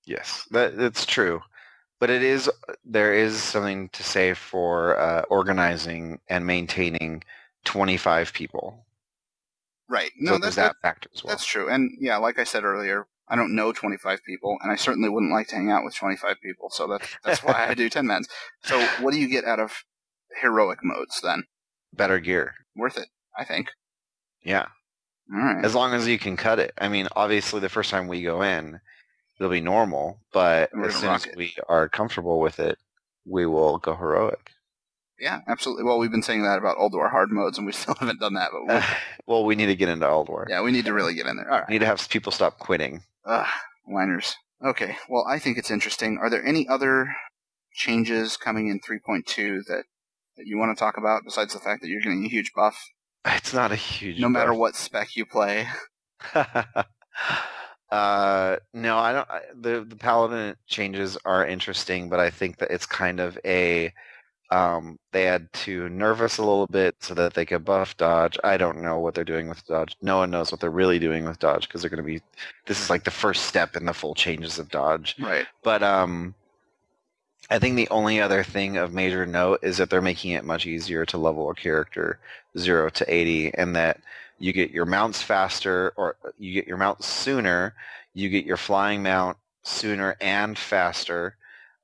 Yes, 0.06 0.48
that, 0.50 0.76
that's 0.76 1.06
true 1.06 1.42
but 2.00 2.10
it 2.10 2.24
is 2.24 2.50
there 2.86 3.14
is 3.14 3.42
something 3.42 3.90
to 3.90 4.04
say 4.04 4.34
for 4.34 4.98
uh, 4.98 5.22
organizing 5.30 6.20
and 6.28 6.46
maintaining 6.46 7.24
25 7.66 8.34
people. 8.34 8.86
Right. 9.90 10.12
No, 10.20 10.34
so 10.34 10.40
that's 10.40 10.56
that 10.56 10.76
factor 10.82 11.10
as 11.14 11.24
well. 11.24 11.32
That's 11.32 11.46
true. 11.46 11.68
And 11.70 11.92
yeah, 12.00 12.18
like 12.18 12.38
I 12.40 12.44
said 12.44 12.64
earlier, 12.64 13.08
I 13.28 13.36
don't 13.36 13.56
know 13.56 13.72
25 13.72 14.24
people, 14.24 14.58
and 14.62 14.72
I 14.72 14.76
certainly 14.76 15.10
wouldn't 15.10 15.32
like 15.32 15.48
to 15.48 15.56
hang 15.56 15.72
out 15.72 15.84
with 15.84 15.96
25 15.96 16.36
people. 16.42 16.70
So 16.70 16.88
that's 16.88 17.08
that's 17.24 17.44
why 17.44 17.68
I 17.68 17.74
do 17.74 17.90
10 17.90 18.06
mans. 18.06 18.28
So 18.64 18.80
what 19.02 19.14
do 19.14 19.20
you 19.20 19.28
get 19.28 19.46
out 19.46 19.60
of 19.60 19.84
heroic 20.42 20.80
modes 20.84 21.22
then? 21.22 21.44
better 21.92 22.20
gear. 22.20 22.54
Worth 22.76 22.98
it, 22.98 23.08
I 23.38 23.44
think. 23.44 23.72
Yeah, 24.44 24.68
All 25.34 25.40
right. 25.42 25.66
as 25.66 25.76
long 25.76 25.94
as 25.94 26.08
you 26.08 26.18
can 26.20 26.38
cut 26.38 26.60
it. 26.60 26.72
I 26.78 26.88
mean, 26.88 27.08
obviously, 27.16 27.60
the 27.60 27.68
first 27.68 27.90
time 27.90 28.08
we 28.08 28.22
go 28.22 28.42
in, 28.42 28.80
it'll 29.40 29.52
be 29.52 29.62
normal, 29.62 30.20
but 30.34 30.70
as 30.86 30.96
soon 30.96 31.10
as 31.10 31.26
it. 31.26 31.36
we 31.36 31.56
are 31.68 31.88
comfortable 31.90 32.40
with 32.40 32.60
it, 32.60 32.78
we 33.26 33.46
will 33.46 33.78
go 33.78 33.96
heroic. 33.96 34.52
yeah, 35.20 35.42
absolutely. 35.48 35.84
Well, 35.84 36.00
we've 36.00 36.12
been 36.12 36.24
saying 36.24 36.44
that 36.44 36.58
about 36.60 36.78
Ulduar 36.78 37.10
hard 37.12 37.32
modes, 37.32 37.58
and 37.58 37.66
we 37.68 37.74
still 37.82 37.96
haven't 38.00 38.20
done 38.20 38.34
that. 38.36 38.50
But 38.52 38.66
we'll, 38.66 38.84
well, 39.28 39.46
we 39.46 39.56
need 39.56 39.68
to 39.68 39.76
get 39.76 39.90
into 39.90 40.06
Ulduar. 40.06 40.46
yeah, 40.50 40.62
we 40.62 40.72
need 40.72 40.86
to 40.86 40.94
really 40.94 41.14
get 41.14 41.26
in 41.28 41.38
there. 41.38 41.52
All 41.52 41.62
We 41.68 41.74
need 41.76 41.80
to 41.80 41.86
have 41.86 42.08
people 42.10 42.32
stop 42.32 42.60
quitting. 42.60 43.04
Ugh, 43.26 43.48
whiners. 43.86 44.36
Okay. 44.66 44.98
Well, 45.08 45.26
I 45.30 45.40
think 45.40 45.58
it's 45.58 45.72
interesting. 45.72 46.18
Are 46.22 46.30
there 46.30 46.46
any 46.46 46.68
other 46.68 47.14
changes 47.74 48.36
coming 48.36 48.68
in 48.68 48.80
3.2 48.82 49.64
that 49.68 49.84
that 50.38 50.46
you 50.48 50.58
want 50.58 50.76
to 50.76 50.80
talk 50.80 50.98
about 50.98 51.24
besides 51.24 51.54
the 51.54 51.60
fact 51.60 51.82
that 51.82 51.88
you're 51.90 52.02
getting 52.02 52.26
a 52.26 52.30
huge 52.30 52.52
buff 52.54 52.90
It's 53.26 53.54
not 53.54 53.72
a 53.72 53.76
huge. 53.76 54.20
no 54.20 54.28
matter 54.30 54.54
what 54.54 54.76
spec 54.76 55.16
you 55.16 55.26
play? 55.26 55.68
uh, 57.92 58.58
no, 58.74 58.98
I 58.98 59.14
don't. 59.14 59.30
I, 59.30 59.42
the 59.60 59.86
the 59.88 59.96
paladin 59.96 60.56
changes 60.68 61.18
are 61.26 61.46
interesting, 61.46 62.10
but 62.10 62.20
I 62.20 62.30
think 62.30 62.58
that 62.58 62.72
it's 62.72 62.86
kind 62.86 63.20
of 63.20 63.38
a. 63.46 63.94
Um, 64.52 64.98
they 65.12 65.26
had 65.26 65.52
to 65.54 65.90
nerf 65.90 66.22
us 66.22 66.40
a 66.40 66.42
little 66.42 66.66
bit 66.66 66.96
so 67.00 67.14
that 67.14 67.36
they 67.36 67.46
could 67.46 67.64
buff 67.64 67.96
dodge. 67.98 68.36
I 68.44 68.58
don't 68.58 68.82
know 68.82 68.98
what 68.98 69.14
they're 69.14 69.24
doing 69.24 69.48
with 69.48 69.64
dodge. 69.68 69.96
No 70.02 70.18
one 70.18 70.32
knows 70.32 70.52
what 70.52 70.60
they're 70.60 70.72
really 70.72 70.98
doing 70.98 71.26
with 71.26 71.38
dodge 71.38 71.68
because 71.68 71.82
they're 71.82 71.90
going 71.90 72.04
to 72.04 72.04
be. 72.04 72.22
This 72.66 72.82
is 72.82 72.90
like 72.90 73.04
the 73.04 73.12
first 73.12 73.46
step 73.46 73.76
in 73.76 73.86
the 73.86 73.94
full 73.94 74.16
changes 74.16 74.58
of 74.58 74.70
dodge. 74.70 75.16
Right. 75.20 75.46
But 75.64 75.84
um, 75.84 76.34
I 77.52 77.60
think 77.60 77.76
the 77.76 77.90
only 77.90 78.20
other 78.20 78.44
thing 78.44 78.78
of 78.78 78.94
major 78.94 79.26
note 79.26 79.60
is 79.64 79.78
that 79.78 79.90
they're 79.90 80.02
making 80.02 80.32
it 80.32 80.44
much 80.46 80.66
easier 80.66 81.06
to 81.06 81.18
level 81.18 81.50
a 81.50 81.56
character 81.56 82.20
zero 82.58 82.90
to 82.90 83.14
eighty, 83.14 83.54
and 83.54 83.76
that 83.76 84.00
you 84.40 84.54
get 84.54 84.72
your 84.72 84.86
mounts 84.86 85.22
faster, 85.22 85.94
or 85.98 86.16
you 86.38 86.54
get 86.54 86.68
your 86.68 86.78
mounts 86.78 87.06
sooner. 87.08 87.76
You 88.14 88.30
get 88.30 88.46
your 88.46 88.58
flying 88.58 89.04
mount 89.04 89.38
sooner 89.64 90.16
and 90.22 90.58
faster. 90.58 91.36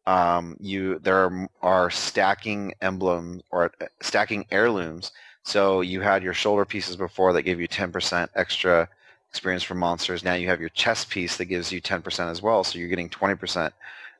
Um, 0.07 0.55
you 0.59 0.99
there 0.99 1.25
are, 1.25 1.49
are 1.61 1.89
stacking 1.89 2.73
emblems 2.81 3.43
or 3.51 3.71
uh, 3.81 3.85
stacking 4.01 4.45
heirlooms. 4.51 5.11
So 5.43 5.81
you 5.81 6.01
had 6.01 6.23
your 6.23 6.33
shoulder 6.33 6.65
pieces 6.65 6.95
before 6.95 7.33
that 7.33 7.43
gave 7.43 7.59
you 7.59 7.67
ten 7.67 7.91
percent 7.91 8.31
extra 8.35 8.87
experience 9.29 9.63
for 9.63 9.75
monsters. 9.75 10.23
Now 10.23 10.35
you 10.35 10.47
have 10.47 10.59
your 10.59 10.69
chest 10.69 11.09
piece 11.09 11.37
that 11.37 11.45
gives 11.45 11.71
you 11.71 11.81
ten 11.81 12.01
percent 12.01 12.29
as 12.29 12.41
well. 12.41 12.63
So 12.63 12.79
you're 12.79 12.87
getting 12.87 13.09
twenty 13.09 13.35
percent 13.35 13.73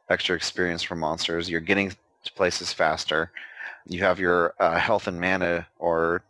extra 0.09 0.35
experience 0.35 0.83
for 0.83 0.95
monsters. 0.95 1.49
You're 1.49 1.61
getting 1.61 1.89
to 1.89 2.33
places 2.33 2.73
faster. 2.73 3.31
You 3.87 4.03
have 4.03 4.19
your 4.19 4.53
uh, 4.59 4.79
health 4.79 5.07
and 5.07 5.21
mana 5.21 5.67
or 5.77 6.23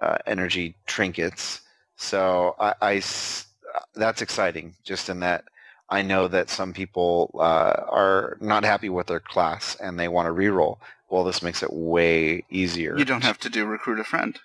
uh, 0.00 0.18
energy 0.26 0.76
trinkets. 0.86 1.60
So 1.96 2.54
I—that's 2.58 4.22
exciting. 4.22 4.74
Just 4.84 5.08
in 5.08 5.20
that 5.20 5.44
I 5.90 6.02
know 6.02 6.28
that 6.28 6.48
some 6.48 6.72
people 6.72 7.34
uh, 7.34 7.82
are 7.88 8.36
not 8.40 8.64
happy 8.64 8.88
with 8.88 9.08
their 9.08 9.20
class 9.20 9.76
and 9.76 9.98
they 9.98 10.08
want 10.08 10.26
to 10.26 10.32
reroll. 10.32 10.78
Well, 11.10 11.24
this 11.24 11.42
makes 11.42 11.64
it 11.64 11.72
way 11.72 12.44
easier. 12.48 12.96
You 12.96 13.04
don't 13.04 13.24
have 13.24 13.38
to 13.38 13.50
do 13.50 13.66
recruit 13.66 13.98
a 13.98 14.04
friend. 14.04 14.38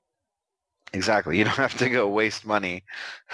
Exactly. 0.92 1.38
You 1.38 1.44
don't 1.44 1.54
have 1.58 1.78
to 1.78 1.90
go 1.90 2.08
waste 2.08 2.46
money 2.46 2.84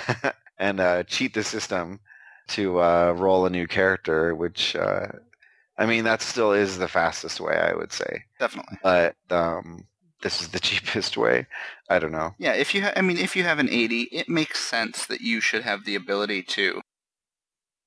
and 0.57 0.81
uh, 0.81 1.03
cheat 1.03 1.33
the 1.33 1.43
system 1.43 2.01
to 2.49 2.81
uh, 2.81 3.13
roll 3.17 3.45
a 3.45 3.49
new 3.49 3.65
character, 3.65 4.35
which, 4.35 4.75
uh, 4.75 5.07
I 5.77 5.85
mean, 5.85 6.03
that 6.03 6.21
still 6.21 6.51
is 6.51 6.77
the 6.77 6.89
fastest 6.89 7.39
way, 7.39 7.55
I 7.55 7.73
would 7.73 7.93
say. 7.93 8.25
Definitely. 8.39 8.77
But 8.83 9.15
um, 9.29 9.85
this 10.21 10.41
is 10.41 10.49
the 10.49 10.59
cheapest 10.67 11.17
way. 11.17 11.47
I 11.89 11.99
don't 11.99 12.11
know. 12.11 12.35
Yeah, 12.37 12.53
if 12.53 12.73
you 12.73 12.83
ha- 12.83 12.93
I 12.95 13.01
mean 13.01 13.17
if 13.17 13.35
you 13.35 13.43
have 13.43 13.59
an 13.59 13.69
80, 13.69 14.03
it 14.11 14.29
makes 14.29 14.59
sense 14.59 15.05
that 15.05 15.21
you 15.21 15.41
should 15.41 15.63
have 15.63 15.85
the 15.85 15.95
ability 15.95 16.43
to 16.43 16.81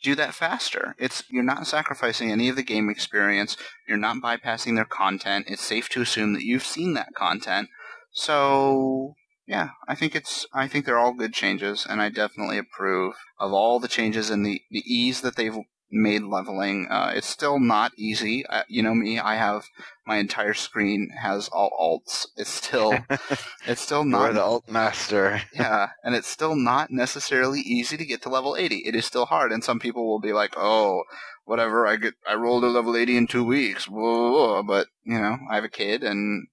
do 0.03 0.15
that 0.15 0.35
faster. 0.35 0.95
It's 0.99 1.25
you're 1.31 1.43
not 1.43 1.67
sacrificing 1.67 2.31
any 2.31 2.49
of 2.49 2.57
the 2.57 2.63
game 2.63 2.91
experience, 2.91 3.57
you're 3.89 3.97
not 3.97 4.19
bypassing 4.23 4.77
their 4.77 4.85
content. 4.85 5.47
It's 5.49 5.65
safe 5.65 5.89
to 5.91 6.03
assume 6.03 6.35
that 6.35 6.45
you've 6.45 6.65
seen 6.65 6.95
that 6.95 7.15
content. 7.15 7.71
So, 8.13 9.15
yeah, 9.47 9.71
I 9.89 9.95
think 9.95 10.15
it's 10.15 10.47
I 10.53 10.69
think 10.69 10.85
they're 10.85 10.99
all 10.99 11.15
good 11.15 11.33
changes 11.33 11.87
and 11.89 12.01
I 12.01 12.11
definitely 12.11 12.59
approve 12.59 13.15
of 13.41 13.53
all 13.53 13.81
the 13.81 13.89
changes 13.89 14.31
and 14.31 14.45
the 14.47 14.61
the 14.71 14.85
ease 14.87 15.23
that 15.23 15.37
they've 15.37 15.59
made 15.95 16.23
leveling. 16.23 16.89
Uh, 16.91 17.13
it's 17.15 17.27
still 17.27 17.59
not 17.59 17.93
easy. 17.97 18.45
Uh, 18.47 18.65
you 18.69 18.83
know 18.83 18.95
me, 18.95 19.19
I 19.19 19.37
have 19.37 19.65
my 20.07 20.17
entire 20.17 20.53
screen 20.53 21.11
has 21.23 21.49
all 21.49 21.71
alts. 21.81 22.27
It's 22.37 22.51
still 22.51 22.99
it's 23.67 23.81
still 23.81 24.05
not 24.05 24.25
You're 24.25 24.33
the 24.35 24.43
alt 24.43 24.69
master. 24.69 25.41
yeah, 25.55 25.91
and 26.03 26.15
it's 26.15 26.29
still 26.29 26.57
not 26.57 26.91
necessarily 26.91 27.61
easy 27.61 27.97
to 27.97 28.05
get 28.05 28.23
to 28.23 28.29
level 28.29 28.57
80. 28.57 28.79
It 28.79 28.95
is 28.95 29.07
still 29.07 29.27
hard, 29.27 29.53
and 29.53 29.63
some 29.63 29.79
people 29.79 30.07
will 30.07 30.21
be 30.21 30.33
like, 30.33 30.55
"Oh, 30.57 31.05
whatever, 31.45 31.87
I 31.87 31.97
get, 31.97 32.15
I 32.29 32.35
rolled 32.35 32.65
to 32.65 32.69
level 32.69 32.97
80 32.97 33.17
in 33.17 33.27
two 33.27 33.45
weeks." 33.45 33.89
Whoa. 33.89 34.63
But 34.63 34.89
you 35.05 35.19
know, 35.19 35.39
I 35.51 35.55
have 35.55 35.65
a 35.65 35.69
kid, 35.69 36.03
and 36.03 36.49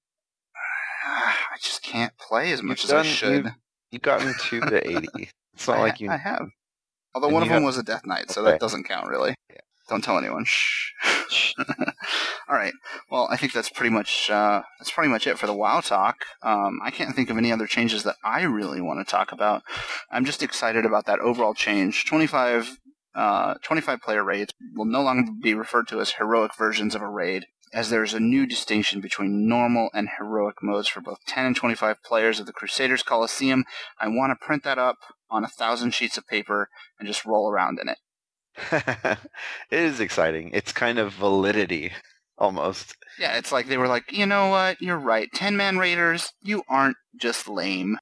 I 1.06 1.58
just 1.60 1.82
can't 1.84 2.18
play 2.18 2.52
as 2.52 2.62
much 2.62 2.84
You've 2.84 2.94
as 2.94 3.06
I 3.06 3.10
should. 3.10 3.46
You've, 3.46 3.54
you've 3.92 4.02
gotten 4.02 4.34
two 4.40 4.62
to 4.62 4.88
80. 4.88 5.08
It's 5.54 5.68
not 5.68 5.80
I, 5.80 5.82
like 5.82 6.00
you... 6.00 6.10
I 6.10 6.16
have. 6.16 6.48
Although 7.14 7.28
And 7.28 7.34
one 7.34 7.44
of 7.44 7.50
them 7.50 7.56
have- 7.56 7.64
was 7.66 7.78
a 7.78 7.84
death 7.84 8.06
knight, 8.06 8.32
so 8.32 8.42
Okay. 8.42 8.52
that 8.52 8.60
doesn't 8.60 8.84
count 8.86 9.08
really. 9.08 9.36
Yeah. 9.50 9.58
Don't 9.90 10.04
tell 10.04 10.18
anyone. 10.18 10.46
Shh. 10.48 10.92
All 12.48 12.56
right. 12.56 12.74
Well, 13.10 13.28
I 13.30 13.38
think 13.38 13.52
that's 13.54 13.70
pretty 13.70 13.90
much 13.90 14.30
uh, 14.30 14.62
that's 14.80 14.92
pretty 14.92 15.10
much 15.10 15.28
it 15.28 15.38
for 15.40 15.48
the 15.48 15.54
WoW 15.54 15.82
talk. 15.82 16.26
Um, 16.42 16.80
I 16.84 16.92
can't 16.92 17.16
think 17.16 17.30
of 17.30 17.38
any 17.38 17.52
other 17.52 17.68
changes 17.68 18.04
that 18.04 18.16
I 18.24 18.44
really 18.44 18.82
want 18.82 19.06
to 19.06 19.10
talk 19.10 19.32
about. 19.32 19.64
I'm 20.12 20.26
just 20.26 20.42
excited 20.44 20.86
about 20.86 21.06
that 21.08 21.20
overall 21.20 21.54
change. 21.54 22.06
25, 22.06 22.78
uh, 23.16 23.56
25 23.64 24.02
player 24.02 24.24
raids 24.24 24.54
will 24.76 24.86
no 24.86 25.02
longer 25.02 25.32
be 25.42 25.54
referred 25.54 25.88
to 25.90 26.00
as 26.00 26.12
heroic 26.12 26.56
versions 26.58 26.96
of 26.96 27.02
a 27.02 27.10
raid, 27.10 27.46
as 27.74 27.90
there 27.90 28.04
is 28.04 28.14
a 28.14 28.20
new 28.20 28.46
distinction 28.46 29.02
between 29.02 29.48
normal 29.48 29.90
and 29.94 30.10
heroic 30.18 30.62
modes 30.62 30.88
for 30.88 31.02
both 31.02 31.20
10 31.28 31.46
and 31.46 31.56
25 31.56 32.04
players 32.04 32.40
of 32.40 32.46
the 32.46 32.54
Crusaders 32.54 33.04
Coliseum. 33.04 33.64
I 34.00 34.08
want 34.08 34.32
to 34.32 34.46
print 34.46 34.64
that 34.64 34.78
up 34.78 34.98
on 35.30 35.44
a 35.44 35.50
thousand 35.50 35.94
sheets 35.94 36.18
of 36.18 36.28
paper 36.28 36.70
and 37.00 37.08
just 37.08 37.26
roll 37.26 37.50
around 37.50 37.80
in 37.80 37.90
it. 37.90 37.98
it 39.72 39.80
is 39.80 40.00
exciting. 40.00 40.52
It's 40.54 40.74
kind 40.74 41.00
of 41.00 41.14
validity, 41.14 41.92
almost. 42.38 42.96
Yeah, 43.18 43.38
it's 43.38 43.52
like 43.52 43.68
they 43.68 43.78
were 43.78 43.88
like, 43.88 44.12
you 44.12 44.26
know 44.26 44.50
what, 44.50 44.82
you're 44.82 44.98
right. 44.98 45.30
Ten 45.34 45.56
man 45.56 45.78
raiders, 45.78 46.34
you 46.42 46.64
aren't 46.68 46.98
just 47.16 47.48
lame. 47.48 47.98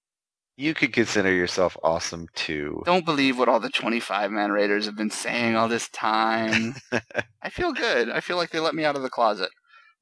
You 0.59 0.73
could 0.73 0.91
consider 0.91 1.31
yourself 1.31 1.77
awesome 1.83 2.27
too. 2.35 2.83
Don't 2.85 3.05
believe 3.05 3.39
what 3.39 3.47
all 3.47 3.61
the 3.61 3.69
25 3.69 4.29
man 4.29 4.51
raiders 4.51 4.87
have 4.87 4.97
been 4.97 5.09
saying 5.09 5.55
all 5.55 5.69
this 5.69 5.87
time. 5.87 6.75
I 7.41 7.49
feel 7.49 7.71
good. 7.71 8.09
I 8.09 8.19
feel 8.19 8.35
like 8.35 8.49
they 8.49 8.59
let 8.59 8.75
me 8.75 8.83
out 8.83 8.97
of 8.97 9.01
the 9.01 9.09
closet. 9.09 9.51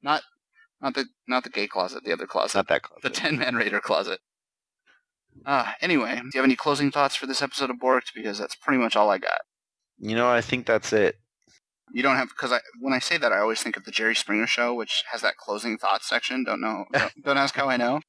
Not 0.02 0.22
not 0.80 0.94
the 0.94 1.06
not 1.26 1.44
the 1.44 1.50
gay 1.50 1.66
closet, 1.66 2.04
the 2.04 2.12
other 2.12 2.26
closet. 2.26 2.56
not 2.56 2.68
that 2.68 2.82
close. 2.82 3.00
The 3.02 3.10
10 3.10 3.38
man 3.38 3.56
raider 3.56 3.80
closet. 3.80 4.20
Uh, 5.46 5.72
anyway, 5.80 6.16
do 6.16 6.30
you 6.34 6.40
have 6.40 6.44
any 6.44 6.56
closing 6.56 6.90
thoughts 6.90 7.14
for 7.16 7.26
this 7.26 7.42
episode 7.42 7.70
of 7.70 7.76
Borked? 7.76 8.12
Because 8.14 8.38
that's 8.38 8.56
pretty 8.56 8.82
much 8.82 8.96
all 8.96 9.10
I 9.10 9.18
got. 9.18 9.40
You 9.98 10.16
know, 10.16 10.28
I 10.28 10.40
think 10.40 10.66
that's 10.66 10.92
it. 10.92 11.16
You 11.92 12.02
don't 12.02 12.16
have 12.16 12.28
because 12.28 12.52
I 12.52 12.60
when 12.80 12.92
I 12.92 12.98
say 12.98 13.16
that 13.18 13.32
I 13.32 13.38
always 13.38 13.62
think 13.62 13.76
of 13.76 13.84
the 13.84 13.90
Jerry 13.90 14.14
Springer 14.14 14.46
show, 14.46 14.74
which 14.74 15.04
has 15.10 15.22
that 15.22 15.36
closing 15.36 15.78
thoughts 15.78 16.08
section. 16.08 16.44
Don't 16.44 16.60
know. 16.60 16.84
Don't, 16.92 17.12
don't 17.24 17.38
ask 17.38 17.54
how 17.54 17.68
I 17.68 17.76
know. 17.76 18.00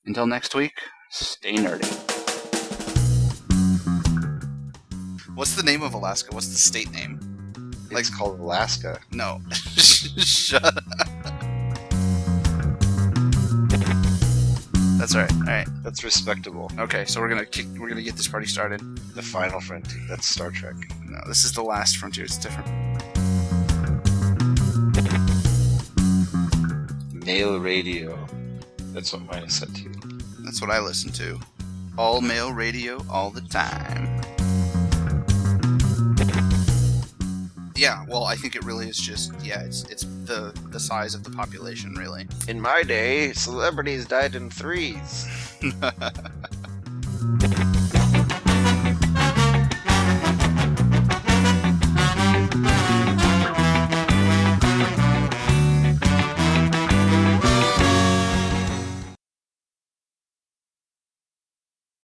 Until 0.05 0.27
next 0.27 0.55
week, 0.55 0.73
stay 1.09 1.55
nerdy. 1.55 2.14
What's 5.35 5.53
the 5.53 5.63
name 5.63 5.83
of 5.83 5.93
Alaska? 5.93 6.33
What's 6.33 6.47
the 6.47 6.57
state 6.57 6.89
name? 6.91 7.19
Like 7.91 8.01
it's 8.01 8.09
called 8.09 8.39
Alaska. 8.39 8.99
No. 9.11 9.41
Shut 9.51 10.63
up. 10.63 10.75
That's 14.97 15.13
all 15.13 15.21
right. 15.21 15.31
All 15.33 15.39
right. 15.41 15.67
That's 15.83 16.05
respectable. 16.05 16.71
Okay, 16.79 17.03
so 17.03 17.19
we're 17.19 17.27
gonna 17.27 17.45
kick, 17.45 17.65
we're 17.77 17.89
gonna 17.89 18.01
get 18.01 18.15
this 18.15 18.29
party 18.29 18.47
started. 18.47 18.79
The 19.13 19.21
final 19.21 19.59
frontier. 19.59 20.01
That's 20.07 20.25
Star 20.25 20.51
Trek. 20.51 20.75
No, 21.05 21.19
this 21.27 21.43
is 21.43 21.51
the 21.51 21.63
last 21.63 21.97
frontier. 21.97 22.23
It's 22.23 22.37
different. 22.37 22.69
Male 27.13 27.59
radio. 27.59 28.17
That's 28.93 29.11
what 29.11 29.23
mine 29.23 29.43
is 29.43 29.55
set 29.55 29.75
to. 29.75 29.89
That's 30.39 30.61
what 30.61 30.69
I 30.69 30.79
listen 30.79 31.11
to. 31.11 31.39
All 31.97 32.21
male 32.21 32.53
radio, 32.53 33.03
all 33.09 33.31
the 33.31 33.41
time. 33.41 34.21
Yeah, 37.75 38.05
well, 38.07 38.23
I 38.23 38.35
think 38.35 38.55
it 38.55 38.63
really 38.63 38.87
is 38.87 38.97
just 38.97 39.33
yeah, 39.43 39.61
it's 39.61 39.83
it's 39.83 40.03
the 40.23 40.57
the 40.69 40.79
size 40.79 41.13
of 41.13 41.23
the 41.23 41.29
population, 41.29 41.93
really. 41.93 42.27
In 42.47 42.59
my 42.59 42.83
day, 42.83 43.33
celebrities 43.33 44.05
died 44.05 44.35
in 44.35 44.49
threes. 44.49 45.27